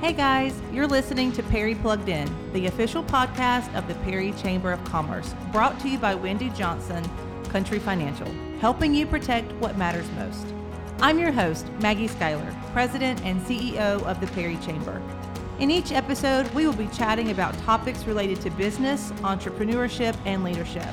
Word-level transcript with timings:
Hey 0.00 0.12
guys, 0.12 0.54
you're 0.72 0.86
listening 0.86 1.32
to 1.32 1.42
Perry 1.42 1.74
Plugged 1.74 2.08
In, 2.08 2.32
the 2.52 2.66
official 2.66 3.02
podcast 3.02 3.76
of 3.76 3.88
the 3.88 3.96
Perry 3.96 4.30
Chamber 4.34 4.70
of 4.70 4.84
Commerce, 4.84 5.34
brought 5.50 5.80
to 5.80 5.88
you 5.88 5.98
by 5.98 6.14
Wendy 6.14 6.50
Johnson, 6.50 7.04
Country 7.48 7.80
Financial, 7.80 8.32
helping 8.60 8.94
you 8.94 9.06
protect 9.06 9.50
what 9.54 9.76
matters 9.76 10.08
most. 10.12 10.46
I'm 11.00 11.18
your 11.18 11.32
host, 11.32 11.68
Maggie 11.80 12.06
Schuyler, 12.06 12.54
President 12.72 13.20
and 13.24 13.42
CEO 13.42 14.00
of 14.04 14.20
the 14.20 14.28
Perry 14.28 14.56
Chamber. 14.58 15.02
In 15.58 15.68
each 15.68 15.90
episode, 15.90 16.48
we 16.54 16.64
will 16.64 16.76
be 16.76 16.86
chatting 16.94 17.32
about 17.32 17.58
topics 17.64 18.04
related 18.04 18.40
to 18.42 18.50
business, 18.50 19.10
entrepreneurship, 19.22 20.16
and 20.24 20.44
leadership. 20.44 20.86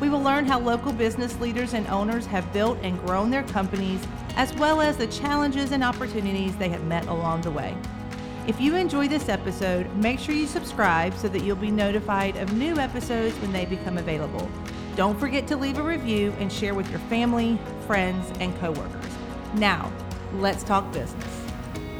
We 0.00 0.08
will 0.08 0.22
learn 0.22 0.46
how 0.46 0.60
local 0.60 0.94
business 0.94 1.38
leaders 1.40 1.74
and 1.74 1.86
owners 1.88 2.24
have 2.24 2.50
built 2.54 2.78
and 2.80 2.98
grown 3.04 3.30
their 3.30 3.44
companies, 3.44 4.00
as 4.36 4.54
well 4.54 4.80
as 4.80 4.96
the 4.96 5.08
challenges 5.08 5.72
and 5.72 5.84
opportunities 5.84 6.56
they 6.56 6.70
have 6.70 6.84
met 6.84 7.06
along 7.08 7.42
the 7.42 7.50
way. 7.50 7.76
If 8.46 8.60
you 8.60 8.76
enjoy 8.76 9.08
this 9.08 9.28
episode, 9.28 9.92
make 9.96 10.20
sure 10.20 10.32
you 10.32 10.46
subscribe 10.46 11.14
so 11.14 11.26
that 11.26 11.42
you'll 11.42 11.56
be 11.56 11.72
notified 11.72 12.36
of 12.36 12.52
new 12.52 12.76
episodes 12.76 13.34
when 13.40 13.52
they 13.52 13.64
become 13.64 13.98
available. 13.98 14.48
Don't 14.94 15.18
forget 15.18 15.48
to 15.48 15.56
leave 15.56 15.78
a 15.78 15.82
review 15.82 16.32
and 16.38 16.52
share 16.52 16.72
with 16.72 16.88
your 16.88 17.00
family, 17.00 17.58
friends, 17.88 18.32
and 18.38 18.56
coworkers. 18.60 19.12
Now, 19.54 19.92
let's 20.34 20.62
talk 20.62 20.92
business. 20.92 21.46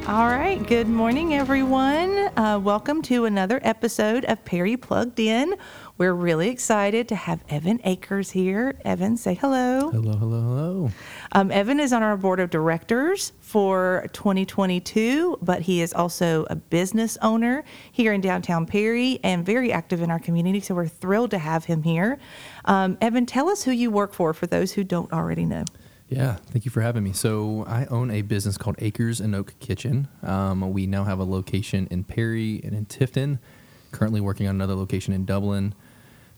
All 0.06 0.28
right, 0.28 0.64
good 0.64 0.86
morning, 0.86 1.34
everyone. 1.34 2.30
Uh, 2.36 2.60
welcome 2.62 3.02
to 3.02 3.24
another 3.24 3.58
episode 3.64 4.24
of 4.27 4.44
Perry 4.44 4.77
Plugged 4.77 5.19
In. 5.19 5.56
We're 5.98 6.12
really 6.12 6.50
excited 6.50 7.09
to 7.09 7.16
have 7.16 7.42
Evan 7.48 7.80
Acres 7.82 8.30
here. 8.30 8.78
Evan, 8.84 9.16
say 9.16 9.32
hello. 9.32 9.91
Hello, 9.91 10.12
hello, 10.12 10.41
hello. 10.42 10.91
Um, 11.32 11.50
Evan 11.50 11.80
is 11.80 11.91
on 11.91 12.02
our 12.02 12.19
board 12.19 12.38
of 12.38 12.50
directors 12.50 13.32
for 13.41 14.06
2022, 14.12 15.38
but 15.41 15.62
he 15.62 15.80
is 15.80 15.95
also 15.95 16.45
a 16.50 16.56
business 16.56 17.16
owner 17.22 17.64
here 17.91 18.12
in 18.12 18.20
downtown 18.20 18.67
Perry 18.67 19.20
and 19.24 19.47
very 19.47 19.72
active 19.72 20.02
in 20.02 20.11
our 20.11 20.19
community. 20.19 20.61
So 20.61 20.74
we're 20.74 20.86
thrilled 20.86 21.30
to 21.30 21.39
have 21.39 21.64
him 21.64 21.83
here. 21.83 22.19
Um, 22.67 22.98
Evan, 23.00 23.24
tell 23.24 23.48
us 23.48 23.62
who 23.62 23.70
you 23.70 23.91
work 23.91 24.12
for 24.12 24.34
for 24.34 24.47
those 24.47 24.72
who 24.72 24.84
don't 24.84 25.11
already 25.14 25.47
know. 25.47 25.64
Yeah, 26.11 26.36
thank 26.50 26.67
you 26.67 26.70
for 26.70 26.83
having 26.83 27.05
me. 27.05 27.14
So, 27.14 27.64
I 27.67 27.86
own 27.86 28.12
a 28.12 28.22
business 28.22 28.56
called 28.56 28.77
Acres 28.78 29.19
and 29.19 29.34
Oak 29.34 29.55
Kitchen. 29.58 30.06
Um, 30.22 30.72
we 30.72 30.86
now 30.86 31.02
have 31.02 31.19
a 31.19 31.24
location 31.24 31.89
in 31.91 32.05
Perry 32.05 32.61
and 32.62 32.74
in 32.74 32.86
Tifton. 32.86 33.41
Currently 33.91 34.20
working 34.20 34.47
on 34.47 34.55
another 34.55 34.74
location 34.74 35.12
in 35.14 35.24
Dublin. 35.24 35.74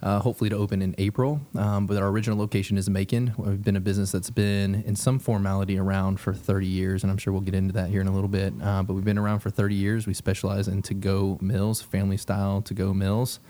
Uh, 0.01 0.21
hopefully 0.21 0.49
to 0.49 0.57
open 0.57 0.81
in 0.81 0.95
April. 0.97 1.41
Um, 1.57 1.87
but 1.87 1.97
our 1.97 2.09
original 2.09 2.39
location 2.39 2.79
is 2.79 2.89
Macon. 2.89 3.35
We've 3.37 3.63
been 3.63 3.75
a 3.75 3.81
business 3.81 4.13
that's 4.13 4.31
been 4.31 4.77
in 4.87 4.95
some 4.95 5.19
formality 5.19 5.77
around 5.77 6.21
for 6.21 6.33
30 6.33 6.67
years, 6.69 7.03
and 7.03 7.11
I'm 7.11 7.19
sure 7.19 7.33
we'll 7.33 7.43
get 7.43 7.55
into 7.55 7.73
that 7.75 7.91
here 7.91 8.01
in 8.01 8.07
a 8.07 8.13
little 8.13 8.29
bit. 8.29 8.55
Uh, 8.63 8.85
but 8.85 8.95
we've 8.95 9.05
been 9.05 9.19
around 9.19 9.41
for 9.41 9.51
30 9.51 9.75
years. 9.75 10.07
We 10.07 10.15
specialize 10.15 10.69
in 10.69 10.83
to-go 10.83 11.39
meals, 11.41 11.83
family 11.83 12.17
style 12.17 12.63
to-go 12.63 12.95
meals 12.95 13.41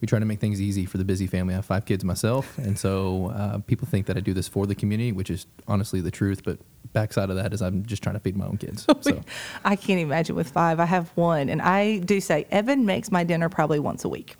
we 0.00 0.06
try 0.06 0.18
to 0.18 0.24
make 0.24 0.40
things 0.40 0.60
easy 0.60 0.84
for 0.84 0.98
the 0.98 1.04
busy 1.04 1.26
family. 1.26 1.54
I 1.54 1.56
have 1.56 1.64
five 1.64 1.84
kids 1.84 2.04
myself, 2.04 2.58
and 2.66 2.78
so 2.78 3.30
uh, 3.30 3.58
people 3.58 3.86
think 3.86 4.06
that 4.06 4.16
I 4.16 4.20
do 4.20 4.34
this 4.34 4.48
for 4.48 4.66
the 4.66 4.74
community, 4.74 5.12
which 5.12 5.30
is 5.30 5.46
honestly 5.66 6.00
the 6.00 6.10
truth. 6.10 6.42
But 6.44 6.58
backside 6.92 7.30
of 7.30 7.36
that 7.36 7.52
is 7.52 7.62
I'm 7.62 7.84
just 7.84 8.02
trying 8.02 8.14
to 8.14 8.20
feed 8.20 8.36
my 8.36 8.46
own 8.46 8.56
kids. 8.56 8.86
So. 9.06 9.22
I 9.64 9.76
can't 9.76 10.00
imagine 10.00 10.34
with 10.34 10.50
five. 10.50 10.80
I 10.80 10.84
have 10.84 11.10
one, 11.10 11.48
and 11.48 11.62
I 11.62 11.98
do 11.98 12.20
say 12.20 12.44
Evan 12.50 12.86
makes 12.86 13.12
my 13.12 13.22
dinner 13.22 13.48
probably 13.48 13.78
once 13.78 14.04
a 14.04 14.08
week. 14.08 14.34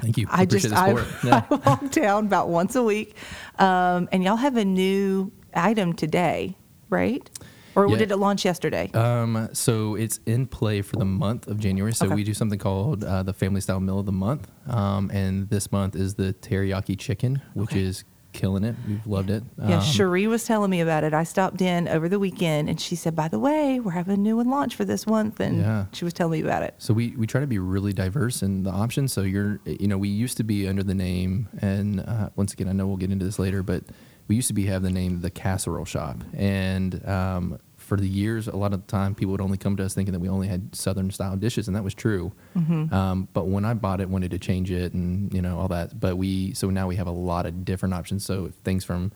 Thank 0.00 0.18
you. 0.18 0.26
I, 0.30 0.42
I 0.42 0.44
just 0.44 0.72
I, 0.72 0.92
yeah. 1.24 1.44
I, 1.50 1.54
walk 1.54 1.90
down 1.90 2.26
about 2.26 2.48
once 2.48 2.74
a 2.74 2.82
week, 2.82 3.16
um, 3.58 4.08
and 4.12 4.24
y'all 4.24 4.36
have 4.36 4.56
a 4.56 4.64
new 4.64 5.32
item 5.54 5.92
today, 5.92 6.56
right? 6.90 7.28
Or 7.74 7.88
yeah. 7.88 7.96
did 7.96 8.10
it 8.10 8.16
launch 8.16 8.44
yesterday? 8.44 8.90
Um, 8.92 9.48
so 9.52 9.94
it's 9.94 10.20
in 10.26 10.46
play 10.46 10.82
for 10.82 10.96
the 10.96 11.06
month 11.06 11.48
of 11.48 11.58
January. 11.58 11.94
So 11.94 12.06
okay. 12.06 12.14
we 12.14 12.24
do 12.24 12.34
something 12.34 12.58
called 12.58 13.02
uh, 13.02 13.22
the 13.22 13.32
Family 13.32 13.62
Style 13.62 13.80
Meal 13.80 14.00
of 14.00 14.06
the 14.06 14.12
Month, 14.12 14.50
um, 14.68 15.10
and 15.10 15.48
this 15.48 15.72
month 15.72 15.96
is 15.96 16.14
the 16.14 16.34
teriyaki 16.34 16.98
chicken, 16.98 17.40
which 17.54 17.72
okay. 17.72 17.82
is 17.82 18.04
killing 18.32 18.64
it. 18.64 18.74
We've 18.86 19.06
loved 19.06 19.30
it. 19.30 19.42
Yeah, 19.58 19.78
um, 19.78 19.82
Cherie 19.82 20.26
was 20.26 20.44
telling 20.44 20.70
me 20.70 20.80
about 20.80 21.04
it. 21.04 21.14
I 21.14 21.24
stopped 21.24 21.60
in 21.60 21.88
over 21.88 22.08
the 22.08 22.18
weekend, 22.18 22.68
and 22.68 22.80
she 22.80 22.96
said, 22.96 23.14
"By 23.14 23.28
the 23.28 23.38
way, 23.38 23.80
we're 23.80 23.92
having 23.92 24.14
a 24.14 24.18
new 24.18 24.36
one 24.36 24.50
launch 24.50 24.74
for 24.74 24.84
this 24.84 25.06
month," 25.06 25.40
and 25.40 25.60
yeah. 25.60 25.86
she 25.92 26.04
was 26.04 26.12
telling 26.12 26.32
me 26.32 26.40
about 26.40 26.62
it. 26.62 26.74
So 26.78 26.94
we 26.94 27.10
we 27.16 27.26
try 27.26 27.40
to 27.40 27.46
be 27.46 27.58
really 27.58 27.92
diverse 27.92 28.42
in 28.42 28.64
the 28.64 28.70
options. 28.70 29.12
So 29.12 29.22
you're, 29.22 29.60
you 29.64 29.88
know, 29.88 29.98
we 29.98 30.08
used 30.08 30.36
to 30.38 30.44
be 30.44 30.66
under 30.66 30.82
the 30.82 30.94
name, 30.94 31.48
and 31.60 32.00
uh, 32.00 32.30
once 32.36 32.52
again, 32.52 32.68
I 32.68 32.72
know 32.72 32.86
we'll 32.86 32.96
get 32.96 33.10
into 33.10 33.24
this 33.24 33.38
later, 33.38 33.62
but 33.62 33.84
we 34.28 34.36
used 34.36 34.48
to 34.48 34.54
be 34.54 34.66
have 34.66 34.82
the 34.82 34.90
name 34.90 35.20
the 35.20 35.30
Casserole 35.30 35.84
Shop, 35.84 36.22
and 36.34 37.06
um, 37.08 37.58
for 37.92 38.00
the 38.00 38.08
years, 38.08 38.48
a 38.48 38.56
lot 38.56 38.72
of 38.72 38.80
the 38.80 38.90
time, 38.90 39.14
people 39.14 39.32
would 39.32 39.42
only 39.42 39.58
come 39.58 39.76
to 39.76 39.84
us 39.84 39.92
thinking 39.92 40.14
that 40.14 40.18
we 40.18 40.26
only 40.26 40.48
had 40.48 40.74
Southern 40.74 41.10
style 41.10 41.36
dishes, 41.36 41.66
and 41.66 41.76
that 41.76 41.84
was 41.84 41.92
true. 41.92 42.32
Mm-hmm. 42.56 42.94
Um, 42.94 43.28
but 43.34 43.48
when 43.48 43.66
I 43.66 43.74
bought 43.74 44.00
it, 44.00 44.08
wanted 44.08 44.30
to 44.30 44.38
change 44.38 44.70
it, 44.70 44.94
and 44.94 45.30
you 45.30 45.42
know 45.42 45.58
all 45.58 45.68
that. 45.68 46.00
But 46.00 46.16
we 46.16 46.54
so 46.54 46.70
now 46.70 46.88
we 46.88 46.96
have 46.96 47.06
a 47.06 47.12
lot 47.12 47.44
of 47.44 47.66
different 47.66 47.92
options. 47.92 48.24
So 48.24 48.50
things 48.64 48.82
from 48.82 49.12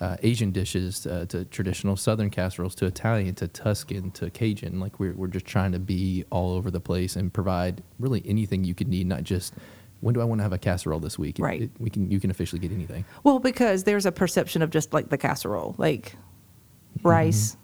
uh, 0.00 0.16
Asian 0.24 0.50
dishes 0.50 1.06
uh, 1.06 1.26
to 1.28 1.44
traditional 1.44 1.94
Southern 1.94 2.30
casseroles 2.30 2.74
to 2.74 2.86
Italian 2.86 3.36
to 3.36 3.46
Tuscan 3.46 4.10
to 4.10 4.28
Cajun. 4.28 4.80
Like 4.80 4.98
we're 4.98 5.14
we're 5.14 5.28
just 5.28 5.46
trying 5.46 5.70
to 5.70 5.78
be 5.78 6.24
all 6.30 6.52
over 6.52 6.68
the 6.68 6.80
place 6.80 7.14
and 7.14 7.32
provide 7.32 7.80
really 8.00 8.24
anything 8.26 8.64
you 8.64 8.74
could 8.74 8.88
need, 8.88 9.06
not 9.06 9.22
just 9.22 9.54
when 10.00 10.14
do 10.14 10.20
I 10.20 10.24
want 10.24 10.40
to 10.40 10.42
have 10.42 10.52
a 10.52 10.58
casserole 10.58 10.98
this 10.98 11.16
week? 11.16 11.36
Right. 11.38 11.62
It, 11.62 11.70
we 11.78 11.90
can 11.90 12.10
you 12.10 12.18
can 12.18 12.32
officially 12.32 12.58
get 12.58 12.72
anything. 12.72 13.04
Well, 13.22 13.38
because 13.38 13.84
there's 13.84 14.04
a 14.04 14.10
perception 14.10 14.62
of 14.62 14.70
just 14.70 14.92
like 14.92 15.10
the 15.10 15.16
casserole, 15.16 15.76
like 15.78 16.16
mm-hmm. 16.98 17.08
rice, 17.08 17.56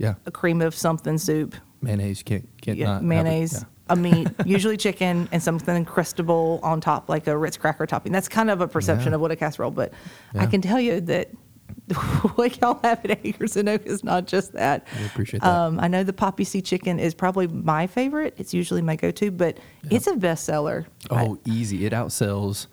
yeah, 0.00 0.14
a 0.24 0.30
cream 0.30 0.62
of 0.62 0.74
something 0.74 1.18
soup, 1.18 1.54
mayonnaise. 1.82 2.22
Can't 2.22 2.48
can't 2.60 2.78
yeah, 2.78 2.86
not 2.86 3.04
mayonnaise. 3.04 3.52
Yeah. 3.52 3.64
A 3.90 3.96
meat, 3.96 4.28
usually 4.46 4.76
chicken, 4.76 5.28
and 5.32 5.42
something 5.42 5.84
crustable 5.84 6.62
on 6.62 6.80
top, 6.80 7.08
like 7.08 7.26
a 7.26 7.36
Ritz 7.36 7.56
cracker 7.56 7.86
topping. 7.86 8.12
That's 8.12 8.28
kind 8.28 8.48
of 8.48 8.60
a 8.60 8.68
perception 8.68 9.10
yeah. 9.10 9.16
of 9.16 9.20
what 9.20 9.32
a 9.32 9.36
casserole, 9.36 9.72
but 9.72 9.92
I 10.38 10.46
can 10.46 10.62
tell 10.62 10.78
you 10.78 11.00
that 11.02 11.30
what 12.36 12.60
y'all 12.60 12.78
have 12.84 13.04
at 13.04 13.18
Acres 13.24 13.56
and 13.56 13.68
Oak 13.68 13.84
is 13.84 14.04
not 14.04 14.26
just 14.26 14.52
that. 14.52 14.86
I 14.96 15.02
appreciate 15.02 15.42
that. 15.42 15.48
Um, 15.48 15.80
I 15.80 15.88
know 15.88 16.04
the 16.04 16.12
poppy 16.12 16.44
seed 16.44 16.64
chicken 16.64 17.00
is 17.00 17.14
probably 17.14 17.48
my 17.48 17.88
favorite. 17.88 18.34
It's 18.38 18.54
usually 18.54 18.80
my 18.80 18.96
go-to, 18.96 19.30
but 19.30 19.58
yeah. 19.82 19.96
it's 19.96 20.06
a 20.06 20.14
bestseller. 20.14 20.86
Oh, 21.10 21.40
I, 21.44 21.50
easy! 21.50 21.84
It 21.84 21.92
outsells. 21.92 22.68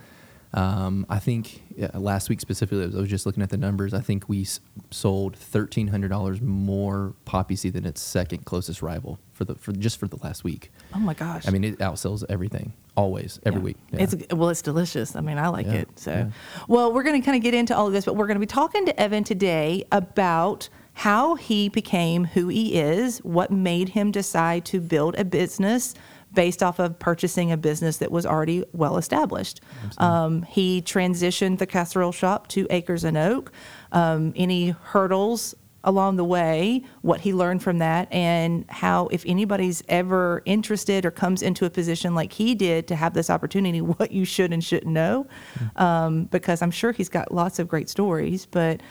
Um, 0.53 1.06
I 1.09 1.19
think 1.19 1.63
yeah, 1.75 1.91
last 1.94 2.30
week 2.30 2.40
specifically, 2.40 2.84
I 2.84 3.00
was 3.00 3.09
just 3.09 3.25
looking 3.25 3.44
at 3.44 3.50
the 3.50 3.58
numbers. 3.58 3.94
I 3.94 4.00
think 4.00 4.30
we 4.30 4.41
s- 4.41 4.59
sold 4.91 5.35
thirteen 5.35 5.88
hundred 5.88 6.08
dollars 6.09 6.41
more 6.41 7.13
poppy 7.25 7.56
seed 7.56 7.74
than 7.74 7.85
its 7.85 8.02
second 8.02 8.46
closest 8.46 8.81
rival 8.81 9.19
for 9.34 9.46
the 9.46 9.56
for 9.56 9.74
just 9.74 10.00
for 10.00 10.08
the 10.08 10.18
last 10.24 10.44
week. 10.44 10.72
Oh 10.96 11.00
my 11.00 11.13
gosh! 11.13 11.47
I 11.47 11.52
mean, 11.52 11.63
it 11.63 11.80
outsells 11.80 12.24
everything 12.30 12.74
always 12.96 13.40
every 13.46 13.59
yeah. 13.59 13.66
week. 13.66 13.78
Yeah. 13.91 14.02
It's 14.02 14.16
well, 14.34 14.50
it's 14.50 14.62
delicious. 14.62 15.16
I 15.16 15.22
mean, 15.22 15.38
I 15.38 15.50
like 15.50 15.68
it. 15.68 15.88
So, 16.00 16.31
well, 16.68 16.91
we're 16.94 17.03
going 17.03 17.22
to 17.22 17.25
kind 17.25 17.38
of 17.38 17.44
get 17.44 17.53
into 17.53 17.75
all 17.75 17.88
of 17.88 17.94
this, 17.94 18.06
but 18.06 18.16
we're 18.16 18.28
going 18.28 18.35
to 18.35 18.40
be 18.40 18.46
talking 18.46 18.85
to 18.88 19.00
Evan 19.00 19.24
today 19.24 19.85
about 19.91 20.69
how 20.97 21.35
he 21.35 21.69
became 21.69 22.25
who 22.25 22.47
he 22.47 22.74
is, 22.74 23.19
what 23.19 23.52
made 23.52 23.90
him 23.90 24.09
decide 24.09 24.66
to 24.66 24.81
build 24.81 25.13
a 25.19 25.24
business 25.24 25.94
based 26.34 26.63
off 26.63 26.80
of 26.80 26.97
purchasing 26.97 27.52
a 27.52 27.58
business 27.58 27.97
that 27.97 28.12
was 28.12 28.25
already 28.25 28.63
well 28.74 28.97
established. 28.97 29.62
Um, 30.00 30.41
he 30.41 30.81
transitioned 30.81 31.59
the 31.59 31.68
casserole 31.68 32.12
shop 32.12 32.47
to 32.47 32.66
Acres 32.72 33.03
and 33.03 33.16
Oak. 33.16 33.52
Um, 33.91 34.34
any 34.35 34.69
hurdles 34.69 35.53
along 35.84 36.16
the 36.16 36.25
way, 36.25 36.84
what 37.02 37.22
he 37.22 37.31
learned 37.31 37.62
from 37.62 37.78
that, 37.78 38.12
and 38.12 38.66
how, 38.68 39.08
if 39.08 39.24
anybody's 39.28 39.84
ever 39.88 40.41
interested 40.46 41.06
or 41.06 41.12
comes 41.12 41.44
into 41.44 41.66
a 41.66 41.69
position 41.69 42.16
like 42.16 42.34
he 42.34 42.56
did 42.56 42.88
to 42.88 42.96
have 42.96 43.14
this 43.14 43.29
opportunity, 43.29 43.81
what 44.00 44.12
you 44.12 44.25
should 44.25 44.52
and 44.52 44.64
shouldn't 44.64 44.91
know. 44.91 45.28
Mm-hmm. 45.59 45.84
Um, 45.84 46.24
because 46.25 46.64
I'm 46.64 46.72
sure 46.72 46.91
he's 46.91 47.08
got 47.08 47.31
lots 47.31 47.59
of 47.59 47.68
great 47.68 47.88
stories. 47.88 48.47
But 48.47 48.81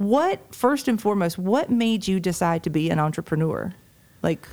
what, 0.00 0.54
first 0.54 0.88
and 0.88 0.98
foremost, 0.98 1.36
what 1.36 1.68
made 1.68 2.08
you 2.08 2.20
decide 2.20 2.62
to 2.62 2.70
be 2.70 2.88
an 2.88 2.98
entrepreneur? 2.98 3.74
Like, 4.22 4.48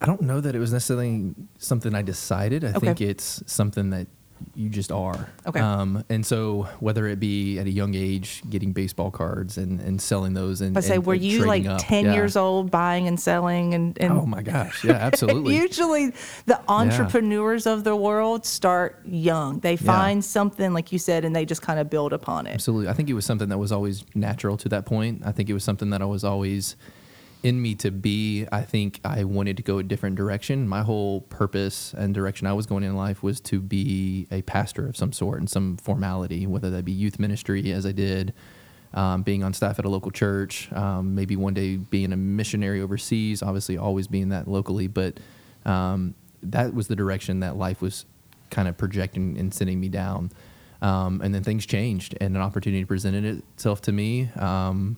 I 0.00 0.06
don't 0.06 0.22
know 0.22 0.40
that 0.40 0.56
it 0.56 0.58
was 0.58 0.72
necessarily 0.72 1.36
something 1.58 1.94
I 1.94 2.02
decided. 2.02 2.64
I 2.64 2.70
okay. 2.70 2.80
think 2.80 3.00
it's 3.00 3.44
something 3.46 3.90
that 3.90 4.08
you 4.54 4.68
just 4.68 4.90
are. 4.90 5.28
Okay. 5.46 5.60
Um, 5.60 6.04
and 6.08 6.24
so 6.24 6.68
whether 6.80 7.06
it 7.06 7.20
be 7.20 7.58
at 7.58 7.66
a 7.66 7.70
young 7.70 7.94
age 7.94 8.42
getting 8.48 8.72
baseball 8.72 9.10
cards 9.10 9.58
and, 9.58 9.80
and 9.80 10.00
selling 10.00 10.34
those 10.34 10.60
and 10.60 10.76
I 10.76 10.80
say, 10.80 10.96
and, 10.96 11.06
were 11.06 11.14
and 11.14 11.22
you 11.22 11.44
like 11.44 11.66
up. 11.66 11.80
10 11.82 12.06
yeah. 12.06 12.14
years 12.14 12.36
old 12.36 12.70
buying 12.70 13.06
and 13.08 13.18
selling 13.20 13.74
and, 13.74 13.96
and 14.00 14.12
Oh 14.12 14.26
my 14.26 14.42
gosh. 14.42 14.84
Yeah, 14.84 14.92
absolutely. 14.92 15.56
usually 15.60 16.12
the 16.46 16.60
entrepreneurs 16.68 17.66
yeah. 17.66 17.72
of 17.72 17.84
the 17.84 17.94
world 17.94 18.46
start 18.46 19.00
young. 19.04 19.60
They 19.60 19.76
find 19.76 20.18
yeah. 20.18 20.28
something 20.28 20.72
like 20.72 20.92
you 20.92 20.98
said 20.98 21.24
and 21.24 21.34
they 21.34 21.44
just 21.44 21.62
kind 21.62 21.78
of 21.78 21.90
build 21.90 22.12
upon 22.12 22.46
it. 22.46 22.54
Absolutely. 22.54 22.88
I 22.88 22.92
think 22.92 23.10
it 23.10 23.14
was 23.14 23.26
something 23.26 23.48
that 23.48 23.58
was 23.58 23.72
always 23.72 24.04
natural 24.14 24.56
to 24.58 24.68
that 24.70 24.86
point. 24.86 25.22
I 25.24 25.32
think 25.32 25.50
it 25.50 25.54
was 25.54 25.64
something 25.64 25.90
that 25.90 26.02
I 26.02 26.06
was 26.06 26.24
always 26.24 26.76
in 27.46 27.62
me 27.62 27.76
to 27.76 27.92
be, 27.92 28.44
I 28.50 28.62
think 28.62 28.98
I 29.04 29.22
wanted 29.22 29.56
to 29.58 29.62
go 29.62 29.78
a 29.78 29.82
different 29.84 30.16
direction. 30.16 30.66
My 30.66 30.82
whole 30.82 31.20
purpose 31.20 31.94
and 31.96 32.12
direction 32.12 32.48
I 32.48 32.52
was 32.54 32.66
going 32.66 32.82
in 32.82 32.96
life 32.96 33.22
was 33.22 33.40
to 33.42 33.60
be 33.60 34.26
a 34.32 34.42
pastor 34.42 34.88
of 34.88 34.96
some 34.96 35.12
sort 35.12 35.40
in 35.40 35.46
some 35.46 35.76
formality, 35.76 36.44
whether 36.48 36.70
that 36.70 36.84
be 36.84 36.90
youth 36.90 37.20
ministry, 37.20 37.70
as 37.70 37.86
I 37.86 37.92
did, 37.92 38.34
um, 38.94 39.22
being 39.22 39.44
on 39.44 39.52
staff 39.52 39.78
at 39.78 39.84
a 39.84 39.88
local 39.88 40.10
church, 40.10 40.72
um, 40.72 41.14
maybe 41.14 41.36
one 41.36 41.54
day 41.54 41.76
being 41.76 42.12
a 42.12 42.16
missionary 42.16 42.80
overseas, 42.80 43.44
obviously 43.44 43.78
always 43.78 44.08
being 44.08 44.30
that 44.30 44.48
locally, 44.48 44.88
but 44.88 45.20
um, 45.64 46.16
that 46.42 46.74
was 46.74 46.88
the 46.88 46.96
direction 46.96 47.38
that 47.40 47.56
life 47.56 47.80
was 47.80 48.06
kind 48.50 48.66
of 48.66 48.76
projecting 48.76 49.38
and 49.38 49.54
sending 49.54 49.78
me 49.78 49.88
down. 49.88 50.32
Um, 50.82 51.20
and 51.22 51.32
then 51.32 51.44
things 51.44 51.64
changed, 51.64 52.16
and 52.20 52.34
an 52.34 52.42
opportunity 52.42 52.84
presented 52.84 53.24
itself 53.54 53.82
to 53.82 53.92
me, 53.92 54.30
um, 54.34 54.96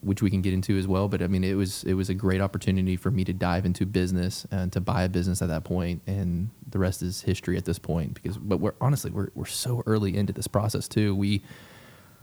which 0.00 0.22
we 0.22 0.30
can 0.30 0.42
get 0.42 0.52
into 0.54 0.76
as 0.78 0.86
well. 0.86 1.08
But 1.08 1.22
I 1.22 1.26
mean, 1.26 1.44
it 1.44 1.54
was 1.54 1.84
it 1.84 1.94
was 1.94 2.08
a 2.08 2.14
great 2.14 2.40
opportunity 2.40 2.96
for 2.96 3.10
me 3.10 3.24
to 3.24 3.32
dive 3.32 3.64
into 3.66 3.86
business 3.86 4.46
and 4.50 4.72
to 4.72 4.80
buy 4.80 5.02
a 5.04 5.08
business 5.08 5.42
at 5.42 5.48
that 5.48 5.64
point, 5.64 6.02
and 6.06 6.50
the 6.68 6.78
rest 6.78 7.02
is 7.02 7.22
history 7.22 7.56
at 7.56 7.64
this 7.64 7.78
point. 7.78 8.14
Because, 8.14 8.38
but 8.38 8.58
we're 8.58 8.74
honestly 8.80 9.10
we're 9.10 9.28
we're 9.34 9.46
so 9.46 9.82
early 9.86 10.16
into 10.16 10.32
this 10.32 10.46
process 10.46 10.88
too. 10.88 11.14
We 11.14 11.42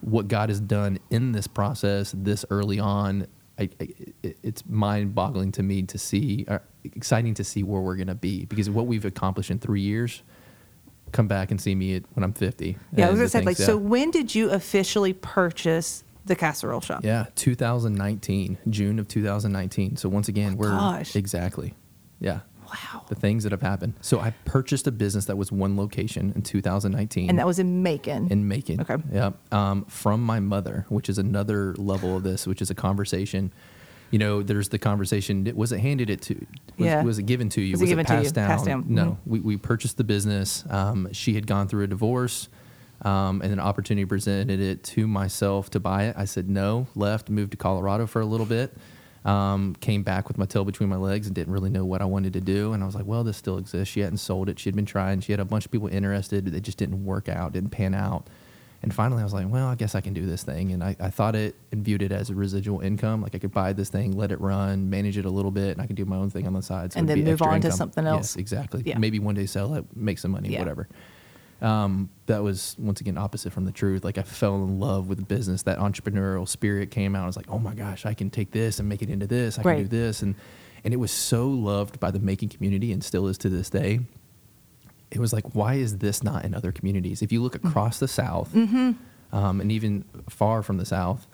what 0.02 0.28
God 0.28 0.50
has 0.50 0.60
done 0.60 1.00
in 1.10 1.32
this 1.32 1.48
process 1.48 2.14
this 2.18 2.46
early 2.50 2.80
on. 2.80 3.28
I, 3.60 3.70
I, 3.80 3.88
it's 4.42 4.66
mind-boggling 4.68 5.52
to 5.54 5.64
me 5.64 5.84
to 5.84 6.00
see, 6.00 6.44
uh, 6.48 6.58
exciting 6.84 7.36
to 7.36 7.44
see 7.44 7.62
where 7.62 7.82
we're 7.82 7.96
going 7.96 8.08
to 8.08 8.16
be 8.16 8.46
because 8.46 8.68
what 8.68 8.88
we've 8.88 9.06
accomplished 9.06 9.52
in 9.52 9.60
three 9.60 9.82
years 9.82 10.24
come 11.12 11.28
back 11.28 11.52
and 11.52 11.62
see 11.62 11.76
me 11.76 11.96
at, 11.98 12.04
when 12.16 12.24
I'm 12.24 12.34
50. 12.34 12.76
Yeah, 12.96 13.06
I 13.08 13.10
was 13.12 13.20
gonna 13.20 13.30
say, 13.30 13.42
like, 13.42 13.58
things- 13.58 13.68
so 13.68 13.78
when 13.78 14.10
did 14.12 14.34
you 14.34 14.50
officially 14.50 15.14
purchase 15.14 16.04
the 16.25 16.36
casserole 16.36 16.81
shop? 16.81 17.04
Yeah, 17.04 17.25
2019, 17.36 18.58
June 18.70 19.00
of 19.00 19.08
2019. 19.08 19.98
So 19.98 20.10
once 20.10 20.28
again, 20.28 20.58
we're 20.58 20.70
gosh. 20.70 21.16
exactly, 21.16 21.74
yeah, 22.20 22.40
Wow. 22.68 23.04
the 23.10 23.16
things 23.16 23.44
that 23.44 23.52
have 23.52 23.62
happened. 23.62 23.94
So 24.02 24.20
I 24.20 24.31
purchased 24.46 24.88
a 24.88 24.92
business 24.92 25.25
that 25.25 25.38
was 25.38 25.52
one 25.52 25.75
location 25.78 26.31
in 26.36 26.42
2019. 26.42 27.30
And 27.30 27.38
that 27.40 27.46
was 27.46 27.60
in 27.60 27.84
Macon. 27.84 28.30
in 28.31 28.48
Macon. 28.48 28.81
Okay. 28.81 28.98
Yep. 29.12 29.54
Um, 29.54 29.86
from 29.86 30.24
my 30.24 30.40
mother, 30.40 30.86
which 30.90 31.10
is 31.10 31.18
another 31.18 31.75
level 31.75 32.18
of 32.18 32.24
this, 32.24 32.48
which 32.48 32.62
is 32.62 32.69
a 32.69 32.76
conversation. 32.76 33.52
You 34.12 34.19
know, 34.19 34.44
there's 34.44 34.69
the 34.69 34.78
conversation. 34.80 35.48
It 35.48 35.56
was 35.58 35.72
it 35.72 35.80
handed 35.80 36.10
it 36.12 36.22
to? 36.24 36.36
Was, 36.78 36.86
Yeah. 36.86 37.04
Was 37.04 37.18
it 37.19 37.24
given 37.24 37.50
to 37.50 37.62
you? 37.62 37.72
Was 37.74 37.81
it 37.81 37.88
given 37.88 38.06
to 38.06 38.14
you? 38.14 38.19
passed 38.22 38.36
down? 38.36 38.48
Passed 38.48 38.66
down. 38.66 38.86
No. 38.88 39.04
Mhm. 39.06 39.18
We, 39.26 39.40
we 39.40 39.58
purchased 39.58 39.98
the 39.98 40.04
business. 40.04 40.64
Um, 40.69 41.10
she 41.14 41.34
had 41.34 41.48
gone 41.48 41.68
through 41.68 41.84
a 41.84 41.88
divorce, 41.88 42.48
um, 43.04 43.42
and 43.42 43.52
an 43.52 43.60
opportunity 43.60 44.06
presented 44.06 44.60
it 44.60 44.84
to 44.86 45.08
myself 45.08 45.70
to 45.72 45.80
buy 45.80 46.06
it. 46.06 46.16
I 46.18 46.26
said 46.26 46.50
no. 46.50 46.88
Left. 46.96 47.30
Moved 47.30 47.52
to 47.52 47.58
Colorado 47.58 48.08
for 48.08 48.22
a 48.22 48.26
little 48.26 48.46
bit. 48.46 48.74
Um, 49.26 49.76
came 49.80 50.04
back 50.04 50.28
with 50.28 50.38
my 50.38 50.46
tail 50.46 50.66
between 50.66 50.90
my 50.90 50.98
legs 50.98 51.28
and 51.28 51.36
didn't 51.36 51.54
really 51.54 51.70
know 51.70 51.86
what 51.86 52.02
I 52.02 52.06
wanted 52.06 52.34
to 52.34 52.42
do. 52.42 52.74
And 52.74 52.84
I 52.84 52.86
was 52.86 52.94
like, 52.96 53.06
well, 53.06 53.24
this 53.24 53.38
still 53.38 53.58
exists. 53.58 53.94
She 53.94 54.02
hadn't 54.02 54.18
sold 54.18 54.50
it. 54.50 54.60
She 54.60 54.68
had 54.70 54.76
been 54.76 54.86
trying. 54.86 55.22
She 55.22 55.32
had 55.32 55.40
a 55.40 55.46
bunch 55.46 55.64
of 55.66 55.72
people 55.72 55.88
interested. 55.88 56.54
It 56.54 56.62
just 56.62 56.78
didn't 56.78 57.06
work 57.06 57.30
out, 57.30 57.54
didn't 57.54 57.70
pan 57.70 57.94
out. 57.94 58.28
And 58.82 58.94
finally, 58.94 59.22
I 59.22 59.24
was 59.24 59.34
like, 59.34 59.48
well, 59.48 59.68
I 59.68 59.76
guess 59.76 59.96
I 59.96 60.02
can 60.02 60.14
do 60.14 60.26
this 60.26 60.44
thing. 60.44 60.74
And 60.74 60.84
I, 60.84 60.94
I 61.00 61.10
thought 61.10 61.36
it 61.38 61.56
and 61.72 61.86
viewed 61.86 62.02
it 62.02 62.12
as 62.12 62.30
a 62.30 62.36
residual 62.36 62.82
income. 62.82 63.22
Like 63.22 63.34
I 63.34 63.38
could 63.40 63.54
buy 63.54 63.72
this 63.72 63.88
thing, 63.88 64.12
let 64.12 64.30
it 64.34 64.42
run, 64.42 64.90
manage 64.90 65.18
it 65.18 65.24
a 65.24 65.30
little 65.30 65.52
bit, 65.52 65.70
and 65.72 65.82
I 65.82 65.88
could 65.88 65.96
do 65.96 66.04
my 66.04 66.18
own 66.18 66.30
thing 66.30 66.46
on 66.46 66.52
the 66.52 66.62
side. 66.62 66.92
So 66.92 67.00
And 67.00 67.08
then 67.08 67.24
move 67.24 67.42
on 67.42 67.62
to 67.62 67.68
income. 67.68 67.72
something 67.72 68.04
Yes, 68.04 68.14
else. 68.14 68.36
exactly. 68.36 68.84
Yeah. 68.86 68.98
Maybe 68.98 69.20
one 69.20 69.36
day 69.36 69.46
sell 69.46 69.74
it, 69.76 69.86
make 69.96 70.20
some 70.20 70.32
money, 70.32 70.50
Yeah. 70.50 70.60
whatever. 70.60 70.90
Um, 71.63 72.10
that 72.25 72.44
was 72.44 72.75
once 72.77 73.00
again 73.00 73.18
opposite 73.18 73.54
from 73.54 73.63
the 73.65 73.71
truth. 73.71 74.04
Like 74.04 74.18
I 74.18 74.24
fell 74.24 74.56
in 74.56 74.80
love 74.80 75.07
with 75.07 75.25
business. 75.27 75.63
That 75.63 75.80
entrepreneurial 75.80 76.48
spirit 76.48 76.92
came 76.92 77.15
out. 77.15 77.24
I 77.24 77.25
was 77.25 77.38
like, 77.38 77.50
oh 77.50 77.57
my 77.60 77.74
gosh, 77.74 78.06
I 78.06 78.13
can 78.13 78.30
take 78.30 78.51
this 78.51 78.80
and 78.80 78.89
make 78.89 79.01
it 79.01 79.10
into 79.10 79.27
this. 79.27 79.57
I 79.57 79.63
can 79.63 79.77
do 79.83 79.88
this, 79.88 80.21
and 80.21 80.36
and 80.83 80.94
it 80.94 80.98
was 80.98 81.12
so 81.12 81.48
loved 81.48 82.00
by 82.01 82.12
the 82.12 82.19
Macon 82.19 82.50
community, 82.50 82.92
and 82.92 83.01
still 83.04 83.27
is 83.27 83.38
to 83.39 83.50
this 83.50 83.69
day. 83.69 84.01
It 85.10 85.19
was 85.19 85.31
like, 85.31 85.54
why 85.56 85.75
is 85.75 86.00
this 86.00 86.21
not 86.24 86.44
in 86.44 86.54
other 86.54 86.71
communities? 86.71 87.21
If 87.21 87.31
you 87.31 87.42
look 87.42 87.54
Mm-hmm. 87.56 87.68
across 87.68 88.00
the 88.00 88.07
South, 88.07 88.54
um, 88.56 88.98
and 89.62 89.71
even 89.71 90.04
far 90.30 90.63
from 90.63 90.77
the 90.77 90.86
South, 90.86 91.27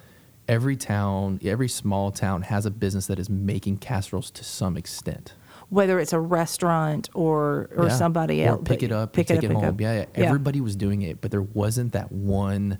every 0.47 0.75
town, 0.75 1.39
every 1.43 1.69
small 1.69 2.11
town 2.11 2.43
has 2.43 2.65
a 2.65 2.71
business 2.71 3.07
that 3.07 3.17
is 3.19 3.29
making 3.29 3.77
casseroles 3.77 4.29
to 4.31 4.43
some 4.43 4.77
extent. 4.77 5.33
Whether 5.69 6.00
it's 6.00 6.13
a 6.13 6.19
restaurant 6.19 7.10
or 7.13 7.69
or 7.77 7.86
Yeah. 7.88 7.89
somebody 7.95 8.44
Or 8.44 8.50
else. 8.50 8.62
pick 8.66 8.81
it 8.83 8.92
up, 8.92 9.13
pick 9.13 9.25
it 9.30 9.36
take 9.36 9.38
up 9.39 9.44
it 9.44 9.48
and 9.51 9.63
home. 9.63 9.75
go. 9.77 9.83
Yeah, 9.83 10.06
yeah, 10.16 10.25
everybody 10.25 10.62
was 10.62 10.75
doing 10.75 11.01
it, 11.04 11.21
but 11.21 11.30
there 11.31 11.42
wasn't 11.44 11.92
that 11.94 12.12
one. 12.12 12.80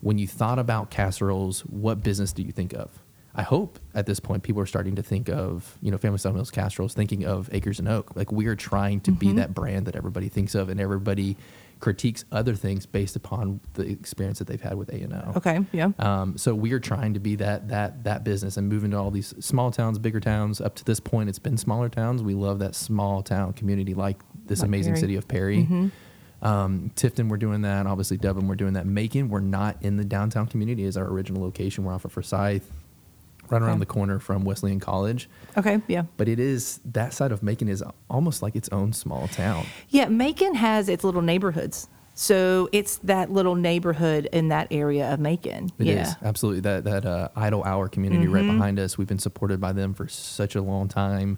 When 0.00 0.18
you 0.18 0.26
thought 0.26 0.58
about 0.58 0.90
casseroles, 0.90 1.60
what 1.60 2.02
business 2.02 2.32
do 2.32 2.42
you 2.42 2.52
think 2.52 2.72
of? 2.74 3.02
I 3.34 3.42
hope 3.42 3.78
at 3.94 4.06
this 4.06 4.18
point 4.20 4.42
people 4.44 4.62
are 4.62 4.66
starting 4.66 4.96
to 4.96 5.02
think 5.02 5.28
of, 5.28 5.76
you 5.82 5.90
know, 5.90 5.98
Family 5.98 6.16
Style 6.18 6.32
Mills 6.32 6.50
casseroles, 6.50 6.94
thinking 6.94 7.24
of 7.26 7.50
Acres 7.52 7.78
and 7.78 7.88
Oak. 7.88 8.16
Like 8.16 8.32
we 8.32 8.46
are 8.46 8.56
trying 8.56 9.00
to 9.00 9.10
Mm-hmm. 9.10 9.18
be 9.18 9.32
that 9.34 9.52
brand 9.52 9.86
that 9.86 9.94
everybody 9.96 10.28
thinks 10.30 10.54
of, 10.54 10.68
and 10.70 10.80
everybody 10.80 11.36
critiques 11.78 12.24
other 12.32 12.54
things 12.54 12.86
based 12.86 13.16
upon 13.16 13.60
the 13.74 13.82
experience 13.82 14.38
that 14.38 14.46
they've 14.48 14.60
had 14.60 14.74
with 14.74 14.88
A 14.88 15.00
and 15.02 15.12
O. 15.12 15.32
Okay. 15.36 15.60
Yeah. 15.72 15.90
Um, 15.98 16.38
so 16.38 16.54
we 16.54 16.72
are 16.72 16.80
trying 16.80 17.14
to 17.14 17.20
be 17.20 17.36
that 17.36 17.68
that 17.68 18.04
that 18.04 18.24
business 18.24 18.56
and 18.56 18.68
moving 18.68 18.92
to 18.92 18.96
all 18.96 19.10
these 19.10 19.34
small 19.40 19.70
towns, 19.70 19.98
bigger 19.98 20.20
towns. 20.20 20.60
Up 20.60 20.74
to 20.76 20.84
this 20.84 21.00
point, 21.00 21.28
it's 21.28 21.38
been 21.38 21.56
smaller 21.56 21.88
towns. 21.88 22.22
We 22.22 22.34
love 22.34 22.58
that 22.60 22.74
small 22.74 23.22
town 23.22 23.52
community, 23.52 23.94
like 23.94 24.20
this 24.46 24.60
Like 24.60 24.68
amazing 24.68 24.94
Perry. 24.94 25.00
city 25.00 25.16
of 25.16 25.28
Perry. 25.28 25.58
Mm-hmm. 25.58 25.88
Um, 26.42 26.90
Tifton, 26.96 27.28
we're 27.28 27.36
doing 27.38 27.62
that. 27.62 27.86
Obviously, 27.86 28.16
Dublin, 28.18 28.46
we're 28.46 28.54
doing 28.56 28.74
that. 28.74 28.86
Macon, 28.86 29.28
we're 29.28 29.40
not 29.40 29.82
in 29.82 29.96
the 29.96 30.04
downtown 30.04 30.46
community. 30.46 30.84
Is 30.84 30.96
our 30.96 31.06
original 31.06 31.42
location. 31.42 31.84
We're 31.84 31.94
off 31.94 32.04
of 32.04 32.12
Forsyth, 32.12 32.70
right 33.50 33.62
around 33.62 33.70
Okay. 33.72 33.80
the 33.80 33.86
corner 33.86 34.18
from 34.18 34.44
Wesleyan 34.44 34.80
College. 34.80 35.28
Okay. 35.56 35.80
Yeah. 35.88 36.02
But 36.16 36.28
it 36.28 36.38
is 36.38 36.80
that 36.84 37.12
side 37.12 37.32
of 37.32 37.42
Macon 37.42 37.68
is 37.68 37.82
almost 38.10 38.42
like 38.42 38.56
its 38.56 38.68
own 38.70 38.92
small 38.92 39.28
town. 39.28 39.66
Yeah, 39.88 40.08
Macon 40.08 40.54
has 40.54 40.88
its 40.88 41.04
little 41.04 41.22
neighborhoods. 41.22 41.88
So 42.18 42.70
it's 42.72 42.96
that 42.98 43.30
little 43.30 43.56
neighborhood 43.56 44.26
in 44.32 44.48
that 44.48 44.68
area 44.70 45.12
of 45.12 45.20
Macon. 45.20 45.70
It 45.78 45.86
is 45.86 45.94
yeah. 45.94 46.04
Mm-hmm. 46.04 46.26
absolutely 46.26 46.60
that 46.62 46.84
that 46.84 47.04
uh, 47.04 47.28
idle 47.36 47.62
hour 47.62 47.88
community 47.88 48.26
right 48.26 48.46
behind 48.46 48.78
us. 48.78 48.96
We've 48.96 49.06
been 49.06 49.18
supported 49.18 49.60
by 49.60 49.72
them 49.72 49.92
for 49.92 50.08
such 50.08 50.54
a 50.54 50.62
long 50.62 50.88
time. 50.88 51.36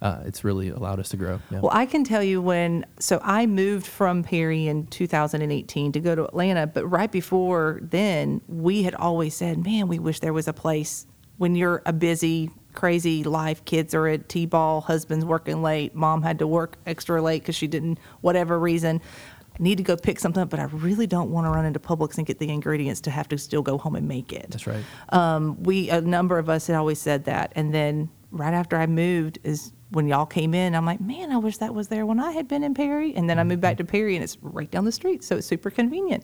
Uh, 0.00 0.22
it's 0.26 0.44
really 0.44 0.68
allowed 0.68 1.00
us 1.00 1.08
to 1.10 1.16
grow. 1.16 1.40
Yeah. 1.50 1.60
Well, 1.60 1.72
I 1.74 1.86
can 1.86 2.04
tell 2.04 2.22
you 2.22 2.42
when, 2.42 2.84
so 2.98 3.18
I 3.22 3.46
moved 3.46 3.86
from 3.86 4.22
Perry 4.22 4.68
in 4.68 4.86
2018 4.88 5.92
to 5.92 6.00
go 6.00 6.14
to 6.14 6.24
Atlanta, 6.24 6.66
but 6.66 6.86
right 6.86 7.10
before 7.10 7.80
then, 7.82 8.42
we 8.46 8.82
had 8.82 8.94
always 8.94 9.34
said, 9.34 9.64
man, 9.64 9.88
we 9.88 9.98
wish 9.98 10.20
there 10.20 10.34
was 10.34 10.48
a 10.48 10.52
place 10.52 11.06
when 11.38 11.54
you're 11.54 11.82
a 11.86 11.92
busy, 11.92 12.50
crazy 12.74 13.24
life, 13.24 13.64
kids 13.64 13.94
are 13.94 14.06
at 14.08 14.28
T 14.28 14.46
ball, 14.46 14.80
husband's 14.80 15.24
working 15.24 15.62
late, 15.62 15.94
mom 15.94 16.22
had 16.22 16.38
to 16.40 16.46
work 16.46 16.76
extra 16.86 17.20
late 17.22 17.42
because 17.42 17.54
she 17.56 17.66
didn't, 17.66 17.98
whatever 18.20 18.58
reason. 18.58 19.00
Need 19.58 19.76
to 19.78 19.82
go 19.82 19.96
pick 19.96 20.20
something 20.20 20.42
up, 20.42 20.50
but 20.50 20.60
I 20.60 20.64
really 20.64 21.06
don't 21.06 21.30
want 21.30 21.46
to 21.46 21.50
run 21.50 21.64
into 21.64 21.78
Publix 21.80 22.18
and 22.18 22.26
get 22.26 22.38
the 22.38 22.50
ingredients 22.50 23.00
to 23.02 23.10
have 23.10 23.26
to 23.30 23.38
still 23.38 23.62
go 23.62 23.78
home 23.78 23.96
and 23.96 24.06
make 24.06 24.30
it 24.30 24.50
That's 24.50 24.66
right. 24.66 24.84
um, 25.08 25.62
we 25.62 25.88
a 25.88 26.02
number 26.02 26.38
of 26.38 26.50
us 26.50 26.66
had 26.66 26.76
always 26.76 26.98
said 27.00 27.24
that 27.24 27.52
and 27.56 27.72
then 27.72 28.10
right 28.32 28.52
after 28.52 28.76
i 28.76 28.86
moved 28.86 29.38
is 29.44 29.72
when 29.90 30.08
y'all 30.08 30.26
came 30.26 30.52
in 30.52 30.74
i'm 30.74 30.84
like 30.84 31.00
man 31.00 31.30
i 31.30 31.38
wish 31.38 31.56
that 31.58 31.72
was 31.74 31.88
there 31.88 32.04
when 32.04 32.18
i 32.20 32.32
had 32.32 32.48
been 32.48 32.64
in 32.64 32.74
perry 32.74 33.14
and 33.14 33.30
then 33.30 33.38
i 33.38 33.44
moved 33.44 33.60
back 33.62 33.76
to 33.78 33.84
perry 33.84 34.14
and 34.16 34.22
it's 34.24 34.36
right 34.42 34.70
down 34.70 34.84
the 34.84 34.92
street 34.92 35.22
so 35.24 35.36
it's 35.36 35.46
super 35.46 35.70
convenient 35.70 36.22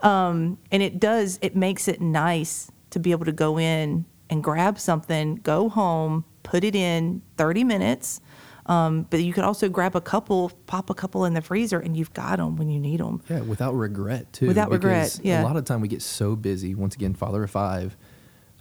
um, 0.00 0.56
and 0.70 0.82
it 0.82 1.00
does 1.00 1.38
it 1.42 1.56
makes 1.56 1.88
it 1.88 2.00
nice 2.00 2.70
to 2.90 3.00
be 3.00 3.10
able 3.10 3.24
to 3.24 3.32
go 3.32 3.58
in 3.58 4.04
and 4.30 4.42
grab 4.44 4.78
something 4.78 5.36
go 5.36 5.68
home 5.68 6.24
put 6.42 6.64
it 6.64 6.74
in 6.74 7.22
30 7.36 7.64
minutes 7.64 8.20
um, 8.66 9.06
but 9.08 9.20
you 9.22 9.32
could 9.32 9.44
also 9.44 9.68
grab 9.70 9.96
a 9.96 10.00
couple 10.00 10.50
pop 10.66 10.90
a 10.90 10.94
couple 10.94 11.24
in 11.24 11.32
the 11.32 11.40
freezer 11.40 11.78
and 11.78 11.96
you've 11.96 12.12
got 12.12 12.36
them 12.36 12.56
when 12.56 12.68
you 12.68 12.78
need 12.78 13.00
them 13.00 13.22
Yeah, 13.30 13.40
without 13.40 13.72
regret 13.72 14.30
too. 14.34 14.46
Without 14.46 14.70
regret, 14.70 15.18
yeah. 15.22 15.42
A 15.42 15.44
lot 15.44 15.56
of 15.56 15.64
time 15.64 15.80
we 15.80 15.88
get 15.88 16.02
so 16.02 16.36
busy. 16.36 16.74
Once 16.74 16.94
again, 16.94 17.14
father 17.14 17.42
of 17.42 17.50
five. 17.50 17.96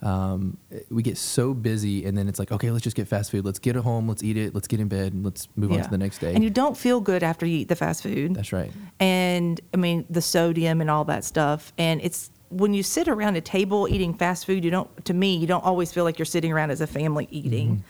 Um, 0.02 0.58
we 0.92 1.02
get 1.02 1.18
so 1.18 1.54
busy, 1.56 2.06
and 2.06 2.16
then 2.18 2.28
it's 2.30 2.38
like, 2.40 2.52
okay, 2.52 2.70
let's 2.70 2.84
just 2.84 2.96
get 2.96 3.08
fast 3.08 3.32
food. 3.32 3.44
Let's 3.44 3.58
get 3.60 3.76
it 3.76 3.82
home. 3.84 4.08
Let's 4.08 4.22
eat 4.24 4.38
it. 4.38 4.54
Let's 4.54 4.68
get 4.68 4.80
in 4.80 4.88
bed, 4.88 5.12
and 5.12 5.26
let's 5.26 5.48
move 5.56 5.72
on 5.72 5.82
to 5.82 5.90
the 5.90 5.98
next 5.98 6.20
day. 6.20 6.34
and 6.36 6.44
you 6.44 6.52
don't 6.52 6.78
feel 6.78 7.02
good 7.02 7.24
after 7.24 7.46
you 7.46 7.58
eat 7.58 7.68
the 7.68 7.76
fast 7.76 8.04
food 8.04 8.36
That's 8.36 8.54
right. 8.54 8.72
and 9.00 9.60
I 9.74 9.78
mean 9.78 10.06
the 10.10 10.22
sodium 10.22 10.82
and 10.82 10.90
all 10.90 11.04
that 11.06 11.24
stuff. 11.24 11.74
And 11.78 12.00
it's 12.02 12.30
when 12.50 12.74
you 12.74 12.84
sit 12.84 13.08
around 13.08 13.36
a 13.36 13.42
table 13.42 13.88
eating 13.88 14.14
fast 14.14 14.46
food, 14.46 14.64
you 14.64 14.72
don't. 14.72 15.06
To 15.06 15.14
me, 15.14 15.36
you 15.36 15.48
don't 15.48 15.64
always 15.64 15.92
feel 15.92 16.04
like 16.04 16.18
you're 16.18 16.26
sitting 16.26 16.52
around 16.52 16.72
as 16.72 16.82
a 16.82 16.88
family 16.88 17.28
eating. 17.32 17.84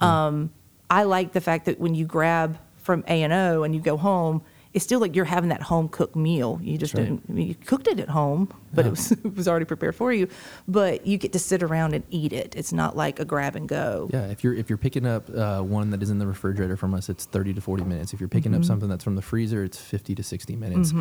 Um, 0.00 0.50
I 0.90 1.02
like 1.02 1.32
the 1.32 1.40
fact 1.40 1.66
that 1.66 1.78
when 1.78 1.94
you 1.94 2.06
grab 2.06 2.58
from 2.76 3.04
A 3.08 3.22
and 3.22 3.32
O 3.32 3.62
and 3.64 3.74
you 3.74 3.80
go 3.80 3.96
home, 3.96 4.42
it's 4.74 4.84
still 4.84 5.00
like 5.00 5.16
you're 5.16 5.24
having 5.24 5.48
that 5.48 5.62
home 5.62 5.88
cooked 5.88 6.14
meal. 6.16 6.60
You 6.62 6.76
just 6.78 6.94
right. 6.94 7.04
didn't. 7.04 7.24
I 7.28 7.32
mean, 7.32 7.48
you 7.48 7.54
cooked 7.54 7.86
it 7.88 7.98
at 8.00 8.08
home, 8.10 8.52
but 8.72 8.84
Yeah. 8.84 8.88
it 8.88 8.90
was 8.90 9.12
it 9.24 9.36
was 9.36 9.48
already 9.48 9.64
prepared 9.64 9.94
for 9.96 10.12
you. 10.12 10.28
But 10.66 11.06
you 11.06 11.16
get 11.18 11.32
to 11.32 11.38
sit 11.38 11.62
around 11.62 11.94
and 11.94 12.04
eat 12.10 12.32
it. 12.32 12.54
It's 12.56 12.72
not 12.72 12.96
like 12.96 13.18
a 13.18 13.24
grab 13.24 13.56
and 13.56 13.68
go. 13.68 14.08
Yeah, 14.12 14.26
if 14.26 14.44
you're 14.44 14.54
if 14.54 14.68
you're 14.68 14.78
picking 14.78 15.06
up 15.06 15.28
uh, 15.34 15.60
one 15.62 15.90
that 15.90 16.02
is 16.02 16.10
in 16.10 16.18
the 16.18 16.26
refrigerator 16.26 16.76
from 16.76 16.94
us, 16.94 17.08
it's 17.08 17.24
thirty 17.24 17.54
to 17.54 17.60
forty 17.60 17.84
minutes. 17.84 18.12
If 18.12 18.20
you're 18.20 18.28
picking 18.28 18.52
Mm-hmm. 18.52 18.60
up 18.62 18.66
something 18.66 18.88
that's 18.88 19.04
from 19.04 19.16
the 19.16 19.22
freezer, 19.22 19.64
it's 19.64 19.78
fifty 19.80 20.14
to 20.14 20.22
sixty 20.22 20.54
minutes. 20.56 20.92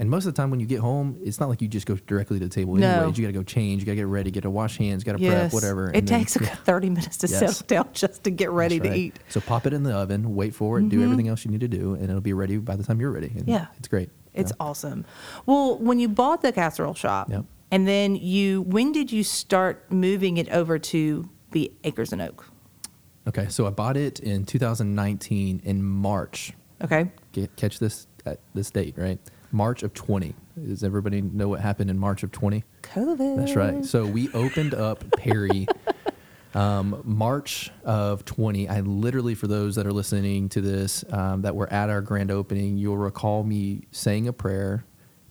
And 0.00 0.08
most 0.08 0.26
of 0.26 0.32
the 0.34 0.40
time, 0.40 0.50
when 0.52 0.60
you 0.60 0.66
get 0.66 0.78
home, 0.78 1.18
it's 1.24 1.40
not 1.40 1.48
like 1.48 1.60
you 1.60 1.66
just 1.66 1.84
go 1.84 1.96
directly 1.96 2.38
to 2.38 2.44
the 2.44 2.50
table. 2.54 2.76
No. 2.76 2.86
Anyways, 2.88 3.18
you 3.18 3.24
got 3.24 3.32
to 3.32 3.38
go 3.38 3.42
change, 3.42 3.82
you 3.82 3.86
got 3.86 3.92
to 3.92 3.96
get 3.96 4.06
ready, 4.06 4.30
get 4.30 4.42
to 4.42 4.50
wash 4.50 4.78
hands, 4.78 5.02
got 5.02 5.16
to 5.16 5.20
Yes. 5.20 5.50
prep, 5.50 5.52
whatever. 5.52 5.90
It 5.90 5.96
and 5.96 6.06
then- 6.08 6.20
takes 6.20 6.36
a 6.36 6.38
good 6.38 6.48
30 6.64 6.90
minutes 6.90 7.16
to 7.16 7.26
Yes. 7.26 7.40
settle 7.40 7.66
down 7.66 7.88
just 7.94 8.22
to 8.22 8.30
get 8.30 8.52
ready 8.52 8.78
to 8.78 8.94
eat. 8.94 9.18
So 9.28 9.40
pop 9.40 9.66
it 9.66 9.72
in 9.72 9.82
the 9.82 9.92
oven, 9.92 10.36
wait 10.36 10.54
for 10.54 10.78
it, 10.78 10.88
do 10.88 11.02
everything 11.02 11.26
else 11.26 11.44
you 11.44 11.50
need 11.50 11.62
to 11.62 11.68
do, 11.68 11.94
and 11.94 12.04
it'll 12.04 12.20
be 12.20 12.32
ready 12.32 12.58
by 12.58 12.76
the 12.76 12.84
time 12.84 13.00
you're 13.00 13.07
ready. 13.10 13.32
Yeah. 13.46 13.66
it's 13.78 13.88
great. 13.88 14.10
It's 14.34 14.50
Yeah. 14.52 14.66
awesome. 14.66 15.04
Well, 15.46 15.78
when 15.78 15.98
you 15.98 16.08
bought 16.08 16.42
the 16.42 16.52
casserole 16.52 16.94
shop, 16.94 17.30
Yep. 17.30 17.44
And 17.70 17.86
then 17.86 18.16
you, 18.16 18.62
when 18.62 18.92
did 18.92 19.12
you 19.12 19.22
start 19.22 19.92
moving 19.92 20.38
it 20.38 20.48
over 20.48 20.78
to 20.78 21.28
the 21.50 21.70
Acres 21.84 22.14
and 22.14 22.22
Oak? 22.22 22.46
Okay, 23.26 23.46
so 23.50 23.66
I 23.66 23.70
bought 23.70 23.98
it 23.98 24.20
in 24.20 24.46
2019 24.46 25.60
in 25.64 25.82
March. 25.82 26.54
Okay. 26.82 27.10
Get, 27.32 27.54
catch 27.56 27.78
this 27.78 28.06
at 28.24 28.40
this 28.54 28.70
date, 28.70 28.94
right? 28.96 29.18
March 29.52 29.82
of 29.82 29.92
20. 29.92 30.34
Does 30.66 30.82
everybody 30.82 31.20
know 31.20 31.48
what 31.48 31.60
happened 31.60 31.90
in 31.90 31.98
March 31.98 32.22
of 32.22 32.32
20? 32.32 32.64
COVID. 32.82 33.36
That's 33.36 33.54
right. 33.54 33.84
So 33.84 34.06
we 34.06 34.30
opened 34.32 34.72
up 34.72 35.04
Perry 35.18 35.66
um, 36.54 37.00
March 37.04 37.70
of 37.84 38.24
20. 38.24 38.68
I 38.68 38.80
literally, 38.80 39.34
for 39.34 39.46
those 39.46 39.76
that 39.76 39.86
are 39.86 39.92
listening 39.92 40.48
to 40.50 40.60
this 40.60 41.04
um, 41.10 41.42
that 41.42 41.54
were 41.54 41.72
at 41.72 41.90
our 41.90 42.00
grand 42.00 42.30
opening, 42.30 42.78
you'll 42.78 42.98
recall 42.98 43.44
me 43.44 43.82
saying 43.90 44.28
a 44.28 44.32
prayer 44.32 44.84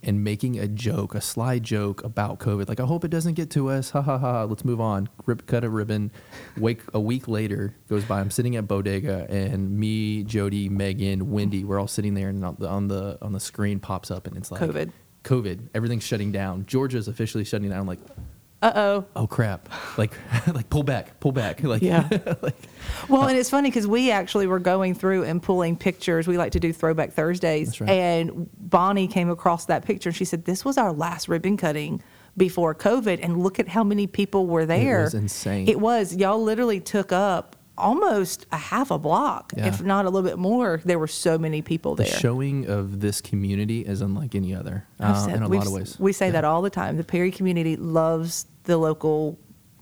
and 0.03 0.23
making 0.23 0.59
a 0.59 0.67
joke, 0.67 1.15
a 1.15 1.21
sly 1.21 1.59
joke 1.59 2.03
about 2.03 2.39
COVID. 2.39 2.69
Like, 2.69 2.79
I 2.79 2.85
hope 2.85 3.03
it 3.03 3.09
doesn't 3.09 3.33
get 3.33 3.49
to 3.51 3.69
us. 3.69 3.89
Ha 3.97 4.01
ha 4.01 4.17
ha. 4.17 4.43
Let's 4.43 4.63
move 4.63 4.79
on. 4.79 5.09
Rip, 5.25 5.47
cut 5.47 5.63
a 5.63 5.69
ribbon. 5.69 6.11
Wake 6.55 6.81
a 6.93 6.99
week 6.99 7.27
later 7.27 7.75
goes 7.89 8.05
by. 8.05 8.19
I'm 8.19 8.29
sitting 8.29 8.55
at 8.55 8.67
Bodega, 8.67 9.25
and 9.27 9.77
me, 9.77 10.23
Jody, 10.23 10.69
Megan, 10.69 11.31
Wendy, 11.31 11.63
we're 11.63 11.79
all 11.79 11.87
sitting 11.87 12.13
there, 12.13 12.29
and 12.29 12.45
on 12.45 12.57
the 12.59 12.67
on 12.67 12.87
the, 12.87 13.17
on 13.23 13.31
the 13.31 13.39
screen 13.39 13.79
pops 13.79 14.11
up, 14.11 14.27
and 14.27 14.37
it's 14.37 14.51
like 14.51 14.61
COVID. 14.61 14.91
COVID. 15.23 15.69
Everything's 15.73 16.03
shutting 16.03 16.31
down. 16.31 16.65
Georgia's 16.67 17.07
officially 17.07 17.43
shutting 17.43 17.69
down. 17.69 17.79
I'm 17.79 17.87
like, 17.87 17.99
Uh 18.59 18.71
oh. 18.75 19.05
oh 19.15 19.27
crap! 19.27 19.69
Like, 19.97 20.13
like 20.47 20.69
pull 20.69 20.81
back, 20.83 21.19
pull 21.19 21.31
back. 21.31 21.61
Like, 21.67 21.81
Yeah. 21.81 22.07
like, 22.41 22.55
Well, 23.07 23.27
and 23.27 23.37
it's 23.37 23.49
funny 23.49 23.69
because 23.69 23.85
we 23.85 24.09
actually 24.09 24.47
were 24.47 24.59
going 24.59 24.95
through 24.95 25.25
and 25.25 25.43
pulling 25.43 25.75
pictures. 25.75 26.27
We 26.27 26.37
like 26.37 26.53
to 26.53 26.59
do 26.59 26.73
Throwback 26.73 27.13
Thursdays. 27.13 27.79
Right. 27.79 27.89
And 27.89 28.49
Bonnie 28.57 29.07
came 29.07 29.29
across 29.29 29.65
that 29.65 29.85
picture 29.85 30.09
and 30.09 30.15
she 30.15 30.25
said, 30.25 30.45
This 30.45 30.65
was 30.65 30.77
our 30.77 30.91
last 30.91 31.27
ribbon 31.27 31.57
cutting 31.57 32.01
before 32.37 32.73
COVID. 32.73 33.19
And 33.21 33.43
look 33.43 33.59
at 33.59 33.67
how 33.67 33.83
many 33.83 34.07
people 34.07 34.47
were 34.47 34.65
there. 34.65 35.01
It 35.01 35.03
was 35.03 35.13
insane. 35.13 35.67
It 35.67 35.79
was. 35.79 36.15
Y'all 36.15 36.41
literally 36.41 36.79
took 36.79 37.11
up 37.11 37.56
almost 37.77 38.45
a 38.51 38.57
half 38.57 38.91
a 38.91 38.97
block, 38.97 39.53
Yeah. 39.55 39.67
if 39.67 39.81
not 39.83 40.05
a 40.05 40.09
little 40.09 40.27
bit 40.27 40.37
more. 40.39 40.81
There 40.83 40.99
were 40.99 41.07
so 41.07 41.37
many 41.37 41.61
people 41.61 41.95
there. 41.95 42.07
the 42.07 42.11
showing 42.19 42.67
of 42.67 42.99
this 42.99 43.21
community 43.21 43.81
is 43.81 44.01
unlike 44.01 44.35
any 44.35 44.53
other 44.55 44.85
uh, 44.99 45.13
said- 45.13 45.35
in 45.35 45.43
a 45.43 45.47
lot 45.47 45.67
of 45.67 45.73
ways. 45.73 45.97
We 45.99 46.13
say 46.13 46.27
Yeah. 46.27 46.31
that 46.33 46.43
all 46.45 46.61
the 46.61 46.69
time. 46.69 46.97
The 46.97 47.03
Perry 47.03 47.31
community 47.31 47.75
loves 47.75 48.45
the 48.63 48.77
local 48.77 49.37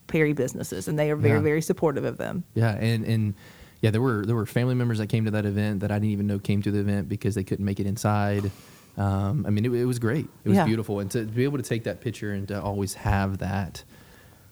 Perry 0.08 0.34
businesses 0.34 0.88
and 0.88 1.00
they 1.00 1.10
are 1.10 1.16
very, 1.16 1.40
Yeah. 1.40 1.44
very 1.44 1.62
supportive 1.62 2.06
of 2.06 2.18
them. 2.18 2.44
Yeah, 2.54 2.72
and 2.76 3.04
and 3.06 3.34
yeah, 3.82 3.92
there 3.92 4.02
were 4.02 4.26
there 4.26 4.36
were 4.36 4.46
family 4.46 4.76
members 4.76 4.98
that 5.00 5.08
came 5.08 5.26
to 5.26 5.32
that 5.32 5.46
event 5.46 5.80
that 5.80 5.92
I 5.92 5.96
didn't 5.96 6.12
even 6.12 6.28
know 6.28 6.38
came 6.40 6.62
to 6.64 6.72
the 6.72 6.80
event 6.80 7.10
because 7.10 7.34
they 7.36 7.44
couldn't 7.44 7.66
make 7.66 7.80
it 7.80 7.88
inside. 7.88 8.52
Um, 8.98 9.46
I 9.46 9.50
mean, 9.50 9.66
it, 9.66 9.74
it 9.74 9.86
was 9.86 10.00
great. 10.00 10.28
It 10.46 10.50
was 10.50 10.60
beautiful, 10.60 11.00
and 11.02 11.12
to 11.12 11.26
be 11.26 11.44
able 11.44 11.58
to 11.58 11.64
take 11.64 11.84
that 11.84 12.00
picture 12.02 12.32
and 12.32 12.48
to 12.48 12.62
always 12.62 12.94
have 12.94 13.40
that, 13.40 13.84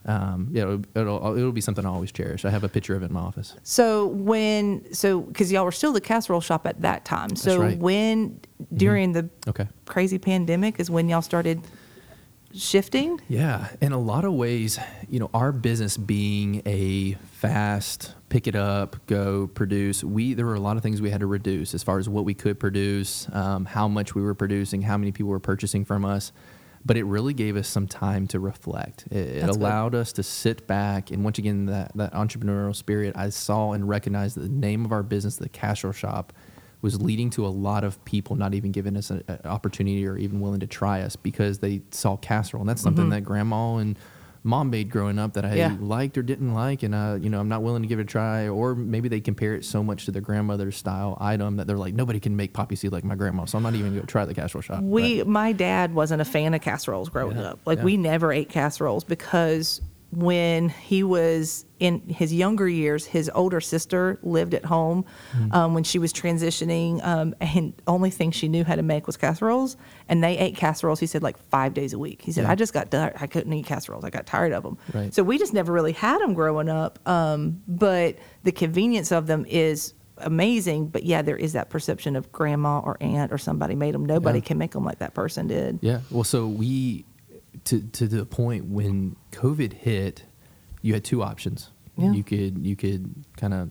um, 0.06 0.50
yeah, 0.52 0.64
it'll, 0.64 0.82
it'll 0.96 1.38
it'll 1.38 1.52
be 1.52 1.62
something 1.62 1.86
I 1.86 1.90
always 1.90 2.12
cherish. 2.12 2.44
I 2.46 2.50
have 2.50 2.64
a 2.64 2.70
picture 2.70 2.96
of 2.96 3.04
it 3.04 3.08
in 3.08 3.14
my 3.14 3.22
office. 3.22 3.56
So 3.64 4.08
when 4.08 4.94
so 4.94 5.22
because 5.22 5.52
y'all 5.52 5.66
were 5.66 5.72
still 5.72 5.94
the 5.94 6.02
casserole 6.02 6.42
shop 6.42 6.66
at 6.68 6.82
that 6.82 7.06
time. 7.06 7.36
So 7.36 7.60
right. 7.60 7.74
Mm-hmm. 7.74 7.82
when 7.82 8.40
during 8.74 9.14
the 9.14 9.30
Okay. 9.48 9.68
crazy 9.86 10.18
pandemic 10.20 10.80
is 10.80 10.90
when 10.90 11.08
y'all 11.10 11.22
started 11.22 11.62
shifting. 12.54 13.20
Yeah, 13.28 13.68
in 13.82 13.92
a 13.92 13.98
lot 14.00 14.26
of 14.26 14.34
ways, 14.34 14.80
you 15.10 15.20
know, 15.20 15.30
our 15.34 15.52
business 15.52 15.98
being 15.98 16.62
a 16.66 17.14
fast 17.32 18.14
pick 18.30 18.48
it 18.48 18.56
up, 18.56 18.96
go 19.08 19.48
produce. 19.48 20.04
We 20.04 20.34
there 20.34 20.46
were 20.46 20.56
a 20.56 20.60
lot 20.60 20.76
of 20.78 20.84
things 20.84 21.02
we 21.02 21.10
had 21.12 21.20
to 21.22 21.28
reduce 21.28 21.74
as 21.74 21.84
far 21.84 22.00
as 22.00 22.10
what 22.10 22.26
we 22.26 22.34
could 22.34 22.60
produce, 22.60 23.28
um, 23.34 23.66
how 23.66 23.88
much 23.88 24.16
we 24.16 24.22
were 24.22 24.34
producing, 24.36 24.82
how 24.82 24.98
many 24.98 25.12
people 25.12 25.30
were 25.30 25.40
purchasing 25.40 25.86
from 25.86 26.04
us. 26.06 26.32
But 26.86 26.98
it 26.98 27.04
really 27.04 27.34
gave 27.34 27.56
us 27.56 27.68
some 27.68 27.88
time 27.88 28.28
to 28.28 28.40
reflect. 28.40 29.06
It, 29.10 29.18
it 29.18 29.42
That's 29.42 29.58
good. 29.58 29.64
allowed 29.64 29.96
us 29.96 30.12
to 30.14 30.24
sit 30.24 30.68
back 30.68 31.12
and 31.12 31.24
once 31.24 31.38
again 31.40 31.68
that 31.68 31.96
that 31.96 32.14
entrepreneurial 32.14 32.76
spirit. 32.76 33.16
I 33.16 33.30
saw 33.30 33.72
and 33.72 33.88
recognized 33.88 34.36
that 34.36 34.42
the 34.42 34.50
name 34.50 34.84
of 34.84 34.92
our 34.92 35.04
business, 35.04 35.38
the 35.38 35.50
Casserole 35.50 35.94
Shop, 35.94 36.34
was 36.82 37.02
leading 37.02 37.30
to 37.32 37.46
a 37.46 37.48
lot 37.48 37.86
of 37.86 38.04
people 38.04 38.36
not 38.36 38.54
even 38.54 38.74
giving 38.74 38.98
us 38.98 39.10
an 39.10 39.24
opportunity 39.46 40.06
or 40.06 40.18
even 40.18 40.42
willing 40.42 40.60
to 40.60 40.68
try 40.68 41.02
us 41.02 41.16
because 41.16 41.60
they 41.60 41.82
saw 41.92 42.18
casserole, 42.18 42.62
and 42.62 42.70
that's 42.70 42.82
something 42.82 43.06
mm-hmm. 43.06 43.12
that 43.12 43.22
grandma 43.22 43.78
and 43.78 43.98
mom 44.44 44.70
made 44.70 44.90
growing 44.90 45.18
up 45.18 45.34
that 45.34 45.46
I. 45.46 45.56
Yeah. 45.56 45.76
liked 45.80 46.18
or 46.18 46.22
didn't 46.24 46.54
like, 46.54 46.84
and 46.84 46.94
uh, 46.94 47.18
you 47.20 47.30
know 47.30 47.40
I'm 47.40 47.50
not 47.50 47.64
willing 47.64 47.82
to 47.82 47.88
give 47.88 48.00
it 48.00 48.04
a 48.04 48.06
try. 48.06 48.48
Or 48.48 48.76
maybe 48.76 49.10
they 49.10 49.22
compare 49.22 49.56
it 49.56 49.66
so 49.66 49.84
much 49.84 50.06
to 50.06 50.12
their 50.12 50.22
grandmother's 50.22 50.76
style 50.76 51.18
item 51.22 51.58
that 51.58 51.68
they're 51.68 51.78
like, 51.78 51.94
nobody 51.94 52.20
can 52.20 52.36
make 52.36 52.54
poppy 52.54 52.76
seed 52.76 52.92
like 52.92 53.04
my 53.04 53.16
grandma, 53.16 53.46
so 53.46 53.58
I'm 53.58 53.64
not 53.64 53.74
even 53.76 53.92
going 53.92 54.02
to 54.02 54.08
try 54.08 54.26
the 54.26 54.34
casserole 54.34 54.62
shop. 54.62 54.84
We 54.84 55.24
my 55.24 55.52
dad 55.52 55.94
wasn't 55.94 56.22
a 56.22 56.26
fan 56.26 56.54
of 56.54 56.62
casseroles 56.62 57.10
growing 57.10 57.38
Yeah, 57.38 57.52
up. 57.52 57.60
Like 57.66 57.80
yeah. 57.80 57.86
we 57.86 57.98
never 57.98 58.32
ate 58.32 58.50
casseroles 58.50 59.04
because 59.04 59.82
when 60.12 60.70
he 60.70 61.04
was 61.04 61.66
in 61.84 62.00
his 62.08 62.34
younger 62.34 62.68
years, 62.68 63.06
his 63.06 63.30
older 63.36 63.60
sister 63.60 64.18
lived 64.24 64.54
at 64.54 64.64
home 64.66 65.04
Hmm. 65.34 65.52
um, 65.52 65.74
when 65.74 65.84
she 65.84 66.00
was 66.00 66.14
transitioning, 66.14 67.06
um, 67.06 67.36
and 67.42 67.74
only 67.88 68.10
thing 68.10 68.32
she 68.32 68.48
knew 68.48 68.64
how 68.64 68.76
to 68.76 68.82
make 68.84 69.06
was 69.06 69.18
casseroles. 69.18 69.76
And 70.08 70.24
they 70.24 70.38
ate 70.38 70.56
casseroles. 70.56 71.00
He 71.00 71.08
said 71.08 71.22
like 71.24 71.38
five 71.50 71.74
days 71.74 71.92
a 71.94 72.00
week. 72.00 72.22
He 72.22 72.32
said 72.32 72.46
Yeah. 72.46 72.52
I 72.52 72.56
just 72.56 72.74
got 72.74 72.90
tired. 72.90 73.14
I 73.20 73.28
couldn't 73.28 73.52
eat 73.54 73.66
casseroles. 73.66 74.04
I 74.06 74.10
got 74.10 74.26
tired 74.26 74.54
of 74.54 74.64
them. 74.64 74.78
Right. 74.94 75.14
So 75.14 75.24
we 75.24 75.38
just 75.38 75.54
never 75.54 75.74
really 75.74 75.92
had 75.92 76.20
them 76.22 76.34
growing 76.34 76.70
up. 76.70 77.00
Um, 77.08 77.62
but 77.68 78.18
the 78.44 78.52
convenience 78.54 79.12
of 79.12 79.28
them 79.28 79.46
is 79.50 79.94
amazing. 80.20 80.88
But 80.88 81.04
yeah, 81.04 81.22
there 81.22 81.36
is 81.36 81.52
that 81.54 81.70
perception 81.70 82.16
of 82.16 82.32
grandma 82.32 82.80
or 82.80 82.96
aunt 83.02 83.34
or 83.34 83.38
somebody 83.38 83.76
made 83.76 83.94
them. 83.94 84.06
Nobody 84.06 84.40
Yeah. 84.40 84.46
can 84.46 84.58
make 84.58 84.72
them 84.72 84.86
like 84.86 85.00
that 85.00 85.14
person 85.14 85.48
did. 85.48 85.80
Yeah. 85.82 86.00
Well, 86.10 86.24
so 86.24 86.48
we 86.48 87.06
to 87.66 87.82
to 87.82 88.08
the 88.08 88.26
point 88.26 88.66
when 88.66 89.16
COVID 89.32 89.74
hit, 89.74 90.24
you 90.82 90.94
had 90.94 91.04
two 91.04 91.22
options. 91.24 91.70
Yeah. 91.98 92.12
You 92.12 92.24
could 92.24 92.66
you 92.66 92.76
could 92.76 93.14
kind 93.38 93.54
of 93.54 93.70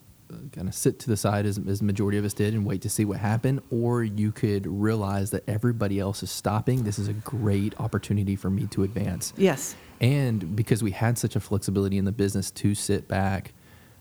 kind 0.53 0.67
of 0.67 0.75
sit 0.75 0.99
to 1.01 1.09
the 1.11 1.17
side 1.17 1.45
as 1.45 1.59
as 1.69 1.83
majority 1.83 2.17
of 2.19 2.25
us 2.25 2.33
did 2.33 2.55
and 2.55 2.65
wait 2.65 2.83
to 2.83 2.89
see 2.89 3.05
what 3.05 3.19
happened, 3.19 3.61
or 3.71 4.03
you 4.05 4.33
could 4.33 4.67
realize 4.67 5.31
that 5.33 5.43
everybody 5.49 5.99
else 5.99 6.23
is 6.23 6.31
stopping. 6.31 6.85
This 6.85 6.99
is 6.99 7.09
a 7.09 7.13
great 7.13 7.79
opportunity 7.81 8.37
for 8.37 8.49
me 8.51 8.67
to 8.69 8.83
advance. 8.83 9.33
Yes. 9.37 9.75
And 10.01 10.57
because 10.57 10.83
we 10.83 10.91
had 10.93 11.19
such 11.19 11.37
a 11.37 11.41
flexibility 11.41 11.99
in 11.99 12.05
the 12.05 12.13
business 12.13 12.51
to 12.53 12.75
sit 12.75 13.07
back 13.09 13.53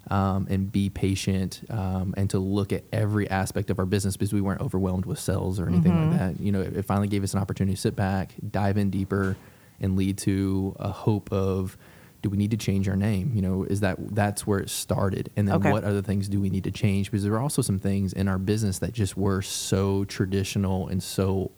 um, 0.09 0.47
and 0.49 0.71
be 0.71 0.89
patient 0.89 1.61
um, 1.69 2.13
and 2.17 2.27
to 2.31 2.39
look 2.39 2.73
at 2.73 2.83
every 2.91 3.29
aspect 3.29 3.69
of 3.69 3.77
our 3.77 3.85
business 3.85 4.17
because 4.17 4.33
we 4.33 4.41
weren't 4.41 4.61
overwhelmed 4.61 5.05
with 5.05 5.19
sales 5.19 5.59
or 5.59 5.67
anything 5.67 5.91
Mm-hmm. 5.91 6.09
like 6.11 6.19
that. 6.37 6.39
You 6.39 6.51
know, 6.51 6.61
it, 6.61 6.75
it 6.77 6.85
finally 6.85 7.07
gave 7.07 7.23
us 7.23 7.33
an 7.35 7.39
opportunity 7.39 7.75
to 7.75 7.81
sit 7.81 7.95
back, 7.95 8.33
dive 8.49 8.77
in 8.77 8.89
deeper, 8.89 9.35
and 9.79 9.95
lead 9.95 10.17
to 10.19 10.75
a 10.79 10.89
hope 10.89 11.31
of 11.31 11.77
do 12.21 12.29
we 12.29 12.37
need 12.37 12.51
to 12.51 12.57
change 12.57 12.87
our 12.87 12.95
name? 12.95 13.31
You 13.33 13.41
know, 13.41 13.63
is 13.63 13.79
that 13.79 13.97
that's 14.15 14.45
where 14.45 14.59
it 14.59 14.69
started? 14.69 15.31
And 15.35 15.47
then 15.47 15.55
Okay. 15.55 15.71
what 15.71 15.83
other 15.83 16.01
things 16.01 16.27
do 16.29 16.39
we 16.39 16.49
need 16.49 16.63
to 16.65 16.71
change? 16.71 17.09
Because 17.09 17.23
there 17.23 17.33
are 17.33 17.39
also 17.39 17.61
some 17.61 17.79
things 17.79 18.13
in 18.13 18.27
our 18.27 18.37
business 18.37 18.79
that 18.79 18.93
just 18.93 19.17
were 19.17 19.41
so 19.41 20.05
traditional 20.05 20.87
and 20.87 21.01
so 21.01 21.51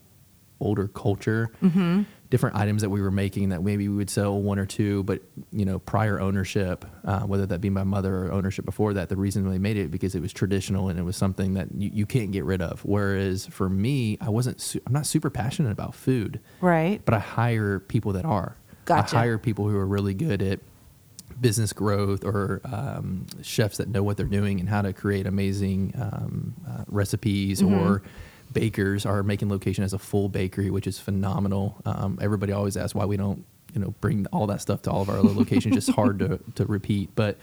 older 0.59 0.87
culture 0.87 1.51
Mm-hmm. 1.61 2.03
different 2.29 2.55
items 2.55 2.81
that 2.83 2.89
we 2.89 3.01
were 3.01 3.11
making 3.11 3.49
that 3.49 3.61
maybe 3.61 3.89
we 3.89 3.95
would 3.97 4.09
sell 4.09 4.39
one 4.41 4.57
or 4.57 4.65
two 4.65 5.03
but 5.03 5.21
you 5.51 5.65
know 5.65 5.77
prior 5.79 6.21
ownership 6.21 6.85
uh, 7.03 7.19
whether 7.21 7.45
that 7.45 7.59
be 7.59 7.69
my 7.69 7.83
mother 7.83 8.27
or 8.27 8.31
ownership 8.31 8.63
before 8.63 8.93
that 8.93 9.09
the 9.09 9.17
reason 9.17 9.49
they 9.49 9.57
made 9.57 9.75
it 9.75 9.91
because 9.91 10.15
it 10.15 10.21
was 10.21 10.31
traditional 10.31 10.87
and 10.87 10.97
it 10.97 11.01
was 11.01 11.17
something 11.17 11.55
that 11.55 11.67
you, 11.75 11.89
you 11.93 12.05
can't 12.05 12.31
get 12.31 12.45
rid 12.45 12.61
of 12.61 12.79
whereas 12.85 13.45
for 13.47 13.67
me 13.67 14.17
i 14.21 14.29
wasn't 14.29 14.61
su- 14.61 14.79
i'm 14.87 14.93
not 14.93 15.05
super 15.05 15.29
passionate 15.29 15.71
about 15.71 15.93
food 15.93 16.39
Right. 16.61 17.01
but 17.03 17.13
i 17.13 17.19
hire 17.19 17.79
people 17.79 18.13
that 18.13 18.23
are 18.23 18.55
Gotcha. 18.85 19.15
i 19.15 19.19
hire 19.19 19.37
people 19.37 19.67
who 19.69 19.77
are 19.77 19.85
really 19.87 20.13
good 20.13 20.41
at 20.41 20.59
business 21.41 21.73
growth 21.73 22.23
or 22.23 22.61
um, 22.65 23.25
chefs 23.41 23.77
that 23.77 23.87
know 23.89 24.03
what 24.03 24.17
they're 24.17 24.25
doing 24.27 24.59
and 24.59 24.69
how 24.69 24.81
to 24.81 24.93
create 24.93 25.25
amazing 25.25 25.93
um, 25.99 26.53
uh, 26.69 26.83
recipes 26.87 27.61
Mm-hmm. 27.61 27.73
or 27.73 28.03
bakers 28.51 29.05
our 29.07 29.23
Macon 29.23 29.49
location 29.49 29.81
has 29.83 29.93
a 29.93 29.97
full 29.99 30.29
bakery 30.29 30.69
which 30.69 30.85
is 30.85 30.99
phenomenal 30.99 31.75
um, 31.85 32.19
everybody 32.21 32.53
always 32.53 32.77
asks 32.77 32.93
why 32.93 33.03
we 33.05 33.17
don't 33.17 33.43
you 33.73 33.81
know 33.81 33.95
bring 33.99 34.27
all 34.27 34.45
that 34.47 34.61
stuff 34.61 34.83
to 34.83 34.91
all 34.91 35.01
of 35.01 35.09
our 35.09 35.17
other 35.17 35.29
locations 35.31 35.73
just 35.73 35.89
hard 35.89 36.19
to, 36.19 36.39
to 36.55 36.65
repeat 36.65 37.09
but 37.15 37.37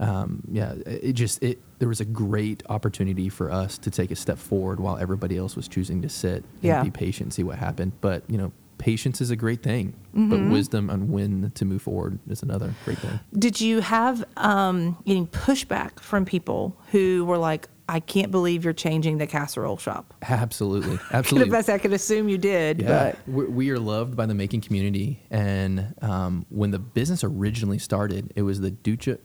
um, 0.00 0.42
yeah 0.50 0.72
it 0.86 1.12
just 1.12 1.40
it 1.42 1.60
there 1.78 1.88
was 1.88 2.00
a 2.00 2.04
great 2.04 2.64
opportunity 2.68 3.28
for 3.28 3.52
us 3.52 3.78
to 3.78 3.90
take 3.92 4.10
a 4.10 4.16
step 4.16 4.38
forward 4.38 4.80
while 4.80 4.96
everybody 4.98 5.36
else 5.36 5.54
was 5.54 5.68
choosing 5.68 6.02
to 6.02 6.08
sit 6.08 6.36
and 6.42 6.44
Yeah. 6.62 6.82
be 6.82 6.90
patient 6.90 7.26
and 7.26 7.32
see 7.32 7.44
what 7.44 7.58
happened 7.58 7.92
but 8.00 8.24
you 8.28 8.36
know 8.38 8.50
patience 8.80 9.20
is 9.20 9.30
a 9.30 9.36
great 9.36 9.62
thing 9.62 9.94
but 10.12 10.20
Mm-hmm. 10.40 10.50
wisdom 10.50 10.90
on 10.90 11.10
when 11.12 11.52
to 11.54 11.64
move 11.64 11.82
forward 11.82 12.18
is 12.28 12.42
another 12.42 12.74
great 12.84 12.98
thing 12.98 13.20
Did 13.38 13.60
you 13.60 13.80
have 13.80 14.24
um, 14.36 14.96
any 15.06 15.26
pushback 15.26 16.00
from 16.00 16.24
people 16.24 16.76
who 16.90 17.24
were 17.26 17.38
like, 17.38 17.68
I 17.88 18.00
can't 18.00 18.30
believe 18.30 18.64
you're 18.64 18.72
changing 18.72 19.18
the 19.18 19.26
casserole 19.26 19.76
shop? 19.76 20.14
absolutely 20.22 20.98
absolutely 21.12 21.50
best 21.50 21.68
I 21.68 21.78
could 21.78 21.92
assume 21.92 22.28
you 22.28 22.38
did, 22.38 22.80
Yeah, 22.80 23.14
but 23.28 23.50
we 23.50 23.70
are 23.70 23.78
loved 23.78 24.16
by 24.16 24.26
the 24.26 24.34
Macon 24.34 24.60
community, 24.60 25.20
and 25.30 25.94
um, 26.02 26.46
when 26.48 26.70
the 26.70 26.78
business 26.78 27.22
originally 27.22 27.78
started, 27.78 28.32
it 28.34 28.42
was 28.42 28.60
the 28.60 28.70
Duca, 28.70 29.18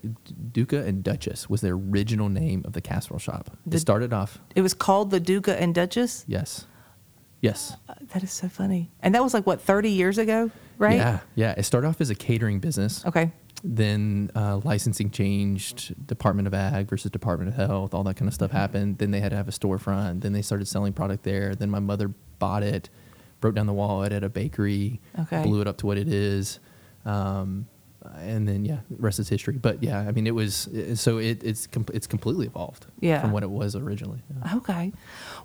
Duca 0.51 0.83
and 0.85 1.03
Duchess 1.03 1.49
was 1.49 1.61
the 1.61 1.69
original 1.69 2.29
name 2.29 2.63
of 2.65 2.73
the 2.73 2.81
casserole 2.81 3.19
shop. 3.19 3.49
The- 3.65 3.77
it 3.77 3.79
started 3.79 4.11
off, 4.13 4.39
it 4.55 4.61
was 4.61 4.73
called 4.73 5.09
the 5.11 5.19
Duca 5.19 5.59
and 5.61 5.73
Duchess. 5.73 6.25
yes, 6.27 6.65
yes, 7.45 7.77
Uh, 7.89 7.93
That 8.13 8.23
is 8.23 8.31
so 8.31 8.47
funny. 8.49 8.91
And 9.03 9.13
that 9.15 9.23
was 9.23 9.33
like 9.33 9.45
what 9.45 9.61
30 9.61 9.89
years 9.89 10.17
ago. 10.17 10.51
right? 10.77 10.97
Yeah, 10.97 11.19
yeah. 11.35 11.53
It 11.57 11.63
started 11.63 11.87
off 11.87 12.01
as 12.01 12.09
a 12.09 12.15
catering 12.15 12.59
business. 12.59 13.05
Okay. 13.05 13.31
Then 13.63 14.29
uh, 14.35 14.59
licensing 14.63 15.09
changed, 15.09 15.77
Department 16.07 16.47
of 16.47 16.53
Ag 16.53 16.87
versus 16.89 17.09
Department 17.11 17.49
of 17.49 17.55
Health, 17.55 17.93
all 17.93 18.03
that 18.03 18.15
kind 18.17 18.27
of 18.27 18.33
stuff 18.33 18.49
Mm-hmm. 18.51 18.57
happened. 18.57 18.97
Then 18.99 19.11
they 19.11 19.21
had 19.21 19.31
to 19.31 19.37
have 19.37 19.47
a 19.47 19.51
storefront. 19.51 20.21
Then 20.21 20.33
they 20.33 20.41
started 20.41 20.67
selling 20.67 20.93
product 20.93 21.23
there. 21.23 21.55
Then 21.55 21.69
my 21.69 21.79
mother 21.79 22.09
bought 22.39 22.63
it, 22.63 22.89
broke 23.41 23.55
down 23.55 23.65
the 23.67 23.73
wall 23.73 24.03
at 24.03 24.11
a 24.23 24.29
bakery, 24.29 24.99
Okay. 25.19 25.41
blew 25.43 25.61
it 25.61 25.67
up 25.67 25.77
to 25.77 25.85
what 25.87 25.97
it 25.97 26.07
is. 26.07 26.59
Um, 27.05 27.67
Uh, 28.05 28.17
and 28.19 28.47
then 28.47 28.65
yeah, 28.65 28.79
rest 28.99 29.19
is 29.19 29.29
history. 29.29 29.57
But 29.57 29.81
yeah, 29.81 29.99
I 29.99 30.11
mean, 30.11 30.27
it 30.27 30.35
was 30.35 30.69
so 30.95 31.17
it, 31.17 31.43
it's 31.43 31.67
com- 31.67 31.85
it's 31.93 32.07
completely 32.07 32.45
evolved 32.47 32.85
Yeah. 32.99 33.21
from 33.21 33.31
what 33.31 33.43
it 33.43 33.49
was 33.49 33.75
originally. 33.75 34.21
Yeah. 34.43 34.57
Okay. 34.57 34.93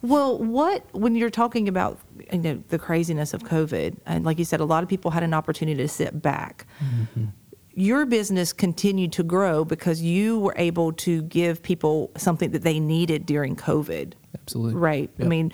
Well, 0.02 0.38
what 0.38 0.84
when 0.92 1.14
you're 1.14 1.30
talking 1.30 1.68
about 1.68 1.98
you 2.32 2.38
know 2.38 2.62
the 2.68 2.78
craziness 2.78 3.32
of 3.34 3.42
COVID, 3.44 3.96
and 4.06 4.24
like 4.24 4.38
you 4.38 4.44
said, 4.44 4.60
a 4.60 4.64
lot 4.64 4.82
of 4.82 4.88
people 4.88 5.10
had 5.10 5.22
an 5.22 5.34
opportunity 5.34 5.80
to 5.82 5.88
sit 5.88 6.20
back. 6.20 6.66
Mm-hmm. 6.84 7.26
Your 7.74 8.04
business 8.04 8.52
continued 8.52 9.12
to 9.12 9.22
grow 9.22 9.64
because 9.64 10.02
you 10.02 10.38
were 10.40 10.54
able 10.56 10.92
to 10.94 11.22
give 11.22 11.62
people 11.62 12.10
something 12.16 12.50
that 12.50 12.62
they 12.62 12.80
needed 12.80 13.24
during 13.26 13.56
COVID. 13.56 14.12
Absolutely. 14.34 14.74
Right. 14.74 15.10
I 15.20 15.24
mean, 15.24 15.52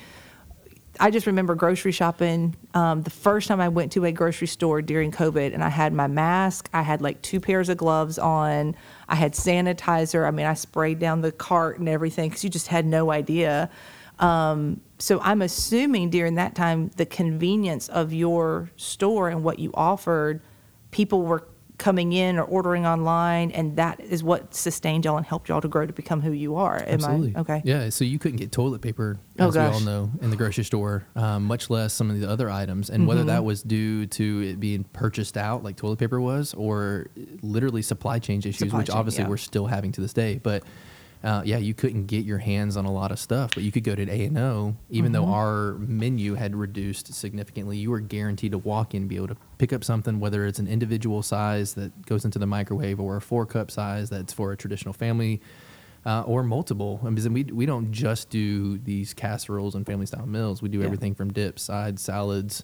I 1.00 1.10
just 1.10 1.26
remember 1.26 1.54
grocery 1.54 1.92
shopping. 1.92 2.56
Um, 2.74 3.02
the 3.02 3.10
first 3.10 3.48
time 3.48 3.60
I 3.60 3.68
went 3.68 3.92
to 3.92 4.04
a 4.04 4.12
grocery 4.12 4.46
store 4.46 4.82
during 4.82 5.10
COVID, 5.10 5.52
and 5.54 5.62
I 5.62 5.68
had 5.68 5.92
my 5.92 6.06
mask, 6.06 6.68
I 6.72 6.82
had 6.82 7.00
like 7.02 7.20
two 7.22 7.40
pairs 7.40 7.68
of 7.68 7.76
gloves 7.76 8.18
on, 8.18 8.74
I 9.08 9.14
had 9.14 9.32
sanitizer. 9.32 10.26
I 10.26 10.30
mean, 10.30 10.46
I 10.46 10.54
sprayed 10.54 10.98
down 10.98 11.20
the 11.20 11.32
cart 11.32 11.78
and 11.78 11.88
everything 11.88 12.28
because 12.28 12.44
you 12.44 12.50
just 12.50 12.68
had 12.68 12.86
no 12.86 13.10
idea. 13.10 13.70
Um, 14.18 14.80
so 14.98 15.20
I'm 15.20 15.42
assuming 15.42 16.10
during 16.10 16.36
that 16.36 16.54
time, 16.54 16.90
the 16.96 17.06
convenience 17.06 17.88
of 17.88 18.12
your 18.12 18.70
store 18.76 19.28
and 19.28 19.44
what 19.44 19.58
you 19.58 19.70
offered, 19.74 20.40
people 20.90 21.22
were 21.22 21.46
coming 21.78 22.12
in 22.12 22.38
or 22.38 22.44
ordering 22.44 22.86
online, 22.86 23.50
and 23.50 23.76
that 23.76 24.00
is 24.00 24.24
what 24.24 24.54
sustained 24.54 25.04
y'all 25.04 25.16
and 25.16 25.26
helped 25.26 25.48
y'all 25.48 25.60
to 25.60 25.68
grow 25.68 25.86
to 25.86 25.92
become 25.92 26.20
who 26.22 26.32
you 26.32 26.56
are. 26.56 26.76
Am 26.76 26.94
Absolutely. 26.94 27.34
I 27.36 27.40
okay? 27.40 27.62
Yeah. 27.64 27.90
So 27.90 28.04
you 28.04 28.18
couldn't 28.18 28.38
get 28.38 28.50
toilet 28.52 28.80
paper, 28.80 29.18
Oh, 29.38 29.48
as 29.48 29.54
we 29.54 29.60
all 29.60 29.80
know, 29.80 30.10
in 30.22 30.30
the 30.30 30.36
grocery 30.36 30.64
store, 30.64 31.06
um, 31.14 31.44
much 31.44 31.68
less 31.68 31.92
some 31.92 32.10
of 32.10 32.18
the 32.18 32.28
other 32.28 32.48
items. 32.48 32.88
And 32.88 33.06
whether 33.06 33.20
Mm-hmm. 33.20 33.28
that 33.28 33.44
was 33.44 33.62
due 33.62 34.06
to 34.06 34.40
it 34.42 34.60
being 34.60 34.84
purchased 34.84 35.36
out, 35.36 35.62
like 35.62 35.76
toilet 35.76 35.98
paper 35.98 36.20
was, 36.20 36.54
or 36.54 37.08
literally 37.42 37.82
supply 37.82 38.18
chain 38.18 38.38
issues, 38.38 38.58
Supply 38.58 38.78
which 38.78 38.88
chain, 38.88 38.96
obviously 38.96 39.24
yeah. 39.24 39.28
we're 39.28 39.36
still 39.36 39.66
having 39.66 39.92
to 39.92 40.00
this 40.00 40.12
day. 40.12 40.40
But 40.42 40.62
uh, 41.24 41.42
yeah, 41.44 41.58
you 41.58 41.74
couldn't 41.74 42.06
get 42.06 42.24
your 42.24 42.38
hands 42.38 42.76
on 42.76 42.84
a 42.84 42.92
lot 42.92 43.10
of 43.10 43.18
stuff, 43.18 43.50
but 43.54 43.62
you 43.64 43.72
could 43.72 43.82
go 43.84 43.94
to 43.94 44.02
A 44.10 44.24
and 44.26 44.38
O. 44.38 44.76
Even 44.90 45.12
Mm-hmm. 45.12 45.24
though 45.24 45.32
our 45.32 45.72
menu 45.78 46.34
had 46.34 46.54
reduced 46.54 47.12
significantly, 47.14 47.76
you 47.78 47.90
were 47.90 48.00
guaranteed 48.00 48.52
to 48.52 48.58
walk 48.58 48.94
in 48.94 49.02
and 49.02 49.08
be 49.08 49.16
able 49.16 49.28
to 49.28 49.36
pick 49.58 49.72
up 49.72 49.82
something, 49.82 50.20
whether 50.20 50.46
it's 50.46 50.58
an 50.58 50.68
individual 50.68 51.22
size 51.22 51.74
that 51.74 52.06
goes 52.06 52.24
into 52.24 52.38
the 52.38 52.46
microwave 52.46 53.00
or 53.00 53.16
a 53.16 53.20
four 53.20 53.46
cup 53.46 53.70
size 53.70 54.08
that's 54.10 54.32
for 54.32 54.52
a 54.52 54.56
traditional 54.56 54.94
family 54.94 55.40
uh, 56.04 56.22
or 56.22 56.42
multiple. 56.44 57.00
I 57.04 57.10
mean, 57.10 57.32
we, 57.32 57.44
we 57.44 57.66
don't 57.66 57.90
just 57.90 58.30
do 58.30 58.78
these 58.78 59.12
casseroles 59.12 59.74
and 59.74 59.84
family 59.84 60.06
style 60.06 60.26
meals. 60.26 60.62
We 60.62 60.68
do 60.68 60.78
Yeah. 60.80 60.84
everything 60.84 61.14
from 61.16 61.32
dips, 61.32 61.62
sides, 61.62 62.02
salads. 62.02 62.62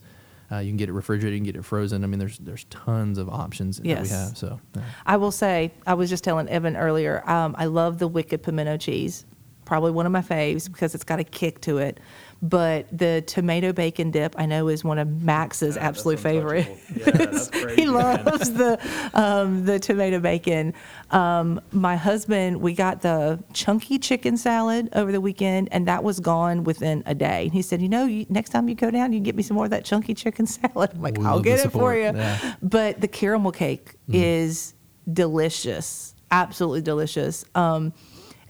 Uh, 0.53 0.59
you 0.59 0.71
can 0.71 0.77
get 0.77 0.89
it 0.89 0.93
refrigerated, 0.93 1.35
you 1.35 1.39
can 1.39 1.47
get 1.47 1.57
it 1.57 1.65
frozen. 1.65 2.05
I 2.05 2.07
mean, 2.07 2.19
there's 2.19 2.37
there's 2.39 2.65
tons 2.65 3.17
of 3.17 3.29
options 3.29 3.79
that 3.79 3.87
we 3.87 3.91
have. 3.91 4.37
So 4.37 4.61
yeah. 4.75 4.83
I 5.07 5.17
will 5.17 5.31
say, 5.31 5.73
I 5.87 5.95
was 5.95 6.11
just 6.11 6.25
telling 6.25 6.49
Evan 6.49 6.77
earlier, 6.77 7.29
um, 7.29 7.55
I 7.59 7.67
love 7.67 7.99
the 7.99 8.09
Wicked 8.09 8.43
Pimento 8.43 8.77
cheese. 8.77 9.25
Probably 9.65 9.93
one 9.93 10.05
of 10.05 10.13
my 10.13 10.21
faves 10.21 10.71
because 10.71 10.95
it's 10.95 11.05
got 11.05 11.21
a 11.21 11.25
kick 11.25 11.61
to 11.63 11.79
it. 11.79 12.01
But 12.45 12.87
the 12.91 13.23
tomato 13.25 13.73
bacon 13.73 14.11
dip, 14.11 14.35
I 14.37 14.47
know, 14.47 14.67
is 14.67 14.83
one 14.83 14.99
of 14.99 15.23
Max's 15.23 15.77
Yeah, 15.77 15.87
absolute 15.87 16.19
favorite. 16.19 16.67
Yeah, 16.93 17.71
he 17.77 17.87
loves 17.87 18.53
the 18.53 18.81
um, 19.15 19.65
the 19.65 19.79
tomato 19.79 20.19
bacon. 20.19 20.75
Um, 21.13 21.61
my 21.71 21.95
husband, 21.95 22.61
we 22.61 22.75
got 22.75 23.01
the 23.03 23.39
chunky 23.53 23.97
chicken 23.97 24.37
salad 24.37 24.89
over 24.95 25.13
the 25.13 25.21
weekend, 25.21 25.69
and 25.71 25.87
that 25.87 26.03
was 26.03 26.19
gone 26.19 26.65
within 26.65 27.05
a 27.07 27.15
day. 27.15 27.45
And 27.45 27.53
he 27.53 27.63
said, 27.63 27.81
"You 27.81 27.89
know, 27.89 28.07
you, 28.07 28.27
next 28.29 28.51
time 28.51 28.69
you 28.69 28.75
go 28.75 28.91
down, 28.91 29.13
you 29.13 29.19
can 29.19 29.25
get 29.25 29.37
me 29.37 29.45
some 29.45 29.55
more 29.55 29.67
of 29.67 29.71
that 29.71 29.85
chunky 29.85 30.13
chicken 30.13 30.47
salad." 30.49 30.91
I'm 30.95 31.01
like, 31.01 31.19
We 31.19 31.25
"I'll 31.25 31.41
get 31.41 31.61
it 31.61 31.71
for 31.71 31.95
you." 31.95 32.11
Yeah. 32.13 32.55
But 32.61 33.01
the 33.01 33.09
caramel 33.09 33.53
cake 33.53 33.95
is 34.13 34.75
delicious, 35.13 36.15
absolutely 36.33 36.83
delicious. 36.83 37.45
Um, 37.55 37.93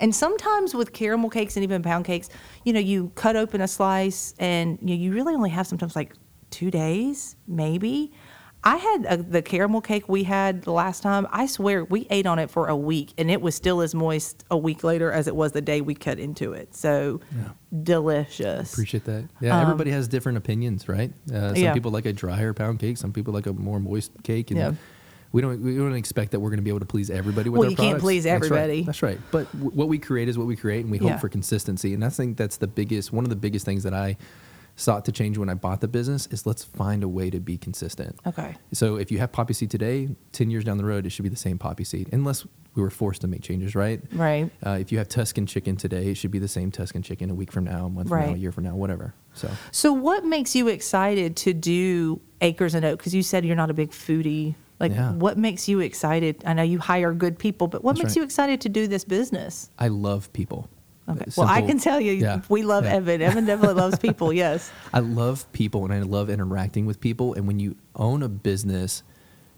and 0.03 0.15
sometimes 0.15 0.75
with 0.75 0.93
caramel 0.93 1.31
cakes 1.31 1.57
and 1.57 1.65
even 1.65 1.83
pound 1.83 2.05
cakes, 2.05 2.29
you 2.65 2.73
know, 2.75 2.81
you 2.81 3.11
cut 3.15 3.37
open 3.37 3.61
a 3.63 3.69
slice 3.69 4.35
and 4.39 4.79
you, 4.83 4.89
know, 4.89 5.03
you 5.03 5.13
really 5.15 5.35
only 5.35 5.51
have 5.51 5.67
sometimes 5.67 5.97
like 5.97 6.13
two 6.51 6.71
days, 6.71 7.37
maybe. 7.49 8.13
I 8.65 8.77
had 8.77 9.07
a, 9.09 9.17
the 9.17 9.43
caramel 9.43 9.81
cake 9.81 10.09
we 10.09 10.23
had 10.23 10.63
the 10.63 10.71
last 10.71 11.03
time. 11.03 11.27
I 11.33 11.47
swear 11.47 11.83
we 11.85 12.07
ate 12.11 12.27
on 12.27 12.39
it 12.39 12.49
for 12.49 12.69
a 12.69 12.77
week 12.77 13.13
and 13.19 13.29
it 13.29 13.41
was 13.41 13.57
still 13.57 13.81
as 13.81 13.93
moist 13.93 14.45
a 14.53 14.57
week 14.57 14.85
later 14.85 15.11
as 15.11 15.27
it 15.27 15.35
was 15.35 15.51
the 15.51 15.61
day 15.61 15.81
we 15.81 15.95
cut 15.97 16.21
into 16.21 16.53
it. 16.53 16.73
So 16.75 17.21
delicious. 17.83 18.73
Appreciate 18.73 19.05
that. 19.05 19.25
Yeah, 19.41 19.61
everybody 19.61 19.91
has 19.91 20.07
different 20.09 20.39
opinions, 20.39 20.89
right? 20.89 21.13
Uh, 21.29 21.33
some 21.33 21.49
Um, 21.49 21.57
yeah. 21.57 21.73
people 21.75 21.91
like 21.91 22.07
a 22.07 22.13
drier 22.13 22.53
pound 22.55 22.79
cake. 22.79 22.99
Some 22.99 23.13
people 23.13 23.33
like 23.35 23.47
a 23.47 23.53
more 23.53 23.81
moist 23.81 24.13
cake, 24.23 24.51
and 24.51 24.59
Yeah. 24.61 24.73
We 25.33 25.41
don't 25.43 25.61
we 25.63 25.77
don't 25.77 25.95
expect 25.95 26.31
that 26.33 26.41
we're 26.41 26.51
going 26.51 26.59
to 26.59 26.63
be 26.63 26.71
able 26.71 26.81
to 26.81 26.87
please 26.87 27.11
everybody 27.11 27.49
with 27.51 27.59
Well, 27.61 27.67
our 27.67 27.71
you 27.71 27.77
can't 27.77 27.89
products. 27.91 28.03
please 28.05 28.25
That's 28.25 28.43
right. 28.43 28.47
everybody. 28.61 28.83
That's 28.85 29.03
right. 29.03 29.19
But 29.31 29.51
w- 29.53 29.71
what 29.71 29.89
we 29.89 29.99
create 29.99 30.29
is 30.29 30.37
what 30.39 30.47
we 30.47 30.57
create, 30.57 30.83
and 30.83 30.91
we 30.91 30.99
hope 30.99 31.09
Yeah. 31.09 31.19
for 31.19 31.29
consistency. 31.29 31.95
And 31.95 32.05
I 32.05 32.09
think 32.11 32.37
that's 32.37 32.59
the 32.59 32.67
biggest 32.69 33.13
one 33.13 33.25
of 33.25 33.31
the 33.31 33.37
biggest 33.37 33.65
things 33.65 33.83
that 33.85 33.95
I 33.95 34.17
sought 34.75 35.05
to 35.05 35.13
change 35.13 35.37
when 35.37 35.51
I 35.51 35.55
bought 35.55 35.81
the 35.83 35.89
business 35.89 36.27
is 36.31 36.47
let's 36.47 36.65
find 36.65 37.03
a 37.03 37.09
way 37.09 37.29
to 37.29 37.41
be 37.41 37.59
consistent. 37.59 38.17
Okay. 38.27 38.55
So 38.73 38.97
if 38.97 39.11
you 39.13 39.19
have 39.19 39.31
poppy 39.33 39.53
seed 39.55 39.71
today, 39.71 40.09
ten 40.33 40.51
years 40.51 40.65
down 40.65 40.79
the 40.79 40.85
road, 40.85 41.05
it 41.07 41.11
should 41.11 41.25
be 41.25 41.29
the 41.29 41.37
same 41.37 41.59
poppy 41.59 41.85
seed, 41.85 42.09
unless 42.13 42.47
we 42.75 42.81
were 42.83 42.89
forced 42.89 43.21
to 43.21 43.29
make 43.29 43.43
changes, 43.43 43.75
right? 43.75 44.01
Right. 44.15 44.51
Uh, 44.65 44.79
if 44.81 44.91
you 44.91 44.97
have 44.97 45.07
Tuscan 45.07 45.45
chicken 45.45 45.77
today, 45.77 46.07
it 46.09 46.15
should 46.17 46.31
be 46.31 46.39
the 46.39 46.49
same 46.49 46.71
Tuscan 46.71 47.03
chicken 47.03 47.29
a 47.29 47.35
week 47.35 47.53
from 47.53 47.65
now, 47.65 47.85
a 47.85 47.91
month 47.91 48.09
from 48.09 48.21
now, 48.21 48.33
a 48.33 48.37
year 48.37 48.51
from 48.51 48.65
now, 48.65 48.75
whatever. 48.75 49.13
So 49.35 49.51
So, 49.73 49.93
what 49.93 50.25
makes 50.25 50.57
you 50.57 50.69
excited 50.69 51.37
to 51.37 51.53
do 51.53 52.23
Acres 52.41 52.75
and 52.75 52.83
Oak? 52.87 52.99
Because 52.99 53.15
you 53.15 53.23
said 53.23 53.45
you're 53.45 53.57
not 53.57 53.69
a 53.69 53.75
big 53.75 53.91
foodie. 53.91 54.55
Like, 54.83 54.93
Yeah. 54.93 55.13
what 55.13 55.39
makes 55.39 55.69
you 55.69 55.79
excited? 55.79 56.43
I 56.45 56.55
know 56.55 56.65
you 56.65 56.81
hire 56.81 57.15
good 57.15 57.39
people, 57.39 57.69
but 57.69 57.85
what 57.85 57.93
That's 57.93 58.03
makes 58.03 58.11
right. 58.11 58.17
you 58.17 58.23
excited 58.25 58.61
to 58.63 58.69
do 58.69 58.89
this 58.89 59.05
business? 59.05 59.71
I 59.79 59.87
love 59.89 60.31
people. 60.33 60.69
Okay. 61.09 61.25
Well, 61.37 61.47
I 61.49 61.63
can 61.63 61.79
tell 61.79 62.01
you, 62.01 62.13
Yeah, 62.13 62.41
we 62.49 62.63
love 62.65 62.85
yeah. 62.85 62.95
Evan. 62.95 63.23
Evan 63.23 63.45
definitely 63.47 63.77
loves 63.81 63.99
people. 64.07 64.33
Yes. 64.33 64.71
I 64.93 64.99
love 64.99 65.51
people 65.53 65.85
and 65.85 65.95
I 65.95 66.01
love 66.01 66.29
interacting 66.29 66.85
with 66.85 67.01
people. 67.01 67.35
And 67.35 67.47
when 67.47 67.61
you 67.61 67.77
own 67.95 68.25
a 68.25 68.29
business 68.29 69.05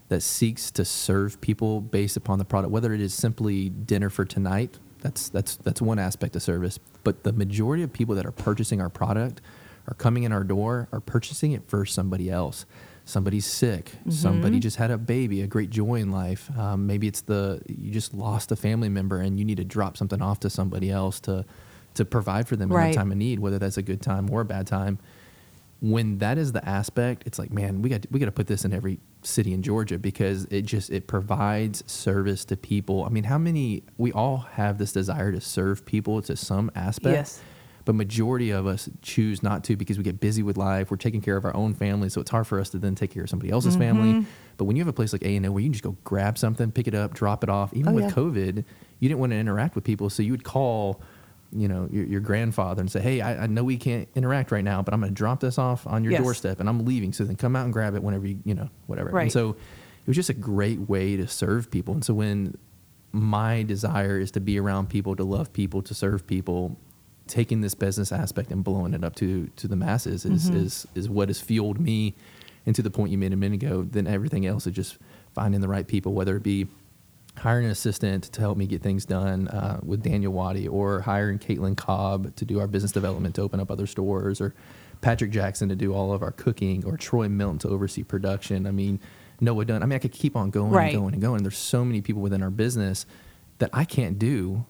that 0.09 0.21
seeks 0.21 0.69
to 0.71 0.85
serve 0.85 1.41
people 1.41 1.81
based 1.81 2.17
upon 2.17 2.37
the 2.37 2.45
product, 2.45 2.71
whether 2.71 2.93
it 2.93 3.01
is 3.01 3.13
simply 3.13 3.69
dinner 3.69 4.11
for 4.11 4.25
tonight, 4.25 4.77
that's 5.01 5.29
that's 5.29 5.55
that's 5.57 5.81
one 5.81 5.97
aspect 5.99 6.35
of 6.35 6.43
service. 6.43 6.79
But 7.03 7.23
the 7.23 7.33
majority 7.33 7.81
of 7.83 7.91
people 7.93 8.13
that 8.15 8.25
are 8.27 8.31
purchasing 8.31 8.79
our 8.81 8.89
product 8.89 9.41
are 9.87 9.93
coming 9.95 10.23
in 10.23 10.31
our 10.31 10.43
door 10.43 10.87
are 10.91 10.99
purchasing 10.99 11.51
it 11.51 11.63
for 11.67 11.85
somebody 11.85 12.29
else. 12.29 12.65
Somebody's 13.05 13.45
sick. 13.45 13.91
Somebody 14.09 14.59
just 14.59 14.77
had 14.77 14.89
a 14.91 14.97
baby, 14.97 15.41
a 15.41 15.47
great 15.47 15.69
joy 15.69 15.95
in 15.95 16.11
life. 16.11 16.49
Um, 16.57 16.87
maybe 16.87 17.07
it's 17.07 17.21
the 17.21 17.61
you 17.67 17.91
just 17.91 18.13
lost 18.15 18.51
a 18.51 18.55
family 18.55 18.89
member 18.89 19.19
and 19.19 19.37
you 19.37 19.45
need 19.45 19.57
to 19.57 19.63
drop 19.63 19.95
something 19.95 20.21
off 20.21 20.39
to 20.41 20.49
somebody 20.49 20.89
else 20.89 21.19
to 21.21 21.45
to 21.93 22.03
provide 22.03 22.47
for 22.47 22.55
them 22.55 22.71
in 22.71 22.75
Right. 22.77 22.85
their 22.85 22.93
time 22.95 23.11
of 23.11 23.17
need, 23.17 23.39
whether 23.39 23.59
that's 23.59 23.77
a 23.77 23.81
good 23.83 24.01
time 24.01 24.29
or 24.31 24.41
a 24.41 24.45
bad 24.45 24.67
time 24.67 24.97
when 25.81 26.17
that 26.19 26.37
is 26.37 26.51
the 26.53 26.67
aspect, 26.67 27.23
it's 27.27 27.37
like, 27.37 27.51
man, 27.51 27.81
we 27.81 27.89
got 27.89 28.05
we 28.09 28.19
got 28.19 28.25
to 28.27 28.31
put 28.31 28.47
this 28.47 28.65
in 28.65 28.73
every 28.73 28.97
city 29.21 29.53
in 29.53 29.61
Georgia 29.61 29.99
because 29.99 30.45
it 30.45 30.63
just 30.63 30.89
it 30.89 31.05
provides 31.05 31.83
service 31.85 32.45
to 32.45 32.57
people. 32.57 33.03
I 33.05 33.09
mean, 33.09 33.25
how 33.25 33.37
many 33.37 33.83
we 33.97 34.11
all 34.13 34.37
have 34.37 34.77
this 34.77 34.93
desire 34.93 35.31
to 35.31 35.41
serve 35.41 35.85
people 35.85 36.21
to 36.23 36.35
some 36.35 36.71
aspect. 36.75 37.13
Yes. 37.15 37.41
But 37.85 37.93
majority 37.95 38.49
of 38.49 38.65
us 38.65 38.89
choose 39.03 39.43
not 39.43 39.63
to 39.65 39.75
because 39.75 39.97
we 39.99 40.03
get 40.03 40.19
busy 40.19 40.41
with 40.41 40.57
life. 40.57 40.89
We're 40.89 40.97
taking 40.97 41.21
care 41.21 41.37
of 41.37 41.45
our 41.45 41.55
own 41.55 41.75
family, 41.75 42.09
so 42.09 42.19
it's 42.19 42.31
hard 42.31 42.47
for 42.47 42.59
us 42.59 42.69
to 42.71 42.79
then 42.79 42.95
take 42.95 43.11
care 43.11 43.23
of 43.23 43.29
somebody 43.29 43.51
else's 43.51 43.75
Mm-hmm. 43.77 43.81
family. 43.81 44.25
But 44.57 44.65
when 44.65 44.75
you 44.75 44.81
have 44.81 44.87
a 44.87 44.93
place 44.93 45.13
like 45.13 45.23
A 45.23 45.35
and 45.35 45.45
O 45.45 45.51
where 45.51 45.61
you 45.61 45.67
can 45.67 45.73
just 45.73 45.83
go 45.83 45.95
grab 46.03 46.37
something, 46.37 46.71
pick 46.71 46.87
it 46.87 46.95
up, 46.95 47.13
drop 47.13 47.43
it 47.43 47.49
off. 47.49 47.73
Even 47.73 47.91
Oh, 47.91 47.95
with 47.95 48.05
yeah. 48.05 48.11
COVID, 48.11 48.63
you 48.99 49.07
didn't 49.09 49.19
want 49.19 49.31
to 49.33 49.37
interact 49.37 49.75
with 49.75 49.83
people, 49.83 50.09
so 50.09 50.23
you 50.23 50.31
would 50.31 50.43
call, 50.43 50.99
you 51.51 51.67
know, 51.67 51.87
your, 51.91 52.05
your 52.05 52.21
grandfather 52.21 52.81
and 52.81 52.89
say, 52.91 53.01
"Hey, 53.01 53.21
I, 53.21 53.43
I 53.43 53.47
know 53.47 53.63
we 53.63 53.77
can't 53.77 54.07
interact 54.15 54.51
right 54.51 54.63
now, 54.63 54.81
but 54.81 54.93
I'm 54.93 54.99
going 55.01 55.11
to 55.11 55.15
drop 55.15 55.39
this 55.41 55.57
off 55.59 55.85
on 55.85 56.03
your 56.03 56.13
Yes. 56.13 56.21
doorstep, 56.23 56.59
and 56.59 56.67
I'm 56.67 56.85
leaving. 56.85 57.13
So 57.13 57.23
then 57.23 57.35
come 57.35 57.55
out 57.55 57.65
and 57.65 57.73
grab 57.73 57.93
it 57.95 58.01
whenever 58.01 58.25
you, 58.25 58.39
you 58.45 58.55
know, 58.55 58.69
whatever." 58.87 59.11
Right. 59.11 59.23
And 59.23 59.31
so 59.31 59.49
it 59.51 60.07
was 60.07 60.15
just 60.15 60.29
a 60.29 60.33
great 60.33 60.79
way 60.89 61.17
to 61.17 61.27
serve 61.27 61.69
people. 61.69 61.93
And 61.93 62.03
so 62.03 62.13
when 62.15 62.55
my 63.11 63.63
desire 63.63 64.19
is 64.19 64.31
to 64.31 64.39
be 64.39 64.59
around 64.59 64.89
people, 64.89 65.15
to 65.15 65.23
love 65.23 65.53
people, 65.53 65.81
to 65.83 65.93
serve 65.93 66.25
people, 66.27 66.77
taking 67.27 67.61
this 67.61 67.73
business 67.73 68.11
aspect 68.11 68.51
and 68.51 68.63
blowing 68.63 68.93
it 68.93 69.03
up 69.03 69.15
to 69.15 69.47
to 69.55 69.67
the 69.67 69.75
masses 69.75 70.25
is 70.25 70.49
Mm-hmm. 70.49 70.57
is 70.65 70.87
is 70.95 71.09
what 71.09 71.29
has 71.29 71.39
fueled 71.39 71.79
me. 71.79 72.13
And 72.67 72.75
to 72.75 72.81
the 72.81 72.89
point 72.89 73.11
you 73.11 73.17
made 73.19 73.31
a 73.33 73.35
minute 73.35 73.61
ago, 73.63 73.83
then 73.89 74.07
everything 74.07 74.45
else 74.47 74.65
is 74.65 74.73
just 74.75 74.97
finding 75.35 75.61
the 75.61 75.67
right 75.67 75.87
people, 75.87 76.13
whether 76.13 76.35
it 76.37 76.41
be 76.43 76.67
hiring 77.37 77.65
an 77.65 77.71
assistant 77.71 78.23
to 78.23 78.39
help 78.41 78.57
me 78.57 78.65
get 78.65 78.81
things 78.81 79.05
done 79.05 79.47
uh, 79.49 79.79
with 79.83 80.01
Daniel 80.01 80.33
Waddy, 80.33 80.67
or 80.67 81.01
hiring 81.01 81.37
Caitlin 81.37 81.75
Cobb 81.77 82.35
to 82.37 82.45
do 82.45 82.59
our 82.59 82.65
business 82.67 82.91
development 82.91 83.35
to 83.35 83.41
open 83.41 83.59
up 83.59 83.69
other 83.69 83.85
stores, 83.85 84.41
or 84.41 84.55
Patrick 85.01 85.29
Jackson 85.31 85.69
to 85.69 85.75
do 85.75 85.93
all 85.93 86.11
of 86.13 86.23
our 86.23 86.31
cooking, 86.31 86.83
or 86.85 86.97
Troy 86.97 87.27
Milton 87.29 87.59
to 87.59 87.69
oversee 87.69 88.01
production. 88.03 88.65
I 88.65 88.71
mean, 88.71 88.99
Noah 89.41 89.65
Dunn. 89.65 89.83
I 89.83 89.85
mean, 89.85 89.95
I 89.97 89.99
could 89.99 90.13
keep 90.13 90.35
on 90.35 90.49
going 90.49 90.71
Right. 90.71 90.93
and 90.93 91.01
going 91.01 91.13
and 91.13 91.21
going. 91.21 91.43
There's 91.43 91.57
so 91.57 91.85
many 91.85 92.01
people 92.01 92.21
within 92.23 92.41
our 92.41 92.49
business 92.49 93.05
that 93.59 93.69
I 93.73 93.83
can't 93.85 94.17
do 94.17 94.65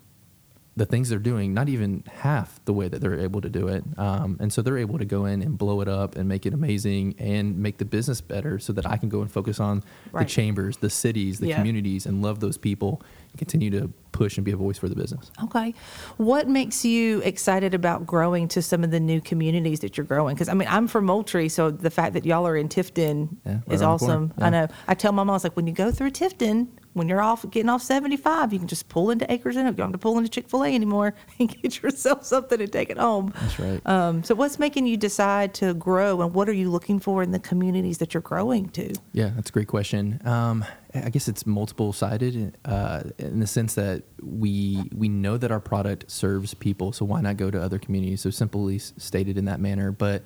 the 0.78 0.86
things 0.86 1.08
they're 1.08 1.20
doing, 1.20 1.54
not 1.54 1.70
even 1.70 2.04
half 2.12 2.60
the 2.66 2.74
way 2.74 2.90
that 2.90 3.00
they're 3.00 3.18
able 3.20 3.40
to 3.40 3.48
do 3.48 3.70
it. 3.70 3.82
Um, 3.98 4.36
and 4.42 4.52
so 4.52 4.62
they're 4.62 4.78
able 4.78 4.98
to 5.00 5.06
go 5.06 5.24
in 5.24 5.42
and 5.42 5.58
blow 5.58 5.80
it 5.80 5.88
up 5.88 6.18
and 6.18 6.28
make 6.28 6.46
it 6.46 6.54
amazing 6.54 7.16
and 7.18 7.58
make 7.60 7.78
the 7.78 7.86
business 7.86 8.20
better 8.20 8.60
so 8.60 8.74
that 8.74 8.86
I 8.86 8.98
can 8.98 9.08
go 9.08 9.22
and 9.22 9.32
focus 9.32 9.62
on 9.62 9.84
Right. 10.12 10.28
the 10.28 10.30
chambers, 10.34 10.76
the 10.78 10.90
cities, 10.90 11.40
the 11.40 11.48
Yeah. 11.48 11.56
communities, 11.58 12.06
and 12.06 12.22
love 12.22 12.42
those 12.42 12.58
people 12.58 13.02
and 13.32 13.40
continue 13.40 13.70
to 13.72 13.90
push 14.12 14.38
and 14.38 14.44
be 14.44 14.52
a 14.52 14.58
voice 14.58 14.78
for 14.78 14.90
the 14.90 14.96
business. 14.96 15.32
Okay. 15.46 15.74
What 16.18 16.50
makes 16.50 16.84
you 16.84 17.20
excited 17.22 17.74
about 17.74 18.06
growing 18.06 18.50
to 18.50 18.62
some 18.62 18.84
of 18.84 18.92
the 18.92 19.00
new 19.00 19.22
communities 19.22 19.80
that 19.80 19.96
you're 19.98 20.06
growing? 20.06 20.36
Because 20.36 20.50
I 20.50 20.56
mean, 20.56 20.68
I'm 20.70 20.88
from 20.88 21.06
Moultrie, 21.06 21.48
so 21.48 21.72
the 21.72 21.90
fact 21.90 22.14
that 22.16 22.26
y'all 22.26 22.46
are 22.46 22.58
in 22.58 22.68
Tifton 22.68 23.30
Yeah, 23.46 23.54
right 23.54 23.62
is 23.70 23.82
around 23.82 23.94
the 23.94 24.06
corner. 24.06 24.14
awesome. 24.14 24.34
I 24.44 24.50
know. 24.50 24.68
I 24.90 24.94
tell 24.94 25.14
my 25.14 25.24
mom, 25.24 25.30
I 25.30 25.34
was 25.34 25.46
like, 25.46 25.56
when 25.56 25.68
you 25.68 25.74
go 25.74 25.90
through 25.92 26.12
Tifton, 26.12 26.68
when 26.96 27.10
you're 27.10 27.22
off 27.22 27.48
getting 27.52 27.68
off 27.68 27.82
75, 27.82 28.54
you 28.54 28.60
can 28.60 28.70
just 28.70 28.88
pull 28.88 29.12
into 29.12 29.30
Acres 29.30 29.58
and 29.58 29.68
you 29.68 29.74
don't 29.74 29.88
have 29.88 29.92
to 29.92 29.98
pull 29.98 30.18
into 30.18 30.30
Chick 30.30 30.50
Fil 30.50 30.64
A 30.64 30.74
anymore 30.74 31.14
and 31.40 31.62
get 31.62 31.84
yourself 31.84 32.26
something 32.26 32.62
and 32.62 32.72
take 32.72 32.90
it 32.90 32.98
home. 32.98 33.34
That's 33.42 33.60
right. 33.60 33.86
Um, 33.86 34.24
so, 34.24 34.34
what's 34.34 34.58
making 34.60 34.88
you 34.88 34.96
decide 34.96 35.54
to 35.56 35.74
grow, 35.74 36.22
and 36.22 36.34
what 36.34 36.48
are 36.48 36.54
you 36.54 36.72
looking 36.72 37.02
for 37.02 37.22
in 37.22 37.32
the 37.32 37.40
communities 37.40 37.98
that 37.98 38.14
you're 38.14 38.22
growing 38.22 38.70
to? 38.70 38.94
Yeah, 39.12 39.32
that's 39.36 39.50
a 39.50 39.54
great 39.54 39.68
question. 39.68 40.22
Um, 40.24 40.64
I 40.94 41.10
guess 41.10 41.28
it's 41.28 41.46
multiple 41.46 41.92
sided 41.92 42.58
uh, 42.64 43.04
in 43.18 43.42
the 43.42 43.48
sense 43.48 43.76
that 43.76 44.04
we 44.22 44.90
we 44.96 45.10
know 45.10 45.36
that 45.36 45.52
our 45.52 45.60
product 45.60 46.10
serves 46.10 46.54
people, 46.54 46.94
so 46.94 47.04
why 47.04 47.20
not 47.20 47.36
go 47.36 47.52
to 47.52 47.62
other 47.62 47.78
communities? 47.78 48.22
So 48.22 48.30
simply 48.30 48.80
stated 48.80 49.38
in 49.38 49.46
that 49.46 49.60
manner, 49.60 49.92
but. 49.92 50.24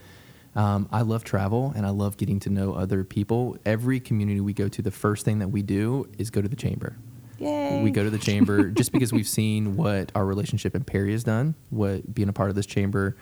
Um, 0.56 0.90
I 0.92 1.02
love 1.02 1.24
travel 1.24 1.74
and 1.76 1.86
I 1.86 1.90
love 1.90 2.18
getting 2.18 2.40
to 2.42 2.50
know 2.50 2.74
other 2.74 3.04
people. 3.04 3.58
Every 3.66 4.00
community 4.00 4.42
we 4.42 4.54
go 4.54 4.68
to, 4.68 4.82
the 4.82 4.92
first 4.92 5.26
thing 5.26 5.40
that 5.40 5.50
we 5.50 5.62
do 5.62 6.10
is 6.18 6.30
go 6.30 6.42
to 6.42 6.48
the 6.48 6.56
chamber. 6.56 6.96
Yay. 7.38 7.82
We 7.84 7.92
go 7.92 8.04
to 8.04 8.10
the 8.10 8.18
chamber 8.18 8.70
just 8.72 8.92
because 8.92 9.14
we've 9.14 9.28
seen 9.28 9.78
what 9.78 10.12
our 10.16 10.26
relationship 10.26 10.76
in 10.76 10.84
Perry 10.84 11.12
has 11.14 11.24
done, 11.24 11.56
what 11.70 12.14
being 12.14 12.30
a 12.30 12.34
part 12.34 12.50
of 12.50 12.56
this 12.56 12.66
chamber, 12.66 13.16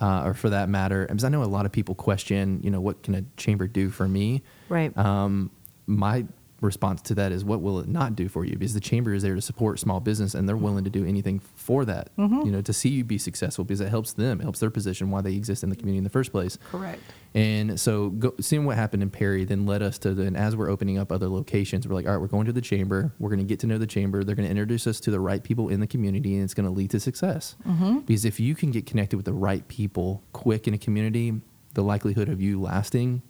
uh, 0.00 0.24
or 0.24 0.34
for 0.34 0.50
that 0.50 0.68
matter, 0.68 1.06
because 1.06 1.24
I 1.24 1.28
know 1.28 1.42
a 1.42 1.44
lot 1.44 1.66
of 1.66 1.72
people 1.72 1.94
question, 1.94 2.60
you 2.62 2.70
know, 2.70 2.80
what 2.80 3.02
can 3.02 3.14
a 3.14 3.22
chamber 3.36 3.66
do 3.66 3.90
for 3.90 4.08
me? 4.08 4.42
Right. 4.68 4.96
Um, 4.96 5.50
my 5.86 6.26
response 6.62 7.02
to 7.02 7.14
that 7.16 7.32
is, 7.32 7.44
what 7.44 7.60
will 7.60 7.80
it 7.80 7.88
not 7.88 8.16
do 8.16 8.28
for 8.28 8.44
you? 8.44 8.56
Because 8.56 8.74
the 8.74 8.80
chamber 8.80 9.12
is 9.12 9.22
there 9.22 9.34
to 9.34 9.40
support 9.40 9.78
small 9.78 10.00
business, 10.00 10.34
and 10.34 10.48
they're 10.48 10.56
willing 10.56 10.84
to 10.84 10.90
do 10.90 11.04
anything 11.04 11.40
for 11.40 11.84
that. 11.84 12.16
Mm-hmm. 12.16 12.46
You 12.46 12.52
know, 12.52 12.62
to 12.62 12.72
see 12.72 12.88
you 12.88 13.04
be 13.04 13.18
successful 13.18 13.64
because 13.64 13.80
it 13.80 13.88
helps 13.88 14.12
them, 14.12 14.40
it 14.40 14.44
helps 14.44 14.60
their 14.60 14.70
position, 14.70 15.10
why 15.10 15.20
they 15.20 15.34
exist 15.34 15.62
in 15.62 15.70
the 15.70 15.76
community 15.76 15.98
in 15.98 16.04
the 16.04 16.10
first 16.10 16.32
place. 16.32 16.58
Correct. 16.70 17.00
And 17.34 17.78
so, 17.80 18.10
go, 18.10 18.34
seeing 18.40 18.64
what 18.64 18.76
happened 18.76 19.02
in 19.02 19.10
Perry 19.10 19.44
then 19.44 19.66
led 19.66 19.82
us 19.82 19.98
to 19.98 20.14
then, 20.14 20.36
as 20.36 20.54
we're 20.54 20.70
opening 20.70 20.98
up 20.98 21.10
other 21.10 21.28
locations, 21.28 21.86
we're 21.86 21.94
like, 21.94 22.06
all 22.06 22.12
right, 22.12 22.20
we're 22.20 22.26
going 22.26 22.46
to 22.46 22.52
the 22.52 22.60
chamber. 22.60 23.12
We're 23.18 23.30
going 23.30 23.40
to 23.40 23.44
get 23.44 23.58
to 23.60 23.66
know 23.66 23.78
the 23.78 23.86
chamber. 23.86 24.24
They're 24.24 24.36
going 24.36 24.46
to 24.46 24.50
introduce 24.50 24.86
us 24.86 25.00
to 25.00 25.10
the 25.10 25.20
right 25.20 25.42
people 25.42 25.68
in 25.68 25.80
the 25.80 25.86
community, 25.86 26.34
and 26.34 26.44
it's 26.44 26.54
going 26.54 26.66
to 26.66 26.72
lead 26.72 26.90
to 26.90 27.00
success. 27.00 27.56
Mm-hmm. 27.66 28.00
Because 28.00 28.24
if 28.24 28.38
you 28.38 28.54
can 28.54 28.70
get 28.70 28.86
connected 28.86 29.16
with 29.16 29.26
the 29.26 29.32
right 29.32 29.66
people 29.68 30.22
quick 30.32 30.68
in 30.68 30.74
a 30.74 30.78
community, 30.78 31.40
the 31.74 31.82
likelihood 31.82 32.28
of 32.28 32.40
you 32.40 32.60
lasting 32.60 33.22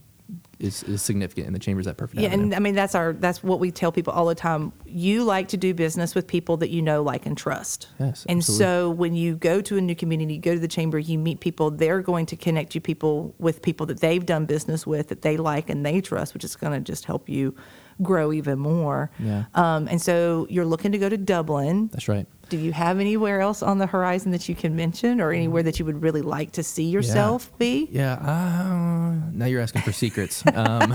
is, 0.63 0.83
is 0.85 1.03
significant. 1.03 1.47
in 1.49 1.53
the 1.53 1.59
chamber's 1.59 1.87
that 1.87 1.97
perfect. 1.97 2.21
Yeah, 2.21 2.29
avenue. 2.29 2.45
and 2.45 2.55
I 2.55 2.59
mean 2.59 2.75
that's 2.75 2.95
our 2.95 3.13
that's 3.13 3.43
what 3.43 3.61
we 3.61 3.71
tell 3.71 3.93
people 3.93 4.13
all 4.13 4.27
the 4.27 4.35
time. 4.35 4.73
You 4.87 5.25
like 5.25 5.49
to 5.49 5.57
do 5.57 5.75
business 5.75 6.15
with 6.15 6.27
people 6.27 6.57
that 6.59 6.71
you 6.71 6.81
know, 6.83 7.03
like, 7.03 7.27
and 7.27 7.37
trust. 7.37 7.89
Yes, 7.99 8.25
And 8.29 8.39
absolutely. 8.39 8.65
so 8.65 8.91
when 8.91 9.15
you 9.15 9.37
go 9.37 9.61
to 9.61 9.77
a 9.77 9.81
new 9.81 9.95
community, 9.95 10.35
you 10.35 10.41
go 10.41 10.55
to 10.55 10.61
the 10.61 10.69
chamber, 10.69 10.99
you 10.99 11.19
meet 11.19 11.41
people. 11.41 11.71
They're 11.71 12.01
going 12.03 12.27
to 12.27 12.37
connect 12.37 12.75
you 12.75 12.81
people 12.81 13.35
with 13.39 13.63
people 13.63 13.87
that 13.87 14.01
they've 14.01 14.25
done 14.25 14.47
business 14.47 14.87
with 14.87 15.09
that 15.09 15.23
they 15.23 15.37
like 15.37 15.69
and 15.71 15.85
they 15.85 16.01
trust, 16.01 16.35
which 16.35 16.45
is 16.45 16.57
going 16.57 16.73
to 16.73 16.81
just 16.81 17.05
help 17.07 17.29
you 17.29 17.55
grow 18.03 18.33
even 18.33 18.59
more. 18.59 19.11
Yeah. 19.19 19.45
Um, 19.55 19.87
and 19.89 20.01
so 20.01 20.47
you're 20.51 20.65
looking 20.65 20.93
to 20.93 20.99
go 20.99 21.09
to 21.09 21.17
Dublin. 21.17 21.89
That's 21.93 22.09
right. 22.09 22.27
Do 22.53 22.59
you 22.59 22.75
have 22.75 23.01
anywhere 23.01 23.41
else 23.41 23.63
on 23.63 23.79
the 23.79 23.87
horizon 23.87 24.31
that 24.33 24.47
you 24.47 24.55
can 24.55 24.77
mention, 24.77 25.23
or 25.23 25.33
anywhere 25.33 25.63
that 25.63 25.79
you 25.79 25.87
would 25.87 26.03
really 26.03 26.21
like 26.21 26.53
to 26.53 26.63
see 26.63 26.85
yourself 26.85 27.51
be? 27.57 27.89
Yeah. 27.91 28.13
Uh, 28.17 29.15
now 29.33 29.47
you're 29.47 29.63
asking 29.63 29.81
for 29.81 29.93
secrets. 29.93 30.45
Um, 30.55 30.95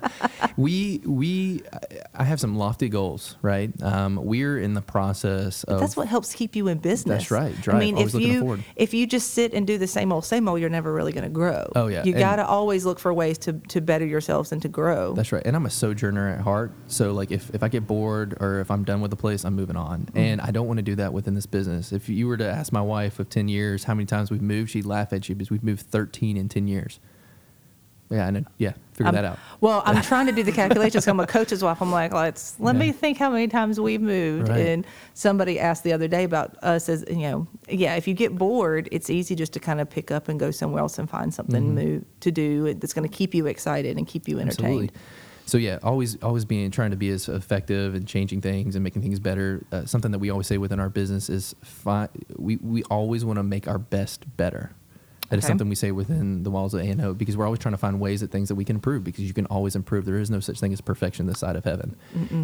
we 0.56 1.00
we 1.04 1.62
I 2.14 2.22
have 2.22 2.38
some 2.38 2.56
lofty 2.56 2.88
goals, 2.88 3.36
right? 3.42 3.70
Um, 3.82 4.20
we're 4.22 4.58
in 4.58 4.74
the 4.74 4.82
process 4.82 5.64
of. 5.64 5.80
That's 5.80 5.96
what 5.96 6.06
helps 6.06 6.32
keep 6.32 6.54
you 6.54 6.68
in 6.68 6.78
business. 6.78 7.28
That's 7.28 7.30
right. 7.32 7.68
I 7.68 7.78
mean, 7.78 7.96
always 7.96 8.14
if 8.14 8.22
you 8.22 8.40
forward. 8.40 8.64
if 8.76 8.94
you 8.94 9.06
just 9.06 9.34
sit 9.34 9.52
and 9.52 9.66
do 9.66 9.78
the 9.78 9.88
same 9.88 10.12
old 10.12 10.24
same 10.24 10.48
old, 10.48 10.60
you're 10.60 10.70
never 10.70 10.92
really 10.92 11.12
going 11.12 11.24
to 11.24 11.30
grow. 11.30 11.70
Oh, 11.74 11.88
yeah. 11.88 12.04
You 12.04 12.12
got 12.12 12.36
to 12.36 12.46
always 12.46 12.84
look 12.84 13.00
for 13.00 13.12
ways 13.12 13.36
to 13.38 13.54
to 13.54 13.80
better 13.80 14.06
yourselves 14.06 14.52
and 14.52 14.62
to 14.62 14.68
grow. 14.68 15.12
That's 15.14 15.32
right. 15.32 15.42
And 15.44 15.56
I'm 15.56 15.66
a 15.66 15.70
sojourner 15.70 16.28
at 16.28 16.40
heart. 16.40 16.70
So 16.86 17.12
like 17.12 17.32
if, 17.32 17.52
if 17.52 17.64
I 17.64 17.68
get 17.68 17.86
bored 17.86 18.36
or 18.38 18.60
if 18.60 18.70
I'm 18.70 18.84
done 18.84 19.00
with 19.00 19.10
the 19.10 19.16
place, 19.16 19.44
I'm 19.44 19.54
moving 19.54 19.76
on. 19.76 20.02
Mm-hmm. 20.02 20.18
And 20.18 20.40
I 20.40 20.52
don't 20.52 20.68
want 20.68 20.78
to 20.78 20.83
do 20.84 20.94
that 20.96 21.12
within 21.12 21.34
this 21.34 21.46
business. 21.46 21.92
If 21.92 22.08
you 22.08 22.28
were 22.28 22.36
to 22.36 22.46
ask 22.46 22.72
my 22.72 22.82
wife 22.82 23.18
of 23.18 23.28
10 23.28 23.48
years 23.48 23.84
how 23.84 23.94
many 23.94 24.06
times 24.06 24.30
we've 24.30 24.42
moved, 24.42 24.70
she'd 24.70 24.86
laugh 24.86 25.12
at 25.12 25.28
you 25.28 25.34
because 25.34 25.50
we've 25.50 25.64
moved 25.64 25.82
13 25.82 26.36
in 26.36 26.48
10 26.48 26.68
years. 26.68 27.00
Yeah, 28.10 28.26
I 28.26 28.30
know. 28.30 28.44
Yeah, 28.58 28.74
figure 28.92 29.06
I'm- 29.06 29.14
that 29.14 29.24
out. 29.24 29.38
Well, 29.60 29.82
I'm 29.86 30.02
trying 30.02 30.26
to 30.26 30.32
do 30.32 30.42
the 30.42 30.52
calculations. 30.52 31.08
I'm 31.08 31.18
a 31.20 31.26
coach's 31.26 31.64
wife. 31.64 31.80
I'm 31.80 31.90
like, 31.90 32.12
let's 32.12 32.54
let 32.60 32.76
me 32.76 32.92
think 32.92 33.18
how 33.18 33.30
many 33.30 33.48
times 33.48 33.80
we've 33.80 34.00
moved. 34.00 34.48
Right. 34.48 34.60
And 34.60 34.86
somebody 35.14 35.58
asked 35.58 35.84
the 35.84 35.92
other 35.92 36.06
day 36.06 36.24
about 36.24 36.56
us 36.62 36.88
as 36.88 37.04
you 37.08 37.16
know, 37.16 37.46
yeah. 37.68 37.96
If 37.96 38.06
you 38.06 38.14
get 38.14 38.36
bored, 38.36 38.88
it's 38.92 39.08
easy 39.08 39.34
just 39.34 39.54
to 39.54 39.60
kind 39.60 39.80
of 39.80 39.88
pick 39.88 40.10
up 40.10 40.28
and 40.28 40.38
go 40.38 40.50
somewhere 40.50 40.80
else 40.82 40.98
and 40.98 41.08
find 41.08 41.32
something 41.32 41.64
mm-hmm. 41.64 41.74
new 41.74 42.04
to 42.20 42.30
do 42.30 42.74
that's 42.74 42.92
going 42.92 43.08
to 43.08 43.14
keep 43.14 43.34
you 43.34 43.46
excited 43.46 43.96
and 43.96 44.06
keep 44.06 44.28
you 44.28 44.38
entertained. 44.38 44.90
Absolutely. 44.90 45.00
So 45.46 45.58
yeah, 45.58 45.78
always 45.82 46.16
always 46.22 46.44
being 46.44 46.70
trying 46.70 46.90
to 46.92 46.96
be 46.96 47.10
as 47.10 47.28
effective 47.28 47.94
and 47.94 48.06
changing 48.06 48.40
things 48.40 48.76
and 48.76 48.82
making 48.82 49.02
things 49.02 49.20
better. 49.20 49.62
Uh, 49.70 49.84
something 49.84 50.10
that 50.12 50.18
we 50.18 50.30
always 50.30 50.46
say 50.46 50.56
within 50.58 50.80
our 50.80 50.88
business 50.88 51.28
is 51.28 51.54
fi- 51.62 52.08
we 52.36 52.56
we 52.56 52.82
always 52.84 53.24
want 53.24 53.38
to 53.38 53.42
make 53.42 53.68
our 53.68 53.78
best 53.78 54.24
better. 54.36 54.72
That 55.30 55.38
is 55.38 55.44
Okay. 55.44 55.50
something 55.52 55.68
we 55.68 55.74
say 55.74 55.90
within 55.90 56.42
the 56.42 56.50
walls 56.50 56.74
of 56.74 56.80
A&O 56.82 57.14
because 57.14 57.36
we're 57.36 57.46
always 57.46 57.58
trying 57.58 57.72
to 57.72 57.78
find 57.78 57.98
ways 57.98 58.20
that 58.20 58.30
things 58.30 58.48
that 58.48 58.54
we 58.56 58.64
can 58.64 58.76
improve 58.76 59.04
because 59.04 59.24
you 59.24 59.32
can 59.32 59.46
always 59.46 59.74
improve. 59.74 60.04
There 60.04 60.18
is 60.18 60.30
no 60.30 60.38
such 60.40 60.60
thing 60.60 60.72
as 60.72 60.80
perfection 60.82 61.26
this 61.26 61.38
side 61.38 61.56
of 61.56 61.64
heaven. 61.64 61.96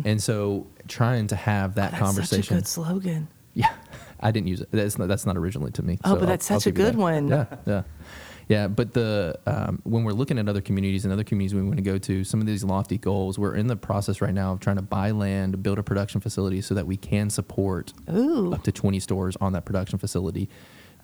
And 0.04 0.22
so 0.22 0.66
trying 0.88 1.26
to 1.28 1.36
have 1.36 1.74
that 1.76 1.92
That's 1.92 2.02
conversation. 2.02 2.42
such 2.42 2.50
a 2.50 2.54
good 2.54 2.66
slogan. 2.66 3.28
Yeah, 3.54 3.72
I 4.20 4.30
didn't 4.30 4.48
use 4.48 4.60
it. 4.62 4.68
That's 4.72 4.98
not, 4.98 5.08
that's 5.08 5.26
not 5.26 5.36
originally 5.36 5.72
to 5.72 5.82
me. 5.82 5.98
Oh, 6.04 6.10
so 6.10 6.14
but 6.14 6.20
I'll- 6.22 6.26
that's 6.28 6.50
I'll 6.50 6.58
such 6.60 6.68
a 6.68 6.72
good 6.72 6.96
one. 6.96 7.28
Yeah, 7.28 7.44
yeah, 7.66 7.82
yeah. 8.50 8.66
But 8.66 8.94
the 8.94 9.38
um, 9.46 9.80
when 9.84 10.02
we're 10.02 10.12
looking 10.12 10.36
at 10.36 10.48
other 10.48 10.60
communities 10.60 11.04
and 11.04 11.12
other 11.12 11.22
communities 11.22 11.54
we 11.54 11.62
want 11.62 11.76
to 11.76 11.82
go 11.82 11.98
to, 11.98 12.24
some 12.24 12.40
of 12.40 12.46
these 12.46 12.64
lofty 12.64 12.98
goals, 12.98 13.38
we're 13.38 13.54
in 13.54 13.68
the 13.68 13.76
process 13.76 14.20
right 14.20 14.34
now 14.34 14.52
of 14.52 14.60
trying 14.60 14.74
to 14.74 14.82
buy 14.82 15.12
land, 15.12 15.62
build 15.62 15.78
a 15.78 15.84
production 15.84 16.20
facility, 16.20 16.60
so 16.60 16.74
that 16.74 16.84
we 16.84 16.96
can 16.96 17.30
support 17.30 17.92
Ooh. 18.12 18.52
up 18.52 18.64
to 18.64 18.72
20 18.72 18.98
stores 18.98 19.36
on 19.40 19.52
that 19.52 19.64
production 19.64 20.00
facility. 20.00 20.48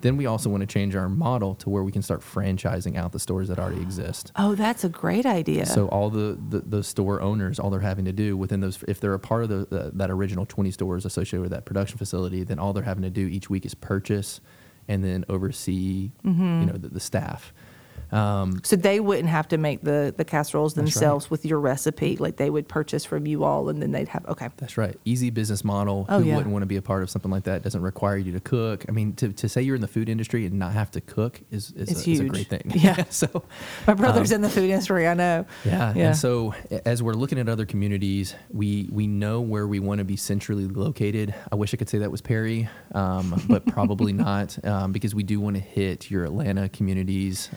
Then 0.01 0.17
we 0.17 0.27
also 0.27 0.51
want 0.51 0.61
to 0.61 0.67
change 0.67 0.95
our 0.97 1.09
model 1.09 1.55
to 1.55 1.71
where 1.71 1.85
we 1.85 1.93
can 1.93 2.03
start 2.03 2.21
franchising 2.21 2.97
out 2.97 3.13
the 3.13 3.21
stores 3.21 3.49
that 3.49 3.59
already 3.59 3.81
exist. 3.81 4.33
Oh, 4.37 4.55
that's 4.57 4.85
a 4.85 4.89
great 4.89 5.25
idea. 5.25 5.67
So 5.67 5.87
all 5.89 6.11
the, 6.11 6.39
the, 6.51 6.61
the 6.61 6.83
store 6.83 7.23
owners, 7.23 7.59
all 7.59 7.71
they're 7.71 7.81
having 7.81 8.05
to 8.07 8.13
do 8.13 8.37
within 8.37 8.61
those, 8.61 8.83
if 8.89 9.01
they're 9.01 9.15
a 9.15 9.19
part 9.19 9.45
of 9.45 9.49
the, 9.49 9.67
the, 9.71 9.93
that 9.95 10.11
original 10.11 10.45
20 10.45 10.71
stores 10.73 11.07
associated 11.07 11.43
with 11.43 11.53
that 11.53 11.65
production 11.65 11.97
facility, 11.97 12.45
then 12.45 12.59
all 12.59 12.73
they're 12.73 12.83
having 12.83 13.05
to 13.05 13.11
do 13.11 13.27
each 13.27 13.49
week 13.49 13.65
is 13.65 13.75
purchase 13.75 14.41
and 14.89 15.03
then 15.05 15.25
oversee, 15.29 16.11
Mm-hmm. 16.25 16.61
you 16.61 16.67
know, 16.67 16.73
the, 16.79 16.89
the 16.89 17.01
staff. 17.01 17.53
Um, 18.13 18.61
So 18.65 18.77
they 18.77 19.01
wouldn't 19.01 19.29
have 19.29 19.49
to 19.49 19.59
make 19.59 19.83
the, 19.83 20.15
the 20.17 20.25
casseroles 20.25 20.75
That's 20.75 20.85
right. 20.87 20.93
themselves 20.95 21.31
with 21.31 21.45
your 21.45 21.61
recipe. 21.61 22.17
Like 22.17 22.37
they 22.37 22.51
would 22.51 22.69
purchase 22.69 23.05
from 23.05 23.27
you 23.27 23.45
all 23.45 23.69
and 23.69 23.83
then 23.83 23.93
they'd 23.93 24.09
have, 24.09 24.25
okay. 24.27 24.49
that's 24.57 24.77
right. 24.79 24.97
Easy 25.05 25.31
business 25.31 25.65
model. 25.65 26.07
Oh, 26.09 26.21
Who 26.21 26.27
yeah. 26.27 26.37
wouldn't 26.37 26.53
want 26.53 26.63
to 26.63 26.67
be 26.67 26.77
a 26.77 26.83
part 26.83 27.03
of 27.03 27.11
something 27.11 27.31
like 27.31 27.45
that? 27.45 27.63
Doesn't 27.63 27.83
require 27.83 28.17
you 28.17 28.33
to 28.33 28.41
cook. 28.41 28.85
I 28.89 28.93
mean, 28.93 29.15
to, 29.15 29.33
to 29.33 29.49
say 29.49 29.63
you're 29.63 29.75
in 29.75 29.81
the 29.81 29.89
food 29.89 30.09
industry 30.09 30.47
and 30.47 30.59
not 30.59 30.73
have 30.73 30.91
to 30.93 31.01
cook 31.01 31.41
is, 31.51 31.73
is, 31.73 31.91
It's 31.91 32.07
a, 32.07 32.11
is 32.11 32.21
a 32.21 32.25
great 32.25 32.49
thing. 32.49 32.63
Yeah. 32.75 33.05
so 33.11 33.45
My 33.87 33.95
brother's 33.95 34.31
Um, 34.33 34.37
in 34.37 34.41
the 34.43 34.51
food 34.51 34.71
industry, 34.71 35.07
I 35.09 35.15
know. 35.15 35.47
Yeah, 35.65 35.93
Yeah. 35.95 36.07
and 36.09 36.17
so 36.17 36.55
as 36.85 37.03
we're 37.03 37.15
looking 37.15 37.39
at 37.39 37.49
other 37.49 37.67
communities, 37.67 38.35
we 38.51 38.89
we 38.93 39.07
know 39.07 39.41
where 39.41 39.67
we 39.67 39.81
want 39.81 39.99
to 39.99 40.05
be 40.05 40.17
centrally 40.17 40.67
located. 40.69 41.35
I 41.51 41.57
wish 41.57 41.75
I 41.75 41.77
could 41.77 41.89
say 41.89 41.99
that 41.99 42.11
was 42.11 42.21
Perry, 42.21 42.69
um, 42.95 43.43
but 43.49 43.67
probably 43.67 44.13
not, 44.27 44.57
um, 44.65 44.93
because 44.93 45.15
we 45.15 45.23
do 45.23 45.41
want 45.41 45.57
to 45.57 45.63
hit 45.63 46.11
your 46.11 46.25
Atlanta 46.25 46.69
communities, 46.69 47.49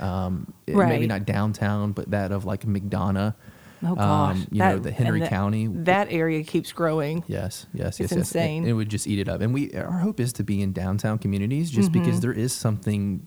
um, 0.69 0.75
Right. 0.75 0.89
maybe 0.89 1.07
not 1.07 1.25
downtown, 1.25 1.91
but 1.91 2.11
that 2.11 2.31
of 2.31 2.45
like 2.45 2.65
McDonough. 2.65 3.35
Oh 3.81 3.95
gosh. 3.95 4.35
um, 4.35 4.47
you 4.51 4.59
know 4.59 4.77
the 4.77 4.91
Henry 4.91 5.21
that- 5.21 5.29
County. 5.29 5.67
That 5.67 6.07
area 6.11 6.43
keeps 6.43 6.71
growing. 6.73 7.23
Yes, 7.27 7.65
yes, 7.73 7.99
It's 7.99 7.99
yes, 7.99 8.11
yes. 8.11 8.17
insane. 8.19 8.65
It, 8.65 8.69
it 8.71 8.73
would 8.73 8.89
just 8.89 9.07
eat 9.07 9.19
it 9.19 9.29
up. 9.29 9.39
And 9.41 9.53
we 9.53 9.71
our 9.73 9.99
hope 9.99 10.19
is 10.19 10.33
to 10.33 10.43
be 10.43 10.61
in 10.61 10.73
downtown 10.73 11.17
communities 11.17 11.71
just 11.71 11.91
Mm-hmm. 11.91 12.03
because 12.03 12.19
there 12.21 12.33
is 12.33 12.51
something 12.51 13.25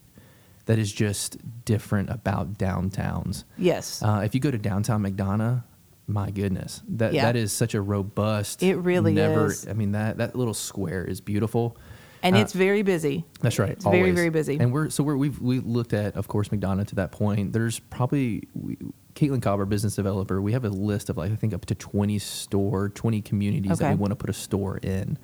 that 0.66 0.78
is 0.78 0.92
just 0.92 1.38
different 1.64 2.10
about 2.10 2.58
downtowns. 2.58 3.44
Yes. 3.56 4.02
Uh, 4.02 4.20
if 4.24 4.34
you 4.34 4.40
go 4.40 4.50
to 4.50 4.58
downtown 4.58 5.02
McDonough, 5.02 5.64
my 6.06 6.30
goodness, 6.30 6.82
that 6.88 7.14
Yeah. 7.14 7.24
that 7.24 7.36
is 7.36 7.52
such 7.52 7.74
a 7.74 7.80
robust. 7.80 8.62
It 8.62 8.76
really 8.76 9.14
never, 9.14 9.46
is. 9.46 9.66
I 9.66 9.72
mean 9.72 9.92
that 9.92 10.18
that 10.18 10.36
little 10.36 10.54
square 10.54 11.04
is 11.04 11.20
beautiful. 11.22 11.76
And 12.22 12.36
Uh, 12.36 12.38
it's 12.40 12.52
very 12.52 12.82
busy. 12.82 13.24
That's 13.40 13.58
right. 13.58 13.70
It's 13.70 13.84
very, 13.84 13.98
always. 13.98 14.14
very 14.14 14.30
busy. 14.30 14.58
And 14.58 14.72
we're 14.72 14.90
so 14.90 15.02
we're, 15.02 15.16
we've 15.16 15.40
we 15.40 15.60
looked 15.60 15.92
at, 15.92 16.16
of 16.16 16.28
course, 16.28 16.48
McDonough 16.48 16.86
to 16.88 16.94
that 16.96 17.12
point. 17.12 17.52
There's 17.52 17.78
probably 17.78 18.44
we, 18.54 18.76
Caitlin 19.14 19.42
Cobb, 19.42 19.58
our 19.58 19.66
business 19.66 19.96
developer. 19.96 20.40
We 20.40 20.52
have 20.52 20.64
a 20.64 20.68
list 20.70 21.10
of 21.10 21.16
like 21.16 21.32
I 21.32 21.36
think 21.36 21.52
up 21.54 21.66
to 21.66 21.74
20 21.74 22.18
store, 22.18 22.88
20 22.88 23.20
communities 23.22 23.78
that 23.78 23.90
we 23.90 23.96
want 23.96 24.10
to 24.12 24.16
put 24.16 24.30
a 24.30 24.32
store 24.34 24.78
in. 24.78 25.18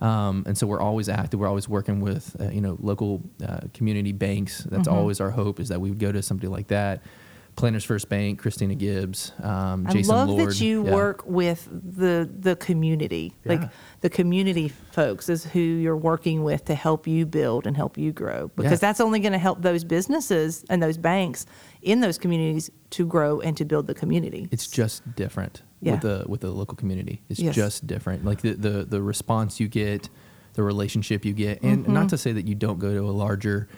Um, 0.00 0.44
and 0.46 0.56
so 0.56 0.66
we're 0.66 0.80
always 0.80 1.08
active. 1.10 1.38
We're 1.40 1.48
always 1.48 1.68
working 1.68 2.00
with 2.00 2.34
uh, 2.40 2.48
you 2.50 2.60
know 2.62 2.76
local 2.80 3.22
uh, 3.46 3.60
community 3.74 4.12
banks. 4.12 4.64
That's 4.64 4.88
Mhm. 4.88 4.92
always 4.92 5.20
our 5.20 5.30
hope 5.30 5.60
is 5.60 5.68
that 5.68 5.80
we 5.80 5.90
would 5.90 5.98
go 6.00 6.10
to 6.10 6.22
somebody 6.22 6.48
like 6.48 6.68
that. 6.68 7.02
Planters 7.60 7.84
First 7.84 8.08
Bank, 8.08 8.38
Christina 8.40 8.74
Gibbs, 8.74 9.32
um, 9.42 9.86
I 9.86 9.92
Jason 9.92 10.14
love 10.14 10.28
Lord. 10.30 10.48
that 10.48 10.60
you 10.60 10.84
Yeah. 10.86 10.94
work 10.94 11.22
with 11.26 11.68
the 11.70 12.28
the 12.40 12.56
community, 12.56 13.34
like 13.44 13.68
the 14.00 14.08
community 14.08 14.68
folks 14.92 15.28
is 15.28 15.44
who 15.44 15.60
you're 15.60 15.96
working 15.96 16.42
with 16.42 16.64
to 16.64 16.74
help 16.74 17.06
you 17.06 17.26
build 17.26 17.66
and 17.66 17.76
help 17.76 17.98
you 17.98 18.12
grow. 18.12 18.50
Because 18.56 18.72
Yeah. 18.72 18.76
that's 18.78 19.00
only 19.00 19.20
going 19.20 19.32
to 19.32 19.38
help 19.38 19.60
those 19.60 19.84
businesses 19.84 20.64
and 20.70 20.82
those 20.82 20.96
banks 20.96 21.44
in 21.82 22.00
those 22.00 22.16
communities 22.16 22.70
to 22.90 23.04
grow 23.06 23.40
and 23.40 23.56
to 23.58 23.64
build 23.66 23.86
the 23.86 23.94
community. 23.94 24.48
It's 24.50 24.66
just 24.66 25.14
different 25.14 25.62
Yeah. 25.82 25.92
with 25.92 26.00
the 26.00 26.24
with 26.28 26.40
the 26.40 26.50
local 26.50 26.76
community. 26.76 27.20
It's 27.28 27.40
Yes. 27.40 27.54
just 27.54 27.86
different. 27.86 28.24
Like 28.24 28.40
the, 28.40 28.54
the 28.54 28.86
the 28.88 29.02
response 29.02 29.60
you 29.60 29.68
get, 29.68 30.08
the 30.54 30.62
relationship 30.62 31.26
you 31.26 31.34
get, 31.34 31.62
and 31.62 31.84
Mm-hmm. 31.84 31.92
not 31.92 32.08
to 32.08 32.16
say 32.18 32.32
that 32.32 32.48
you 32.48 32.54
don't 32.54 32.78
go 32.78 32.94
to 32.94 33.00
a 33.00 33.12
larger 33.12 33.68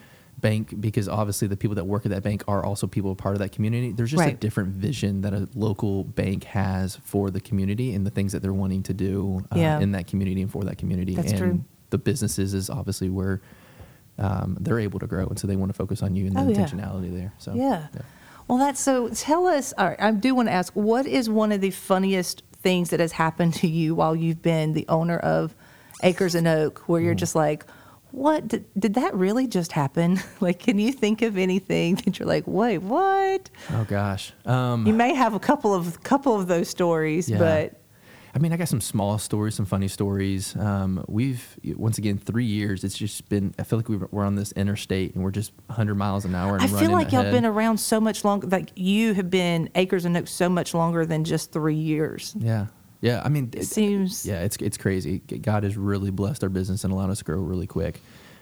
bank 0.42 0.78
because 0.80 1.08
obviously 1.08 1.48
the 1.48 1.56
people 1.56 1.74
that 1.76 1.84
work 1.86 2.04
at 2.04 2.10
that 2.10 2.22
bank 2.22 2.44
are 2.46 2.62
also 2.64 2.86
people 2.86 3.14
part 3.16 3.34
of 3.34 3.38
that 3.38 3.52
community. 3.52 3.92
There's 3.92 4.10
just 4.10 4.22
a 4.26 4.32
different 4.34 4.70
vision 4.74 5.22
that 5.22 5.32
a 5.32 5.48
local 5.54 6.04
bank 6.04 6.44
has 6.44 6.96
for 7.04 7.30
the 7.30 7.40
community 7.40 7.94
and 7.94 8.04
the 8.04 8.10
things 8.10 8.32
that 8.32 8.42
they're 8.42 8.52
wanting 8.52 8.82
to 8.84 8.92
do 8.94 9.40
uh, 9.50 9.58
Yeah. 9.58 9.80
in 9.80 9.92
that 9.92 10.06
community 10.08 10.42
and 10.42 10.50
for 10.52 10.64
that 10.64 10.76
community. 10.76 11.14
That's 11.14 11.30
and 11.32 11.38
true. 11.40 11.64
the 11.90 11.98
businesses 11.98 12.52
is 12.52 12.68
obviously 12.68 13.08
where 13.08 13.40
um, 14.18 14.58
they're 14.60 14.78
able 14.80 14.98
to 14.98 15.06
grow, 15.06 15.26
and 15.26 15.38
so 15.38 15.46
they 15.46 15.56
want 15.56 15.70
to 15.70 15.76
focus 15.76 16.02
on 16.02 16.14
you 16.14 16.26
and 16.26 16.36
the 16.36 16.40
Oh, 16.42 16.48
yeah. 16.48 16.56
intentionality 16.58 17.12
there. 17.14 17.32
So 17.38 17.54
Yeah. 17.54 17.86
Well, 18.48 18.58
that's 18.58 18.80
so. 18.80 19.08
Tell 19.08 19.46
us. 19.46 19.72
All 19.78 19.88
right, 19.88 20.00
I 20.00 20.10
do 20.10 20.34
want 20.34 20.48
to 20.48 20.52
ask. 20.52 20.72
What 20.74 21.06
is 21.06 21.30
one 21.30 21.52
of 21.52 21.60
the 21.62 21.70
funniest 21.70 22.42
things 22.60 22.90
that 22.90 23.00
has 23.00 23.12
happened 23.12 23.54
to 23.54 23.68
you 23.68 23.94
while 23.94 24.14
you've 24.14 24.42
been 24.42 24.74
the 24.74 24.84
owner 24.88 25.16
of 25.18 25.54
Acres 26.02 26.34
and 26.34 26.46
Oak, 26.48 26.80
where 26.88 27.00
Mm. 27.00 27.04
you're 27.06 27.14
just 27.14 27.34
like, 27.34 27.64
what 28.12 28.46
did, 28.48 28.64
did 28.78 28.94
that 28.94 29.14
really 29.14 29.46
just 29.46 29.72
happen? 29.72 30.20
like, 30.40 30.58
can 30.60 30.78
you 30.78 30.92
think 30.92 31.22
of 31.22 31.36
anything 31.36 31.94
that 32.04 32.18
you're 32.18 32.28
like, 32.28 32.44
wait, 32.46 32.78
what? 32.78 33.50
Oh 33.70 33.84
gosh. 33.88 34.32
Um, 34.44 34.86
You 34.86 34.92
may 34.92 35.14
have 35.14 35.34
a 35.34 35.40
couple 35.40 35.74
of 35.74 36.02
couple 36.02 36.38
of 36.38 36.46
those 36.46 36.68
stories, 36.68 37.28
Yeah. 37.28 37.38
but 37.38 37.78
I 38.34 38.38
mean, 38.38 38.50
I 38.50 38.56
got 38.56 38.68
some 38.68 38.80
small 38.80 39.18
stories, 39.18 39.54
some 39.56 39.66
funny 39.66 39.88
stories. 39.88 40.56
Um, 40.56 41.04
we've 41.06 41.44
once 41.76 41.98
again 41.98 42.16
three 42.16 42.46
years. 42.46 42.82
It's 42.82 42.96
just 42.96 43.28
been. 43.28 43.54
I 43.58 43.62
feel 43.62 43.78
like 43.78 43.90
we've, 43.90 44.02
we're 44.10 44.24
on 44.24 44.36
this 44.36 44.52
interstate 44.52 45.14
and 45.14 45.22
we're 45.22 45.32
just 45.32 45.52
100 45.66 45.94
miles 45.96 46.24
an 46.24 46.34
hour. 46.34 46.54
And 46.56 46.62
I 46.62 46.66
feel 46.66 46.92
like 46.92 47.12
y'all 47.12 47.30
been 47.30 47.44
around 47.44 47.76
so 47.78 48.00
much 48.00 48.24
longer. 48.24 48.46
Like 48.46 48.70
you 48.74 49.12
have 49.12 49.28
been 49.28 49.68
Acres 49.74 50.06
and 50.06 50.16
Oak 50.16 50.28
so 50.28 50.48
much 50.48 50.72
longer 50.72 51.04
than 51.04 51.24
just 51.24 51.52
three 51.52 51.74
years. 51.74 52.34
Yeah, 52.38 52.68
yeah. 53.02 53.20
I 53.22 53.28
mean, 53.28 53.50
It 53.52 53.64
seems. 53.66 54.24
yeah, 54.24 54.40
it's 54.42 54.56
it's 54.56 54.78
crazy. 54.78 55.18
God 55.18 55.64
has 55.64 55.76
really 55.76 56.10
blessed 56.10 56.42
our 56.42 56.48
business 56.48 56.84
and 56.84 56.92
allowed 56.92 57.10
us 57.10 57.18
to 57.18 57.24
grow 57.24 57.38
really 57.40 57.66
quick. 57.66 58.00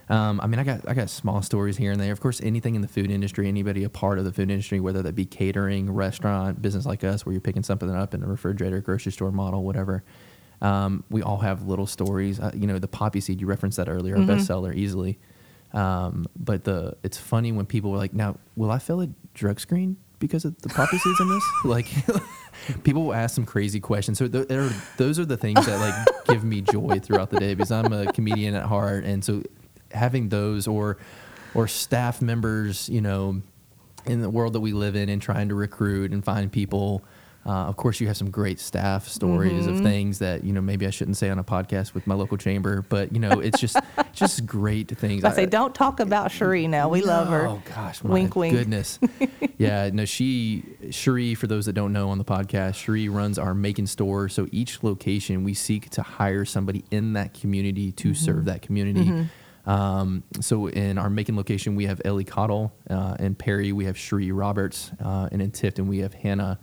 Um, 0.09 0.41
I 0.41 0.47
mean, 0.49 0.59
I 0.59 0.65
got 0.65 0.89
I 0.89 0.95
got 0.95 1.09
small 1.11 1.41
stories 1.43 1.77
here 1.77 1.93
and 1.93 2.01
there. 2.01 2.13
Of 2.13 2.21
course, 2.21 2.41
anything 2.43 2.75
in 2.75 2.83
the 2.83 2.89
food 2.89 3.11
industry, 3.11 3.47
anybody 3.49 3.85
a 3.85 3.89
part 3.89 4.19
of 4.19 4.25
the 4.25 4.33
food 4.33 4.51
industry, 4.51 4.79
whether 4.81 5.03
that 5.03 5.15
be 5.15 5.25
catering, 5.25 5.91
restaurant, 5.91 6.61
business 6.63 6.85
like 6.87 7.03
us, 7.05 7.25
where 7.27 7.33
you're 7.33 7.41
picking 7.41 7.63
something 7.63 7.91
up 7.91 8.13
in 8.15 8.23
a 8.23 8.27
refrigerator, 8.27 8.81
grocery 8.81 9.13
store 9.13 9.31
model, 9.33 9.63
whatever. 9.65 10.03
Um, 10.63 11.05
we 11.11 11.23
all 11.23 11.39
have 11.39 11.67
little 11.67 11.87
stories. 11.87 12.39
Uh, 12.41 12.51
you 12.55 12.67
know, 12.67 12.79
the 12.79 12.89
poppy 12.89 13.21
seed 13.21 13.41
you 13.41 13.47
referenced 13.47 13.77
that 13.79 13.89
earlier, 13.89 14.17
our 14.17 14.23
bestseller 14.23 14.75
easily. 14.75 15.19
Um, 15.73 16.27
but 16.37 16.65
the 16.65 16.97
it's 17.05 17.17
funny 17.17 17.53
when 17.53 17.65
people 17.67 17.93
were 17.93 17.97
like, 17.99 18.13
"Now, 18.13 18.37
will 18.57 18.73
I 18.73 18.79
fail 18.81 19.01
a 19.01 19.09
drug 19.35 19.61
screen 19.61 19.97
because 20.19 20.45
of 20.45 20.61
the 20.61 20.69
poppy 20.71 20.99
seeds 20.99 21.21
in 21.21 21.29
this?" 21.29 21.45
Like, 21.65 21.87
people 22.83 23.05
will 23.05 23.15
ask 23.15 23.35
some 23.35 23.47
crazy 23.47 23.81
questions. 23.81 24.19
So 24.19 24.29
th- 24.29 24.51
are, 24.51 24.71
those 24.97 25.19
are 25.19 25.25
the 25.25 25.37
things 25.37 25.65
that 25.67 25.79
like 25.79 26.25
give 26.27 26.45
me 26.45 26.61
joy 26.61 26.99
throughout 27.01 27.31
the 27.31 27.39
day 27.39 27.55
because 27.55 27.71
I'm 27.71 27.93
a 27.93 28.13
comedian 28.13 28.55
at 28.55 28.65
heart, 28.65 29.05
and 29.05 29.25
so 29.25 29.43
having 29.93 30.29
those 30.29 30.67
or 30.67 30.99
or 31.55 31.67
staff 31.67 32.23
members, 32.23 32.89
you 32.89 33.01
know, 33.01 33.43
in 34.07 34.21
the 34.21 34.31
world 34.31 34.53
that 34.53 34.61
we 34.61 34.73
live 34.73 34.97
in 34.97 35.09
and 35.09 35.21
trying 35.21 35.49
to 35.49 35.55
recruit 35.55 36.13
and 36.13 36.25
find 36.25 36.51
people. 36.51 37.05
Uh, 37.47 37.51
of 37.69 37.77
course, 37.77 38.01
you 38.01 38.07
have 38.07 38.17
some 38.19 38.31
great 38.31 38.61
staff 38.61 39.09
stories 39.09 39.65
Mm-hmm. 39.67 39.77
of 39.77 39.81
things 39.83 40.19
that 40.19 40.45
you 40.45 40.53
know 40.53 40.61
maybe 40.61 40.87
I 40.87 40.91
shouldn't 40.91 41.17
say 41.17 41.31
on 41.31 41.39
a 41.39 41.45
podcast 41.45 41.95
with 41.95 42.07
my 42.07 42.15
local 42.15 42.37
chamber, 42.37 42.85
but 42.89 43.13
you 43.13 43.19
know 43.19 43.41
it's 43.41 43.59
just 43.59 43.77
just 44.13 44.45
great 44.45 44.89
things. 44.99 45.25
I 45.25 45.33
say, 45.33 45.47
don't 45.47 45.75
talk 45.75 46.01
about 46.01 46.31
Cherie 46.31 46.69
now. 46.69 46.89
We 46.91 47.01
love 47.03 47.29
her. 47.29 47.47
Oh 47.47 47.63
gosh, 47.75 48.05
my 48.05 48.11
Wink, 48.13 48.37
wink. 48.37 48.55
goodness. 48.55 48.99
yeah, 49.59 49.89
no, 49.93 50.05
she 50.05 50.65
Cherie. 50.91 51.35
For 51.35 51.47
those 51.47 51.65
that 51.67 51.73
don't 51.73 51.93
know 51.95 52.11
on 52.11 52.19
the 52.19 52.25
podcast, 52.25 52.75
Cherie 52.75 53.09
runs 53.09 53.39
our 53.39 53.55
making 53.55 53.87
store. 53.87 54.29
So 54.29 54.47
each 54.53 54.83
location, 54.83 55.43
we 55.43 55.55
seek 55.55 55.89
to 55.91 56.03
hire 56.03 56.45
somebody 56.45 56.85
in 56.91 57.15
that 57.15 57.33
community 57.33 57.91
to 57.93 58.09
Mm-hmm. 58.11 58.15
serve 58.25 58.45
that 58.47 58.61
community. 58.63 59.29
Um, 59.67 60.25
so 60.41 60.67
in 60.69 60.99
our 60.99 61.11
Macon 61.11 61.37
location, 61.37 61.77
we 61.77 61.87
have 61.87 62.01
Ellie 62.05 62.25
Cottle. 62.25 62.73
Uh, 62.89 63.17
in 63.21 63.35
Perry, 63.35 63.73
we 63.73 63.85
have 63.85 63.97
Cherie 63.97 64.33
Roberts, 64.33 64.91
uh, 65.05 65.29
and 65.31 65.41
in 65.41 65.51
Tifton, 65.53 65.87
we 65.87 65.99
have 65.99 66.13
Hannah. 66.15 66.59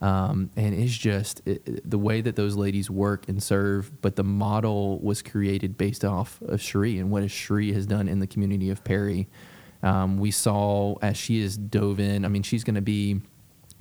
Um, 0.00 0.50
and 0.56 0.74
it's 0.74 0.96
just 0.96 1.42
it, 1.44 1.62
it- 1.66 1.90
the 1.90 1.98
way 1.98 2.20
that 2.20 2.36
those 2.36 2.54
ladies 2.56 2.88
work 2.90 3.28
and 3.28 3.42
serve. 3.42 3.90
But 4.00 4.16
the 4.16 4.24
model 4.24 4.98
was 5.00 5.22
created 5.22 5.76
based 5.76 6.04
off 6.04 6.40
of 6.42 6.60
Cherie 6.60 6.98
and 6.98 7.10
what 7.10 7.28
Cherie 7.30 7.72
has 7.72 7.86
done 7.86 8.08
in 8.08 8.18
the 8.20 8.26
community 8.26 8.70
of 8.70 8.84
Perry. 8.84 9.28
Um, 9.82 10.18
we 10.18 10.30
saw 10.30 10.96
as 11.02 11.16
she 11.16 11.40
is 11.40 11.56
dove 11.56 12.00
in. 12.00 12.24
I 12.24 12.28
mean, 12.28 12.42
she's 12.42 12.64
going 12.64 12.74
to 12.76 12.80
be 12.82 13.20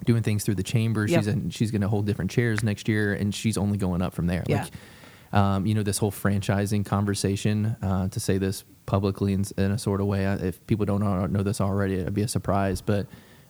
doing 0.05 0.21
things 0.23 0.43
through 0.43 0.55
the 0.55 0.63
chamber. 0.63 1.05
Yep. 1.07 1.19
She's 1.19 1.27
in, 1.27 1.49
she's 1.49 1.71
going 1.71 1.81
to 1.81 1.87
hold 1.87 2.05
different 2.05 2.29
chairs 2.31 2.63
next 2.63 2.87
year, 2.87 3.13
and 3.13 3.33
she's 3.33 3.57
only 3.57 3.77
going 3.79 4.01
up 4.03 4.13
from 4.13 4.27
there. 4.27 4.43
Yeah. 4.47 4.63
Like, 4.63 4.73
um, 5.39 5.65
you 5.65 5.73
know, 5.73 5.83
this 5.83 5.97
whole 5.97 6.11
franchising 6.11 6.85
conversation. 6.85 7.75
Uh, 7.81 8.07
to 8.09 8.19
say 8.19 8.37
this 8.37 8.63
publicly 8.85 9.33
in, 9.33 9.43
in 9.57 9.71
a 9.71 9.77
sort 9.77 9.99
of 9.99 10.07
way, 10.07 10.25
I- 10.27 10.35
if 10.35 10.65
people 10.67 10.85
don't 10.85 10.99
know, 11.01 11.25
know 11.25 11.41
this 11.43 11.59
already, 11.59 11.95
it'd 11.95 12.13
be 12.13 12.21
a 12.21 12.27
surprise. 12.27 12.79
But 12.81 13.07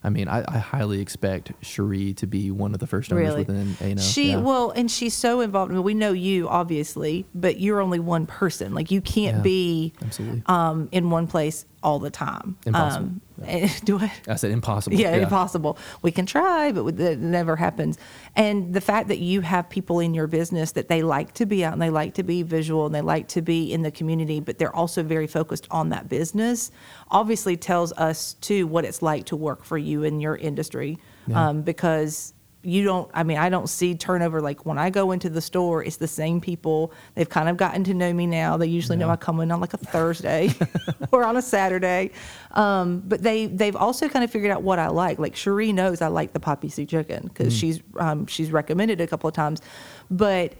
I 0.07 0.09
mean, 0.09 0.29
I, 0.29 0.45
I 0.47 0.57
highly 0.59 1.01
expect 1.01 1.51
Cherie 1.61 2.13
to 2.13 2.25
be 2.25 2.49
one 2.49 2.73
of 2.73 2.79
the 2.79 2.87
first 2.87 3.11
owners 3.11 3.25
Really? 3.27 3.43
within 3.43 3.75
ANO. 3.81 4.01
She 4.01 4.29
yeah. 4.29 4.37
well, 4.37 4.71
and 4.71 4.89
she's 4.89 5.13
so 5.13 5.41
involved. 5.41 5.69
I 5.69 5.75
mean, 5.75 5.83
we 5.83 5.93
know 5.93 6.13
you 6.13 6.47
obviously, 6.47 7.25
but 7.35 7.59
you're 7.59 7.81
only 7.81 7.99
one 7.99 8.25
person. 8.25 8.73
Like 8.73 8.89
you 8.89 9.01
can't 9.01 9.37
Yeah. 9.37 9.41
be 9.43 9.93
Absolutely. 10.01 10.43
um, 10.45 10.87
in 10.93 11.09
one 11.09 11.27
place 11.27 11.65
all 11.83 11.99
the 11.99 12.09
time. 12.09 12.55
Impossible. 12.65 13.05
Um, 13.07 13.21
do 13.83 13.99
I? 13.99 14.11
I 14.27 14.35
said 14.35 14.51
impossible. 14.51 14.97
Yeah, 14.97 15.15
impossible. 15.15 15.77
We 16.01 16.11
can 16.11 16.25
try, 16.25 16.71
but 16.71 16.99
it 16.99 17.19
never 17.19 17.55
happens. 17.55 17.97
And 18.35 18.73
the 18.73 18.81
fact 18.81 19.07
that 19.09 19.19
you 19.19 19.41
have 19.41 19.69
people 19.69 19.99
in 19.99 20.13
your 20.13 20.27
business 20.27 20.71
that 20.71 20.87
they 20.87 21.03
like 21.03 21.33
to 21.35 21.45
be 21.45 21.63
out 21.63 21.73
and 21.73 21.81
they 21.81 21.89
like 21.89 22.15
to 22.15 22.23
be 22.23 22.43
visual 22.43 22.85
and 22.85 22.95
they 22.95 23.01
like 23.01 23.27
to 23.29 23.41
be 23.41 23.71
in 23.71 23.83
the 23.83 23.91
community, 23.91 24.39
but 24.39 24.57
they're 24.57 24.75
also 24.75 25.03
very 25.03 25.27
focused 25.27 25.67
on 25.69 25.89
that 25.89 26.09
business, 26.09 26.71
obviously 27.11 27.57
tells 27.57 27.91
us 27.93 28.33
too 28.35 28.65
what 28.65 28.85
it's 28.85 29.01
like 29.01 29.25
to 29.25 29.35
work 29.35 29.63
for 29.63 29.77
you 29.77 30.03
in 30.03 30.19
your 30.19 30.35
industry. 30.35 30.97
Yeah. 31.27 31.49
Um, 31.49 31.61
because 31.61 32.33
you 32.63 32.83
don't 32.83 33.09
i 33.13 33.23
mean 33.23 33.37
i 33.37 33.49
don't 33.49 33.69
see 33.69 33.93
turnover 33.95 34.41
like 34.41 34.65
when 34.65 34.77
i 34.77 34.89
go 34.89 35.11
into 35.11 35.29
the 35.29 35.39
store 35.41 35.83
it's 35.83 35.97
the 35.97 36.07
same 36.07 36.41
people. 36.41 36.91
They've 37.15 37.29
kind 37.29 37.47
of 37.49 37.55
gotten 37.55 37.83
to 37.85 37.93
know 37.93 38.11
me 38.11 38.25
now. 38.27 38.57
They 38.57 38.67
usually 38.67 38.97
know 38.97 39.09
i 39.09 39.15
come 39.15 39.39
in 39.41 39.51
on 39.51 39.61
like 39.61 39.73
a 39.73 39.77
thursday 39.77 40.49
or 41.11 41.23
on 41.23 41.37
a 41.37 41.41
saturday. 41.41 42.11
Um, 42.51 43.03
but 43.05 43.21
they 43.21 43.45
they've 43.45 43.75
also 43.75 44.09
kind 44.09 44.25
of 44.25 44.31
figured 44.31 44.51
out 44.51 44.63
what 44.63 44.79
i 44.79 44.87
like. 44.87 45.19
Like 45.19 45.35
cherie 45.35 45.71
knows 45.71 46.01
i 46.01 46.07
like 46.07 46.33
the 46.33 46.39
poppy 46.39 46.69
seed 46.69 46.89
chicken 46.89 47.27
because 47.27 47.53
Mm. 47.53 47.59
she's 47.59 47.79
um, 47.97 48.25
she's 48.25 48.51
recommended 48.51 48.99
it 48.99 49.03
a 49.03 49.07
couple 49.07 49.27
of 49.27 49.33
times. 49.35 49.61
But 50.09 50.53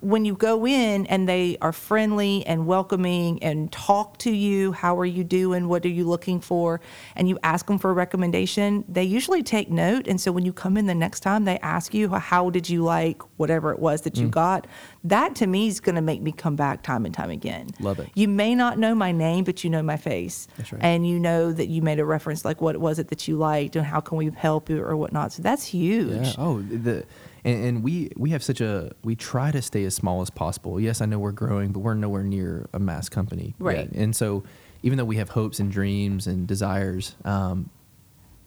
when 0.00 0.24
you 0.24 0.34
go 0.34 0.66
in 0.66 1.06
and 1.06 1.28
they 1.28 1.56
are 1.60 1.72
friendly 1.72 2.46
and 2.46 2.66
welcoming 2.66 3.42
and 3.42 3.72
talk 3.72 4.18
to 4.18 4.30
you, 4.30 4.72
how 4.72 4.98
are 4.98 5.04
you 5.06 5.24
doing? 5.24 5.68
What 5.68 5.84
are 5.84 5.88
you 5.90 6.04
looking 6.06 6.40
for? 6.40 6.80
And 7.14 7.28
you 7.28 7.38
ask 7.42 7.66
them 7.66 7.78
for 7.78 7.90
a 7.90 7.94
recommendation, 7.94 8.84
they 8.88 9.04
usually 9.04 9.42
take 9.42 9.70
note. 9.70 10.06
And 10.06 10.20
so 10.20 10.32
when 10.32 10.44
you 10.44 10.52
come 10.52 10.76
in 10.76 10.86
the 10.86 10.94
next 10.94 11.20
time, 11.20 11.44
they 11.44 11.58
ask 11.60 11.94
you, 11.94 12.08
how 12.10 12.50
did 12.50 12.68
you 12.68 12.82
like 12.84 13.22
whatever 13.38 13.72
it 13.72 13.78
was 13.78 14.00
Mm. 14.00 14.04
that 14.04 14.16
you 14.18 14.28
got? 14.28 14.66
That 15.02 15.34
to 15.36 15.46
me 15.46 15.68
is 15.68 15.80
going 15.80 15.94
to 15.96 16.02
make 16.02 16.20
me 16.20 16.32
come 16.32 16.56
back 16.56 16.82
time 16.82 17.04
and 17.06 17.14
time 17.14 17.30
again. 17.30 17.68
Love 17.80 17.98
it. 17.98 18.08
You 18.14 18.28
may 18.28 18.54
not 18.54 18.78
know 18.78 18.94
my 18.94 19.12
name, 19.12 19.44
but 19.44 19.64
you 19.64 19.70
know 19.70 19.82
my 19.82 19.96
face. 19.96 20.46
That's 20.56 20.72
right. 20.72 20.82
And 20.82 21.06
you 21.08 21.18
know 21.18 21.52
that 21.52 21.68
you 21.68 21.80
made 21.82 21.98
a 22.00 22.04
reference, 22.04 22.44
like 22.44 22.60
what 22.60 22.76
was 22.78 22.98
it 22.98 23.08
that 23.08 23.26
you 23.26 23.36
liked 23.36 23.76
and 23.76 23.86
how 23.86 24.00
can 24.00 24.18
we 24.18 24.30
help 24.36 24.68
you 24.68 24.82
or 24.82 24.96
whatnot. 24.96 25.32
So 25.32 25.42
that's 25.42 25.64
huge. 25.64 26.26
Yeah. 26.26 26.32
Oh, 26.38 26.60
the 26.60 27.04
and, 27.46 27.64
and 27.64 27.82
we 27.84 28.10
we 28.16 28.30
have 28.30 28.42
such 28.42 28.60
a 28.60 28.90
we 29.04 29.14
try 29.14 29.52
to 29.52 29.62
stay 29.62 29.84
as 29.84 29.94
small 29.94 30.20
as 30.20 30.28
possible. 30.28 30.80
Yes, 30.80 31.00
I 31.00 31.06
know 31.06 31.18
we're 31.18 31.32
growing, 31.32 31.72
but 31.72 31.78
we're 31.80 31.94
nowhere 31.94 32.24
near 32.24 32.68
a 32.74 32.80
mass 32.80 33.08
company. 33.08 33.54
Right. 33.58 33.78
Yet. 33.78 33.92
And 33.92 34.14
so, 34.14 34.42
even 34.82 34.98
though 34.98 35.04
we 35.04 35.16
have 35.16 35.30
hopes 35.30 35.60
and 35.60 35.70
dreams 35.70 36.26
and 36.26 36.46
desires, 36.46 37.14
um, 37.24 37.70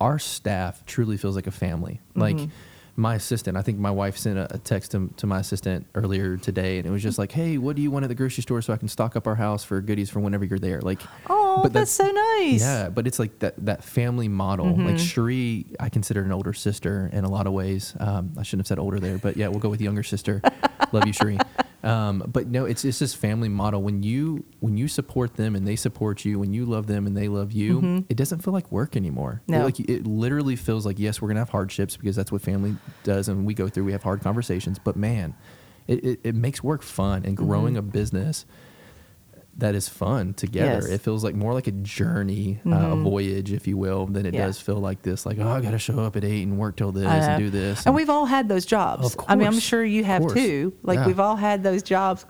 our 0.01 0.19
staff 0.19 0.85
truly 0.85 1.15
feels 1.15 1.35
like 1.35 1.47
a 1.47 1.51
family. 1.51 2.01
Like 2.13 2.38
my 2.99 3.15
assistant, 3.15 3.57
I 3.57 3.62
think 3.62 3.79
my 3.79 3.89
wife 3.89 4.17
sent 4.17 4.38
a, 4.38 4.53
a 4.53 4.57
text 4.57 4.91
to, 4.91 5.09
to 5.17 5.25
my 5.25 5.39
assistant 5.39 5.88
earlier 5.95 6.38
today, 6.38 6.77
and 6.77 6.85
it 6.85 6.91
was 6.91 7.01
just 7.01 7.17
like, 7.17 7.31
"Hey, 7.31 7.57
what 7.57 7.75
do 7.75 7.81
you 7.81 7.89
want 7.89 8.03
at 8.03 8.09
the 8.09 8.15
grocery 8.15 8.43
store 8.43 8.62
so 8.62 8.73
I 8.73 8.77
can 8.77 8.88
stock 8.88 9.15
up 9.15 9.25
our 9.25 9.35
house 9.35 9.63
for 9.63 9.81
goodies 9.81 10.09
for 10.09 10.19
whenever 10.19 10.45
you're 10.45 10.59
there?" 10.59 10.81
Like, 10.81 11.01
Oh, 11.29 11.62
but 11.63 11.73
that's, 11.73 11.91
so 11.91 12.05
nice. 12.05 12.62
yeah, 12.62 12.89
but 12.89 13.07
it's 13.07 13.17
like 13.17 13.39
that 13.39 13.55
that 13.65 13.83
family 13.83 14.27
model. 14.27 14.67
Mm-hmm. 14.67 14.85
Like 14.85 14.99
Cherie, 14.99 15.65
I 15.79 15.89
consider 15.89 16.21
an 16.23 16.31
older 16.31 16.53
sister 16.53 17.09
in 17.13 17.23
a 17.23 17.29
lot 17.29 17.47
of 17.47 17.53
ways. 17.53 17.95
Um, 17.99 18.33
I 18.38 18.43
shouldn't 18.43 18.62
have 18.62 18.67
said 18.67 18.79
older 18.79 18.99
there, 18.99 19.17
but 19.17 19.38
yeah, 19.38 19.47
we'll 19.47 19.59
go 19.59 19.69
with 19.69 19.81
younger 19.81 20.03
sister. 20.03 20.41
Love 20.91 21.07
you, 21.07 21.13
Cherie. 21.13 21.38
Um, 21.83 22.23
but 22.27 22.47
no, 22.47 22.65
it's 22.65 22.83
it's 22.83 22.99
this 22.99 23.13
family 23.13 23.47
model. 23.47 23.81
When 23.81 24.03
you 24.03 24.43
when 24.59 24.77
you 24.77 24.87
support 24.89 25.35
them 25.35 25.55
and 25.55 25.65
they 25.67 25.75
support 25.77 26.25
you, 26.25 26.37
when 26.37 26.51
you 26.53 26.65
love 26.65 26.87
them 26.87 27.07
and 27.07 27.15
they 27.15 27.27
love 27.29 27.51
you, 27.53 28.03
it 28.09 28.17
doesn't 28.17 28.39
feel 28.43 28.53
like 28.53 28.69
work 28.71 28.95
anymore. 28.97 29.41
It, 29.47 29.51
Mm-hmm. 29.51 29.59
No. 29.59 29.65
like 29.65 29.79
it 29.79 30.05
literally 30.05 30.55
feels 30.57 30.85
like 30.85 30.99
yes, 30.99 31.21
we're 31.21 31.29
gonna 31.29 31.39
have 31.39 31.49
hardships 31.49 31.95
because 31.95 32.15
that's 32.17 32.31
what 32.31 32.41
family 32.41 32.75
does, 33.03 33.29
and 33.29 33.45
we 33.45 33.53
go 33.53 33.69
through. 33.69 33.85
We 33.85 33.93
have 33.93 34.03
hard 34.03 34.21
conversations, 34.21 34.77
but 34.77 34.95
man, 34.97 35.35
it, 35.87 36.03
it, 36.03 36.19
it 36.23 36.35
makes 36.35 36.61
work 36.61 36.81
fun 36.83 37.23
and 37.25 37.37
growing 37.37 37.77
a 37.77 37.81
business 37.81 38.45
that 39.57 39.75
is 39.75 39.89
fun 39.89 40.33
together. 40.33 40.81
Yes. 40.83 40.85
It 40.85 41.01
feels 41.01 41.23
like 41.23 41.35
more 41.35 41.53
like 41.53 41.67
a 41.67 41.71
journey, 41.71 42.59
uh, 42.65 42.69
a 42.91 42.95
voyage, 42.95 43.51
if 43.51 43.67
you 43.67 43.75
will, 43.77 44.05
than 44.05 44.25
it 44.25 44.33
Yeah. 44.33 44.45
does 44.45 44.59
feel 44.59 44.77
like 44.77 45.01
this. 45.01 45.25
Like, 45.25 45.38
oh, 45.39 45.47
I 45.49 45.59
got 45.59 45.71
to 45.71 45.79
show 45.79 45.99
up 45.99 46.15
at 46.15 46.23
eight 46.23 46.43
and 46.43 46.57
work 46.57 46.77
till 46.77 46.91
this 46.93 47.03
know. 47.03 47.09
and 47.09 47.43
do 47.43 47.49
this. 47.49 47.85
And 47.85 47.93
we've 47.93 48.09
all 48.09 48.25
had 48.25 48.47
those 48.47 48.65
jobs. 48.65 49.15
Of 49.15 49.25
I 49.27 49.35
mean, 49.35 49.47
I'm 49.47 49.59
sure 49.59 49.83
you 49.83 50.05
have 50.05 50.25
too. 50.33 50.73
Like 50.83 50.99
Yeah. 50.99 51.07
we've 51.07 51.19
all 51.19 51.35
had 51.35 51.63
those 51.63 51.83
jobs 51.83 52.25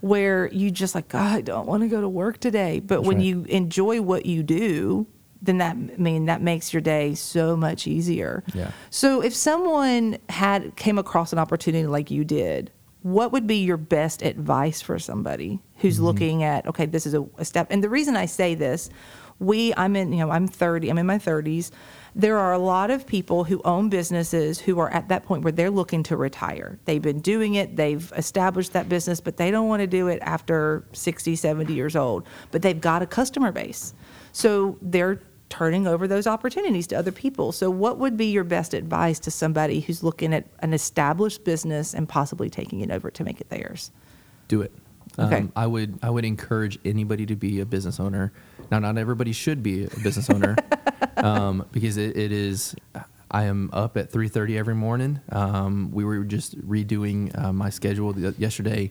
where 0.00 0.48
you 0.52 0.70
just 0.70 0.94
like, 0.94 1.08
God, 1.08 1.36
I 1.38 1.40
don't 1.40 1.66
want 1.66 1.82
to 1.82 1.88
go 1.88 2.00
to 2.00 2.08
work 2.08 2.38
today. 2.38 2.80
But 2.80 2.96
That's 2.98 3.08
when 3.08 3.16
right. 3.18 3.26
you 3.26 3.44
enjoy 3.48 4.00
what 4.00 4.26
you 4.26 4.42
do, 4.42 5.06
then 5.42 5.58
that 5.58 5.74
I 5.74 5.96
mean 5.96 6.26
that 6.26 6.42
makes 6.42 6.72
your 6.72 6.82
day 6.82 7.14
so 7.14 7.56
much 7.56 7.86
easier. 7.86 8.44
Yeah. 8.54 8.70
So 8.90 9.22
if 9.22 9.34
someone 9.34 10.18
had 10.28 10.76
came 10.76 10.98
across 10.98 11.32
an 11.32 11.38
opportunity 11.38 11.86
like 11.86 12.10
you 12.10 12.24
did, 12.24 12.70
what 13.02 13.32
would 13.32 13.46
be 13.46 13.56
your 13.64 13.76
best 13.76 14.22
advice 14.22 14.80
for 14.82 14.98
somebody 14.98 15.60
who's 15.76 15.96
Mm-hmm. 15.96 16.04
looking 16.04 16.42
at 16.42 16.66
okay, 16.66 16.86
this 16.86 17.06
is 17.06 17.14
a, 17.14 17.24
a 17.38 17.44
step. 17.44 17.66
And 17.70 17.82
the 17.82 17.88
reason 17.88 18.16
I 18.16 18.26
say 18.26 18.54
this, 18.54 18.90
we 19.38 19.72
I'm 19.76 19.96
in 19.96 20.12
you 20.12 20.18
know 20.18 20.30
I'm 20.30 20.46
30, 20.46 20.88
I'm 20.90 20.98
in 20.98 21.06
my 21.06 21.18
30s. 21.18 21.70
There 22.14 22.36
are 22.38 22.52
a 22.52 22.58
lot 22.58 22.90
of 22.90 23.06
people 23.06 23.44
who 23.44 23.62
own 23.64 23.88
businesses 23.88 24.58
who 24.58 24.80
are 24.80 24.90
at 24.90 25.08
that 25.08 25.24
point 25.24 25.44
where 25.44 25.52
they're 25.52 25.70
looking 25.70 26.02
to 26.04 26.16
retire. 26.16 26.78
They've 26.84 27.00
been 27.00 27.20
doing 27.20 27.54
it, 27.54 27.76
they've 27.76 28.12
established 28.16 28.72
that 28.72 28.88
business, 28.88 29.20
but 29.20 29.36
they 29.36 29.50
don't 29.52 29.68
want 29.68 29.80
to 29.80 29.86
do 29.86 30.08
it 30.08 30.18
after 30.22 30.84
60, 30.92 31.36
70 31.36 31.72
years 31.72 31.94
old. 31.94 32.26
But 32.50 32.62
they've 32.62 32.80
got 32.80 33.02
a 33.02 33.06
customer 33.06 33.52
base. 33.52 33.94
So 34.32 34.76
they're 34.82 35.20
turning 35.50 35.86
over 35.86 36.08
those 36.08 36.26
opportunities 36.26 36.86
to 36.86 36.96
other 36.96 37.12
people. 37.12 37.52
So, 37.52 37.68
what 37.68 37.98
would 37.98 38.16
be 38.16 38.26
your 38.26 38.44
best 38.44 38.72
advice 38.72 39.18
to 39.20 39.30
somebody 39.30 39.80
who's 39.80 40.02
looking 40.02 40.32
at 40.32 40.46
an 40.60 40.72
established 40.72 41.44
business 41.44 41.92
and 41.92 42.08
possibly 42.08 42.48
taking 42.48 42.80
it 42.80 42.90
over 42.90 43.10
to 43.10 43.24
make 43.24 43.40
it 43.40 43.50
theirs? 43.50 43.90
do 44.50 44.60
it. 44.60 44.72
Okay. 45.18 45.38
Um, 45.38 45.52
I 45.56 45.66
would 45.66 45.98
I 46.02 46.10
would 46.10 46.24
encourage 46.24 46.78
anybody 46.84 47.24
to 47.26 47.36
be 47.36 47.60
a 47.60 47.66
business 47.66 47.98
owner. 47.98 48.32
Now, 48.70 48.80
not 48.80 48.98
everybody 48.98 49.32
should 49.32 49.62
be 49.62 49.84
a 49.84 50.00
business 50.02 50.28
owner 50.28 50.56
um, 51.16 51.64
because 51.72 51.96
it, 51.96 52.16
it 52.16 52.32
is. 52.32 52.76
I 53.32 53.44
am 53.44 53.70
up 53.72 53.96
at 53.96 54.10
three 54.10 54.28
thirty 54.28 54.58
every 54.58 54.74
morning. 54.74 55.20
Um, 55.30 55.90
we 55.92 56.04
were 56.04 56.24
just 56.24 56.60
redoing 56.68 57.36
uh, 57.38 57.52
my 57.52 57.70
schedule 57.70 58.18
yesterday, 58.38 58.90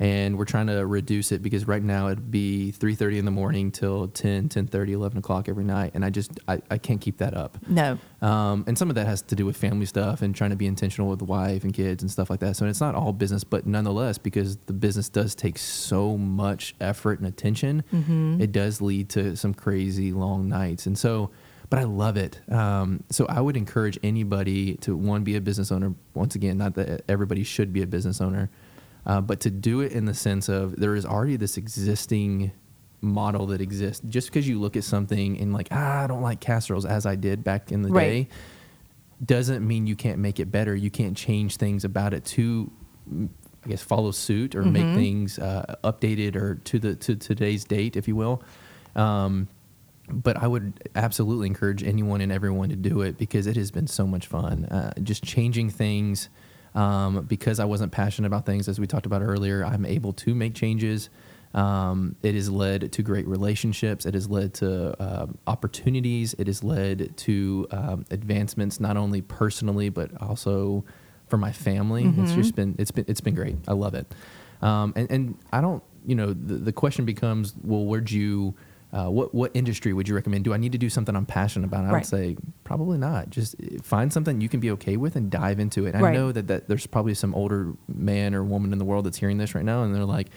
and 0.00 0.38
we're 0.38 0.46
trying 0.46 0.66
to 0.68 0.84
reduce 0.86 1.30
it 1.30 1.42
because 1.42 1.68
right 1.68 1.82
now 1.82 2.08
it'd 2.08 2.30
be 2.30 2.70
three 2.72 2.94
thirty 2.94 3.18
in 3.18 3.26
the 3.26 3.30
morning 3.30 3.70
till 3.70 4.08
10, 4.08 4.48
10.30, 4.48 4.90
11 4.92 5.18
o'clock 5.18 5.48
every 5.48 5.62
night, 5.62 5.92
and 5.94 6.04
I 6.04 6.10
just 6.10 6.32
I, 6.48 6.62
I 6.70 6.78
can't 6.78 7.00
keep 7.00 7.18
that 7.18 7.34
up. 7.34 7.58
No. 7.68 7.98
Um, 8.22 8.64
and 8.66 8.76
some 8.76 8.88
of 8.88 8.96
that 8.96 9.06
has 9.06 9.20
to 9.22 9.34
do 9.34 9.44
with 9.44 9.56
family 9.58 9.84
stuff 9.86 10.22
and 10.22 10.34
trying 10.34 10.50
to 10.50 10.56
be 10.56 10.66
intentional 10.66 11.08
with 11.10 11.18
the 11.18 11.26
wife 11.26 11.64
and 11.64 11.72
kids 11.74 12.02
and 12.02 12.10
stuff 12.10 12.30
like 12.30 12.40
that. 12.40 12.56
So 12.56 12.64
it's 12.66 12.80
not 12.80 12.94
all 12.94 13.12
business, 13.12 13.44
but 13.44 13.66
nonetheless, 13.66 14.16
because 14.18 14.56
the 14.66 14.72
business 14.72 15.08
does 15.10 15.34
take 15.34 15.58
so 15.58 16.16
much 16.16 16.74
effort 16.80 17.18
and 17.18 17.28
attention, 17.28 17.84
it 18.40 18.52
does 18.52 18.80
lead 18.80 19.10
to 19.10 19.36
some 19.36 19.52
crazy 19.54 20.12
long 20.12 20.48
nights. 20.48 20.86
And 20.86 20.98
so, 20.98 21.30
but 21.68 21.78
I 21.78 21.84
love 21.84 22.16
it. 22.16 22.40
Um, 22.50 23.04
so 23.10 23.26
I 23.26 23.40
would 23.40 23.56
encourage 23.56 23.98
anybody 24.02 24.74
to 24.76 24.96
one 24.96 25.24
be 25.24 25.36
a 25.36 25.40
business 25.40 25.70
owner. 25.70 25.94
Once 26.14 26.34
again, 26.34 26.56
not 26.58 26.74
that 26.74 27.02
everybody 27.08 27.44
should 27.44 27.72
be 27.72 27.82
a 27.82 27.86
business 27.86 28.20
owner, 28.20 28.50
uh, 29.06 29.20
but 29.20 29.40
to 29.40 29.50
do 29.50 29.80
it 29.80 29.92
in 29.92 30.04
the 30.04 30.14
sense 30.14 30.48
of 30.48 30.76
there 30.76 30.94
is 30.94 31.04
already 31.06 31.36
this 31.36 31.56
existing 31.56 32.52
model 33.00 33.46
that 33.46 33.60
exists. 33.60 34.02
Just 34.08 34.28
because 34.28 34.46
you 34.46 34.60
look 34.60 34.76
at 34.76 34.84
something 34.84 35.38
and 35.40 35.52
like, 35.52 35.68
ah, 35.70 36.04
I 36.04 36.06
don't 36.06 36.22
like 36.22 36.40
casseroles 36.40 36.84
as 36.84 37.06
I 37.06 37.14
did 37.16 37.42
back 37.42 37.72
in 37.72 37.82
the 37.82 37.88
Right. 37.90 38.28
day, 38.28 38.28
doesn't 39.24 39.66
mean 39.66 39.86
you 39.86 39.96
can't 39.96 40.18
make 40.18 40.40
it 40.40 40.50
better. 40.50 40.74
You 40.74 40.90
can't 40.90 41.16
change 41.16 41.56
things 41.56 41.84
about 41.84 42.14
it 42.14 42.24
to, 42.26 42.70
mm, 43.10 43.28
I 43.64 43.68
guess, 43.68 43.82
follow 43.82 44.10
suit 44.10 44.54
or 44.54 44.62
make 44.62 44.94
things 44.94 45.38
uh, 45.38 45.76
updated 45.84 46.36
or 46.36 46.54
to 46.56 46.78
the 46.78 46.94
to 46.96 47.16
today's 47.16 47.64
date, 47.64 47.96
if 47.96 48.08
you 48.08 48.16
will. 48.16 48.42
Um, 48.96 49.48
but 50.08 50.36
I 50.36 50.46
would 50.46 50.88
absolutely 50.96 51.46
encourage 51.46 51.84
anyone 51.84 52.20
and 52.20 52.32
everyone 52.32 52.70
to 52.70 52.76
do 52.76 53.02
it 53.02 53.16
because 53.16 53.46
it 53.46 53.56
has 53.56 53.70
been 53.70 53.86
so 53.86 54.06
much 54.06 54.26
fun. 54.26 54.64
Uh, 54.64 54.92
just 55.02 55.22
changing 55.22 55.70
things 55.70 56.28
um, 56.74 57.24
because 57.24 57.60
I 57.60 57.64
wasn't 57.64 57.92
passionate 57.92 58.26
about 58.26 58.46
things, 58.46 58.68
as 58.68 58.78
we 58.78 58.86
talked 58.86 59.06
about 59.06 59.22
earlier. 59.22 59.64
I'm 59.64 59.84
able 59.84 60.12
to 60.14 60.34
make 60.34 60.54
changes. 60.54 61.10
Um, 61.52 62.14
it 62.22 62.34
has 62.34 62.48
led 62.48 62.92
to 62.92 63.02
great 63.02 63.26
relationships. 63.26 64.06
It 64.06 64.14
has 64.14 64.28
led 64.30 64.54
to 64.54 64.94
um 65.02 65.38
opportunities. 65.46 66.34
It 66.38 66.46
has 66.46 66.62
led 66.62 67.16
to 67.18 67.66
um, 67.72 68.06
advancements, 68.10 68.78
not 68.78 68.96
only 68.96 69.20
personally 69.20 69.88
but 69.88 70.10
also 70.22 70.84
for 71.26 71.36
my 71.38 71.52
family. 71.52 72.12
It's 72.18 72.34
just 72.34 72.54
been 72.54 72.76
it's 72.78 72.90
been 72.92 73.04
it's 73.08 73.20
been 73.20 73.34
great. 73.34 73.56
I 73.66 73.72
love 73.72 73.94
it. 73.94 74.12
Um, 74.62 74.92
and 74.94 75.10
and 75.10 75.38
I 75.52 75.60
don't 75.60 75.82
you 76.06 76.14
know 76.14 76.32
the, 76.32 76.54
the 76.54 76.72
question 76.72 77.04
becomes 77.04 77.54
well 77.62 77.84
where'd 77.84 78.10
you 78.10 78.54
uh, 78.92 79.08
what 79.08 79.32
what 79.34 79.50
industry 79.54 79.92
would 79.92 80.08
you 80.08 80.14
recommend? 80.14 80.44
Do 80.44 80.52
I 80.52 80.56
need 80.56 80.72
to 80.72 80.78
do 80.78 80.90
something 80.90 81.14
I'm 81.14 81.26
passionate 81.26 81.66
about? 81.66 81.84
I 81.84 81.88
Right. 81.88 81.92
would 82.00 82.06
say 82.06 82.36
probably 82.64 82.98
not. 82.98 83.30
Just 83.30 83.54
uh, 83.60 83.78
find 83.82 84.12
something 84.12 84.40
you 84.40 84.48
can 84.48 84.60
be 84.60 84.70
okay 84.72 84.96
with 84.96 85.14
and 85.16 85.30
dive 85.30 85.60
into 85.60 85.86
it. 85.86 85.94
Right. 85.94 86.04
I 86.10 86.12
know 86.12 86.32
that, 86.32 86.48
that 86.48 86.68
there's 86.68 86.86
probably 86.86 87.14
some 87.14 87.34
older 87.34 87.72
man 87.88 88.34
or 88.34 88.42
woman 88.42 88.72
in 88.72 88.78
the 88.78 88.84
world 88.84 89.06
that's 89.06 89.18
hearing 89.18 89.38
this 89.38 89.54
right 89.54 89.64
now, 89.64 89.82
and 89.84 89.94
they're 89.94 90.04
like, 90.04 90.28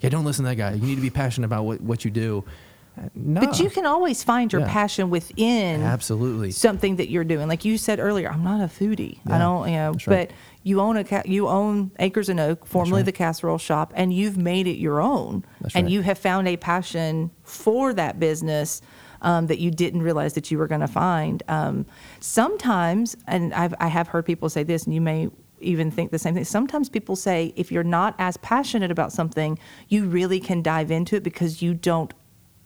"Yeah, 0.00 0.10
don't 0.10 0.24
listen 0.24 0.44
to 0.44 0.48
that 0.50 0.56
guy. 0.56 0.72
You 0.72 0.82
need 0.86 0.96
to 0.96 1.00
be 1.02 1.10
passionate 1.10 1.46
about 1.46 1.64
what, 1.64 1.80
what 1.80 2.04
you 2.04 2.10
do." 2.10 2.44
Uh, 2.98 3.02
No, 3.14 3.40
But 3.40 3.60
you 3.60 3.70
can 3.70 3.86
always 3.86 4.24
find 4.24 4.52
your 4.52 4.62
Yeah. 4.62 4.72
passion 4.72 5.10
within 5.10 5.80
absolutely. 5.82 6.50
something 6.50 6.96
that 6.96 7.08
you're 7.10 7.22
doing. 7.22 7.46
Like 7.46 7.64
you 7.64 7.78
said 7.78 8.00
earlier, 8.00 8.28
I'm 8.28 8.42
not 8.42 8.60
a 8.60 8.64
foodie. 8.66 9.18
I 9.28 9.38
don't, 9.38 9.68
you 9.68 9.76
know, 9.76 9.90
right. 9.92 10.06
but 10.06 10.30
you 10.62 10.80
own 10.80 10.96
a 10.96 11.22
you 11.24 11.48
own 11.48 11.90
Acres 11.98 12.28
and 12.28 12.38
Oak, 12.38 12.66
formerly 12.66 13.00
right. 13.00 13.06
the 13.06 13.12
Casserole 13.12 13.58
Shop, 13.58 13.92
and 13.96 14.12
you've 14.12 14.36
made 14.36 14.66
it 14.66 14.76
your 14.76 15.00
own. 15.00 15.44
That's 15.60 15.74
and 15.74 15.86
right. 15.86 15.92
you 15.92 16.02
have 16.02 16.18
found 16.18 16.48
a 16.48 16.56
passion 16.56 17.30
for 17.42 17.94
that 17.94 18.20
business 18.20 18.82
um, 19.22 19.46
that 19.46 19.58
you 19.58 19.70
didn't 19.70 20.02
realize 20.02 20.34
that 20.34 20.50
you 20.50 20.58
were 20.58 20.66
going 20.66 20.80
to 20.80 20.88
find. 20.88 21.42
Um, 21.48 21.86
sometimes, 22.20 23.16
and 23.26 23.54
I've, 23.54 23.74
I 23.80 23.88
have 23.88 24.08
heard 24.08 24.26
people 24.26 24.48
say 24.48 24.62
this, 24.62 24.84
and 24.84 24.94
you 24.94 25.00
may 25.00 25.30
even 25.60 25.90
think 25.90 26.10
the 26.10 26.18
same 26.18 26.34
thing. 26.34 26.44
Sometimes 26.44 26.88
people 26.88 27.16
say 27.16 27.52
if 27.56 27.70
you're 27.70 27.82
not 27.84 28.14
as 28.18 28.36
passionate 28.38 28.90
about 28.90 29.12
something, 29.12 29.58
you 29.88 30.06
really 30.06 30.40
can 30.40 30.62
dive 30.62 30.90
into 30.90 31.16
it 31.16 31.22
because 31.22 31.62
you 31.62 31.74
don't 31.74 32.12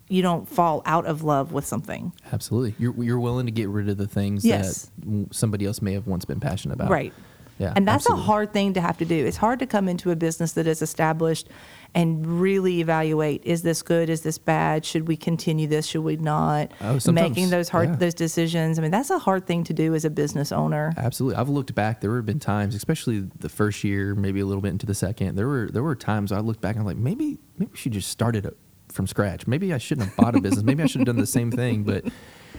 you 0.08 0.20
don't 0.20 0.46
fall 0.46 0.82
out 0.84 1.06
of 1.06 1.22
love 1.22 1.52
with 1.52 1.64
something. 1.64 2.12
Absolutely. 2.32 2.74
You're 2.78 3.02
you're 3.02 3.20
willing 3.20 3.46
to 3.46 3.52
get 3.52 3.68
rid 3.68 3.88
of 3.88 3.96
the 3.96 4.06
things 4.06 4.44
Yes. 4.44 4.90
that 4.98 5.34
somebody 5.34 5.66
else 5.66 5.80
may 5.80 5.92
have 5.94 6.06
once 6.06 6.24
been 6.24 6.40
passionate 6.40 6.74
about. 6.74 6.90
Right. 6.90 7.12
Yeah. 7.58 7.72
And 7.76 7.86
that's 7.86 8.06
absolutely. 8.06 8.22
a 8.22 8.26
hard 8.26 8.52
thing 8.52 8.74
to 8.74 8.80
have 8.80 8.98
to 8.98 9.04
do. 9.04 9.24
It's 9.26 9.36
hard 9.36 9.60
to 9.60 9.66
come 9.66 9.88
into 9.88 10.10
a 10.10 10.16
business 10.16 10.52
that 10.52 10.66
is 10.66 10.82
established 10.82 11.48
and 11.94 12.40
really 12.40 12.80
evaluate 12.80 13.44
is 13.44 13.62
this 13.62 13.82
good? 13.82 14.10
Is 14.10 14.22
this 14.22 14.38
bad? 14.38 14.84
Should 14.84 15.06
we 15.06 15.16
continue 15.16 15.68
this? 15.68 15.86
Should 15.86 16.02
we 16.02 16.16
not? 16.16 16.72
Oh, 16.80 16.98
Making 17.12 17.50
those 17.50 17.68
hard 17.68 17.90
yeah. 17.90 17.96
those 17.96 18.14
decisions. 18.14 18.78
I 18.78 18.82
mean, 18.82 18.90
that's 18.90 19.10
a 19.10 19.18
hard 19.18 19.46
thing 19.46 19.62
to 19.64 19.72
do 19.72 19.94
as 19.94 20.04
a 20.04 20.10
business 20.10 20.50
owner. 20.50 20.92
Absolutely. 20.96 21.36
I've 21.36 21.48
looked 21.48 21.74
back. 21.74 22.00
There 22.00 22.14
have 22.16 22.26
been 22.26 22.40
times, 22.40 22.74
especially 22.74 23.20
the 23.38 23.48
first 23.48 23.84
year, 23.84 24.14
maybe 24.16 24.40
a 24.40 24.46
little 24.46 24.62
bit 24.62 24.70
into 24.70 24.86
the 24.86 24.94
second. 24.94 25.36
There 25.36 25.46
were 25.46 25.68
there 25.72 25.84
were 25.84 25.94
times 25.94 26.32
I 26.32 26.40
looked 26.40 26.60
back 26.60 26.74
and 26.74 26.80
I'm 26.80 26.86
like, 26.86 26.96
maybe 26.96 27.38
maybe 27.58 27.72
she 27.74 27.90
just 27.90 28.10
started 28.10 28.52
from 28.88 29.06
scratch. 29.06 29.46
Maybe 29.46 29.72
I 29.72 29.78
shouldn't 29.78 30.08
have 30.08 30.16
bought 30.16 30.34
a 30.34 30.40
business. 30.40 30.64
Maybe 30.64 30.82
I 30.82 30.86
should 30.86 31.00
have 31.00 31.06
done 31.06 31.16
the 31.16 31.26
same 31.26 31.52
thing. 31.52 31.84
But 31.84 32.04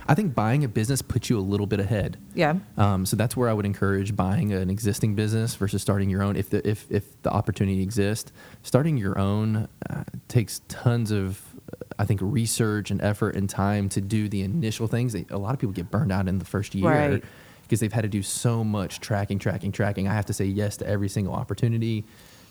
I 0.07 0.13
think 0.13 0.35
buying 0.35 0.63
a 0.63 0.67
business 0.67 1.01
puts 1.01 1.29
you 1.29 1.39
a 1.39 1.41
little 1.41 1.65
bit 1.65 1.79
ahead. 1.79 2.17
Yeah. 2.35 2.55
Um, 2.77 3.05
so 3.05 3.15
that's 3.15 3.35
where 3.35 3.49
I 3.49 3.53
would 3.53 3.65
encourage 3.65 4.15
buying 4.15 4.53
an 4.53 4.69
existing 4.69 5.15
business 5.15 5.55
versus 5.55 5.81
starting 5.81 6.09
your 6.09 6.21
own. 6.21 6.35
If 6.35 6.49
the 6.51 6.67
if 6.67 6.85
if 6.91 7.21
the 7.23 7.31
opportunity 7.31 7.81
exists, 7.81 8.31
starting 8.61 8.97
your 8.97 9.17
own 9.17 9.67
uh, 9.89 10.03
takes 10.27 10.61
tons 10.67 11.09
of, 11.11 11.41
uh, 11.73 11.85
I 11.97 12.05
think, 12.05 12.19
research 12.21 12.91
and 12.91 13.01
effort 13.01 13.35
and 13.35 13.49
time 13.49 13.89
to 13.89 14.01
do 14.01 14.29
the 14.29 14.43
initial 14.43 14.87
things. 14.87 15.13
They, 15.13 15.25
a 15.31 15.37
lot 15.39 15.53
of 15.53 15.59
people 15.59 15.73
get 15.73 15.89
burned 15.89 16.11
out 16.11 16.27
in 16.27 16.37
the 16.37 16.45
first 16.45 16.75
year 16.75 16.87
Right. 16.89 17.23
because 17.63 17.79
they've 17.79 17.91
had 17.93 18.03
to 18.03 18.07
do 18.09 18.21
so 18.21 18.63
much 18.63 18.99
tracking, 18.99 19.39
tracking, 19.39 19.71
tracking. 19.71 20.07
I 20.07 20.13
have 20.13 20.27
to 20.27 20.33
say 20.33 20.45
yes 20.45 20.77
to 20.77 20.87
every 20.87 21.09
single 21.09 21.33
opportunity. 21.33 22.05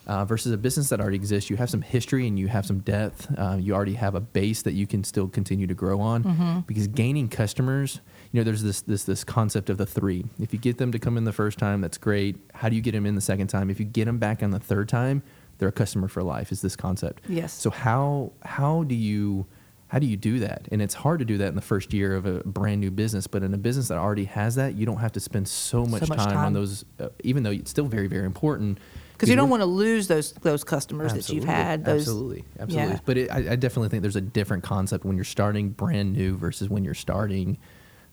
Uh, 0.06 0.24
versus 0.24 0.52
a 0.52 0.56
business 0.56 0.88
that 0.90 1.00
already 1.00 1.16
exists. 1.16 1.50
You 1.50 1.56
have 1.56 1.70
some 1.70 1.82
history 1.82 2.26
and 2.26 2.38
you 2.38 2.48
have 2.48 2.66
some 2.66 2.80
depth. 2.80 3.26
Uh, 3.36 3.56
you 3.58 3.74
already 3.74 3.94
have 3.94 4.14
a 4.14 4.20
base 4.20 4.62
that 4.62 4.72
you 4.72 4.86
can 4.86 5.04
still 5.04 5.28
continue 5.28 5.66
to 5.66 5.74
grow 5.74 6.00
on. 6.00 6.24
Mm-hmm. 6.24 6.60
Because 6.60 6.86
gaining 6.88 7.28
customers, 7.28 8.00
you 8.32 8.40
know, 8.40 8.44
there's 8.44 8.62
this 8.62 8.82
this 8.82 9.04
this 9.04 9.24
concept 9.24 9.70
of 9.70 9.78
the 9.78 9.86
three. 9.86 10.24
If 10.38 10.52
you 10.52 10.58
get 10.58 10.78
them 10.78 10.92
to 10.92 10.98
come 10.98 11.16
in 11.16 11.24
the 11.24 11.32
first 11.32 11.58
time, 11.58 11.80
that's 11.80 11.98
great. 11.98 12.36
How 12.54 12.68
do 12.68 12.76
you 12.76 12.82
get 12.82 12.92
them 12.92 13.06
in 13.06 13.14
the 13.14 13.20
second 13.20 13.48
time? 13.48 13.70
If 13.70 13.78
you 13.78 13.86
get 13.86 14.04
them 14.04 14.18
back 14.18 14.42
on 14.42 14.50
the 14.50 14.60
third 14.60 14.88
time, 14.88 15.22
they're 15.58 15.68
a 15.68 15.72
customer 15.72 16.08
for 16.08 16.22
life. 16.22 16.52
Is 16.52 16.60
this 16.60 16.76
concept? 16.76 17.22
Yes. 17.28 17.52
So 17.52 17.70
how 17.70 18.32
how 18.42 18.84
do 18.84 18.94
you 18.94 19.46
how 19.88 19.98
do 19.98 20.06
you 20.06 20.16
do 20.16 20.40
that? 20.40 20.66
And 20.72 20.82
it's 20.82 20.94
hard 20.94 21.20
to 21.20 21.24
do 21.24 21.38
that 21.38 21.48
in 21.48 21.54
the 21.54 21.62
first 21.62 21.92
year 21.92 22.16
of 22.16 22.26
a 22.26 22.40
brand 22.40 22.80
new 22.80 22.90
business. 22.90 23.26
But 23.26 23.42
in 23.42 23.54
a 23.54 23.58
business 23.58 23.88
that 23.88 23.98
already 23.98 24.24
has 24.24 24.56
that, 24.56 24.74
you 24.74 24.86
don't 24.86 24.98
have 24.98 25.12
to 25.12 25.20
spend 25.20 25.46
so 25.46 25.86
much, 25.86 26.08
much 26.08 26.18
time, 26.18 26.34
time. 26.34 26.46
on 26.46 26.52
those. 26.52 26.84
Uh, 26.98 27.10
even 27.22 27.42
though 27.42 27.52
it's 27.52 27.70
still 27.70 27.86
very 27.86 28.08
very 28.08 28.26
important. 28.26 28.78
Because 29.24 29.30
you 29.30 29.36
don't 29.36 29.50
want 29.50 29.62
to 29.62 29.66
lose 29.66 30.08
those 30.08 30.32
those 30.32 30.64
customers 30.64 31.12
that 31.12 31.28
you've 31.28 31.44
had. 31.44 31.84
Those, 31.84 32.02
absolutely, 32.02 32.44
absolutely. 32.58 32.92
Yeah. 32.92 33.00
But 33.04 33.16
it, 33.18 33.30
I, 33.30 33.52
I 33.52 33.56
definitely 33.56 33.88
think 33.88 34.02
there's 34.02 34.16
a 34.16 34.20
different 34.20 34.62
concept 34.62 35.04
when 35.04 35.16
you're 35.16 35.24
starting 35.24 35.70
brand 35.70 36.12
new 36.12 36.36
versus 36.36 36.68
when 36.68 36.84
you're 36.84 36.94
starting 36.94 37.58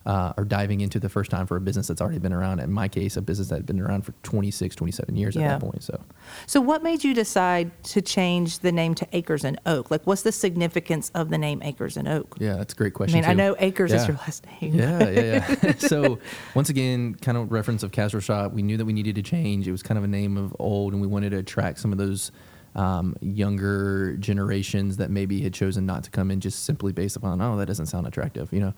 uh, 0.05 0.33
or 0.37 0.43
diving 0.45 0.81
into 0.81 0.99
the 0.99 1.09
first 1.09 1.29
time 1.29 1.45
for 1.45 1.55
a 1.57 1.61
business 1.61 1.87
that's 1.87 2.01
already 2.01 2.17
been 2.19 2.33
around. 2.33 2.59
In 2.59 2.71
my 2.71 2.87
case, 2.87 3.17
a 3.17 3.21
business 3.21 3.49
that 3.49 3.55
had 3.55 3.65
been 3.65 3.79
around 3.79 4.01
for 4.01 4.13
26, 4.23 4.75
27 4.75 5.15
years 5.15 5.35
Yeah. 5.35 5.43
at 5.43 5.59
that 5.59 5.61
point. 5.65 5.83
So 5.83 5.99
So, 6.47 6.59
what 6.59 6.81
made 6.81 7.03
you 7.03 7.13
decide 7.13 7.71
to 7.85 8.01
change 8.01 8.59
the 8.59 8.71
name 8.71 8.95
to 8.95 9.07
Acres 9.13 9.43
and 9.43 9.59
Oak? 9.65 9.91
Like, 9.91 10.07
what's 10.07 10.23
the 10.23 10.31
significance 10.31 11.11
of 11.13 11.29
the 11.29 11.37
name 11.37 11.61
Acres 11.63 11.97
and 11.97 12.07
Oak? 12.07 12.35
yeah, 12.39 12.55
that's 12.55 12.73
a 12.73 12.75
great 12.77 12.93
question. 12.93 13.19
I 13.19 13.21
mean, 13.21 13.29
I 13.29 13.33
know 13.33 13.55
Acres 13.59 13.93
is 13.93 14.07
your 14.07 14.17
last 14.17 14.45
name. 14.61 14.73
yeah, 14.73 15.09
yeah, 15.09 15.55
yeah. 15.63 15.73
so 15.77 16.17
once 16.55 16.69
again, 16.69 17.15
kind 17.15 17.37
of 17.37 17.51
reference 17.51 17.83
of 17.83 17.91
Casserole 17.91 18.21
Shop. 18.21 18.53
We 18.53 18.63
knew 18.63 18.77
that 18.77 18.85
we 18.85 18.93
needed 18.93 19.15
to 19.15 19.21
change. 19.21 19.67
It 19.67 19.71
was 19.71 19.83
kind 19.83 19.97
of 19.97 20.03
a 20.03 20.07
name 20.07 20.35
of 20.37 20.55
old, 20.59 20.93
and 20.93 21.01
we 21.01 21.07
wanted 21.07 21.29
to 21.31 21.37
attract 21.37 21.79
some 21.79 21.91
of 21.91 21.97
those 21.97 22.31
um, 22.75 23.15
younger 23.21 24.15
generations 24.17 24.97
that 24.97 25.09
maybe 25.09 25.41
had 25.41 25.53
chosen 25.53 25.85
not 25.85 26.03
to 26.05 26.09
come 26.09 26.31
in 26.31 26.39
just 26.39 26.63
simply 26.63 26.93
based 26.93 27.15
upon, 27.15 27.41
oh, 27.41 27.57
that 27.57 27.65
doesn't 27.65 27.87
sound 27.87 28.07
attractive, 28.07 28.51
you 28.53 28.59
know. 28.59 28.73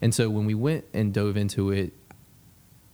And 0.00 0.14
so 0.14 0.30
when 0.30 0.46
we 0.46 0.54
went 0.54 0.84
and 0.92 1.12
dove 1.12 1.36
into 1.36 1.70
it, 1.70 1.92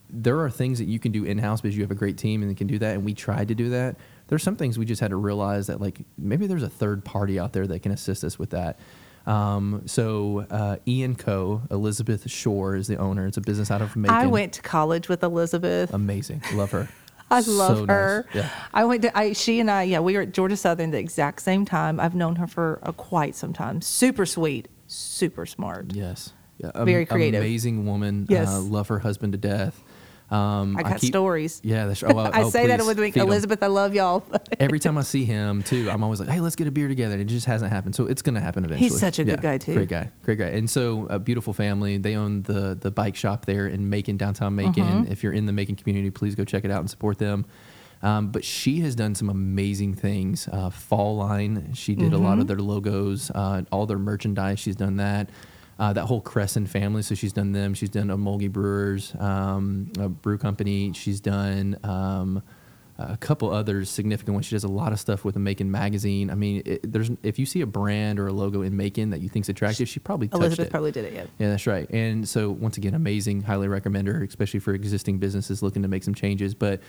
there 0.09 0.39
are 0.39 0.49
things 0.49 0.79
that 0.79 0.85
you 0.85 0.99
can 0.99 1.11
do 1.11 1.23
in 1.23 1.37
house 1.37 1.61
because 1.61 1.75
you 1.75 1.83
have 1.83 1.91
a 1.91 1.95
great 1.95 2.17
team 2.17 2.41
and 2.41 2.49
they 2.49 2.55
can 2.55 2.67
do 2.67 2.79
that. 2.79 2.95
And 2.95 3.03
we 3.03 3.13
tried 3.13 3.47
to 3.49 3.55
do 3.55 3.69
that. 3.69 3.97
There's 4.27 4.43
some 4.43 4.55
things 4.55 4.77
we 4.77 4.85
just 4.85 5.01
had 5.01 5.09
to 5.11 5.17
realize 5.17 5.67
that 5.67 5.81
like 5.81 5.99
maybe 6.17 6.47
there's 6.47 6.63
a 6.63 6.69
third 6.69 7.03
party 7.03 7.39
out 7.39 7.53
there 7.53 7.67
that 7.67 7.79
can 7.81 7.91
assist 7.91 8.23
us 8.23 8.39
with 8.39 8.51
that. 8.51 8.79
Um, 9.25 9.81
so 9.87 10.45
uh, 10.51 10.77
Ian 10.87 11.15
Co. 11.15 11.63
Elizabeth 11.71 12.29
Shore 12.29 12.75
is 12.75 12.87
the 12.87 12.97
owner. 12.97 13.25
It's 13.25 13.37
a 13.37 13.41
business 13.41 13.71
out 13.71 13.81
of 13.81 13.95
Macon. 13.95 14.15
I 14.15 14.27
went 14.27 14.53
to 14.53 14.61
college 14.61 15.09
with 15.09 15.23
Elizabeth. 15.23 15.93
Amazing, 15.93 16.43
love 16.53 16.71
her. 16.71 16.87
I 17.31 17.39
love 17.41 17.77
So 17.77 17.85
nice. 17.85 17.87
her. 17.95 18.25
Yeah. 18.33 18.49
I 18.73 18.85
went 18.85 19.01
to 19.03 19.17
I 19.17 19.33
she 19.33 19.59
and 19.59 19.69
I 19.71 19.83
yeah 19.83 19.99
we 19.99 20.15
were 20.15 20.21
at 20.21 20.31
Georgia 20.31 20.57
Southern 20.57 20.91
the 20.91 20.99
exact 20.99 21.41
same 21.41 21.65
time. 21.65 21.99
I've 21.99 22.15
known 22.15 22.35
her 22.37 22.47
for 22.47 22.79
a 22.83 22.93
quite 22.93 23.35
some 23.35 23.53
time. 23.53 23.81
Super 23.81 24.25
sweet, 24.25 24.67
super 24.87 25.45
smart. 25.45 25.93
Yes. 25.93 26.33
Yeah, 26.57 26.71
Very 26.85 27.05
creative. 27.05 27.41
Amazing 27.41 27.85
woman. 27.85 28.27
Yes. 28.29 28.47
Uh, 28.47 28.61
love 28.61 28.87
her 28.87 28.99
husband 28.99 29.33
to 29.33 29.37
death. 29.37 29.83
Um, 30.35 30.75
I 30.77 30.83
got 30.83 30.99
keep- 30.99 31.11
stories. 31.11 31.61
Yeah, 31.63 31.85
that's 31.87 32.03
oh, 32.03 32.17
I 32.33 32.41
oh, 32.43 32.49
say 32.49 32.67
that 32.67 32.85
with 32.85 32.99
me, 32.99 33.11
feed 33.11 33.21
'em. 33.21 33.27
Elizabeth. 33.27 33.63
I 33.63 33.67
love 33.67 33.93
y'all. 33.95 34.23
Every 34.59 34.79
time 34.79 34.97
I 34.97 35.01
see 35.01 35.25
him 35.25 35.63
too, 35.63 35.89
I'm 35.89 36.03
always 36.03 36.19
like, 36.19 36.29
"Hey, 36.29 36.39
let's 36.41 36.55
get 36.55 36.67
a 36.67 36.71
beer 36.71 36.87
together." 36.87 37.13
And 37.13 37.21
it 37.21 37.25
just 37.25 37.45
hasn't 37.45 37.71
happened, 37.71 37.95
so 37.95 38.05
it's 38.07 38.21
gonna 38.21 38.41
happen 38.41 38.65
eventually. 38.65 38.89
He's 38.89 38.99
such 38.99 39.19
a 39.19 39.23
good 39.23 39.41
guy, 39.41 39.57
too. 39.57 39.73
Great 39.75 39.89
guy, 39.89 40.09
great 40.23 40.37
guy. 40.39 40.47
And 40.47 40.69
so, 40.69 41.07
a 41.09 41.19
beautiful 41.19 41.53
family. 41.53 41.97
They 41.97 42.15
own 42.15 42.41
the 42.43 42.77
the 42.79 42.91
bike 42.91 43.15
shop 43.15 43.45
there 43.45 43.67
in 43.67 43.89
Macon, 43.89 44.17
downtown 44.17 44.55
Macon. 44.55 44.83
Mm-hmm. 44.83 45.11
If 45.11 45.23
you're 45.23 45.33
in 45.33 45.45
the 45.45 45.53
Macon 45.53 45.75
community, 45.75 46.09
please 46.11 46.35
go 46.35 46.43
check 46.43 46.65
it 46.65 46.71
out 46.71 46.79
and 46.81 46.89
support 46.89 47.17
them. 47.17 47.45
Um, 48.03 48.27
but 48.27 48.43
she 48.43 48.81
has 48.81 48.93
done 48.93 49.15
some 49.15 49.29
amazing 49.29 49.95
things. 49.95 50.47
Uh, 50.51 50.69
Fall 50.69 51.15
Line, 51.17 51.73
she 51.73 51.95
did 51.95 52.11
a 52.13 52.17
Mm-hmm. 52.17 52.25
lot 52.25 52.39
of 52.39 52.45
their 52.47 52.57
logos, 52.59 53.31
uh, 53.33 53.63
all 53.71 53.85
their 53.87 53.97
merchandise. 53.97 54.59
She's 54.59 54.75
done 54.75 54.97
that. 54.97 55.29
Uh, 55.77 55.91
that 55.91 56.05
whole 56.05 56.21
Crescent 56.21 56.69
family, 56.69 57.01
so 57.01 57.15
she's 57.15 57.33
done 57.33 57.51
them. 57.51 57.73
She's 57.73 57.89
done 57.89 58.07
Ocmulgee 58.07 58.49
Brewers, 58.49 59.13
um, 59.19 59.91
a 59.99 60.07
brew 60.07 60.37
company. 60.37 60.93
She's 60.93 61.19
done 61.19 61.77
um, 61.83 62.41
a 62.97 63.17
couple 63.17 63.51
other 63.51 63.83
significant 63.83 64.35
ones. 64.35 64.45
She 64.45 64.55
does 64.55 64.63
a 64.63 64.69
lot 64.69 64.93
of 64.93 65.01
stuff 65.01 65.25
with 65.25 65.33
the 65.33 65.39
Macon 65.41 65.69
magazine. 65.69 66.29
I 66.29 66.35
mean, 66.35 66.61
it, 66.65 66.91
there's 66.93 67.11
if 67.23 67.37
you 67.37 67.45
see 67.45 67.59
a 67.59 67.65
brand 67.65 68.19
or 68.19 68.27
a 68.27 68.31
logo 68.31 68.61
in 68.61 68.77
Macon 68.77 69.09
that 69.09 69.19
you 69.19 69.27
think's 69.27 69.49
attractive, 69.49 69.89
she 69.89 69.99
probably 69.99 70.29
touched 70.29 70.43
Elizabeth 70.43 70.67
it. 70.67 70.71
probably 70.71 70.91
did 70.93 71.05
it. 71.05 71.13
Yeah. 71.13 71.25
Yeah, 71.39 71.49
that's 71.49 71.67
right. 71.67 71.89
And 71.89 72.27
so 72.27 72.51
once 72.51 72.77
again, 72.77 72.93
amazing. 72.93 73.41
Highly 73.41 73.67
recommend 73.67 74.07
her, 74.07 74.23
especially 74.23 74.61
for 74.61 74.73
existing 74.73 75.17
businesses 75.17 75.61
looking 75.61 75.81
to 75.81 75.89
make 75.89 76.03
some 76.03 76.15
changes. 76.15 76.55
But 76.55 76.79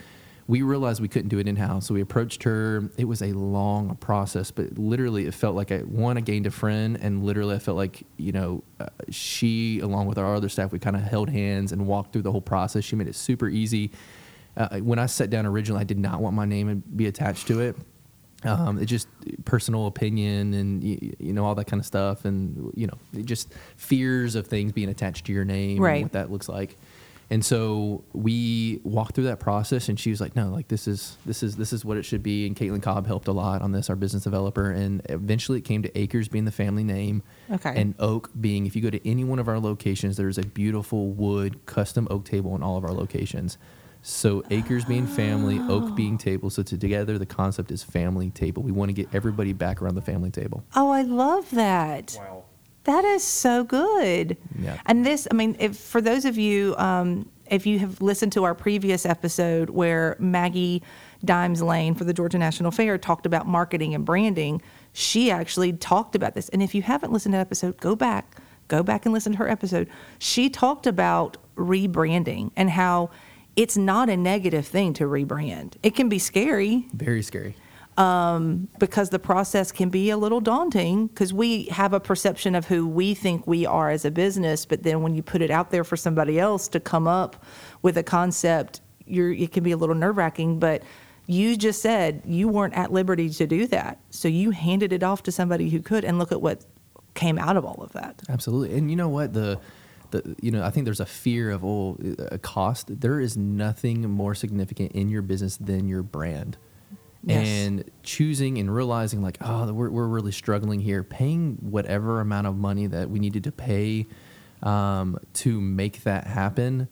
we 0.49 0.63
realized 0.63 1.01
we 1.01 1.09
couldn't 1.09 1.29
do 1.29 1.39
it 1.39 1.49
in 1.49 1.57
house, 1.57 1.87
so 1.87 1.95
we 1.95 2.01
approached 2.01 2.45
her. 2.45 2.89
It 2.97 3.07
was 3.07 3.21
a 3.21 3.33
long 3.33 3.97
process, 3.97 4.51
but 4.53 4.79
literally, 4.79 5.27
it 5.27 5.35
felt 5.35 5.57
like 5.57 5.73
I 5.73 5.79
one 5.79 6.17
I 6.17 6.21
gained 6.21 6.47
a 6.47 6.51
friend, 6.53 6.97
and 7.01 7.25
literally, 7.25 7.57
I 7.57 7.59
felt 7.59 7.77
like 7.77 8.05
you 8.17 8.33
know, 8.33 8.63
uh, 8.79 8.87
she 9.11 9.81
along 9.81 10.07
with 10.07 10.19
our 10.19 10.35
other 10.37 10.49
staff, 10.49 10.71
we 10.73 10.79
kind 10.79 10.95
of 10.97 11.03
held 11.03 11.31
hands 11.31 11.73
and 11.73 11.87
walked 11.87 12.13
through 12.13 12.23
the 12.23 12.31
whole 12.33 12.41
process. 12.41 12.85
She 12.85 12.95
made 12.97 13.09
it 13.09 13.17
super 13.17 13.49
easy. 13.49 13.91
Uh, 14.57 14.79
when 14.79 14.99
I 14.99 15.07
sat 15.07 15.31
down 15.31 15.47
originally, 15.47 15.81
I 15.81 15.85
did 15.85 15.99
not 15.99 16.21
want 16.21 16.35
my 16.37 16.45
name 16.47 16.69
to 16.69 16.77
be 16.77 17.07
attached 17.07 17.47
to 17.49 17.61
it. 17.61 17.77
Um, 18.45 18.79
it 18.79 18.85
just 18.87 19.09
personal 19.45 19.87
opinion 19.87 20.55
and 20.55 20.85
you, 20.85 21.17
you 21.19 21.33
know 21.33 21.45
all 21.45 21.55
that 21.57 21.67
kind 21.67 21.81
of 21.81 21.87
stuff, 21.87 22.25
and 22.25 22.71
you 22.77 22.87
know 22.87 23.23
just 23.25 23.53
fears 23.77 24.37
of 24.37 24.47
things 24.47 24.71
being 24.73 24.91
attached 24.91 25.25
to 25.27 25.33
your 25.33 25.45
name 25.45 25.81
Right. 25.83 25.95
and 25.97 26.03
what 26.05 26.13
that 26.13 26.31
looks 26.31 26.49
like. 26.49 26.77
And 27.29 27.45
so 27.45 28.05
we 28.13 28.81
walked 28.85 29.17
through 29.17 29.25
that 29.25 29.41
process, 29.41 29.89
and 29.89 29.99
she 29.99 30.11
was 30.11 30.21
like, 30.21 30.37
"No, 30.37 30.51
like 30.51 30.69
this 30.69 30.87
is 30.87 31.17
this 31.27 31.43
is 31.43 31.57
this 31.57 31.73
is 31.73 31.85
what 31.85 31.97
it 31.97 32.05
should 32.05 32.23
be." 32.23 32.47
And 32.47 32.55
Caitlin 32.55 32.81
Cobb 32.83 33.07
helped 33.07 33.27
a 33.27 33.33
lot 33.33 33.63
on 33.63 33.73
this, 33.73 33.91
our 33.91 33.97
business 33.97 34.23
developer, 34.23 34.71
and 34.71 35.03
eventually 35.07 35.59
it 35.59 35.65
came 35.65 35.83
to 35.83 35.99
Acres 35.99 36.29
being 36.29 36.45
the 36.45 36.53
family 36.53 36.85
name, 36.85 37.23
Okay. 37.51 37.73
and 37.75 37.95
Oak 37.99 38.31
being. 38.41 38.65
If 38.67 38.77
you 38.77 38.83
go 38.83 38.91
to 38.91 39.09
any 39.09 39.25
one 39.25 39.41
of 39.41 39.49
our 39.49 39.59
locations, 39.59 40.17
there's 40.17 40.39
a 40.39 40.45
beautiful 40.47 41.09
wood 41.11 41.67
custom 41.67 42.07
oak 42.11 42.25
table 42.25 42.55
in 42.55 42.63
all 42.63 42.77
of 42.77 42.85
our 42.85 42.93
locations. 42.93 43.59
So 44.03 44.45
Acres 44.51 44.85
being 44.85 45.05
family, 45.09 45.59
Oak 45.59 45.97
being 45.97 46.15
oh. 46.15 46.19
table. 46.19 46.49
So 46.49 46.63
to 46.63 46.79
together, 46.79 47.19
the 47.19 47.27
concept 47.27 47.73
is 47.73 47.83
family 47.83 48.31
table. 48.31 48.63
We 48.63 48.71
want 48.71 48.89
to 48.91 48.93
get 48.93 49.09
everybody 49.13 49.53
back 49.53 49.83
around 49.83 49.97
the 49.97 50.03
family 50.03 50.31
table. 50.31 50.63
Oh, 50.77 50.91
I 50.91 51.03
love 51.03 51.51
that. 51.51 52.15
Wow. 52.17 52.45
That 52.87 53.05
is 53.05 53.25
so 53.25 53.65
good. 53.65 54.37
Yeah. 54.59 54.81
And 54.87 55.05
this, 55.05 55.27
I 55.31 55.35
mean, 55.35 55.57
if, 55.59 55.77
for 55.77 56.01
those 56.01 56.25
of 56.25 56.39
you, 56.39 56.77
um, 56.79 57.29
if 57.51 57.67
you 57.67 57.81
have 57.81 58.01
listened 58.01 58.33
to 58.33 58.45
our 58.45 58.55
previous 58.55 59.05
episode 59.05 59.71
where 59.71 60.17
Maggie 60.21 60.83
Dimes 61.25 61.63
Lane 61.63 61.95
for 61.95 62.05
the 62.05 62.13
Georgia 62.13 62.39
National 62.39 62.71
Fair 62.71 62.97
talked 62.97 63.27
about 63.27 63.47
marketing 63.47 63.95
and 63.95 64.05
branding, 64.05 64.63
she 64.93 65.33
actually 65.33 65.73
talked 65.73 66.15
about 66.15 66.35
this. 66.35 66.49
And 66.51 66.63
if 66.63 66.75
you 66.77 66.83
haven't 66.83 67.13
listened 67.13 67.33
to 67.33 67.39
that 67.39 67.43
episode, 67.43 67.77
go 67.79 67.97
back, 67.97 68.37
go 68.69 68.85
back 68.85 69.05
and 69.05 69.13
listen 69.13 69.33
to 69.33 69.39
her 69.39 69.49
episode. 69.49 69.89
She 70.21 70.49
talked 70.49 70.87
about 70.87 71.39
rebranding 71.57 72.53
and 72.55 72.71
how 72.71 73.11
it's 73.57 73.77
not 73.77 74.09
a 74.09 74.17
negative 74.17 74.67
thing 74.67 74.93
to 74.95 75.05
rebrand. 75.05 75.75
It 75.83 75.97
can 75.97 76.09
be 76.09 76.21
scary 76.21 76.87
Very 76.93 77.23
scary. 77.23 77.57
Um, 77.99 78.69
because 78.79 79.09
the 79.09 79.19
process 79.19 79.73
can 79.73 79.89
be 79.89 80.11
a 80.11 80.19
little 80.19 80.41
daunting 80.41 81.07
because 81.07 81.33
we 81.33 81.65
have 81.67 81.95
a 81.95 82.01
perception 82.01 82.55
of 82.55 82.67
who 82.67 82.87
we 82.87 83.15
think 83.15 83.47
we 83.47 83.65
are 83.65 83.89
as 83.89 84.05
a 84.05 84.11
business 84.11 84.67
but 84.67 84.83
then 84.83 85.01
when 85.01 85.15
you 85.15 85.23
put 85.23 85.41
it 85.41 85.51
out 85.51 85.71
there 85.71 85.83
for 85.83 85.97
somebody 85.97 86.39
else 86.39 86.69
to 86.69 86.79
come 86.79 87.09
up 87.09 87.43
with 87.81 87.97
a 87.97 88.03
concept 88.03 88.83
you're 89.07 89.33
it 89.33 89.51
can 89.51 89.65
be 89.65 89.71
a 89.71 89.79
little 89.79 89.95
nerve-wracking 89.95 90.59
but 90.59 90.83
you 91.27 91.57
just 91.57 91.81
said 91.81 92.21
you 92.27 92.49
weren't 92.49 92.75
at 92.75 92.93
liberty 92.93 93.31
to 93.31 93.47
do 93.47 93.67
that 93.67 93.99
so 94.11 94.29
you 94.29 94.51
handed 94.51 94.93
it 94.93 95.03
off 95.03 95.23
to 95.23 95.33
somebody 95.33 95.71
who 95.71 95.81
could 95.81 96.05
and 96.05 96.19
look 96.19 96.33
at 96.33 96.43
what 96.43 96.67
came 97.15 97.39
out 97.39 97.57
of 97.57 97.65
all 97.65 97.83
of 97.83 97.93
that 97.93 98.23
Absolutely. 98.29 98.77
And 98.77 98.91
you 98.91 98.97
know 98.97 99.09
what? 99.09 99.33
The 99.33 99.59
the 100.11 100.37
you 100.41 100.51
know, 100.51 100.63
I 100.63 100.71
think 100.71 100.85
there's 100.85 101.01
a 101.01 101.07
fear 101.07 101.51
of 101.51 101.65
oh, 101.65 101.97
a 102.31 102.39
cost. 102.39 103.01
There 103.01 103.21
is 103.21 103.37
nothing 103.37 104.09
more 104.09 104.35
significant 104.35 104.93
in 104.93 105.09
your 105.09 105.23
business 105.23 105.57
than 105.57 105.89
your 105.89 106.03
brand. 106.03 106.57
Yes. 107.27 107.47
And 107.47 107.91
choosing 108.05 108.57
and 108.59 108.73
realizing 108.73 109.21
like, 109.21 109.37
oh, 109.41 109.73
we're 109.73 109.91
we're 109.91 110.07
really 110.07 110.31
struggling 110.33 110.81
here, 110.81 111.03
paying 111.03 111.57
whatever 111.61 112.21
amount 112.21 112.47
of 112.47 112.57
money 112.57 112.87
that 112.87 113.11
we 113.11 113.19
needed 113.19 113.45
to 113.45 113.53
pay 113.53 114.07
um, 114.63 115.19
to 115.35 115.61
make 115.61 116.05
that 116.05 116.27
happen. 116.27 116.89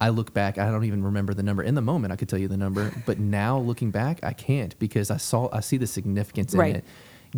I 0.00 0.10
look 0.10 0.32
back, 0.32 0.58
I 0.58 0.70
don't 0.70 0.84
even 0.84 1.02
remember 1.02 1.34
the 1.34 1.42
number. 1.42 1.64
In 1.64 1.74
the 1.74 1.80
moment 1.82 2.12
I 2.12 2.16
could 2.16 2.28
tell 2.28 2.38
you 2.38 2.46
the 2.46 2.56
number, 2.56 2.92
but 3.06 3.18
now 3.18 3.58
looking 3.58 3.90
back, 3.90 4.20
I 4.22 4.32
can't 4.32 4.78
because 4.78 5.10
I 5.10 5.16
saw 5.16 5.48
I 5.52 5.58
see 5.60 5.76
the 5.76 5.88
significance 5.88 6.54
Right. 6.54 6.70
in 6.70 6.76
it 6.76 6.84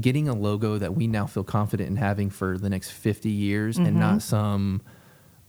getting 0.01 0.29
a 0.29 0.33
logo 0.35 0.79
that 0.79 0.95
we 0.95 1.09
now 1.09 1.27
feel 1.27 1.43
confident 1.43 1.89
in 1.89 1.97
having 1.97 2.31
for 2.31 2.57
the 2.57 2.71
next 2.71 2.91
50 2.91 3.29
years 3.29 3.77
and 3.77 3.87
Mm-hmm. 3.89 3.99
not 3.99 4.23
some 4.23 4.83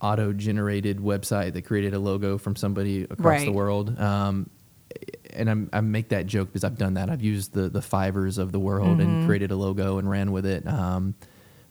auto 0.01 0.33
generated 0.33 0.97
website 0.97 1.53
that 1.53 1.63
created 1.63 1.93
a 1.93 1.99
logo 1.99 2.37
from 2.39 2.55
somebody 2.55 3.03
across 3.03 3.41
the 3.43 3.51
world. 3.51 3.99
Um, 3.99 4.49
and 5.33 5.49
I'm, 5.49 5.69
I 5.73 5.81
make 5.81 6.09
that 6.09 6.25
joke 6.27 6.49
because 6.49 6.63
I've 6.63 6.77
done 6.77 6.95
that. 6.95 7.09
I've 7.09 7.21
used 7.21 7.53
the, 7.53 7.69
the 7.69 7.79
Fiverrs 7.81 8.37
of 8.37 8.51
the 8.51 8.59
world 8.59 8.97
Mm-hmm. 8.99 9.01
and 9.01 9.25
created 9.27 9.51
a 9.51 9.55
logo 9.55 9.97
and 9.97 10.09
ran 10.09 10.31
with 10.31 10.45
it. 10.45 10.67
Um, 10.67 11.15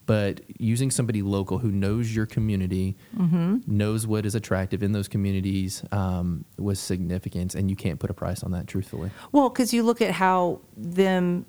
but 0.07 0.41
using 0.59 0.91
somebody 0.91 1.23
local 1.23 1.59
who 1.59 1.71
knows 1.71 2.15
your 2.15 2.27
community, 2.27 2.97
Mm-hmm. 3.17 3.59
knows 3.67 4.07
what 4.07 4.27
is 4.27 4.35
attractive 4.35 4.83
in 4.83 4.93
those 4.93 5.07
communities, 5.09 5.85
um, 5.93 6.45
was 6.59 6.81
significant, 6.81 7.55
and 7.55 7.71
you 7.71 7.77
can't 7.77 8.01
put 8.01 8.11
a 8.11 8.15
price 8.15 8.43
on 8.43 8.51
that, 8.53 8.67
truthfully. 8.67 9.11
Well, 9.31 9.49
because 9.51 9.73
you 9.73 9.83
look 9.85 10.03
at 10.03 10.11
how 10.11 10.61
them, 10.77 11.47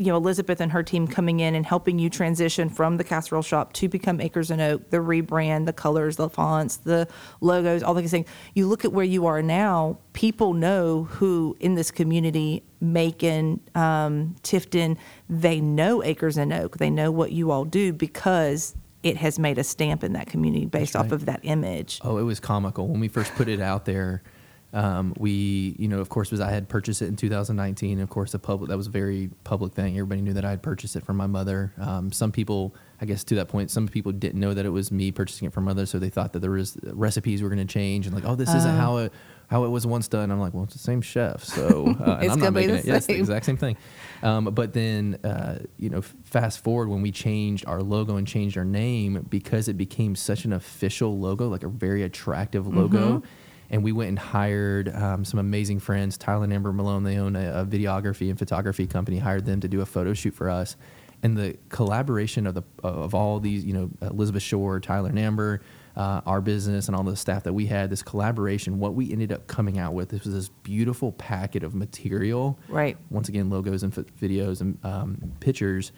you 0.00 0.06
know, 0.06 0.16
Elizabeth 0.16 0.62
and 0.62 0.72
her 0.72 0.82
team 0.82 1.06
coming 1.06 1.40
in 1.40 1.54
and 1.54 1.66
helping 1.66 1.98
you 1.98 2.08
transition 2.08 2.70
from 2.70 2.96
the 2.96 3.04
casserole 3.04 3.42
shop 3.42 3.74
to 3.74 3.86
become 3.86 4.18
Acres 4.18 4.50
and 4.50 4.58
Oak, 4.58 4.88
the 4.88 4.96
rebrand, 4.96 5.66
the 5.66 5.74
colors, 5.74 6.16
the 6.16 6.30
fonts, 6.30 6.78
the 6.78 7.06
logos, 7.42 7.82
all 7.82 7.92
these 7.92 8.10
things. 8.10 8.26
You 8.54 8.66
look 8.66 8.86
at 8.86 8.94
where 8.94 9.04
you 9.04 9.26
are 9.26 9.42
now, 9.42 9.98
people 10.14 10.54
know 10.54 11.04
who 11.04 11.54
in 11.60 11.74
this 11.74 11.90
community, 11.90 12.64
Macon, 12.80 13.60
um, 13.74 14.36
Tifton, 14.42 14.96
they 15.28 15.60
know 15.60 16.02
Acres 16.02 16.38
and 16.38 16.50
Oak. 16.50 16.78
They 16.78 16.88
know 16.88 17.10
what 17.10 17.32
you 17.32 17.50
all 17.50 17.66
do 17.66 17.92
because 17.92 18.74
it 19.02 19.18
has 19.18 19.38
made 19.38 19.58
a 19.58 19.64
stamp 19.64 20.02
in 20.02 20.14
that 20.14 20.28
community 20.28 20.64
based 20.64 20.96
off 20.96 21.12
of 21.12 21.26
that 21.26 21.40
image. 21.42 22.00
Oh, 22.02 22.16
it 22.16 22.22
was 22.22 22.40
comical 22.40 22.88
when 22.88 23.00
we 23.00 23.08
first 23.08 23.34
put 23.34 23.48
it 23.48 23.60
out 23.60 23.84
there. 23.84 24.22
Um, 24.72 25.14
we, 25.18 25.74
you 25.78 25.88
know, 25.88 25.98
of 25.98 26.08
course, 26.08 26.30
was 26.30 26.40
I 26.40 26.50
had 26.50 26.68
purchased 26.68 27.02
it 27.02 27.06
in 27.06 27.16
2019. 27.16 28.00
Of 28.00 28.08
course, 28.08 28.32
the 28.32 28.38
public 28.38 28.68
that 28.70 28.76
was 28.76 28.86
a 28.86 28.90
very 28.90 29.30
public 29.42 29.72
thing. 29.72 29.94
Everybody 29.94 30.20
knew 30.20 30.32
that 30.34 30.44
I 30.44 30.50
had 30.50 30.62
purchased 30.62 30.94
it 30.96 31.04
from 31.04 31.16
my 31.16 31.26
mother. 31.26 31.72
Um, 31.78 32.12
some 32.12 32.30
people, 32.30 32.74
I 33.00 33.06
guess, 33.06 33.24
to 33.24 33.34
that 33.36 33.48
point, 33.48 33.70
some 33.70 33.88
people 33.88 34.12
didn't 34.12 34.38
know 34.38 34.54
that 34.54 34.64
it 34.64 34.70
was 34.70 34.92
me 34.92 35.10
purchasing 35.10 35.46
it 35.46 35.52
from 35.52 35.64
mother, 35.64 35.86
so 35.86 35.98
they 35.98 36.08
thought 36.08 36.32
that 36.34 36.40
there 36.40 36.52
was 36.52 36.78
recipes 36.84 37.42
were 37.42 37.48
going 37.48 37.66
to 37.66 37.72
change 37.72 38.06
and 38.06 38.14
like, 38.14 38.24
oh, 38.24 38.36
this 38.36 38.54
isn't 38.54 38.76
how 38.76 38.98
it 38.98 39.12
how 39.50 39.64
it 39.64 39.68
was 39.68 39.84
once 39.84 40.06
done. 40.06 40.30
I'm 40.30 40.38
like, 40.38 40.54
well, 40.54 40.62
it's 40.62 40.74
the 40.74 40.78
same 40.78 41.02
chef, 41.02 41.42
so 41.42 41.96
uh, 42.00 42.04
and 42.04 42.24
It's 42.24 42.32
I'm 42.32 42.38
not 42.38 42.52
making 42.52 42.70
the 42.70 42.78
it. 42.78 42.84
Yeah, 42.84 42.96
it's 42.96 43.06
the 43.06 43.14
exact 43.14 43.44
same 43.46 43.56
thing. 43.56 43.76
Um, 44.22 44.44
but 44.44 44.72
then, 44.72 45.18
uh, 45.24 45.58
you 45.76 45.90
know, 45.90 46.02
fast 46.02 46.62
forward 46.62 46.88
when 46.88 47.02
we 47.02 47.10
changed 47.10 47.66
our 47.66 47.82
logo 47.82 48.16
and 48.16 48.28
changed 48.28 48.56
our 48.56 48.64
name 48.64 49.26
because 49.28 49.66
it 49.66 49.76
became 49.76 50.14
such 50.14 50.44
an 50.44 50.52
official 50.52 51.18
logo, 51.18 51.48
like 51.48 51.64
a 51.64 51.68
very 51.68 52.04
attractive 52.04 52.68
logo. 52.68 53.24
And 53.70 53.84
we 53.84 53.92
went 53.92 54.08
and 54.08 54.18
hired 54.18 54.94
um, 54.94 55.24
some 55.24 55.38
amazing 55.38 55.78
friends, 55.78 56.18
Tyler 56.18 56.44
and 56.44 56.52
Amber 56.52 56.72
Malone. 56.72 57.04
They 57.04 57.18
own 57.18 57.36
a, 57.36 57.60
a 57.60 57.64
videography 57.64 58.28
and 58.28 58.38
photography 58.38 58.86
company. 58.86 59.18
Hired 59.18 59.46
them 59.46 59.60
to 59.60 59.68
do 59.68 59.80
a 59.80 59.86
photo 59.86 60.12
shoot 60.12 60.34
for 60.34 60.50
us, 60.50 60.76
and 61.22 61.36
the 61.36 61.56
collaboration 61.68 62.46
of 62.46 62.54
the 62.54 62.62
of 62.82 63.14
all 63.14 63.38
these, 63.38 63.64
you 63.64 63.72
know, 63.72 63.90
Elizabeth 64.02 64.42
Shore, 64.42 64.80
Tyler 64.80 65.10
and 65.10 65.18
Amber, 65.20 65.60
uh, 65.96 66.20
our 66.26 66.40
business, 66.40 66.88
and 66.88 66.96
all 66.96 67.04
the 67.04 67.14
staff 67.16 67.44
that 67.44 67.52
we 67.52 67.66
had. 67.66 67.90
This 67.90 68.02
collaboration, 68.02 68.80
what 68.80 68.94
we 68.94 69.12
ended 69.12 69.30
up 69.30 69.46
coming 69.46 69.78
out 69.78 69.94
with, 69.94 70.08
this 70.08 70.24
was 70.24 70.34
this 70.34 70.48
beautiful 70.64 71.12
packet 71.12 71.62
of 71.62 71.72
material 71.72 72.58
Right. 72.68 72.96
once 73.08 73.28
again 73.28 73.50
logos 73.50 73.84
and 73.84 73.96
f- 73.96 74.04
videos 74.20 74.60
and 74.62 74.84
um, 74.84 75.32
pictures 75.38 75.92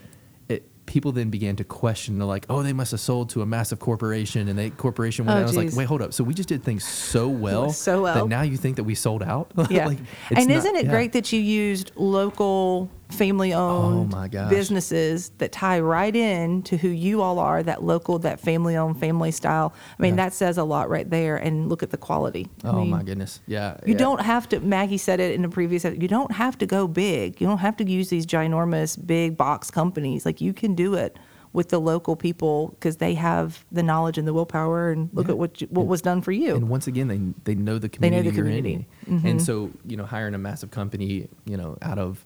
people 0.87 1.12
then 1.12 1.30
began 1.30 1.55
to 1.57 1.64
question 1.64 2.18
they're 2.18 2.26
like 2.26 2.45
oh 2.51 2.62
they 2.62 2.72
must 2.72 2.91
have 2.91 3.01
sold 3.01 3.30
to 3.30 3.41
a 3.41 3.47
massive 3.47 3.78
corporation 3.78 4.49
and 4.49 4.59
they 4.59 4.68
corporation 4.70 5.24
went 5.24 5.37
Oh, 5.37 5.41
out. 5.41 5.43
I 5.45 5.47
was 5.47 5.57
like 5.57 5.72
wait 5.74 5.87
hold 5.87 6.03
up 6.03 6.12
so 6.12 6.24
we 6.24 6.35
just 6.35 6.49
did 6.49 6.62
things 6.64 6.85
so 6.85 7.28
well 7.47 7.70
so 7.70 8.03
well. 8.03 8.14
that 8.14 8.28
now 8.28 8.43
you 8.43 8.57
think 8.57 8.76
that 8.76 8.85
we 8.85 8.95
sold 8.95 9.22
out 9.22 9.53
Yeah. 9.70 9.87
Like, 9.87 9.99
it's 10.30 10.41
and 10.41 10.49
not- 10.49 10.57
isn't 10.59 10.76
it 10.76 10.85
yeah. 10.87 10.91
great 10.91 11.12
that 11.12 11.33
you 11.33 11.41
used 11.41 11.93
local 11.95 12.91
family 13.12 13.52
owned 13.52 14.14
Oh, 14.14 14.48
businesses 14.48 15.30
that 15.38 15.52
tie 15.52 15.80
right 15.80 16.14
in 16.14 16.62
to 16.64 16.76
who 16.76 16.88
you 16.88 17.22
all 17.22 17.38
are, 17.38 17.62
that 17.62 17.82
local, 17.82 18.18
that 18.20 18.40
family 18.40 18.76
owned, 18.76 18.98
family 18.98 19.30
style. 19.30 19.72
I 19.98 20.02
mean, 20.02 20.12
Yeah. 20.16 20.24
that 20.24 20.32
says 20.34 20.58
a 20.58 20.64
lot 20.64 20.88
right 20.90 21.08
there. 21.08 21.36
And 21.36 21.68
look 21.68 21.82
at 21.82 21.90
the 21.90 21.96
quality. 21.96 22.48
I 22.64 22.68
oh 22.68 22.80
mean, 22.80 22.90
my 22.90 23.02
goodness 23.02 23.40
yeah 23.46 23.76
You 23.86 23.92
yeah. 23.92 23.98
don't 23.98 24.20
have 24.20 24.48
to, 24.50 24.60
Maggie 24.60 24.98
said 24.98 25.20
it 25.20 25.34
in 25.34 25.44
a 25.44 25.48
previous, 25.48 25.84
you 25.84 26.08
don't 26.08 26.32
have 26.32 26.58
to 26.58 26.66
go 26.66 26.86
big. 26.88 27.40
You 27.40 27.46
don't 27.46 27.58
have 27.58 27.76
to 27.78 27.84
use 27.88 28.08
these 28.08 28.26
ginormous 28.26 28.96
big 29.06 29.36
box 29.36 29.70
companies. 29.70 30.24
Like 30.26 30.40
you 30.40 30.52
can 30.52 30.74
do 30.74 30.94
it 30.94 31.18
with 31.54 31.68
the 31.68 31.78
local 31.78 32.16
people 32.16 32.68
because 32.70 32.96
they 32.96 33.12
have 33.12 33.62
the 33.70 33.82
knowledge 33.82 34.16
and 34.16 34.26
the 34.26 34.32
willpower 34.32 34.90
and 34.90 35.10
look 35.12 35.26
Yeah. 35.26 35.32
at 35.32 35.38
what 35.38 35.60
you, 35.60 35.66
what 35.70 35.86
was 35.86 36.00
done 36.00 36.22
for 36.22 36.32
you. 36.32 36.56
And 36.56 36.70
once 36.70 36.86
again, 36.86 37.08
they 37.08 37.20
they 37.44 37.54
know 37.54 37.78
the 37.78 37.90
community. 37.90 38.22
They 38.22 38.24
know 38.24 38.30
the 38.30 38.42
community. 38.42 38.88
Mm-hmm. 39.06 39.26
And 39.26 39.42
so 39.42 39.70
you 39.86 39.98
know, 39.98 40.06
hiring 40.06 40.34
a 40.34 40.38
massive 40.38 40.70
company, 40.70 41.28
you 41.44 41.58
know, 41.58 41.76
out 41.82 41.98
of 41.98 42.24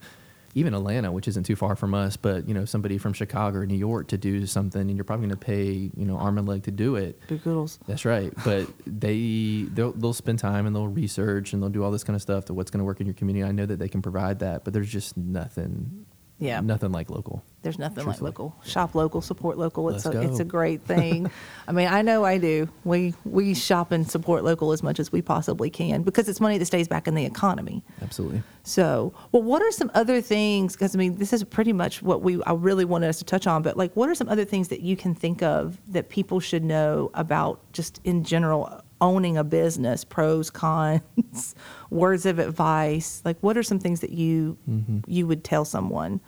even 0.57 0.73
Atlanta, 0.73 1.13
which 1.13 1.29
isn't 1.29 1.45
too 1.45 1.55
far 1.55 1.77
from 1.77 1.93
us, 1.93 2.17
but 2.17 2.49
you 2.49 2.55
know, 2.55 2.65
somebody 2.65 2.97
from 2.97 3.13
Chicago 3.13 3.59
or 3.59 3.67
New 3.67 3.77
York 3.77 4.09
to 4.09 4.17
do 4.17 4.47
something, 4.47 4.81
and 4.81 4.97
you're 4.97 5.05
probably 5.05 5.27
going 5.29 5.39
to 5.39 5.45
pay 5.47 5.91
you 5.95 6.07
know 6.07 6.17
arm 6.17 6.39
and 6.39 6.49
leg 6.49 6.63
to 6.63 6.71
do 6.71 6.97
it. 6.97 7.21
Big 7.29 7.45
Goodles. 7.45 7.79
That's 7.87 8.07
right. 8.07 8.33
But 8.43 8.67
they 8.87 9.67
they'll, 9.71 9.93
they'll 9.93 10.15
spend 10.15 10.39
time 10.39 10.67
and 10.67 10.75
they'll 10.75 10.89
research 10.89 11.53
and 11.53 11.63
they'll 11.63 11.69
do 11.69 11.85
all 11.85 11.91
this 11.91 12.05
kind 12.05 12.17
of 12.17 12.23
stuff 12.23 12.47
to 12.47 12.55
what's 12.55 12.71
going 12.71 12.79
to 12.79 12.85
work 12.85 13.01
in 13.01 13.07
your 13.07 13.15
community. 13.15 13.47
I 13.47 13.53
know 13.53 13.67
that 13.67 13.79
they 13.79 13.89
can 13.89 14.01
provide 14.01 14.39
that, 14.39 14.65
but 14.65 14.73
there's 14.73 14.91
just 14.91 15.15
nothing. 15.17 16.06
Yeah. 16.39 16.61
Nothing 16.61 16.93
like 16.93 17.09
local. 17.09 17.43
There's 17.63 17.79
nothing 17.79 18.07
like 18.07 18.21
local. 18.21 18.55
Shop 18.65 18.95
local, 18.95 19.21
support 19.21 19.59
local. 19.59 19.89
It's 19.89 20.05
Let's 20.05 20.17
a, 20.17 20.21
it's 20.23 20.39
a 20.39 20.45
great 20.45 20.83
thing. 20.83 21.31
I 21.69 21.73
mean, 21.73 21.89
I 21.89 22.03
know 22.03 22.25
I 22.25 22.39
do. 22.39 22.69
We 22.85 23.15
we 23.25 23.55
shop 23.55 23.91
and 23.91 24.09
support 24.09 24.45
local 24.45 24.71
as 24.71 24.83
much 24.83 25.01
as 25.01 25.11
we 25.11 25.21
possibly 25.21 25.69
can 25.69 26.03
because 26.03 26.29
it's 26.29 26.41
money 26.41 26.59
that 26.59 26.67
stays 26.67 26.87
back 26.87 27.09
in 27.09 27.15
the 27.15 27.25
economy. 27.25 27.83
Absolutely. 28.03 28.43
So, 28.63 29.15
well, 29.33 29.43
what 29.43 29.63
are 29.63 29.73
some 29.73 29.91
other 29.95 30.21
things? 30.21 30.75
Because 30.75 30.95
I 30.95 30.99
mean, 30.99 31.17
this 31.17 31.33
is 31.33 31.43
pretty 31.43 31.73
much 31.73 32.03
what 32.03 32.23
we 32.23 32.41
I 32.45 32.53
really 32.53 32.85
wanted 32.85 33.09
us 33.09 33.19
to 33.19 33.25
touch 33.25 33.47
on. 33.47 33.63
But 33.63 33.77
like, 33.77 33.97
what 33.97 34.09
are 34.09 34.15
some 34.15 34.29
other 34.29 34.45
things 34.45 34.69
that 34.69 34.83
you 34.83 34.97
can 34.97 35.15
think 35.15 35.43
of 35.43 35.81
that 35.89 36.09
people 36.09 36.39
should 36.39 36.63
know 36.63 37.11
about 37.15 37.61
just 37.73 38.01
in 38.05 38.23
general 38.23 38.81
owning 39.01 39.37
a 39.37 39.45
business? 39.45 40.05
Pros, 40.05 40.51
cons, 40.51 41.55
words 41.91 42.27
of 42.27 42.39
advice. 42.39 43.23
Like, 43.25 43.39
what 43.41 43.57
are 43.57 43.63
some 43.63 43.79
things 43.79 44.01
that 44.01 44.11
you 44.11 44.59
mm-hmm. 44.69 45.01
you 45.07 45.27
would 45.27 45.45
tell 45.45 45.65
someone? 45.65 46.21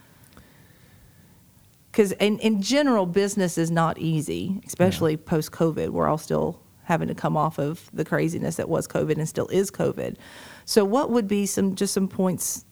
Because 1.91 2.13
in, 2.13 2.39
in 2.39 2.63
general, 2.63 3.07
business 3.07 3.59
is 3.59 3.71
not 3.71 3.99
easy, 3.99 4.61
especially 4.67 5.17
post 5.17 5.51
COVID. 5.51 5.89
We're 5.89 6.07
all 6.07 6.19
still 6.19 6.61
having 6.85 7.09
to 7.09 7.15
come 7.15 7.37
off 7.37 7.59
of 7.59 7.91
the 7.93 8.05
craziness 8.05 8.57
that 8.57 8.69
was 8.69 8.89
COVID 8.89 9.19
and 9.19 9.29
still 9.29 9.47
is 9.49 9.71
COVID. 9.71 10.17
So, 10.65 10.85
what 10.85 11.11
would 11.11 11.29
be 11.29 11.45
some 11.45 11.75
just 11.75 11.93
some 11.93 12.09
points, 12.09 12.65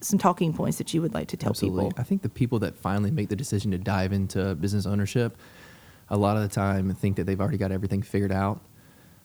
some 0.00 0.18
talking 0.18 0.52
points 0.52 0.78
that 0.78 0.92
you 0.94 1.02
would 1.02 1.14
like 1.14 1.28
to 1.28 1.36
tell 1.36 1.50
Absolutely. 1.50 1.86
people? 1.86 2.00
I 2.00 2.04
think 2.04 2.22
the 2.22 2.28
people 2.28 2.58
that 2.60 2.76
finally 2.76 3.10
make 3.10 3.28
the 3.28 3.36
decision 3.36 3.70
to 3.72 3.78
dive 3.78 4.12
into 4.12 4.54
business 4.56 4.86
ownership, 4.86 5.36
a 6.10 6.16
lot 6.16 6.36
of 6.36 6.42
the 6.42 6.48
time 6.48 6.92
think 6.94 7.16
that 7.16 7.24
they've 7.24 7.40
already 7.40 7.58
got 7.58 7.72
everything 7.72 8.02
figured 8.02 8.32
out. 8.32 8.60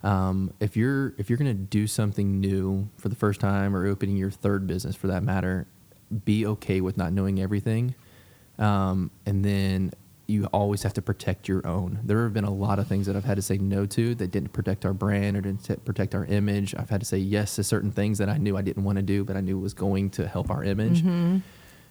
Um, 0.04 0.54
if 0.60 0.76
you're 0.76 1.14
if 1.18 1.30
you're 1.30 1.38
going 1.38 1.52
to 1.52 1.64
do 1.64 1.86
something 1.88 2.40
new 2.40 2.90
for 2.98 3.10
the 3.10 3.16
first 3.16 3.40
time 3.40 3.76
or 3.76 3.86
opening 3.86 4.18
your 4.18 4.32
third 4.32 4.66
business 4.68 4.96
for 4.96 5.08
that 5.08 5.24
matter, 5.24 5.68
be 6.26 6.46
okay 6.46 6.82
with 6.82 6.98
not 6.98 7.14
knowing 7.14 7.40
everything, 7.40 7.96
um, 8.58 9.12
and 9.26 9.46
then 9.46 9.92
you 10.28 10.46
always 10.54 10.84
have 10.84 10.94
to 10.94 11.02
protect 11.02 11.48
your 11.48 11.66
own. 11.68 12.00
There 12.04 12.24
have 12.24 12.34
been 12.34 12.46
a 12.46 12.54
lot 12.54 12.80
of 12.80 12.88
things 12.88 13.06
that 13.08 13.16
I've 13.18 13.26
had 13.26 13.36
to 13.36 13.42
say 13.42 13.58
no 13.58 13.86
to 13.88 14.16
that 14.16 14.32
didn't 14.32 14.54
protect 14.54 14.86
our 14.86 14.94
brand 14.94 15.36
or 15.36 15.42
didn't 15.42 15.66
t- 15.66 15.76
protect 15.84 16.16
our 16.16 16.24
image. 16.26 16.74
I've 16.74 16.90
had 16.90 17.02
to 17.02 17.06
say 17.06 17.18
yes 17.18 17.58
to 17.58 17.64
certain 17.64 17.92
things 17.92 18.18
that 18.20 18.30
I 18.30 18.38
knew 18.38 18.56
I 18.56 18.62
didn't 18.62 18.84
want 18.86 18.96
to 18.96 19.02
do, 19.02 19.26
but 19.26 19.36
I 19.36 19.42
knew 19.42 19.60
was 19.60 19.74
going 19.74 20.10
to 20.12 20.28
help 20.28 20.50
our 20.50 20.64
image. 20.64 21.04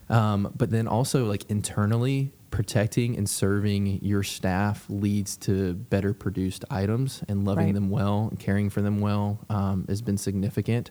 Um, 0.08 0.52
but 0.56 0.70
then 0.70 0.88
also 0.88 1.26
like 1.26 1.48
internally 1.50 2.32
protecting 2.50 3.16
and 3.16 3.28
serving 3.28 4.00
your 4.02 4.22
staff 4.22 4.84
leads 4.88 5.36
to 5.36 5.74
better 5.74 6.12
produced 6.12 6.64
items 6.70 7.22
and 7.28 7.44
loving 7.44 7.66
Right. 7.66 7.74
them 7.74 7.90
well 7.90 8.28
and 8.30 8.38
caring 8.38 8.70
for 8.70 8.82
them 8.82 9.00
well 9.00 9.38
um, 9.48 9.84
has 9.88 10.02
been 10.02 10.18
significant. 10.18 10.90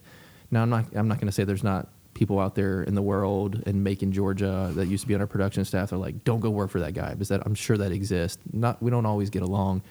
Now 0.52 0.62
I'm 0.62 0.70
not 0.70 0.86
I'm 0.96 1.08
not 1.08 1.18
going 1.18 1.28
to 1.28 1.32
say 1.34 1.44
there's 1.44 1.64
not 1.64 1.90
people 2.14 2.40
out 2.40 2.56
there 2.56 2.84
in 2.84 2.96
the 2.96 3.02
world 3.02 3.62
in 3.66 3.84
Macon, 3.84 4.12
Georgia 4.12 4.72
that 4.76 4.88
used 4.88 5.04
to 5.04 5.08
be 5.08 5.16
on 5.16 5.22
our 5.22 5.28
production 5.28 5.64
staff. 5.64 5.92
They're 5.92 6.00
like, 6.00 6.24
don't 6.24 6.40
go 6.40 6.50
work 6.50 6.70
for 6.72 6.80
that 6.80 6.94
guy 6.94 7.12
because 7.12 7.30
that 7.30 7.42
I'm 7.46 7.56
sure 7.56 7.78
that 7.78 7.92
exists. 7.92 8.42
Not 8.52 8.82
we 8.82 8.90
don't 8.92 9.06
always 9.06 9.30
get 9.30 9.42
along, 9.42 9.84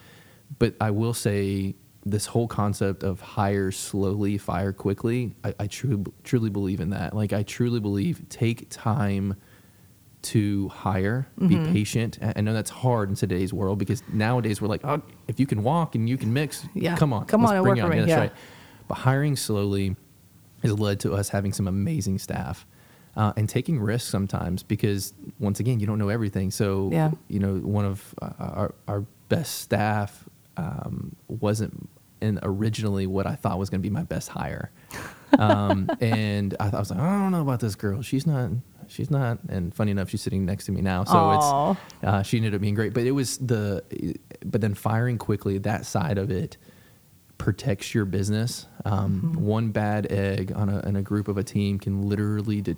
but 0.59 0.75
I 0.81 0.91
will 0.91 1.15
say 1.15 1.75
this 2.07 2.27
whole 2.27 2.49
concept 2.49 3.03
of 3.03 3.21
hire 3.21 3.71
slowly, 3.71 4.39
fire 4.39 4.73
quickly. 4.73 5.35
I, 5.45 5.55
I 5.61 5.67
truly 5.67 6.05
truly 6.25 6.51
believe 6.51 6.81
in 6.81 6.91
that. 6.91 7.15
Like 7.15 7.33
I 7.33 7.43
truly 7.43 7.81
believe 7.81 8.27
take 8.29 8.69
time 8.71 9.37
to 10.21 10.69
hire, 10.71 11.29
be 11.47 11.57
patient. 11.59 12.19
I 12.21 12.41
know 12.41 12.53
that's 12.53 12.71
hard 12.71 13.09
in 13.09 13.15
today's 13.15 13.53
world 13.53 13.79
because 13.79 14.03
nowadays 14.13 14.61
we're 14.61 14.69
like, 14.69 14.85
oh, 14.85 15.01
if 15.29 15.39
you 15.39 15.47
can 15.47 15.63
walk 15.63 15.95
and 15.95 16.09
you 16.09 16.17
can 16.19 16.33
mix, 16.33 16.67
Yeah. 16.75 16.97
come 16.97 17.13
on, 17.13 17.27
Come 17.27 17.45
on 17.45 17.55
and 17.55 17.63
bring 17.65 17.77
work 17.83 17.91
for 17.93 17.97
me, 17.97 18.05
Yeah, 18.09 18.19
right. 18.19 18.33
But 18.89 18.95
hiring 18.97 19.37
slowly 19.37 19.95
has 20.63 20.79
led 20.79 21.01
to 21.01 21.13
us 21.15 21.29
having 21.29 21.53
some 21.53 21.69
amazing 21.69 22.19
staff. 22.19 22.67
Uh, 23.17 23.33
and 23.37 23.49
taking 23.49 23.81
risks 23.81 24.09
sometimes 24.09 24.63
because 24.63 25.13
once 25.41 25.59
again 25.59 25.81
you 25.81 25.89
don't 25.89 25.99
know 25.99 26.09
everything 26.09 26.53
so 26.53 26.89
Yeah. 26.93 27.11
you 27.27 27.41
know 27.41 27.57
one 27.57 27.85
of 27.85 28.15
uh, 28.23 28.31
our, 28.39 28.75
our 28.87 29.01
best 29.29 29.57
staff 29.61 30.25
um, 30.57 31.17
wasn't 31.27 31.89
in 32.21 32.39
originally 32.45 33.09
what 33.09 33.27
I 33.27 33.35
thought 33.35 33.59
was 33.59 33.71
going 33.71 33.81
to 33.81 33.89
be 33.89 33.93
my 33.93 34.05
best 34.05 34.29
hire. 34.29 34.71
Um, 35.39 35.91
and 36.01 36.57
I, 36.59 36.69
I 36.71 36.79
was 36.79 36.91
like, 36.91 36.99
I 36.99 37.07
don't 37.21 37.33
know 37.33 37.43
about 37.43 37.61
this 37.61 37.75
girl. 37.75 38.01
She's 38.01 38.27
not, 38.27 38.51
she's 38.89 39.11
not. 39.11 39.39
And 39.49 39.75
funny 39.75 39.91
enough, 39.91 40.11
she's 40.11 40.23
sitting 40.23 40.45
next 40.45 40.67
to 40.67 40.73
me 40.73 40.81
now. 40.81 41.05
So 41.05 41.17
Aw. 41.17 41.71
it's, 41.73 42.05
uh, 42.05 42.23
she 42.23 42.39
ended 42.39 42.55
up 42.55 42.61
being 42.61 42.75
great. 42.75 42.95
But 42.95 43.05
it 43.05 43.13
was 43.13 43.39
the, 43.39 43.83
but 44.45 44.61
then 44.61 44.75
firing 44.75 45.19
quickly, 45.19 45.59
that 45.59 45.87
side 45.87 46.19
of 46.19 46.31
it 46.31 46.57
protects 47.39 47.95
your 47.95 48.05
business. 48.05 48.67
Um, 48.85 49.35
One 49.35 49.71
bad 49.71 50.11
egg 50.11 50.53
on 50.55 50.69
a, 50.69 50.81
in 50.81 50.97
a 50.97 51.03
group 51.03 51.29
of 51.29 51.39
a 51.39 51.45
team 51.45 51.79
can 51.79 52.03
literally 52.03 52.61
de- 52.61 52.77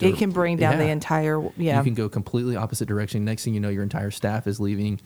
it 0.00 0.16
can 0.16 0.30
bring 0.30 0.56
down 0.56 0.78
the 0.78 0.88
entire 0.88 1.40
yeah 1.56 1.78
You 1.78 1.84
can 1.84 1.94
go 1.94 2.08
completely 2.08 2.56
opposite 2.56 2.88
direction. 2.88 3.24
Next 3.24 3.44
thing 3.44 3.54
you 3.54 3.60
know, 3.60 3.68
your 3.68 3.82
entire 3.82 4.10
staff 4.10 4.46
is 4.46 4.58
leaving, 4.58 5.00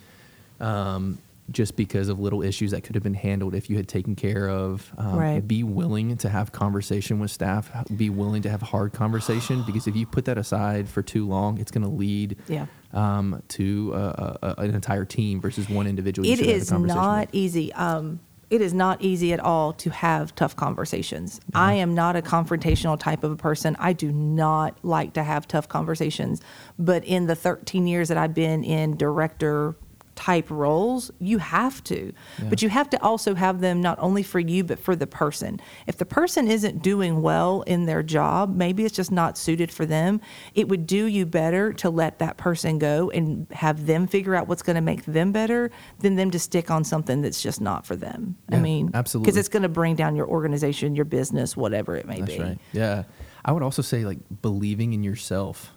um, 0.61 1.19
just 1.51 1.77
because 1.77 2.09
of 2.09 2.19
little 2.19 2.43
issues 2.43 2.71
that 2.71 2.83
could 2.83 2.95
have 2.95 3.03
been 3.05 3.15
handled 3.15 3.55
if 3.55 3.69
you 3.69 3.77
had 3.77 3.87
taken 3.87 4.17
care 4.17 4.49
of. 4.49 4.91
Um, 4.97 5.17
Right. 5.19 5.47
Be 5.47 5.63
willing 5.63 6.17
to 6.19 6.29
have 6.29 6.53
conversation 6.53 7.19
with 7.19 7.31
staff. 7.31 7.71
Be 7.95 8.09
willing 8.11 8.43
to 8.43 8.51
have 8.51 8.63
hard 8.63 8.93
conversation 8.95 9.63
because 9.67 9.87
if 9.87 9.95
you 9.95 10.07
put 10.07 10.25
that 10.25 10.39
aside 10.39 10.89
for 10.89 11.03
too 11.03 11.27
long, 11.27 11.59
it's 11.59 11.71
going 11.71 11.85
to 11.85 11.91
lead 11.91 12.37
Yeah. 12.49 12.67
um, 12.93 13.43
to 13.49 13.93
uh, 13.95 14.37
uh, 14.43 14.55
an 14.59 14.75
entire 14.75 15.05
team 15.05 15.41
versus 15.41 15.69
one 15.69 15.87
individual. 15.87 16.27
it 16.27 16.39
should 16.39 16.47
have 16.47 16.63
a 16.63 16.65
conversation 16.67 17.03
not 17.03 17.27
with. 17.27 17.35
easy 17.35 17.73
um 17.75 18.21
it 18.51 18.61
is 18.61 18.73
not 18.75 19.03
easy 19.03 19.33
at 19.33 19.41
all 19.41 19.73
to 19.73 19.91
have 19.91 20.33
tough 20.35 20.55
conversations. 20.55 21.41
I 21.55 21.75
am 21.75 21.95
not 21.95 22.15
a 22.15 22.23
confrontational 22.23 22.97
type 23.01 23.25
of 23.25 23.33
a 23.33 23.37
person. 23.37 23.75
I 23.81 23.95
do 23.95 24.13
not 24.13 24.79
like 24.85 25.15
to 25.15 25.25
have 25.25 25.49
tough 25.49 25.67
conversations. 25.69 26.41
But 26.79 27.05
in 27.05 27.27
the 27.27 27.35
13 27.35 27.87
years 27.89 28.09
that 28.09 28.19
I've 28.19 28.35
been 28.35 28.63
in 28.63 28.97
director 28.97 29.75
type 30.15 30.51
roles, 30.51 31.11
you 31.19 31.39
have 31.39 31.83
to. 31.85 32.13
But 32.49 32.63
you 32.63 32.69
have 32.69 32.91
to 32.91 33.03
also 33.03 33.35
have 33.35 33.61
them 33.61 33.81
not 33.81 33.99
only 33.99 34.23
for 34.23 34.41
you, 34.41 34.65
but 34.65 34.79
for 34.79 34.95
the 34.97 35.07
person. 35.07 35.61
If 35.87 35.99
the 35.99 36.05
person 36.05 36.49
isn't 36.49 36.83
doing 36.83 37.23
well 37.23 37.63
in 37.63 37.87
their 37.87 38.03
job, 38.03 38.55
maybe 38.55 38.85
it's 38.85 38.95
just 38.95 39.13
not 39.13 39.37
suited 39.37 39.71
for 39.71 39.87
them. 39.87 40.21
It 40.55 40.69
would 40.69 40.87
do 40.87 41.07
you 41.07 41.27
better 41.27 41.73
to 41.75 41.91
let 41.91 42.19
that 42.19 42.37
person 42.37 42.79
go 42.79 43.11
and 43.11 43.47
have 43.53 43.87
them 43.87 44.07
figure 44.07 44.35
out 44.35 44.49
what's 44.49 44.63
going 44.63 44.77
to 44.77 44.83
make 44.83 45.05
them 45.05 45.33
better 45.33 45.71
than 46.01 46.17
them 46.17 46.31
to 46.31 46.39
stick 46.39 46.71
on 46.71 46.85
something 46.85 47.23
that's 47.23 47.43
just 47.43 47.61
not 47.61 47.87
for 47.87 47.97
them. 47.97 48.37
I 48.51 48.59
mean, 48.59 48.91
absolutely. 48.95 49.27
Because 49.27 49.39
it's 49.39 49.49
going 49.49 49.63
to 49.63 49.69
bring 49.69 49.97
down 49.97 50.17
your 50.17 50.29
organization, 50.29 50.95
your 50.95 51.05
business, 51.05 51.57
whatever 51.57 51.97
it 51.97 52.07
may 52.07 52.21
That's 52.21 52.35
be. 52.37 52.43
right. 52.43 52.59
Yeah. 52.73 53.05
I 53.45 53.53
would 53.53 53.63
also 53.63 53.83
say 53.83 54.05
like 54.05 54.19
believing 54.43 54.93
in 54.93 55.03
yourself 55.03 55.73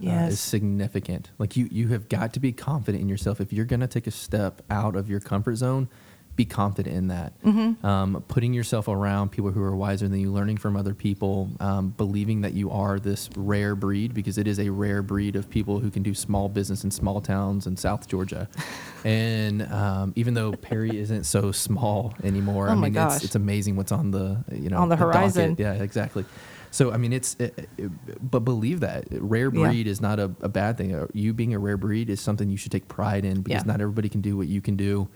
uh, 0.00 0.04
Yes. 0.06 0.32
is 0.32 0.40
significant. 0.40 1.30
Like 1.38 1.56
you, 1.56 1.68
you 1.70 1.88
have 1.88 2.08
got 2.08 2.32
to 2.34 2.40
be 2.40 2.52
confident 2.52 3.02
in 3.02 3.08
yourself. 3.08 3.40
If 3.40 3.52
you're 3.52 3.64
going 3.66 3.80
to 3.80 3.86
take 3.86 4.06
a 4.06 4.10
step 4.12 4.62
out 4.70 4.96
of 4.96 5.08
your 5.10 5.20
comfort 5.20 5.56
zone, 5.56 5.88
be 6.36 6.44
confident 6.46 6.96
in 6.96 7.08
that. 7.08 7.38
Mm-hmm. 7.42 7.84
Um, 7.84 8.24
putting 8.28 8.54
yourself 8.54 8.88
around 8.88 9.30
people 9.30 9.50
who 9.50 9.60
are 9.62 9.76
wiser 9.76 10.08
than 10.08 10.18
you, 10.20 10.30
learning 10.32 10.56
from 10.56 10.74
other 10.74 10.94
people, 10.94 11.50
um, 11.60 11.90
believing 11.90 12.40
that 12.42 12.54
you 12.54 12.70
are 12.70 12.98
this 12.98 13.28
rare 13.36 13.74
breed 13.74 14.14
because 14.14 14.38
it 14.38 14.46
is 14.46 14.58
a 14.58 14.70
rare 14.70 15.02
breed 15.02 15.36
of 15.36 15.50
people 15.50 15.80
who 15.80 15.90
can 15.90 16.02
do 16.02 16.14
small 16.14 16.48
business 16.48 16.82
in 16.84 16.90
small 16.90 17.20
towns 17.20 17.66
in 17.66 17.76
South 17.76 18.08
Georgia. 18.08 18.48
and 19.04 19.62
um, 19.70 20.12
even 20.16 20.32
though 20.34 20.52
Perry 20.52 20.98
isn't 20.98 21.24
so 21.24 21.52
small 21.52 22.14
anymore, 22.22 22.68
Oh 22.68 22.72
I 22.72 22.74
mean, 22.76 22.96
it's, 22.96 23.24
it's 23.24 23.34
amazing 23.34 23.76
what's 23.76 23.92
on 23.92 24.10
the 24.10 24.42
you 24.52 24.70
know 24.70 24.78
On 24.78 24.88
the 24.88 24.96
docket. 24.96 25.14
horizon. 25.16 25.56
Yeah, 25.58 25.74
exactly. 25.74 26.24
So 26.70 26.92
I 26.92 26.96
mean, 26.98 27.12
it's 27.12 27.34
it, 27.38 27.68
it- 27.78 28.30
but 28.30 28.40
believe 28.40 28.80
that 28.80 29.06
rare 29.10 29.50
Yeah. 29.52 29.68
breed 29.68 29.86
is 29.86 30.00
not 30.00 30.18
a, 30.20 30.24
a 30.40 30.48
bad 30.48 30.76
thing. 30.78 30.94
Uh, 30.94 31.06
You 31.12 31.32
being 31.32 31.54
a 31.54 31.58
rare 31.58 31.76
breed 31.76 32.08
is 32.10 32.20
something 32.20 32.48
you 32.50 32.56
should 32.56 32.72
take 32.72 32.86
pride 32.88 33.24
in 33.24 33.42
because 33.42 33.62
Yeah. 33.64 33.72
not 33.72 33.80
everybody 33.80 34.08
can 34.08 34.20
do 34.20 34.36
what 34.36 34.46
you 34.48 34.60
can 34.60 34.76
do. 34.76 35.08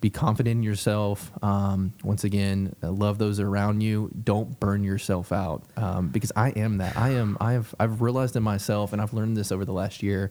Be 0.00 0.08
confident 0.08 0.56
in 0.58 0.62
yourself. 0.62 1.30
Um, 1.44 1.92
once 2.02 2.24
again, 2.24 2.74
uh, 2.82 2.90
love 2.90 3.18
those 3.18 3.38
around 3.38 3.82
you. 3.82 4.10
Don't 4.24 4.58
burn 4.58 4.82
yourself 4.82 5.30
out 5.30 5.64
um, 5.76 6.08
because 6.08 6.32
I 6.34 6.50
am 6.50 6.78
that. 6.78 6.96
I 6.96 7.10
am. 7.10 7.36
I 7.40 7.52
have. 7.52 7.74
I've 7.78 8.00
realized 8.00 8.34
in 8.34 8.42
myself, 8.42 8.94
and 8.94 9.02
I've 9.02 9.12
learned 9.12 9.36
this 9.36 9.52
over 9.52 9.66
the 9.66 9.74
last 9.74 10.02
year 10.02 10.30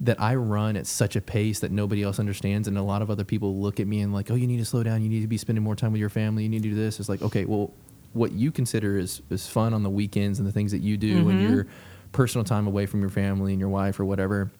that 0.00 0.20
I 0.20 0.34
run 0.34 0.76
at 0.76 0.86
such 0.86 1.16
a 1.16 1.22
pace 1.22 1.60
that 1.60 1.70
nobody 1.70 2.02
else 2.02 2.18
understands, 2.18 2.68
and 2.68 2.76
a 2.76 2.82
lot 2.82 3.00
of 3.00 3.10
other 3.10 3.24
people 3.24 3.58
look 3.60 3.80
at 3.80 3.86
me 3.86 4.00
and 4.00 4.12
like, 4.12 4.30
"Oh, 4.30 4.34
you 4.34 4.46
need 4.46 4.58
to 4.58 4.64
slow 4.66 4.82
down. 4.82 5.00
You 5.02 5.08
need 5.08 5.22
to 5.22 5.28
be 5.28 5.38
spending 5.38 5.64
more 5.64 5.76
time 5.76 5.92
with 5.92 6.00
your 6.00 6.10
family. 6.10 6.42
You 6.42 6.50
need 6.50 6.62
to 6.64 6.68
do 6.68 6.74
this." 6.74 7.00
It's 7.00 7.08
like, 7.08 7.22
okay, 7.22 7.46
well, 7.46 7.72
what 8.14 8.32
you 8.32 8.50
consider 8.50 8.96
is 8.96 9.20
is 9.28 9.46
fun 9.46 9.74
on 9.74 9.82
the 9.82 9.90
weekends 9.90 10.38
and 10.38 10.48
the 10.48 10.52
things 10.52 10.72
that 10.72 10.80
you 10.80 10.96
do 10.96 11.28
and 11.28 11.42
your 11.42 11.66
personal 12.12 12.44
time 12.44 12.66
away 12.66 12.86
from 12.86 13.00
your 13.00 13.10
family 13.10 13.52
and 13.52 13.60
your 13.60 13.68
wife 13.68 14.00
or 14.00 14.04
whatever. 14.04 14.50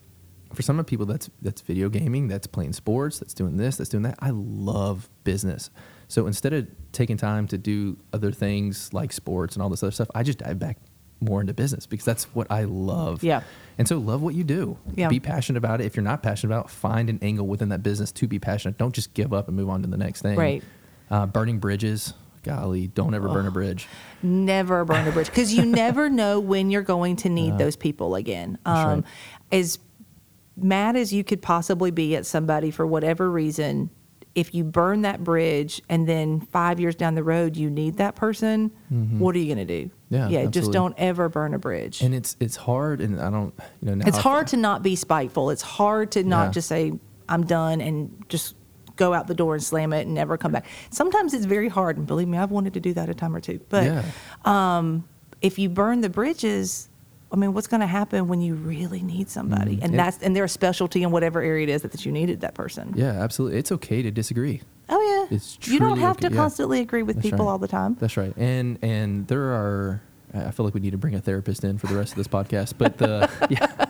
For 0.52 0.62
some 0.62 0.78
of 0.78 0.86
people, 0.86 1.07
that's 1.07 1.30
that's 1.40 1.62
video 1.62 1.88
gaming, 1.88 2.28
that's 2.28 2.46
playing 2.46 2.74
sports, 2.74 3.18
that's 3.18 3.34
doing 3.34 3.57
this, 3.57 3.76
that's 3.76 3.90
doing 3.90 4.02
that. 4.02 4.16
I 4.20 4.30
love 4.30 5.09
business. 5.24 5.70
So 6.09 6.26
instead 6.26 6.52
of 6.52 6.68
taking 6.92 7.16
time 7.16 7.48
to 7.48 7.59
do 7.59 7.96
other 8.12 8.30
things 8.30 8.92
like 8.92 9.12
sports 9.12 9.57
and 9.57 9.62
all 9.62 9.68
this 9.68 9.82
other 9.82 9.90
stuff, 9.92 10.11
I 10.14 10.22
just 10.22 10.38
dive 10.38 10.59
back 10.59 10.78
more 11.20 11.40
into 11.40 11.55
business 11.55 11.86
because 11.86 12.05
that's 12.05 12.24
what 12.34 12.46
I 12.50 12.64
love. 12.64 13.22
Yeah. 13.22 13.42
And 13.78 13.88
so 13.88 13.98
love 13.98 14.22
what 14.22 14.34
you 14.34 14.44
do. 14.44 14.78
Yeah. 14.94 15.09
Be 15.09 15.20
passionate 15.20 15.59
about 15.59 15.80
it. 15.80 15.86
If 15.86 15.96
you're 15.96 16.05
not 16.05 16.22
passionate 16.22 16.55
about 16.55 16.66
it, 16.66 16.70
find 16.70 17.09
an 17.09 17.18
angle 17.22 17.46
within 17.46 17.70
that 17.70 17.82
business 17.82 18.12
to 18.12 18.28
be 18.28 18.38
passionate. 18.38 18.78
Don't 18.78 18.94
just 18.94 19.14
give 19.14 19.32
up 19.32 19.48
and 19.48 19.57
move 19.57 19.70
on 19.70 19.82
to 19.82 19.88
the 19.88 19.96
next 19.96 20.22
thing. 20.22 20.36
Right. 20.36 20.62
Uh, 21.11 21.26
burning 21.26 21.59
bridges. 21.59 22.14
Golly, 22.45 22.86
don't 22.86 23.14
ever 23.14 23.28
burn 23.28 23.47
a 23.47 23.51
bridge. 23.51 23.88
never 24.22 24.84
burn 24.84 25.09
a 25.09 25.11
bridge 25.12 25.26
because 25.26 25.53
you 25.53 25.64
never 25.66 26.09
know 26.09 26.38
when 26.38 26.70
you're 26.70 26.82
going 26.82 27.16
to 27.16 27.28
need 27.28 27.59
those 27.59 27.74
people 27.76 28.14
again. 28.14 28.59
Um, 28.64 28.86
right. 29.01 29.05
As 29.51 29.78
mad 30.57 30.95
as 30.97 31.12
you 31.12 31.24
could 31.24 31.42
possibly 31.42 31.90
be 31.90 32.14
at 32.16 32.26
somebody 32.26 32.70
for 32.70 32.86
whatever 32.86 33.30
reason, 33.30 33.90
if 34.34 34.53
you 34.55 34.64
burn 34.64 35.03
that 35.03 35.22
bridge 35.24 35.80
and 35.88 36.09
then 36.09 36.40
five 36.40 36.78
years 36.80 36.95
down 36.97 37.14
the 37.14 37.22
road 37.22 37.57
you 37.57 37.70
need 37.70 37.97
that 37.99 38.14
person, 38.16 38.70
what 39.18 39.34
are 39.34 39.38
you 39.38 39.53
going 39.53 39.66
to 39.66 39.82
do? 39.82 39.86
Mm-hmm. 39.86 40.14
Yeah, 40.14 40.28
yeah. 40.42 40.47
Just 40.47 40.70
don't 40.72 40.95
ever 40.99 41.28
burn 41.28 41.55
a 41.55 41.59
bridge. 41.59 42.01
And 42.03 42.14
it's 42.14 42.36
it's 42.40 42.55
hard, 42.57 43.01
and 43.01 43.20
I 43.20 43.30
don't, 43.30 43.53
you 43.80 43.88
know, 43.88 43.95
now 43.97 44.05
it's 44.07 44.18
I- 44.18 44.22
hard 44.22 44.47
to 44.49 44.57
not 44.57 44.82
be 44.82 44.95
spiteful. 44.97 45.51
It's 45.51 45.62
hard 45.62 46.12
to 46.12 46.22
not 46.22 46.47
Yeah. 46.47 46.51
just 46.53 46.68
say 46.68 46.92
I'm 47.28 47.45
done 47.47 47.80
and 47.80 48.24
just 48.28 48.55
go 48.97 49.12
out 49.12 49.26
the 49.26 49.34
door 49.34 49.55
and 49.55 49.62
slam 49.62 49.92
it 49.92 50.03
and 50.07 50.14
never 50.14 50.36
come 50.36 50.53
back. 50.53 50.66
Sometimes 50.90 51.34
it's 51.34 51.45
very 51.47 51.68
hard, 51.68 51.97
and 51.97 52.07
believe 52.07 52.28
me, 52.28 52.38
I've 52.38 52.51
wanted 52.51 52.74
to 52.74 52.80
do 52.80 52.92
that 52.95 53.09
a 53.09 53.14
time 53.14 53.34
or 53.34 53.40
two. 53.40 53.61
But 53.68 53.84
yeah. 53.84 54.05
Um, 54.45 55.09
if 55.42 55.59
you 55.59 55.68
burn 55.68 56.01
the 56.01 56.09
bridges, 56.09 56.88
I 57.32 57.36
mean, 57.36 57.53
what's 57.53 57.66
going 57.66 57.80
to 57.80 57.86
happen 57.86 58.28
when 58.28 58.40
you 58.40 58.55
really 58.55 59.03
need 59.03 59.28
somebody? 59.28 59.74
Mm-hmm. 59.76 59.84
And 59.84 59.92
Yeah. 59.95 60.05
that's 60.05 60.18
and 60.22 60.34
they're 60.36 60.45
a 60.45 60.49
specialty 60.49 61.03
in 61.03 61.11
whatever 61.11 61.42
area 61.42 61.64
it 61.64 61.68
is 61.68 61.82
that, 61.82 61.92
that 61.92 62.07
you 62.07 62.12
needed 62.12 62.40
that 62.42 62.55
person. 62.55 62.95
Yeah, 62.97 63.11
absolutely. 63.11 63.59
It's 63.59 63.72
okay 63.72 64.03
to 64.03 64.11
disagree. 64.11 64.62
Oh 64.88 65.26
yeah, 65.28 65.36
It's 65.36 65.59
you 65.66 65.78
don't 65.78 65.99
have 65.99 66.16
okay, 66.18 66.28
to 66.28 66.34
yeah. 66.34 66.40
constantly 66.40 66.80
agree 66.80 67.03
with 67.03 67.16
That's 67.16 67.30
people 67.30 67.47
right. 67.47 67.53
all 67.53 67.59
the 67.59 67.68
time. 67.68 67.97
That's 67.99 68.16
right. 68.16 68.34
And 68.36 68.78
and 68.82 69.26
there 69.26 69.53
are 69.53 70.01
I 70.32 70.51
feel 70.51 70.64
like 70.64 70.74
we 70.74 70.80
need 70.80 70.92
to 70.92 70.99
bring 70.99 71.14
a 71.14 71.20
therapist 71.20 71.64
in 71.64 71.78
for 71.78 71.86
the 71.88 71.95
rest 71.97 72.12
of 72.12 72.16
this 72.18 72.28
podcast. 72.28 72.74
But 72.78 72.99
the 72.99 73.28
yeah. 73.51 73.84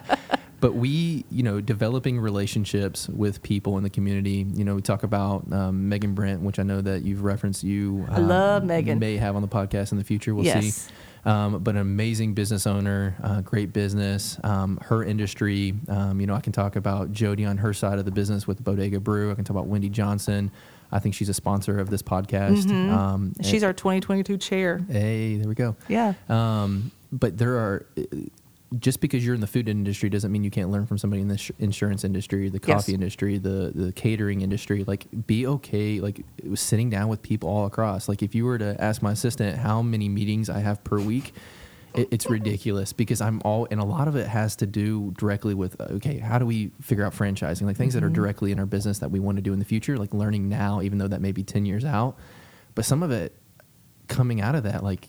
But 0.64 0.76
we, 0.76 1.26
you 1.30 1.42
know, 1.42 1.60
developing 1.60 2.18
relationships 2.18 3.06
with 3.10 3.42
people 3.42 3.76
in 3.76 3.82
the 3.84 3.90
community. 3.90 4.46
You 4.54 4.64
know, 4.64 4.74
we 4.76 4.80
talk 4.80 5.02
about 5.02 5.44
um, 5.52 5.90
Megan 5.90 6.14
Brent, 6.14 6.40
which 6.40 6.58
I 6.58 6.62
know 6.62 6.80
that 6.80 7.02
you've 7.02 7.22
referenced. 7.22 7.62
You, 7.64 8.06
I 8.10 8.18
love 8.20 8.62
um, 8.62 8.68
Megan. 8.68 8.98
May 8.98 9.18
have 9.18 9.36
on 9.36 9.42
the 9.42 9.48
podcast 9.48 9.92
in 9.92 9.98
the 9.98 10.04
future. 10.04 10.34
We'll 10.34 10.46
Yes. 10.46 10.74
see. 10.74 10.92
Um, 11.26 11.58
but 11.62 11.72
an 11.74 11.82
amazing 11.82 12.32
business 12.32 12.66
owner, 12.66 13.14
uh, 13.22 13.42
great 13.42 13.74
business. 13.74 14.38
Um, 14.42 14.78
her 14.84 15.04
industry, 15.04 15.74
um, 15.88 16.18
you 16.18 16.26
know, 16.26 16.34
I 16.34 16.40
can 16.40 16.52
talk 16.54 16.76
about 16.76 17.12
Jody 17.12 17.44
on 17.44 17.58
her 17.58 17.74
side 17.74 17.98
of 17.98 18.06
the 18.06 18.10
business 18.10 18.46
with 18.46 18.64
Bodega 18.64 19.00
Brew. 19.00 19.30
I 19.30 19.34
can 19.34 19.44
talk 19.44 19.54
about 19.56 19.66
Wendy 19.66 19.90
Johnson. 19.90 20.50
I 20.90 20.98
think 20.98 21.14
she's 21.14 21.28
a 21.28 21.34
sponsor 21.34 21.78
of 21.78 21.90
this 21.90 22.00
podcast. 22.00 22.70
Um, 22.70 23.32
Mm-hmm. 23.32 23.42
She's 23.42 23.62
our 23.62 23.74
2022 23.74 24.38
chair. 24.38 24.80
Hey, 24.90 25.36
there 25.36 25.46
we 25.48 25.54
go. 25.54 25.76
Yeah. 25.88 26.14
Um, 26.30 26.90
but 27.12 27.36
there 27.36 27.56
are 27.56 27.86
just 28.80 29.00
because 29.00 29.24
you're 29.24 29.34
in 29.36 29.40
the 29.40 29.46
food 29.46 29.68
industry 29.68 30.08
doesn't 30.10 30.32
mean 30.32 30.42
you 30.42 30.50
can't 30.50 30.70
learn 30.70 30.84
from 30.86 30.98
somebody 30.98 31.22
in 31.22 31.28
the 31.28 31.38
sh- 31.38 31.52
insurance 31.60 32.02
industry, 32.02 32.48
the 32.48 32.60
Yes. 32.66 32.74
coffee 32.82 32.94
industry, 32.94 33.38
the 33.38 33.70
the 33.74 33.92
catering 33.92 34.40
industry. 34.40 34.82
Like, 34.84 35.06
be 35.26 35.46
okay. 35.46 36.00
Like, 36.00 36.24
sitting 36.54 36.90
down 36.90 37.08
with 37.08 37.22
people 37.22 37.48
all 37.48 37.66
across. 37.66 38.08
Like, 38.08 38.22
if 38.22 38.34
you 38.34 38.44
were 38.44 38.58
to 38.58 38.76
ask 38.82 39.00
my 39.02 39.12
assistant 39.12 39.58
how 39.58 39.80
many 39.82 40.08
meetings 40.08 40.50
I 40.50 40.58
have 40.60 40.82
per 40.84 40.98
week. 40.98 41.32
it- 41.94 42.08
It's 42.10 42.28
ridiculous 42.28 42.92
because 42.92 43.20
I'm 43.20 43.40
all, 43.44 43.68
and 43.70 43.78
a 43.80 43.84
lot 43.84 44.08
of 44.08 44.16
it 44.16 44.26
has 44.26 44.56
to 44.56 44.66
do 44.66 45.14
directly 45.16 45.54
with 45.54 45.80
uh, 45.80 45.84
okay, 45.92 46.18
how 46.18 46.40
do 46.40 46.44
we 46.46 46.72
figure 46.80 47.04
out 47.04 47.12
franchising, 47.14 47.62
like 47.62 47.76
things 47.76 47.94
that 47.94 48.02
are 48.02 48.08
directly 48.10 48.50
in 48.50 48.58
our 48.58 48.66
business 48.66 48.98
that 48.98 49.12
we 49.12 49.20
want 49.20 49.36
to 49.36 49.42
do 49.42 49.52
in 49.52 49.60
the 49.60 49.64
future, 49.64 49.96
like 49.96 50.12
learning 50.12 50.48
now, 50.48 50.82
even 50.82 50.98
though 50.98 51.06
that 51.06 51.20
may 51.20 51.30
be 51.30 51.44
ten 51.44 51.64
years 51.64 51.84
out. 51.84 52.16
But 52.74 52.84
some 52.84 53.04
of 53.04 53.12
it 53.12 53.36
coming 54.08 54.40
out 54.40 54.56
of 54.56 54.64
that, 54.64 54.82
like 54.82 55.06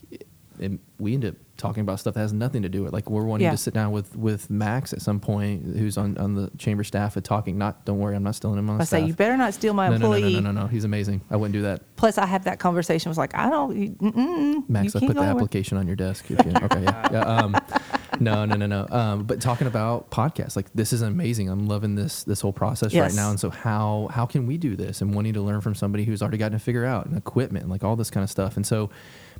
it, 0.60 0.72
it- 0.74 0.80
we 0.98 1.14
end 1.14 1.26
up 1.26 1.36
talking 1.58 1.82
about 1.82 2.00
stuff 2.00 2.14
that 2.14 2.22
has 2.22 2.32
nothing 2.32 2.62
to 2.62 2.70
do 2.70 2.84
with 2.84 2.94
it. 2.94 2.94
Like 2.94 3.10
we're 3.10 3.26
wanting 3.26 3.44
Yeah. 3.44 3.52
to 3.52 3.58
sit 3.58 3.74
down 3.74 3.92
with 3.92 4.16
with 4.16 4.50
Max 4.50 4.94
at 4.94 5.02
some 5.02 5.20
point, 5.20 5.76
who's 5.78 5.98
on 5.98 6.18
on 6.18 6.36
the 6.36 6.50
chamber 6.58 6.86
staff, 6.86 7.18
and 7.18 7.26
talking. 7.26 7.58
Not, 7.58 7.84
don't 7.84 8.00
worry, 8.00 8.16
I'm 8.16 8.24
not 8.24 8.36
stealing 8.36 8.60
him 8.60 8.70
on 8.70 8.80
I 8.80 8.86
staff. 8.86 9.02
say 9.02 9.06
you 9.06 9.14
better 9.14 9.36
not 9.36 9.54
steal 9.54 9.74
my 9.74 9.90
no, 9.90 9.98
no, 9.98 10.08
no, 10.10 10.14
employee. 10.14 10.34
no, 10.36 10.40
no, 10.40 10.52
no, 10.54 10.62
no. 10.62 10.68
He's 10.68 10.86
amazing. 10.86 11.20
I 11.30 11.36
wouldn't 11.36 11.52
do 11.54 11.64
that. 11.64 11.82
Plus, 11.98 12.18
I 12.18 12.26
have 12.26 12.46
that 12.46 12.60
conversation. 12.60 13.10
Was 13.10 13.18
like, 13.18 13.36
I 13.36 13.50
don't. 13.50 13.98
Mm-mm, 14.00 14.70
Max, 14.70 14.96
I 14.96 15.00
put 15.02 15.16
the 15.16 15.22
application 15.22 15.78
on 15.78 15.86
your 15.86 15.98
desk. 15.98 16.32
If 16.32 16.46
you, 16.46 16.54
okay, 16.64 16.84
yeah, 16.84 17.10
yeah. 17.12 17.20
Um, 17.22 17.58
no, 18.20 18.46
no, 18.46 18.56
no, 18.56 18.66
no. 18.66 18.88
Um, 18.90 19.24
but 19.24 19.42
talking 19.42 19.68
about 19.68 20.10
podcasts, 20.12 20.56
like 20.56 20.72
this 20.74 20.94
is 20.94 21.02
amazing. 21.02 21.50
I'm 21.50 21.68
loving 21.68 21.96
this 21.96 22.24
this 22.24 22.42
whole 22.42 22.54
process 22.54 22.94
right 22.94 23.14
now. 23.14 23.30
And 23.30 23.40
so 23.40 23.50
how 23.50 24.10
how 24.12 24.26
can 24.26 24.48
we 24.48 24.58
do 24.58 24.76
this? 24.76 25.02
And 25.02 25.14
wanting 25.14 25.34
to 25.34 25.42
learn 25.42 25.62
from 25.62 25.76
somebody 25.76 26.04
who's 26.06 26.22
already 26.22 26.38
gotten 26.38 26.58
to 26.58 26.64
figure 26.64 26.86
out 26.86 27.06
and 27.06 27.18
equipment, 27.18 27.64
and 27.64 27.72
like 27.72 27.84
all 27.84 27.96
this 27.96 28.10
kind 28.10 28.24
of 28.24 28.30
stuff. 28.30 28.56
And 28.56 28.66
so, 28.66 28.90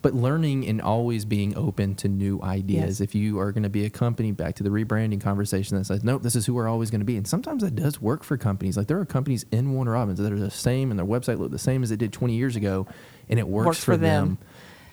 but 0.02 0.14
learning 0.14 0.68
and 0.68 0.82
always 0.82 1.26
being 1.26 1.56
open 1.58 1.96
to 1.96 2.08
new 2.08 2.42
ideas. 2.42 3.00
Yes. 3.00 3.02
If 3.02 3.16
you 3.16 3.40
are 3.40 3.52
going 3.52 3.64
to 3.64 3.70
be 3.70 3.86
a 3.86 3.90
company, 3.90 4.32
back 4.32 4.56
to 4.56 4.64
the 4.64 4.70
rebranding 4.70 5.22
conversation 5.22 5.78
that 5.78 5.86
says, 5.86 6.04
nope, 6.04 6.22
this 6.22 6.36
is 6.36 6.46
who 6.46 6.54
we're 6.54 6.68
always 6.68 6.92
going 6.92 7.02
to 7.02 7.06
be. 7.06 7.18
And 7.18 7.28
sometimes 7.28 7.64
that 7.64 7.76
does 7.76 8.02
work 8.02 8.24
for 8.24 8.38
companies. 8.38 8.78
Like 8.78 8.88
there 8.88 9.00
are 9.00 9.06
companies 9.06 9.46
in 9.52 9.74
Warner 9.74 9.92
Robins 9.94 10.20
that 10.20 10.32
are 10.32 10.40
the 10.40 10.52
same 10.52 10.92
and 10.92 11.00
their 11.00 11.06
website 11.06 11.40
look 11.40 11.52
the 11.52 11.58
same 11.58 11.82
as 11.84 11.92
it 11.92 11.98
did 11.98 12.14
20 12.14 12.36
years 12.36 12.56
ago, 12.56 12.88
and 13.30 13.40
it 13.40 13.48
works, 13.48 13.66
Works 13.66 13.80
for, 13.80 13.94
for 13.94 13.98
them. 13.98 14.28
them 14.28 14.38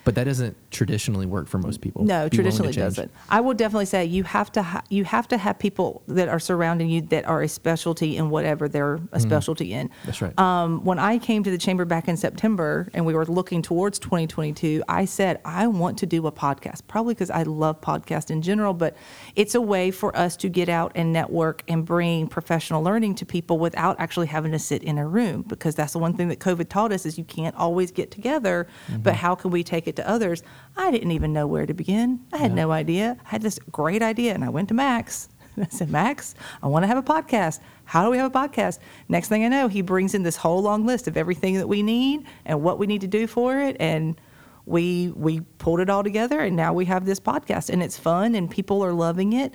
But 0.05 0.15
that 0.15 0.25
doesn't 0.25 0.57
traditionally 0.71 1.25
work 1.25 1.47
for 1.47 1.57
most 1.59 1.79
people. 1.81 2.03
No, 2.03 2.27
Be 2.29 2.35
traditionally 2.37 2.73
doesn't. 2.73 3.09
I 3.29 3.39
will 3.41 3.53
definitely 3.53 3.85
say 3.85 4.03
you 4.05 4.23
have 4.23 4.51
to 4.53 4.61
ha- 4.63 4.83
you 4.89 5.05
have 5.05 5.27
to 5.29 5.37
have 5.37 5.59
people 5.59 6.01
that 6.07 6.27
are 6.27 6.39
surrounding 6.39 6.89
you 6.89 7.01
that 7.03 7.25
are 7.25 7.41
a 7.41 7.47
specialty 7.47 8.17
in 8.17 8.29
whatever 8.29 8.67
they're 8.67 8.99
a 9.13 9.19
specialty 9.19 9.73
in. 9.73 9.87
Mm-hmm. 9.89 10.05
That's 10.05 10.21
right. 10.21 10.37
Um, 10.39 10.83
when 10.83 10.99
I 10.99 11.19
came 11.19 11.43
to 11.43 11.51
the 11.51 11.57
chamber 11.57 11.85
back 11.85 12.07
in 12.07 12.17
September 12.17 12.89
and 12.93 13.05
we 13.05 13.13
were 13.13 13.25
looking 13.25 13.61
towards 13.61 13.97
2022, 13.99 14.83
I 14.89 15.05
said 15.05 15.39
I 15.45 15.67
want 15.67 15.97
to 15.99 16.05
do 16.05 16.27
a 16.27 16.31
podcast, 16.31 16.81
probably 16.87 17.13
because 17.13 17.29
I 17.29 17.43
love 17.43 17.79
podcast 17.79 18.29
in 18.29 18.41
general, 18.41 18.73
but 18.73 18.97
it's 19.35 19.55
a 19.55 19.61
way 19.61 19.91
for 19.91 20.15
us 20.17 20.35
to 20.37 20.49
get 20.49 20.67
out 20.69 20.91
and 20.95 21.13
network 21.13 21.63
and 21.67 21.85
bring 21.85 22.27
professional 22.27 22.83
learning 22.83 23.15
to 23.15 23.25
people 23.25 23.57
without 23.59 23.97
actually 23.99 24.27
having 24.27 24.51
to 24.51 24.59
sit 24.59 24.83
in 24.83 24.97
a 24.97 25.07
room 25.07 25.43
because 25.43 25.75
that's 25.75 25.93
the 25.93 25.99
one 25.99 26.13
thing 26.15 26.27
that 26.27 26.39
COVID 26.39 26.67
taught 26.69 26.91
us 26.91 27.05
is 27.05 27.17
you 27.17 27.23
can't 27.23 27.55
always 27.55 27.91
get 27.91 28.11
together, 28.11 28.67
Mm-hmm. 28.87 29.01
but 29.01 29.15
how 29.15 29.35
can 29.35 29.51
we 29.51 29.63
take 29.63 29.87
it 29.87 29.92
to 29.97 30.07
others? 30.09 30.43
I 30.77 30.91
didn't 30.91 31.11
even 31.11 31.33
know 31.33 31.47
where 31.47 31.65
to 31.65 31.73
begin. 31.73 32.21
I 32.33 32.37
had 32.37 32.51
Yeah. 32.51 32.55
no 32.55 32.71
idea. 32.71 33.17
I 33.25 33.29
had 33.29 33.41
this 33.41 33.59
great 33.71 34.01
idea 34.01 34.33
and 34.33 34.43
I 34.43 34.49
went 34.49 34.67
to 34.69 34.73
Max. 34.73 35.29
I 35.57 35.67
said, 35.69 35.89
Max, 35.91 36.33
I 36.63 36.67
want 36.67 36.83
to 36.83 36.87
have 36.87 36.97
a 36.97 37.03
podcast. 37.03 37.59
How 37.85 38.03
do 38.03 38.09
we 38.09 38.17
have 38.17 38.33
a 38.33 38.37
podcast? 38.39 38.79
Next 39.09 39.27
thing 39.29 39.43
I 39.45 39.47
know, 39.49 39.67
he 39.67 39.81
brings 39.81 40.13
in 40.15 40.23
this 40.23 40.35
whole 40.37 40.61
long 40.61 40.85
list 40.85 41.07
of 41.07 41.15
everything 41.17 41.55
that 41.55 41.67
we 41.67 41.83
need 41.83 42.25
and 42.45 42.61
what 42.63 42.79
we 42.79 42.87
need 42.87 43.01
to 43.01 43.07
do 43.07 43.27
for 43.27 43.59
it. 43.59 43.77
And 43.79 44.19
we 44.65 45.11
we 45.15 45.41
pulled 45.57 45.79
it 45.81 45.89
all 45.89 46.03
together 46.03 46.39
and 46.39 46.55
now 46.55 46.73
we 46.73 46.85
have 46.85 47.05
this 47.05 47.19
podcast 47.19 47.69
and 47.69 47.83
it's 47.83 47.97
fun 47.97 48.33
and 48.33 48.49
people 48.49 48.83
are 48.83 48.93
loving 48.93 49.33
it. 49.33 49.53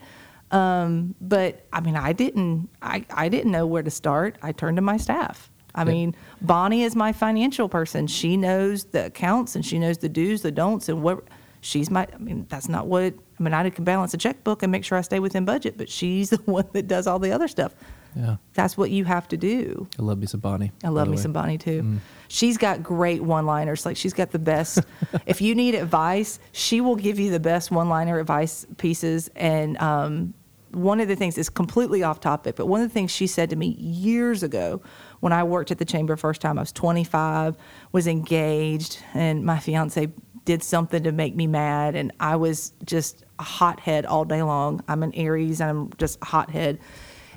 Um, 0.51 1.15
but 1.21 1.67
I 1.73 1.81
mean, 1.81 1.97
I 1.97 2.13
didn't 2.13 2.69
I, 2.81 3.05
I 3.11 3.29
didn't 3.29 3.51
know 3.53 3.67
where 3.67 3.83
to 3.83 3.91
start. 3.91 4.37
I 4.43 4.53
turned 4.53 4.77
to 4.77 4.83
my 4.83 4.97
staff. 4.99 5.51
I 5.79 5.83
Yeah. 5.83 5.93
mean, 5.93 6.15
Bonnie 6.43 6.83
is 6.83 6.97
my 6.97 7.13
financial 7.13 7.69
person. 7.69 8.07
She 8.07 8.37
knows 8.37 8.85
the 8.85 9.07
accounts 9.07 9.55
and 9.55 9.65
she 9.65 9.79
knows 9.79 9.99
the 9.99 10.09
do's, 10.09 10.43
the 10.43 10.51
don'ts, 10.53 10.89
and 10.89 11.03
what 11.03 11.25
she's 11.61 11.91
my. 11.91 12.07
I 12.13 12.19
mean, 12.19 12.47
that's 12.49 12.69
not 12.69 12.87
what. 12.87 13.15
I 13.39 13.43
mean, 13.43 13.55
I 13.55 13.71
can 13.71 13.85
balance 13.85 14.13
a 14.15 14.17
checkbook 14.19 14.65
and 14.65 14.73
make 14.73 14.85
sure 14.85 14.99
I 14.99 15.03
stay 15.03 15.21
within 15.21 15.45
budget, 15.45 15.79
but 15.79 15.89
she's 15.89 16.31
the 16.37 16.39
one 16.45 16.67
that 16.73 16.89
does 16.89 17.07
all 17.07 17.19
the 17.21 17.31
other 17.33 17.47
stuff. 17.49 17.75
Yeah. 18.17 18.37
That's 18.55 18.77
what 18.77 18.91
you 18.91 19.05
have 19.05 19.29
to 19.29 19.37
do. 19.37 19.87
I 19.99 20.03
love 20.03 20.19
me 20.19 20.27
some 20.27 20.41
Bonnie. 20.41 20.73
I 20.83 20.89
love 20.89 21.07
me 21.09 21.17
way. 21.17 21.23
some 21.23 21.33
Bonnie 21.33 21.59
too. 21.59 21.99
She's 22.27 22.57
got 22.59 22.83
great 22.83 23.23
one-liners. 23.23 23.87
Like 23.87 23.97
she's 23.97 24.15
got 24.15 24.31
the 24.33 24.39
best. 24.39 24.81
if 25.27 25.41
you 25.41 25.55
need 25.55 25.75
advice, 25.77 26.41
she 26.53 26.81
will 26.81 26.97
give 26.97 27.19
you 27.21 27.31
the 27.31 27.39
best 27.39 27.71
one-liner 27.71 28.19
advice 28.19 28.67
pieces. 28.79 29.31
And 29.37 29.77
um, 29.81 30.35
one 30.73 31.01
of 31.01 31.09
the 31.09 31.17
things 31.17 31.39
is 31.39 31.49
completely 31.49 32.03
off 32.03 32.21
topic, 32.21 32.57
but 32.57 32.67
one 32.67 32.81
of 32.81 32.89
the 32.89 32.93
things 32.93 33.11
she 33.11 33.27
said 33.27 33.51
to 33.51 33.57
me 33.57 33.69
years 33.79 34.43
ago 34.43 34.83
when 35.21 35.33
I 35.33 35.43
worked 35.43 35.71
at 35.71 35.79
the 35.79 35.85
chamber 35.85 36.17
first 36.17 36.41
time, 36.41 36.59
I 36.59 36.63
was 36.63 36.73
25, 36.73 37.57
was 37.93 38.07
engaged, 38.07 39.03
and 39.15 39.45
my 39.45 39.59
fiance 39.59 40.09
did 40.45 40.63
something 40.63 41.03
to 41.03 41.13
make 41.13 41.37
me 41.37 41.47
mad, 41.47 41.95
and 41.95 42.13
I 42.21 42.37
was 42.37 42.73
just 42.85 43.25
a 43.39 43.43
hothead 43.43 44.07
all 44.07 44.25
day 44.25 44.43
long. 44.43 44.83
I'm 44.89 45.03
an 45.03 45.15
Aries, 45.15 45.61
and 45.61 45.71
I'm 45.71 45.93
just 45.99 46.19
a 46.23 46.25
hothead. 46.27 46.79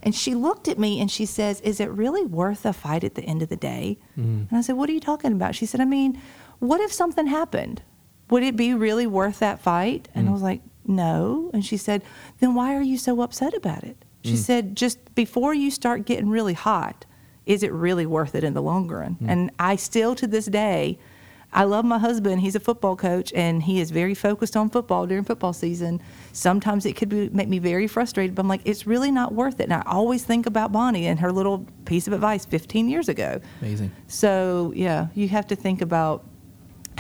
And 0.03 0.15
she 0.15 0.34
looked 0.34 0.67
at 0.67 0.79
me 0.79 0.99
and 0.99 1.11
she 1.11 1.25
says, 1.25 1.61
Is 1.61 1.79
it 1.79 1.91
really 1.91 2.25
worth 2.25 2.65
a 2.65 2.73
fight 2.73 3.03
at 3.03 3.15
the 3.15 3.23
end 3.23 3.41
of 3.41 3.49
the 3.49 3.55
day? 3.55 3.99
Mm. 4.17 4.49
And 4.49 4.57
I 4.57 4.61
said, 4.61 4.75
What 4.77 4.89
are 4.89 4.93
you 4.93 4.99
talking 4.99 5.32
about? 5.32 5.55
She 5.55 5.65
said, 5.65 5.79
I 5.82 5.86
mean, 5.86 6.19
what 6.59 6.82
if 6.82 6.91
something 6.91 7.27
happened? 7.27 7.82
Would 8.29 8.43
it 8.43 8.55
be 8.55 8.73
really 8.73 9.07
worth 9.07 9.39
that 9.39 9.59
fight? 9.59 10.07
And 10.15 10.25
mm. 10.25 10.29
I 10.29 10.34
was 10.34 10.41
like, 10.41 10.61
No. 10.86 11.49
And 11.53 11.65
she 11.65 11.77
said, 11.77 12.03
Then 12.39 12.55
why 12.55 12.75
are 12.75 12.82
you 12.82 12.97
so 12.97 13.21
upset 13.21 13.53
about 13.53 13.84
it? 13.84 13.97
She 14.23 14.34
mm. 14.34 14.38
said, 14.38 14.75
Just 14.75 15.13
before 15.15 15.53
you 15.53 15.71
start 15.71 16.05
getting 16.05 16.29
really 16.29 16.53
hot, 16.53 17.05
is 17.45 17.63
it 17.63 17.71
really 17.71 18.05
worth 18.05 18.36
it 18.36 18.43
in 18.43 18.53
the 18.53 18.61
long 18.61 18.88
run? 18.88 19.17
Mm. 19.21 19.29
And 19.29 19.51
I 19.59 19.75
still 19.75 20.15
to 20.15 20.27
this 20.27 20.45
day, 20.45 20.99
I 21.53 21.65
love 21.65 21.84
my 21.84 21.99
husband. 21.99 22.41
He's 22.41 22.55
a 22.55 22.59
football 22.59 22.95
coach, 22.95 23.34
and 23.34 23.61
he 23.61 23.82
is 23.82 23.91
very 23.91 24.13
focused 24.13 24.55
on 24.55 24.69
football 24.69 25.05
during 25.05 25.25
football 25.25 25.51
season. 25.51 26.01
Sometimes 26.32 26.86
it 26.86 26.95
could 26.95 27.09
be, 27.09 27.29
make 27.29 27.49
me 27.49 27.59
very 27.59 27.88
frustrated, 27.88 28.36
but 28.36 28.43
I'm 28.43 28.47
like, 28.47 28.61
it's 28.63 28.88
really 28.88 29.11
not 29.11 29.34
worth 29.34 29.59
it. 29.59 29.63
And 29.63 29.73
I 29.73 29.84
always 29.86 30.23
think 30.23 30.45
about 30.45 30.71
Bonnie 30.71 31.07
and 31.07 31.19
her 31.19 31.32
little 31.32 31.65
piece 31.86 32.07
of 32.07 32.13
advice 32.13 32.45
15 32.45 32.88
years 32.88 33.09
ago. 33.09 33.41
Amazing. 33.61 33.91
So 34.07 34.71
yeah, 34.75 35.07
you 35.13 35.27
have 35.27 35.47
to 35.47 35.55
think 35.55 35.82
about 35.82 36.23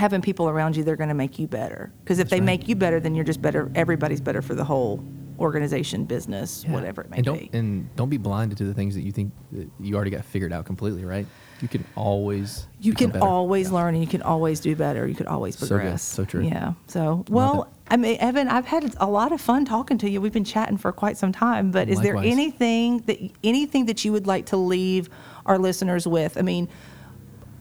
having 0.01 0.19
people 0.21 0.49
around 0.49 0.75
you 0.75 0.83
that 0.83 0.91
are 0.91 0.95
going 0.97 1.07
to 1.09 1.15
make 1.15 1.37
you 1.39 1.47
better. 1.47 1.93
Because 2.03 2.17
if 2.19 2.25
That's 2.25 2.31
they 2.31 2.39
right. 2.39 2.45
make 2.45 2.67
you 2.67 2.75
better, 2.75 2.99
then 2.99 3.13
you're 3.15 3.23
just 3.23 3.41
better. 3.41 3.71
Everybody's 3.75 4.19
better 4.19 4.41
for 4.41 4.55
the 4.55 4.63
whole 4.63 5.01
organization, 5.39 6.05
business, 6.05 6.63
Yeah. 6.65 6.73
whatever 6.73 7.01
it 7.03 7.09
may 7.11 7.17
and 7.17 7.25
don't, 7.25 7.39
be. 7.39 7.49
And 7.53 7.95
don't 7.95 8.09
be 8.09 8.17
blinded 8.17 8.57
to 8.59 8.63
the 8.65 8.73
things 8.73 8.95
that 8.95 9.01
you 9.01 9.11
think 9.11 9.31
that 9.53 9.69
you 9.79 9.95
already 9.95 10.11
got 10.11 10.25
figured 10.25 10.51
out 10.53 10.65
completely, 10.65 11.05
right? 11.05 11.25
You 11.61 11.67
can 11.67 11.85
always 11.95 12.67
You 12.79 12.93
can 12.93 13.11
better. 13.11 13.23
always 13.25 13.67
Yeah. 13.69 13.75
learn 13.75 13.93
and 13.95 14.03
you 14.03 14.09
can 14.09 14.21
always 14.23 14.59
do 14.59 14.75
better. 14.75 15.07
You 15.07 15.13
can 15.15 15.27
always 15.27 15.55
So 15.57 15.67
good. 15.67 15.75
progress. 15.75 16.01
So 16.01 16.25
true. 16.25 16.41
Yeah. 16.43 16.73
So, 16.87 17.23
well, 17.29 17.67
I 17.89 17.97
mean, 17.97 18.17
Evan, 18.19 18.47
I've 18.47 18.65
had 18.65 18.93
a 18.97 19.07
lot 19.07 19.31
of 19.31 19.39
fun 19.39 19.65
talking 19.65 19.97
to 19.99 20.09
you. 20.09 20.19
We've 20.21 20.33
been 20.33 20.43
chatting 20.43 20.77
for 20.77 20.91
quite 20.91 21.17
some 21.17 21.31
time, 21.31 21.69
but 21.71 21.89
is 21.89 21.99
there 22.01 22.17
anything 22.17 22.99
that 23.05 23.17
anything 23.43 23.85
that 23.85 24.03
you 24.03 24.11
would 24.11 24.25
like 24.25 24.47
to 24.47 24.57
leave 24.57 25.09
our 25.45 25.59
listeners 25.59 26.07
with? 26.07 26.37
I 26.37 26.41
mean, 26.41 26.67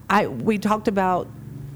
I 0.09 0.27
we 0.27 0.57
talked 0.57 0.87
about 0.87 1.27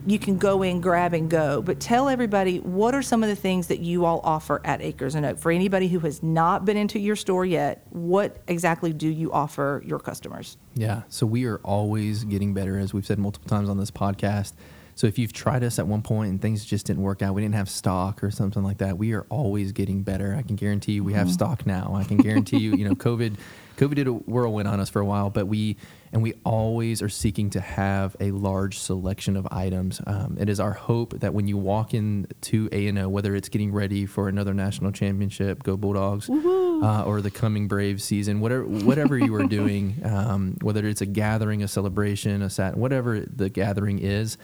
you 0.05 0.19
can 0.19 0.37
go 0.37 0.61
in, 0.61 0.81
grab 0.81 1.13
and 1.13 1.29
go, 1.29 1.61
but 1.61 1.79
tell 1.79 2.09
everybody 2.09 2.59
what 2.59 2.93
are 2.93 3.01
some 3.01 3.23
of 3.23 3.29
the 3.29 3.35
things 3.35 3.67
that 3.67 3.79
you 3.79 4.05
all 4.05 4.21
offer 4.23 4.61
at 4.63 4.81
Acres 4.81 5.15
and 5.15 5.25
Oak 5.25 5.39
for 5.39 5.51
anybody 5.51 5.87
who 5.87 5.99
has 5.99 6.21
not 6.21 6.65
been 6.65 6.77
into 6.77 6.99
your 6.99 7.15
store 7.15 7.45
yet. 7.45 7.85
What 7.89 8.37
exactly 8.47 8.93
do 8.93 9.07
you 9.07 9.31
offer 9.31 9.81
your 9.85 9.99
customers? 9.99 10.57
Yeah. 10.75 11.03
So 11.09 11.25
we 11.25 11.45
are 11.45 11.57
always 11.57 12.23
getting 12.23 12.53
better, 12.53 12.77
as 12.77 12.93
we've 12.93 13.05
said 13.05 13.17
multiple 13.17 13.49
times 13.49 13.69
on 13.69 13.77
this 13.77 13.91
podcast. 13.91 14.53
So 14.95 15.07
if 15.07 15.19
you've 15.19 15.33
tried 15.33 15.63
us 15.63 15.77
at 15.77 15.87
one 15.87 16.01
point 16.01 16.29
and 16.29 16.41
things 16.41 16.63
just 16.63 16.85
didn't 16.85 17.03
work 17.03 17.21
out, 17.21 17.33
we 17.33 17.41
didn't 17.41 17.55
have 17.55 17.69
stock 17.69 18.23
or 18.23 18.31
something 18.31 18.63
like 18.63 18.77
that, 18.77 18.97
we 18.97 19.13
are 19.13 19.25
always 19.29 19.73
getting 19.73 20.03
better. 20.03 20.35
I 20.37 20.41
can 20.41 20.55
guarantee 20.55 20.93
you 20.93 21.03
we 21.03 21.13
have 21.13 21.27
mm-hmm. 21.27 21.33
stock 21.33 21.65
now. 21.65 21.93
I 21.95 22.05
can 22.05 22.17
guarantee 22.17 22.59
you, 22.59 22.75
you 22.75 22.87
know, 22.87 22.95
COVID, 22.95 23.35
COVID 23.77 23.95
did 23.95 24.07
a 24.07 24.13
whirlwind 24.13 24.67
on 24.67 24.79
us 24.79 24.89
for 24.89 24.99
a 25.01 25.05
while, 25.05 25.29
but 25.29 25.47
we 25.47 25.77
and 26.13 26.23
we 26.23 26.33
always 26.45 27.01
are 27.01 27.09
seeking 27.09 27.49
to 27.49 27.59
have 27.59 28.15
a 28.21 28.31
large 28.31 28.79
selection 28.79 29.35
of 29.35 29.45
items. 29.51 29.99
Um, 30.07 30.37
it 30.39 30.47
is 30.47 30.61
our 30.61 30.71
hope 30.71 31.19
that 31.19 31.33
when 31.33 31.45
you 31.47 31.57
walk 31.57 31.93
in 31.93 32.27
to 32.41 32.69
A 32.71 32.87
and 32.87 32.97
O, 32.99 33.09
whether 33.09 33.35
it's 33.35 33.49
getting 33.49 33.73
ready 33.73 34.05
for 34.05 34.29
another 34.29 34.53
national 34.53 34.93
championship, 34.93 35.63
go 35.63 35.75
Bulldogs, 35.75 36.29
uh, 36.29 37.03
or 37.05 37.21
the 37.21 37.31
coming 37.31 37.67
Brave 37.67 38.01
season, 38.01 38.39
whatever 38.39 38.63
whatever 38.63 39.17
you 39.17 39.35
are 39.35 39.43
doing, 39.47 40.01
um, 40.05 40.55
whether 40.61 40.87
it's 40.87 41.01
a 41.01 41.05
gathering, 41.05 41.63
a 41.63 41.67
celebration, 41.67 42.41
a 42.41 42.49
sat, 42.49 42.77
whatever 42.77 43.19
the 43.19 43.49
gathering 43.49 43.99
is. 43.99 44.37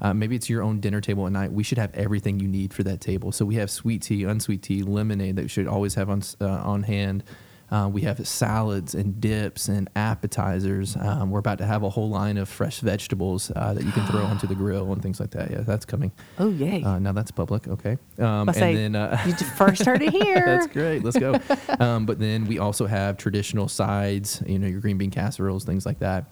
Uh, 0.00 0.14
maybe 0.14 0.36
it's 0.36 0.48
your 0.48 0.62
own 0.62 0.78
dinner 0.78 1.00
table 1.00 1.26
at 1.26 1.32
night. 1.32 1.52
We 1.52 1.64
should 1.64 1.78
have 1.78 1.92
everything 1.92 2.38
you 2.38 2.46
need 2.46 2.72
for 2.72 2.84
that 2.84 3.00
table. 3.00 3.32
So 3.32 3.44
we 3.44 3.56
have 3.56 3.68
sweet 3.68 4.02
tea, 4.02 4.22
unsweet 4.22 4.62
tea, 4.62 4.84
lemonade 4.84 5.34
that 5.36 5.42
you 5.42 5.48
should 5.48 5.66
always 5.66 5.94
have 5.94 6.08
on 6.08 6.22
uh, 6.40 6.46
on 6.46 6.84
hand. 6.84 7.24
Uh, 7.70 7.88
we 7.92 8.00
have 8.02 8.26
salads 8.26 8.94
and 8.94 9.20
dips 9.20 9.68
and 9.68 9.90
appetizers. 9.94 10.96
Um, 10.96 11.30
we're 11.30 11.38
about 11.38 11.58
to 11.58 11.66
have 11.66 11.82
a 11.82 11.90
whole 11.90 12.08
line 12.08 12.38
of 12.38 12.48
fresh 12.48 12.80
vegetables 12.80 13.52
uh, 13.54 13.74
that 13.74 13.84
you 13.84 13.92
can 13.92 14.06
throw 14.06 14.22
onto 14.24 14.46
the 14.46 14.54
grill 14.54 14.90
and 14.92 15.02
things 15.02 15.20
like 15.20 15.30
that. 15.32 15.50
Yeah, 15.50 15.60
that's 15.60 15.84
coming. 15.84 16.12
Oh, 16.38 16.48
yay. 16.48 16.82
Uh, 16.82 16.98
now 16.98 17.12
that's 17.12 17.30
public. 17.30 17.68
Okay. 17.68 17.98
Um, 18.18 18.48
I 18.48 18.52
say, 18.52 18.74
and 18.74 18.94
then 18.94 18.96
uh, 18.96 19.22
you 19.26 19.34
first 19.34 19.84
heard 19.84 20.00
it 20.00 20.12
here. 20.22 20.42
that's 20.46 20.66
great. 20.66 21.04
Let's 21.04 21.18
go. 21.18 21.38
um, 21.80 22.06
but 22.06 22.18
then 22.18 22.46
we 22.46 22.58
also 22.58 22.86
have 22.86 23.18
traditional 23.18 23.68
sides, 23.68 24.42
you 24.46 24.58
know, 24.58 24.66
your 24.66 24.80
green 24.80 24.96
bean 24.96 25.10
casseroles, 25.10 25.64
things 25.64 25.84
like 25.84 25.98
that. 25.98 26.24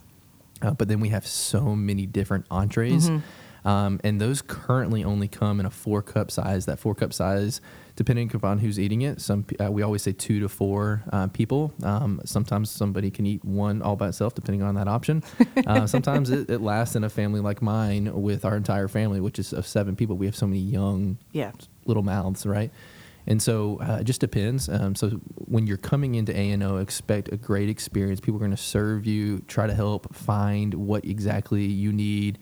Uh, 0.62 0.70
but 0.70 0.89
then 0.89 1.01
we 1.01 1.11
have 1.11 1.26
so 1.26 1.74
many 1.76 2.07
different 2.07 2.47
entrees. 2.51 3.11
Um, 3.66 4.01
and 4.05 4.20
those 4.20 4.43
currently 4.43 5.03
only 5.03 5.26
come 5.26 5.59
in 5.59 5.66
a 5.66 5.70
four 5.70 6.01
cup 6.01 6.30
size. 6.30 6.66
That 6.66 6.78
four 6.78 6.95
cup 6.95 7.12
size, 7.12 7.61
depending 7.97 8.30
upon 8.34 8.59
who's 8.59 8.78
eating 8.78 9.03
it, 9.03 9.20
some 9.20 9.44
uh, 9.59 9.70
we 9.72 9.82
always 9.82 10.03
say 10.03 10.12
two 10.12 10.38
to 10.40 10.49
four 10.49 11.03
uh, 11.12 11.26
people. 11.28 11.72
Um, 11.82 12.20
sometimes 12.24 12.70
somebody 12.70 13.11
can 13.11 13.26
eat 13.26 13.44
one 13.44 13.82
all 13.82 13.97
by 13.97 14.09
itself, 14.09 14.34
depending 14.34 14.62
on 14.62 14.74
that 14.76 14.88
option. 14.88 15.22
Uh, 15.66 15.86
sometimes 15.86 16.30
it, 16.30 16.49
it 16.49 16.61
lasts 16.61 16.94
in 16.94 17.03
a 17.03 17.09
family 17.09 17.40
like 17.40 17.61
mine 17.61 18.12
with 18.22 18.44
our 18.44 18.57
entire 18.57 18.86
family, 18.86 19.20
which 19.20 19.38
is 19.38 19.53
of 19.53 19.66
seven 19.66 19.97
people. 19.97 20.16
We 20.16 20.26
have 20.26 20.36
so 20.36 20.47
many 20.47 20.61
young 20.61 21.18
Yeah. 21.32 21.51
little 21.86 22.03
mouths, 22.05 22.47
right? 22.47 22.70
And 23.26 23.42
so 23.42 23.80
uh, 23.80 23.99
it 24.01 24.05
just 24.05 24.20
depends. 24.20 24.68
Um, 24.68 24.94
so 24.94 25.09
when 25.34 25.66
you're 25.66 25.78
coming 25.78 26.14
into 26.14 26.32
A 26.38 26.51
and 26.53 26.62
O, 26.62 26.76
expect 26.76 27.32
a 27.32 27.36
great 27.36 27.68
experience. 27.68 28.20
People 28.20 28.36
are 28.36 28.47
going 28.47 28.51
to 28.53 28.57
serve 28.57 29.07
you, 29.07 29.40
try 29.49 29.66
to 29.66 29.74
help 29.74 30.14
find 30.14 30.74
what 30.74 31.05
exactly 31.05 31.64
you 31.64 31.92
need, 31.92 32.38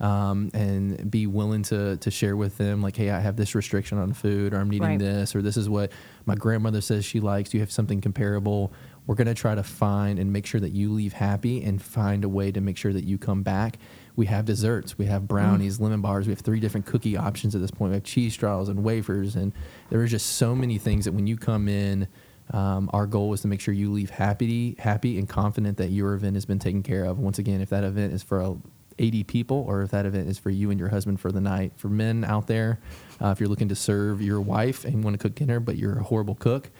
um, 0.00 0.50
and 0.54 1.10
be 1.10 1.26
willing 1.26 1.62
to 1.64 1.96
to 1.96 2.10
share 2.10 2.36
with 2.36 2.56
them, 2.58 2.82
like, 2.82 2.96
hey, 2.96 3.10
I 3.10 3.20
have 3.20 3.36
this 3.36 3.54
restriction 3.54 3.98
on 3.98 4.12
food, 4.12 4.52
or 4.54 4.58
I'm 4.58 4.70
needing 4.70 4.88
Right. 4.88 4.98
this, 4.98 5.34
or 5.34 5.42
this 5.42 5.56
is 5.56 5.68
what 5.68 5.90
my 6.26 6.34
grandmother 6.34 6.80
says 6.80 7.04
she 7.04 7.20
likes. 7.20 7.50
Do 7.50 7.56
you 7.58 7.62
have 7.62 7.72
something 7.72 8.00
comparable? 8.00 8.72
We're 9.06 9.14
going 9.14 9.26
to 9.28 9.34
try 9.34 9.54
to 9.54 9.62
find 9.62 10.18
and 10.18 10.32
make 10.32 10.44
sure 10.44 10.60
that 10.60 10.72
you 10.72 10.92
leave 10.92 11.14
happy, 11.14 11.62
and 11.64 11.80
find 11.80 12.24
a 12.24 12.28
way 12.28 12.52
to 12.52 12.60
make 12.60 12.76
sure 12.76 12.92
that 12.92 13.04
you 13.04 13.18
come 13.18 13.42
back. 13.42 13.78
We 14.16 14.26
have 14.26 14.44
desserts, 14.44 14.98
we 14.98 15.06
have 15.06 15.26
brownies, 15.28 15.78
lemon 15.80 16.00
bars. 16.00 16.26
We 16.26 16.32
have 16.32 16.40
three 16.40 16.60
different 16.60 16.86
cookie 16.86 17.16
options 17.16 17.54
at 17.54 17.60
this 17.60 17.70
point. 17.70 17.90
We 17.90 17.94
have 17.94 18.04
cheese 18.04 18.34
straws 18.34 18.68
and 18.68 18.82
wafers, 18.84 19.34
and 19.36 19.52
there 19.90 20.00
are 20.00 20.06
just 20.06 20.26
so 20.36 20.54
many 20.54 20.76
things 20.78 21.04
that 21.06 21.12
when 21.12 21.26
you 21.26 21.36
come 21.36 21.68
in, 21.68 22.08
um, 22.52 22.88
our 22.92 23.06
goal 23.06 23.32
is 23.34 23.42
to 23.42 23.48
make 23.48 23.60
sure 23.60 23.72
you 23.74 23.92
leave 23.92 24.10
happy, 24.10 24.74
happy 24.78 25.18
and 25.18 25.28
confident 25.28 25.76
that 25.78 25.90
your 25.90 26.14
event 26.14 26.34
has 26.34 26.44
been 26.46 26.58
taken 26.58 26.82
care 26.82 27.04
of. 27.04 27.18
Once 27.18 27.38
again, 27.38 27.60
if 27.60 27.68
that 27.70 27.84
event 27.84 28.12
is 28.12 28.22
for 28.22 28.40
a 28.40 28.56
80 28.98 29.24
people, 29.24 29.64
or 29.68 29.82
if 29.82 29.90
that 29.90 30.06
event 30.06 30.28
is 30.28 30.38
for 30.38 30.50
you 30.50 30.70
and 30.70 30.78
your 30.80 30.88
husband 30.88 31.20
for 31.20 31.30
the 31.32 31.40
night. 31.40 31.72
For 31.76 31.88
men 31.88 32.24
out 32.24 32.46
there, 32.46 32.78
uh, 33.22 33.28
if 33.28 33.40
you're 33.40 33.48
looking 33.48 33.68
to 33.68 33.74
serve 33.74 34.20
your 34.22 34.40
wife 34.40 34.84
and 34.84 35.02
want 35.04 35.14
to 35.14 35.18
cook 35.18 35.34
dinner, 35.34 35.60
but 35.60 35.76
you're 35.76 35.98
a 35.98 36.02
horrible 36.02 36.34
cook, 36.34 36.70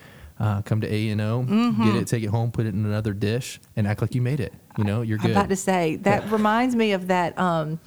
uh, 0.41 0.63
come 0.63 0.81
to 0.81 0.93
A 0.93 1.09
and 1.11 1.21
O, 1.21 1.45
Mm-hmm. 1.49 1.83
get 1.83 1.95
it, 1.97 2.07
take 2.07 2.23
it 2.23 2.29
home, 2.31 2.51
put 2.53 2.67
it 2.67 2.75
in 2.75 2.85
another 2.85 3.13
dish, 3.13 3.61
and 3.77 3.87
act 3.87 4.01
like 4.03 4.15
you 4.15 4.23
made 4.23 4.41
it. 4.41 4.53
You 4.77 4.85
know, 4.85 5.03
you're 5.03 5.19
good. 5.19 5.27
I'm 5.33 5.37
about 5.37 5.49
to 5.49 5.57
say 5.57 5.97
that 5.97 6.25
Yeah. 6.25 6.33
reminds 6.35 6.77
me 6.77 6.93
of 6.93 7.09
that. 7.09 7.37
Um, 7.39 7.81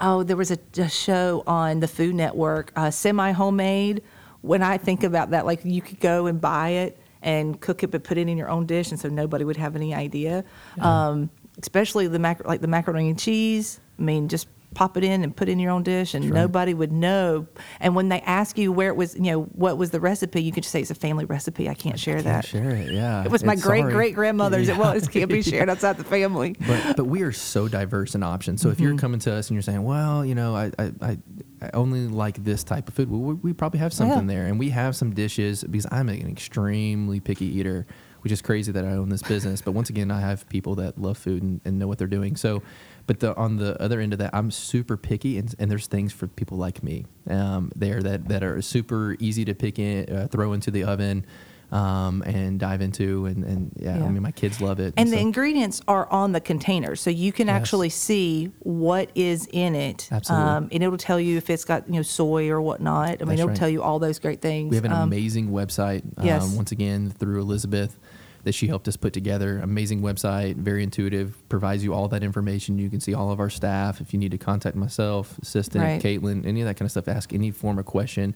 oh, 0.00 0.22
there 0.22 0.36
was 0.36 0.50
a, 0.50 0.58
a 0.76 0.88
show 0.88 1.42
on 1.46 1.80
the 1.80 1.88
Food 1.88 2.14
Network, 2.14 2.72
uh, 2.76 2.90
semi 2.90 3.32
homemade. 3.32 4.02
When 4.42 4.62
I 4.62 4.78
think 4.78 5.02
about 5.02 5.30
that, 5.30 5.46
like 5.46 5.64
you 5.64 5.80
could 5.82 5.98
go 6.00 6.26
and 6.26 6.40
buy 6.40 6.68
it 6.70 7.00
and 7.22 7.60
cook 7.60 7.82
it, 7.82 7.90
but 7.90 8.04
put 8.04 8.16
it 8.18 8.28
in 8.28 8.36
your 8.38 8.48
own 8.48 8.64
dish, 8.66 8.90
and 8.92 9.00
so 9.00 9.08
nobody 9.08 9.44
would 9.44 9.56
have 9.56 9.74
any 9.74 9.92
idea. 9.94 10.44
Um, 10.80 11.30
especially 11.60 12.06
the 12.08 12.18
mac- 12.18 12.46
like 12.46 12.60
the 12.60 12.68
macaroni 12.68 13.08
and 13.10 13.18
cheese. 13.18 13.80
I 13.98 14.02
mean, 14.02 14.28
just 14.28 14.48
pop 14.74 14.98
it 14.98 15.02
in 15.02 15.24
and 15.24 15.34
put 15.34 15.48
it 15.48 15.52
in 15.52 15.58
your 15.58 15.72
own 15.72 15.82
dish, 15.82 16.12
and 16.14 16.22
right. 16.26 16.34
nobody 16.34 16.74
would 16.74 16.92
know. 16.92 17.46
And 17.80 17.96
when 17.96 18.10
they 18.10 18.20
ask 18.20 18.58
you 18.58 18.70
where 18.70 18.88
it 18.88 18.96
was, 18.96 19.14
you 19.16 19.22
know, 19.22 19.42
what 19.44 19.78
was 19.78 19.90
the 19.90 19.98
recipe, 19.98 20.42
you 20.42 20.52
could 20.52 20.62
just 20.62 20.70
say 20.72 20.80
it's 20.82 20.90
a 20.90 20.94
family 20.94 21.24
recipe. 21.24 21.68
I 21.70 21.74
can't 21.74 21.98
share 21.98 22.16
Can't 22.16 22.26
that. 22.26 22.44
share 22.46 22.70
it. 22.70 22.92
Yeah, 22.92 23.24
It 23.24 23.30
was 23.30 23.42
my 23.42 23.54
It's 23.54 23.62
great 23.62 23.80
sorry. 23.80 23.92
great 23.94 24.14
grandmother's. 24.14 24.68
It 24.68 24.76
Yeah. 24.76 24.92
was 24.92 25.08
can't 25.08 25.30
be 25.30 25.40
shared 25.42 25.68
outside 25.70 25.96
the 25.96 26.04
family. 26.04 26.54
but 26.66 26.96
but 26.98 27.04
we 27.06 27.22
are 27.22 27.32
so 27.32 27.66
diverse 27.66 28.14
in 28.14 28.22
options. 28.22 28.60
So 28.60 28.68
if 28.68 28.74
Mm-hmm. 28.76 28.84
you're 28.84 28.96
coming 28.98 29.20
to 29.20 29.32
us 29.32 29.48
and 29.48 29.54
you're 29.56 29.62
saying, 29.62 29.82
well, 29.82 30.24
you 30.24 30.34
know, 30.34 30.54
I 30.54 30.70
I, 30.78 30.92
I, 31.00 31.18
I 31.62 31.70
only 31.72 32.06
like 32.06 32.44
this 32.44 32.62
type 32.62 32.88
of 32.88 32.94
food, 32.94 33.10
well, 33.10 33.20
we, 33.20 33.34
we 33.34 33.52
probably 33.54 33.80
have 33.80 33.92
something 33.94 34.28
Yeah. 34.28 34.34
there, 34.34 34.46
and 34.46 34.58
we 34.60 34.68
have 34.70 34.94
some 34.94 35.12
dishes 35.14 35.64
because 35.64 35.86
I'm 35.90 36.08
an 36.10 36.28
extremely 36.30 37.18
picky 37.20 37.46
eater, 37.58 37.86
which 38.20 38.32
is 38.32 38.42
crazy 38.42 38.72
that 38.72 38.84
I 38.84 38.92
own 38.92 39.08
this 39.08 39.22
business. 39.22 39.62
But 39.62 39.72
once 39.72 39.90
again, 39.90 40.10
I 40.10 40.20
have 40.20 40.48
people 40.48 40.74
that 40.76 41.00
love 41.00 41.18
food 41.18 41.42
and, 41.42 41.60
and 41.64 41.78
know 41.78 41.86
what 41.86 41.98
they're 41.98 42.06
doing. 42.06 42.36
So. 42.36 42.62
But 43.06 43.20
the, 43.20 43.34
on 43.36 43.56
the 43.56 43.80
other 43.80 44.00
end 44.00 44.12
of 44.12 44.18
that, 44.18 44.34
I'm 44.34 44.50
super 44.50 44.98
picky, 44.98 45.38
and, 45.38 45.54
and 45.58 45.70
there's 45.70 45.86
things 45.86 46.12
for 46.12 46.26
people 46.26 46.58
like 46.58 46.82
me 46.82 47.06
um, 47.30 47.72
there 47.74 48.02
that, 48.02 48.28
that 48.28 48.42
are 48.42 48.60
super 48.60 49.16
easy 49.18 49.46
to 49.46 49.54
pick 49.54 49.78
in, 49.78 50.14
uh, 50.14 50.28
throw 50.30 50.52
into 50.52 50.70
the 50.70 50.84
oven, 50.84 51.24
um, 51.70 52.22
and 52.22 52.58
dive 52.58 52.80
into, 52.80 53.26
and, 53.26 53.44
and 53.44 53.72
yeah, 53.76 53.98
Yeah. 53.98 54.04
I 54.04 54.08
mean, 54.08 54.22
my 54.22 54.30
kids 54.30 54.60
love 54.60 54.80
it. 54.80 54.94
And 54.96 55.08
the 55.10 55.16
so- 55.16 55.20
ingredients 55.22 55.80
are 55.86 56.10
on 56.10 56.32
the 56.32 56.40
container, 56.40 56.96
so 56.96 57.10
you 57.10 57.30
can 57.32 57.48
Yes. 57.48 57.56
actually 57.60 57.90
see 57.90 58.50
what 58.60 59.10
is 59.14 59.46
in 59.52 59.74
it. 59.74 60.08
Absolutely. 60.10 60.48
Um, 60.48 60.68
and 60.72 60.82
it'll 60.82 60.96
tell 60.98 61.20
you 61.20 61.36
if 61.36 61.50
it's 61.50 61.64
got 61.64 61.86
you 61.88 61.94
know 61.96 62.02
soy 62.02 62.48
or 62.48 62.60
whatnot. 62.62 63.20
I 63.20 63.24
mean, 63.24 63.34
it'll 63.34 63.48
right. 63.48 63.56
tell 63.56 63.68
you 63.68 63.82
all 63.82 63.98
those 63.98 64.18
great 64.18 64.40
things. 64.40 64.70
We 64.70 64.76
have 64.76 64.84
an 64.86 64.92
Um, 64.92 65.02
amazing 65.02 65.50
website. 65.50 66.02
yes. 66.22 66.42
Um, 66.44 66.56
once 66.56 66.72
again, 66.72 67.10
through 67.10 67.40
Elizabeth, 67.40 67.98
that 68.44 68.54
she 68.54 68.66
helped 68.68 68.88
us 68.88 68.96
put 68.96 69.12
together. 69.12 69.58
Amazing 69.58 70.00
website, 70.00 70.56
very 70.56 70.82
intuitive, 70.82 71.36
provides 71.50 71.84
you 71.84 71.92
all 71.92 72.08
that 72.08 72.22
information. 72.22 72.78
You 72.78 72.88
can 72.88 73.00
see 73.00 73.12
all 73.12 73.30
of 73.30 73.40
our 73.40 73.50
staff. 73.50 74.00
If 74.00 74.14
you 74.14 74.18
need 74.18 74.30
to 74.30 74.38
contact 74.38 74.74
myself, 74.76 75.36
assistant, 75.42 75.84
Right. 75.84 76.02
Caitlin, 76.02 76.46
any 76.46 76.62
of 76.62 76.66
that 76.66 76.76
kind 76.76 76.86
of 76.86 76.90
stuff, 76.92 77.08
ask 77.08 77.34
any 77.34 77.50
form 77.50 77.78
of 77.78 77.84
question. 77.84 78.34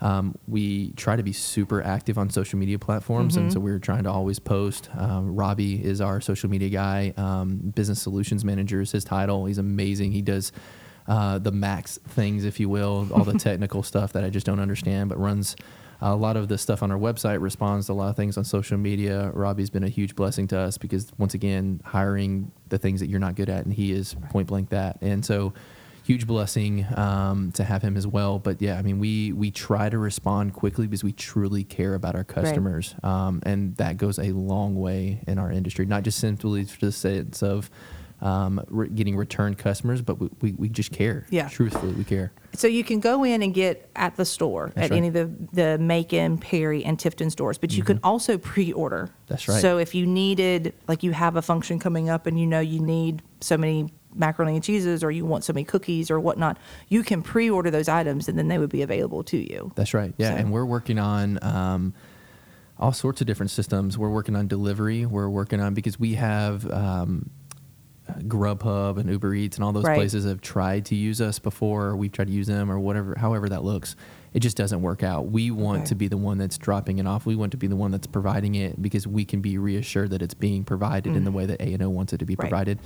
Um, 0.00 0.36
we 0.46 0.92
try 0.92 1.16
to 1.16 1.22
be 1.22 1.32
super 1.32 1.82
active 1.82 2.18
on 2.18 2.30
social 2.30 2.58
media 2.58 2.78
platforms, 2.78 3.34
Mm-hmm. 3.34 3.42
and 3.44 3.52
so 3.52 3.58
we're 3.60 3.78
trying 3.80 4.04
to 4.04 4.10
always 4.10 4.38
post. 4.38 4.88
Um, 4.96 5.34
Robbie 5.34 5.84
is 5.84 6.00
our 6.00 6.20
social 6.20 6.48
media 6.48 6.68
guy. 6.68 7.12
Um, 7.16 7.56
business 7.74 8.00
solutions 8.00 8.44
manager 8.44 8.80
is 8.80 8.92
his 8.92 9.04
title. 9.04 9.46
He's 9.46 9.58
amazing. 9.58 10.12
He 10.12 10.22
does 10.22 10.52
uh, 11.08 11.38
the 11.38 11.50
max 11.50 11.98
things, 12.06 12.44
if 12.44 12.60
you 12.60 12.68
will, 12.68 13.08
all 13.12 13.24
the 13.24 13.38
technical 13.38 13.82
stuff 13.82 14.12
that 14.12 14.22
I 14.24 14.30
just 14.30 14.46
don't 14.46 14.60
understand, 14.60 15.08
but 15.08 15.18
runs 15.18 15.56
a 16.00 16.14
lot 16.14 16.36
of 16.36 16.46
the 16.46 16.56
stuff 16.58 16.80
on 16.84 16.92
our 16.92 16.98
website, 16.98 17.40
responds 17.40 17.86
to 17.86 17.92
a 17.92 17.94
lot 17.94 18.08
of 18.08 18.14
things 18.14 18.38
on 18.38 18.44
social 18.44 18.78
media. 18.78 19.32
Robbie's 19.34 19.68
been 19.70 19.82
a 19.82 19.88
huge 19.88 20.14
blessing 20.14 20.46
to 20.48 20.58
us 20.58 20.78
because, 20.78 21.10
once 21.18 21.34
again, 21.34 21.80
hiring 21.84 22.52
the 22.68 22.78
things 22.78 23.00
that 23.00 23.08
you're 23.08 23.18
not 23.18 23.34
good 23.34 23.48
at, 23.48 23.64
and 23.64 23.74
he 23.74 23.90
is 23.90 24.14
point 24.30 24.46
blank 24.46 24.68
that. 24.68 24.98
And 25.02 25.24
so, 25.26 25.54
huge 26.08 26.26
blessing 26.26 26.86
um, 26.96 27.52
to 27.52 27.62
have 27.62 27.82
him 27.82 27.94
as 27.94 28.06
well. 28.06 28.38
But 28.38 28.62
yeah, 28.62 28.78
I 28.78 28.82
mean, 28.82 28.98
we 28.98 29.32
we 29.32 29.50
try 29.50 29.90
to 29.90 29.98
respond 29.98 30.54
quickly 30.54 30.86
because 30.86 31.04
we 31.04 31.12
truly 31.12 31.64
care 31.64 31.94
about 31.94 32.14
our 32.16 32.24
customers, 32.24 32.94
um, 33.02 33.42
and 33.44 33.76
that 33.76 33.98
goes 33.98 34.18
a 34.18 34.32
long 34.32 34.74
way 34.74 35.20
in 35.26 35.38
our 35.38 35.52
industry. 35.52 35.84
Not 35.84 36.04
just 36.04 36.18
simply 36.18 36.64
for 36.64 36.86
the 36.86 36.92
sense 36.92 37.42
of 37.42 37.70
um, 38.22 38.64
re- 38.68 38.88
getting 38.88 39.16
returned 39.16 39.58
customers, 39.58 40.00
but 40.00 40.18
we, 40.18 40.30
we, 40.40 40.52
we 40.52 40.68
just 40.70 40.92
care. 40.92 41.26
Yeah. 41.28 41.48
truthfully, 41.48 41.92
we 41.92 42.04
care. 42.04 42.32
So 42.54 42.66
you 42.66 42.82
can 42.82 43.00
go 43.00 43.22
in 43.22 43.42
and 43.42 43.52
get 43.52 43.90
at 43.94 44.16
the 44.16 44.24
store 44.24 44.72
That's 44.74 44.86
at 44.86 44.90
right. 44.92 44.96
any 44.96 45.08
of 45.08 45.14
the 45.14 45.30
the 45.52 45.78
Macon, 45.78 46.38
Perry, 46.38 46.86
and 46.86 46.96
Tifton 46.96 47.30
stores, 47.30 47.58
but 47.58 47.72
you 47.72 47.84
can 47.84 48.00
also 48.02 48.38
pre-order. 48.38 49.04
Mm-hmm. 49.04 49.24
That's 49.26 49.46
right. 49.46 49.60
So 49.60 49.76
if 49.76 49.94
you 49.94 50.06
needed, 50.06 50.72
like, 50.88 51.02
you 51.02 51.12
have 51.12 51.36
a 51.36 51.42
function 51.42 51.78
coming 51.78 52.08
up, 52.08 52.26
and 52.26 52.40
you 52.40 52.46
know 52.46 52.60
you 52.60 52.80
need 52.80 53.22
so 53.40 53.58
many 53.58 53.92
macaroni 54.14 54.54
and 54.54 54.64
cheeses, 54.64 55.04
or 55.04 55.10
you 55.10 55.24
want 55.26 55.44
so 55.44 55.52
many 55.52 55.64
cookies 55.64 56.10
or 56.10 56.18
whatnot, 56.20 56.58
you 56.88 57.02
can 57.02 57.22
pre-order 57.22 57.70
those 57.70 57.88
items, 57.88 58.28
and 58.28 58.38
then 58.38 58.48
they 58.48 58.58
would 58.58 58.70
be 58.70 58.82
available 58.82 59.22
to 59.24 59.36
you. 59.36 59.72
That's 59.74 59.94
right. 59.94 60.14
Yeah, 60.18 60.30
So- 60.30 60.36
and 60.36 60.52
we're 60.52 60.64
working 60.64 60.98
on 60.98 61.38
um, 61.42 61.94
all 62.78 62.92
sorts 62.92 63.20
of 63.20 63.26
different 63.26 63.50
systems. 63.50 63.98
We're 63.98 64.10
working 64.10 64.36
on 64.36 64.46
delivery. 64.48 65.04
We're 65.06 65.28
working 65.28 65.60
on 65.60 65.74
because 65.74 65.98
we 65.98 66.14
have 66.14 66.70
um, 66.70 67.30
Grubhub 68.20 68.98
and 68.98 69.10
Uber 69.10 69.34
Eats 69.34 69.56
and 69.56 69.64
all 69.64 69.72
those 69.72 69.84
Right. 69.84 69.96
places 69.96 70.24
have 70.24 70.40
tried 70.40 70.86
to 70.86 70.94
use 70.94 71.20
us 71.20 71.38
before. 71.38 71.96
We've 71.96 72.12
tried 72.12 72.28
to 72.28 72.32
use 72.32 72.46
them 72.46 72.70
or 72.70 72.78
whatever, 72.78 73.14
however 73.18 73.48
that 73.50 73.64
looks. 73.64 73.96
It 74.38 74.42
just 74.42 74.56
doesn't 74.56 74.82
work 74.82 75.02
out. 75.02 75.32
We 75.32 75.50
want 75.50 75.78
Okay. 75.80 75.86
to 75.86 75.94
be 75.96 76.06
the 76.06 76.16
one 76.16 76.38
that's 76.38 76.56
dropping 76.58 76.98
it 77.00 77.08
off. 77.08 77.26
We 77.26 77.34
want 77.34 77.50
to 77.50 77.56
be 77.56 77.66
the 77.66 77.74
one 77.74 77.90
that's 77.90 78.06
providing 78.06 78.54
it 78.54 78.80
because 78.80 79.04
we 79.04 79.24
can 79.24 79.40
be 79.40 79.58
reassured 79.58 80.10
that 80.10 80.22
it's 80.22 80.34
being 80.34 80.62
provided 80.62 81.16
in 81.16 81.24
the 81.24 81.32
way 81.32 81.44
that 81.46 81.60
A 81.60 81.74
and 81.74 81.82
O 81.82 81.90
wants 81.90 82.12
it 82.12 82.18
to 82.18 82.24
be 82.24 82.36
Mm. 82.36 82.42
Right. 82.44 82.48
provided. 82.50 82.78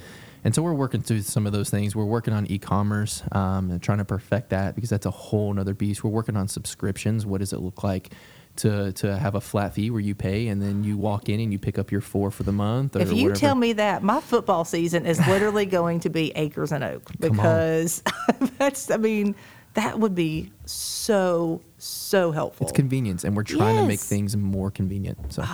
And 0.44 0.54
so 0.54 0.62
we're 0.62 0.72
working 0.72 1.02
through 1.02 1.20
some 1.20 1.44
of 1.46 1.52
those 1.52 1.68
things. 1.68 1.94
We're 1.94 2.06
working 2.06 2.32
on 2.32 2.46
e-commerce 2.50 3.22
um, 3.32 3.70
and 3.70 3.82
trying 3.82 3.98
to 3.98 4.04
perfect 4.06 4.48
that 4.48 4.74
because 4.74 4.88
that's 4.88 5.04
a 5.04 5.10
whole 5.10 5.52
nother 5.52 5.74
beast. 5.74 6.02
We're 6.02 6.08
working 6.08 6.38
on 6.38 6.48
subscriptions. 6.48 7.26
What 7.26 7.40
does 7.40 7.52
it 7.52 7.60
look 7.60 7.84
like 7.84 8.14
to 8.56 8.92
to 8.92 9.16
have 9.18 9.34
a 9.34 9.40
flat 9.40 9.74
fee 9.74 9.90
where 9.90 10.00
you 10.00 10.14
pay 10.14 10.48
and 10.48 10.60
then 10.60 10.84
you 10.84 10.96
walk 10.98 11.28
in 11.30 11.38
and 11.40 11.52
you 11.52 11.58
pick 11.58 11.78
up 11.78 11.90
your 11.92 12.00
four 12.00 12.30
for 12.30 12.44
the 12.44 12.52
month? 12.52 12.96
Or 12.96 13.00
If 13.00 13.10
you 13.12 13.24
whatever? 13.24 13.38
tell 13.40 13.54
me 13.56 13.74
that, 13.74 14.02
my 14.02 14.20
football 14.20 14.64
season 14.64 15.04
is 15.04 15.18
literally 15.28 15.66
going 15.78 16.00
to 16.00 16.08
be 16.08 16.32
acres 16.34 16.72
and 16.72 16.82
oak 16.82 17.10
because 17.20 18.02
that's, 18.58 18.90
I 18.90 18.96
mean, 18.96 19.34
that 19.74 19.98
would 19.98 20.14
be 20.14 20.52
so, 20.66 21.60
so 21.78 22.30
helpful. 22.32 22.66
it's 22.66 22.76
convenience, 22.76 23.24
and 23.24 23.36
we're 23.36 23.42
trying 23.44 23.76
to 23.76 23.86
make 23.86 24.00
things 24.00 24.36
more 24.36 24.70
convenient. 24.70 25.32
So 25.32 25.44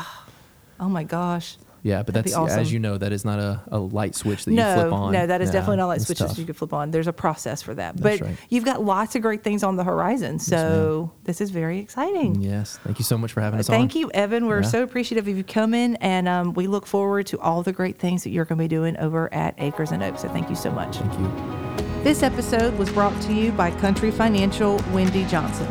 oh 0.80 0.88
my 0.88 1.04
gosh. 1.04 1.56
yeah, 1.82 2.02
but 2.02 2.14
That'd 2.14 2.24
that's 2.32 2.36
awesome. 2.36 2.58
as 2.60 2.72
you 2.72 2.78
know, 2.80 2.98
that 2.98 3.12
is 3.12 3.24
not 3.24 3.38
a, 3.38 3.60
a 3.68 3.78
light 3.78 4.14
switch 4.16 4.44
that 4.44 4.50
you 4.52 4.56
flip 4.60 4.92
on. 4.92 5.12
no, 5.12 5.26
that 5.26 5.40
is 5.40 5.48
Yeah, 5.48 5.52
definitely 5.52 5.76
not 5.76 5.86
like 5.86 5.96
it's 5.98 6.06
switches 6.06 6.26
tough. 6.28 6.38
you 6.38 6.44
can 6.44 6.54
flip 6.54 6.72
on. 6.72 6.90
There's 6.90 7.06
a 7.06 7.12
process 7.12 7.62
for 7.62 7.74
that. 7.74 7.96
That's 7.96 8.18
but 8.20 8.26
right. 8.26 8.36
you've 8.48 8.64
got 8.64 8.82
lots 8.84 9.14
of 9.14 9.22
great 9.22 9.42
things 9.44 9.62
on 9.62 9.76
the 9.76 9.84
horizon. 9.84 10.38
So 10.40 11.12
this 11.24 11.40
is 11.40 11.50
very 11.50 11.78
exciting. 11.78 12.40
Yes, 12.40 12.78
thank 12.84 12.98
you 12.98 13.04
so 13.04 13.16
much 13.16 13.32
for 13.32 13.40
having 13.40 13.60
us 13.60 13.68
on. 13.68 13.74
Thank 13.76 13.94
you, 13.94 14.10
Evan. 14.12 14.46
We're 14.46 14.62
Yeah. 14.62 14.68
so 14.68 14.82
appreciative 14.82 15.28
of 15.28 15.36
you 15.36 15.44
coming, 15.44 15.94
and 15.96 16.26
um, 16.28 16.54
we 16.54 16.66
look 16.66 16.86
forward 16.86 17.26
to 17.28 17.38
all 17.38 17.62
the 17.62 17.72
great 17.72 17.98
things 17.98 18.24
that 18.24 18.30
you're 18.30 18.44
going 18.44 18.58
to 18.58 18.64
be 18.64 18.68
doing 18.68 18.96
over 18.98 19.32
at 19.32 19.54
Acres 19.58 19.92
and 19.92 20.02
Oaks. 20.02 20.22
So 20.22 20.28
thank 20.28 20.50
you 20.50 20.56
so 20.56 20.70
much. 20.72 20.96
Thank 20.96 21.12
you. 21.80 21.87
This 22.04 22.22
episode 22.22 22.78
was 22.78 22.88
brought 22.90 23.20
to 23.22 23.34
you 23.34 23.50
by 23.50 23.72
Country 23.72 24.12
Financial 24.12 24.80
Wendy 24.92 25.24
Johnson. 25.24 25.66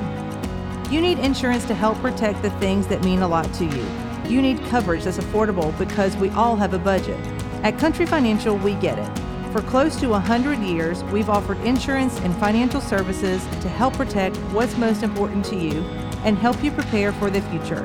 You 0.91 0.99
need 0.99 1.19
insurance 1.19 1.65
to 1.67 1.73
help 1.73 1.97
protect 1.99 2.41
the 2.41 2.49
things 2.59 2.85
that 2.87 3.01
mean 3.05 3.21
a 3.21 3.27
lot 3.27 3.51
to 3.53 3.63
you. 3.63 3.85
You 4.29 4.41
need 4.41 4.61
coverage 4.65 5.05
that's 5.05 5.19
affordable 5.19 5.75
because 5.79 6.17
we 6.17 6.29
all 6.31 6.57
have 6.57 6.73
a 6.73 6.79
budget. 6.79 7.17
At 7.63 7.79
Country 7.79 8.05
Financial, 8.05 8.57
we 8.57 8.73
get 8.75 8.99
it. 8.99 9.51
For 9.53 9.61
close 9.61 9.95
to 10.01 10.09
100 10.09 10.59
years, 10.59 11.01
we've 11.05 11.29
offered 11.29 11.59
insurance 11.59 12.19
and 12.19 12.35
financial 12.35 12.81
services 12.81 13.41
to 13.61 13.69
help 13.69 13.93
protect 13.93 14.35
what's 14.51 14.77
most 14.77 15.03
important 15.03 15.45
to 15.45 15.55
you 15.55 15.81
and 16.25 16.37
help 16.37 16.61
you 16.61 16.71
prepare 16.71 17.13
for 17.13 17.29
the 17.29 17.41
future. 17.43 17.83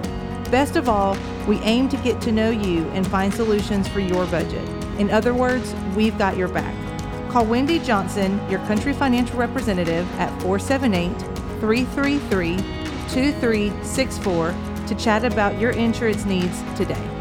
Best 0.51 0.74
of 0.74 0.88
all, 0.88 1.16
we 1.47 1.59
aim 1.61 1.88
to 1.90 1.97
get 1.99 2.20
to 2.22 2.32
know 2.32 2.51
you 2.51 2.88
and 2.88 3.07
find 3.07 3.32
solutions 3.32 3.86
for 3.86 4.01
your 4.01 4.26
budget. 4.26 4.68
In 4.99 5.11
other 5.11 5.32
words, 5.32 5.72
we've 5.95 6.18
got 6.18 6.36
your 6.36 6.49
back. 6.49 6.82
Call 7.33 7.47
Wendy 7.47 7.78
Johnson, 7.78 8.39
your 8.51 8.61
country 8.66 8.93
financial 8.93 9.39
representative, 9.39 10.07
at 10.20 10.28
478 10.43 11.09
333 11.61 12.57
2364 13.09 14.55
to 14.87 14.95
chat 14.97 15.24
about 15.24 15.59
your 15.59 15.70
insurance 15.70 16.26
needs 16.26 16.62
today. 16.76 17.11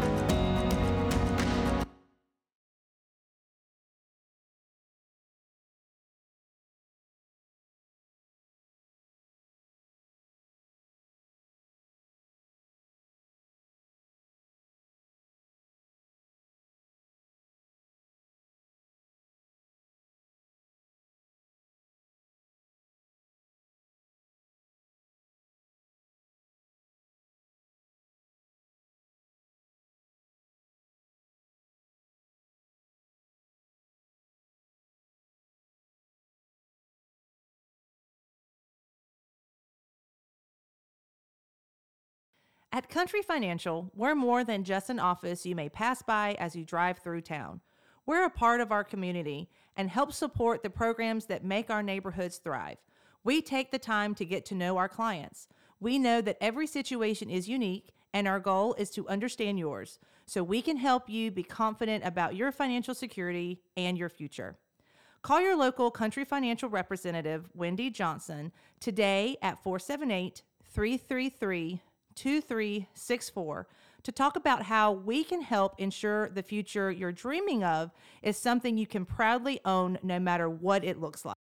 At 42.74 42.88
Country 42.88 43.20
Financial, 43.20 43.90
we're 43.94 44.14
more 44.14 44.44
than 44.44 44.64
just 44.64 44.88
an 44.88 44.98
office 44.98 45.44
you 45.44 45.54
may 45.54 45.68
pass 45.68 46.00
by 46.00 46.34
as 46.38 46.56
you 46.56 46.64
drive 46.64 46.96
through 46.96 47.20
town. 47.20 47.60
We're 48.06 48.24
a 48.24 48.30
part 48.30 48.62
of 48.62 48.72
our 48.72 48.82
community 48.82 49.50
and 49.76 49.90
help 49.90 50.10
support 50.10 50.62
the 50.62 50.70
programs 50.70 51.26
that 51.26 51.44
make 51.44 51.68
our 51.68 51.82
neighborhoods 51.82 52.38
thrive. 52.38 52.78
We 53.24 53.42
take 53.42 53.72
the 53.72 53.78
time 53.78 54.14
to 54.14 54.24
get 54.24 54.46
to 54.46 54.54
know 54.54 54.78
our 54.78 54.88
clients. 54.88 55.48
We 55.80 55.98
know 55.98 56.22
that 56.22 56.38
every 56.40 56.66
situation 56.66 57.28
is 57.28 57.46
unique, 57.46 57.90
and 58.14 58.26
our 58.26 58.40
goal 58.40 58.72
is 58.78 58.88
to 58.92 59.06
understand 59.06 59.58
yours 59.58 59.98
so 60.24 60.42
we 60.42 60.62
can 60.62 60.78
help 60.78 61.10
you 61.10 61.30
be 61.30 61.42
confident 61.42 62.06
about 62.06 62.36
your 62.36 62.52
financial 62.52 62.94
security 62.94 63.60
and 63.76 63.98
your 63.98 64.08
future. 64.08 64.56
Call 65.20 65.42
your 65.42 65.56
local 65.56 65.90
Country 65.90 66.24
Financial 66.24 66.70
representative, 66.70 67.50
Wendy 67.52 67.90
Johnson, 67.90 68.50
today 68.80 69.36
at 69.42 69.62
478 69.62 70.42
333 70.64 71.82
2364 72.14 73.66
to 74.02 74.12
talk 74.12 74.36
about 74.36 74.64
how 74.64 74.92
we 74.92 75.22
can 75.24 75.42
help 75.42 75.74
ensure 75.78 76.28
the 76.30 76.42
future 76.42 76.90
you're 76.90 77.12
dreaming 77.12 77.62
of 77.62 77.90
is 78.22 78.36
something 78.36 78.76
you 78.76 78.86
can 78.86 79.04
proudly 79.04 79.60
own 79.64 79.98
no 80.02 80.18
matter 80.18 80.48
what 80.48 80.84
it 80.84 81.00
looks 81.00 81.24
like. 81.24 81.36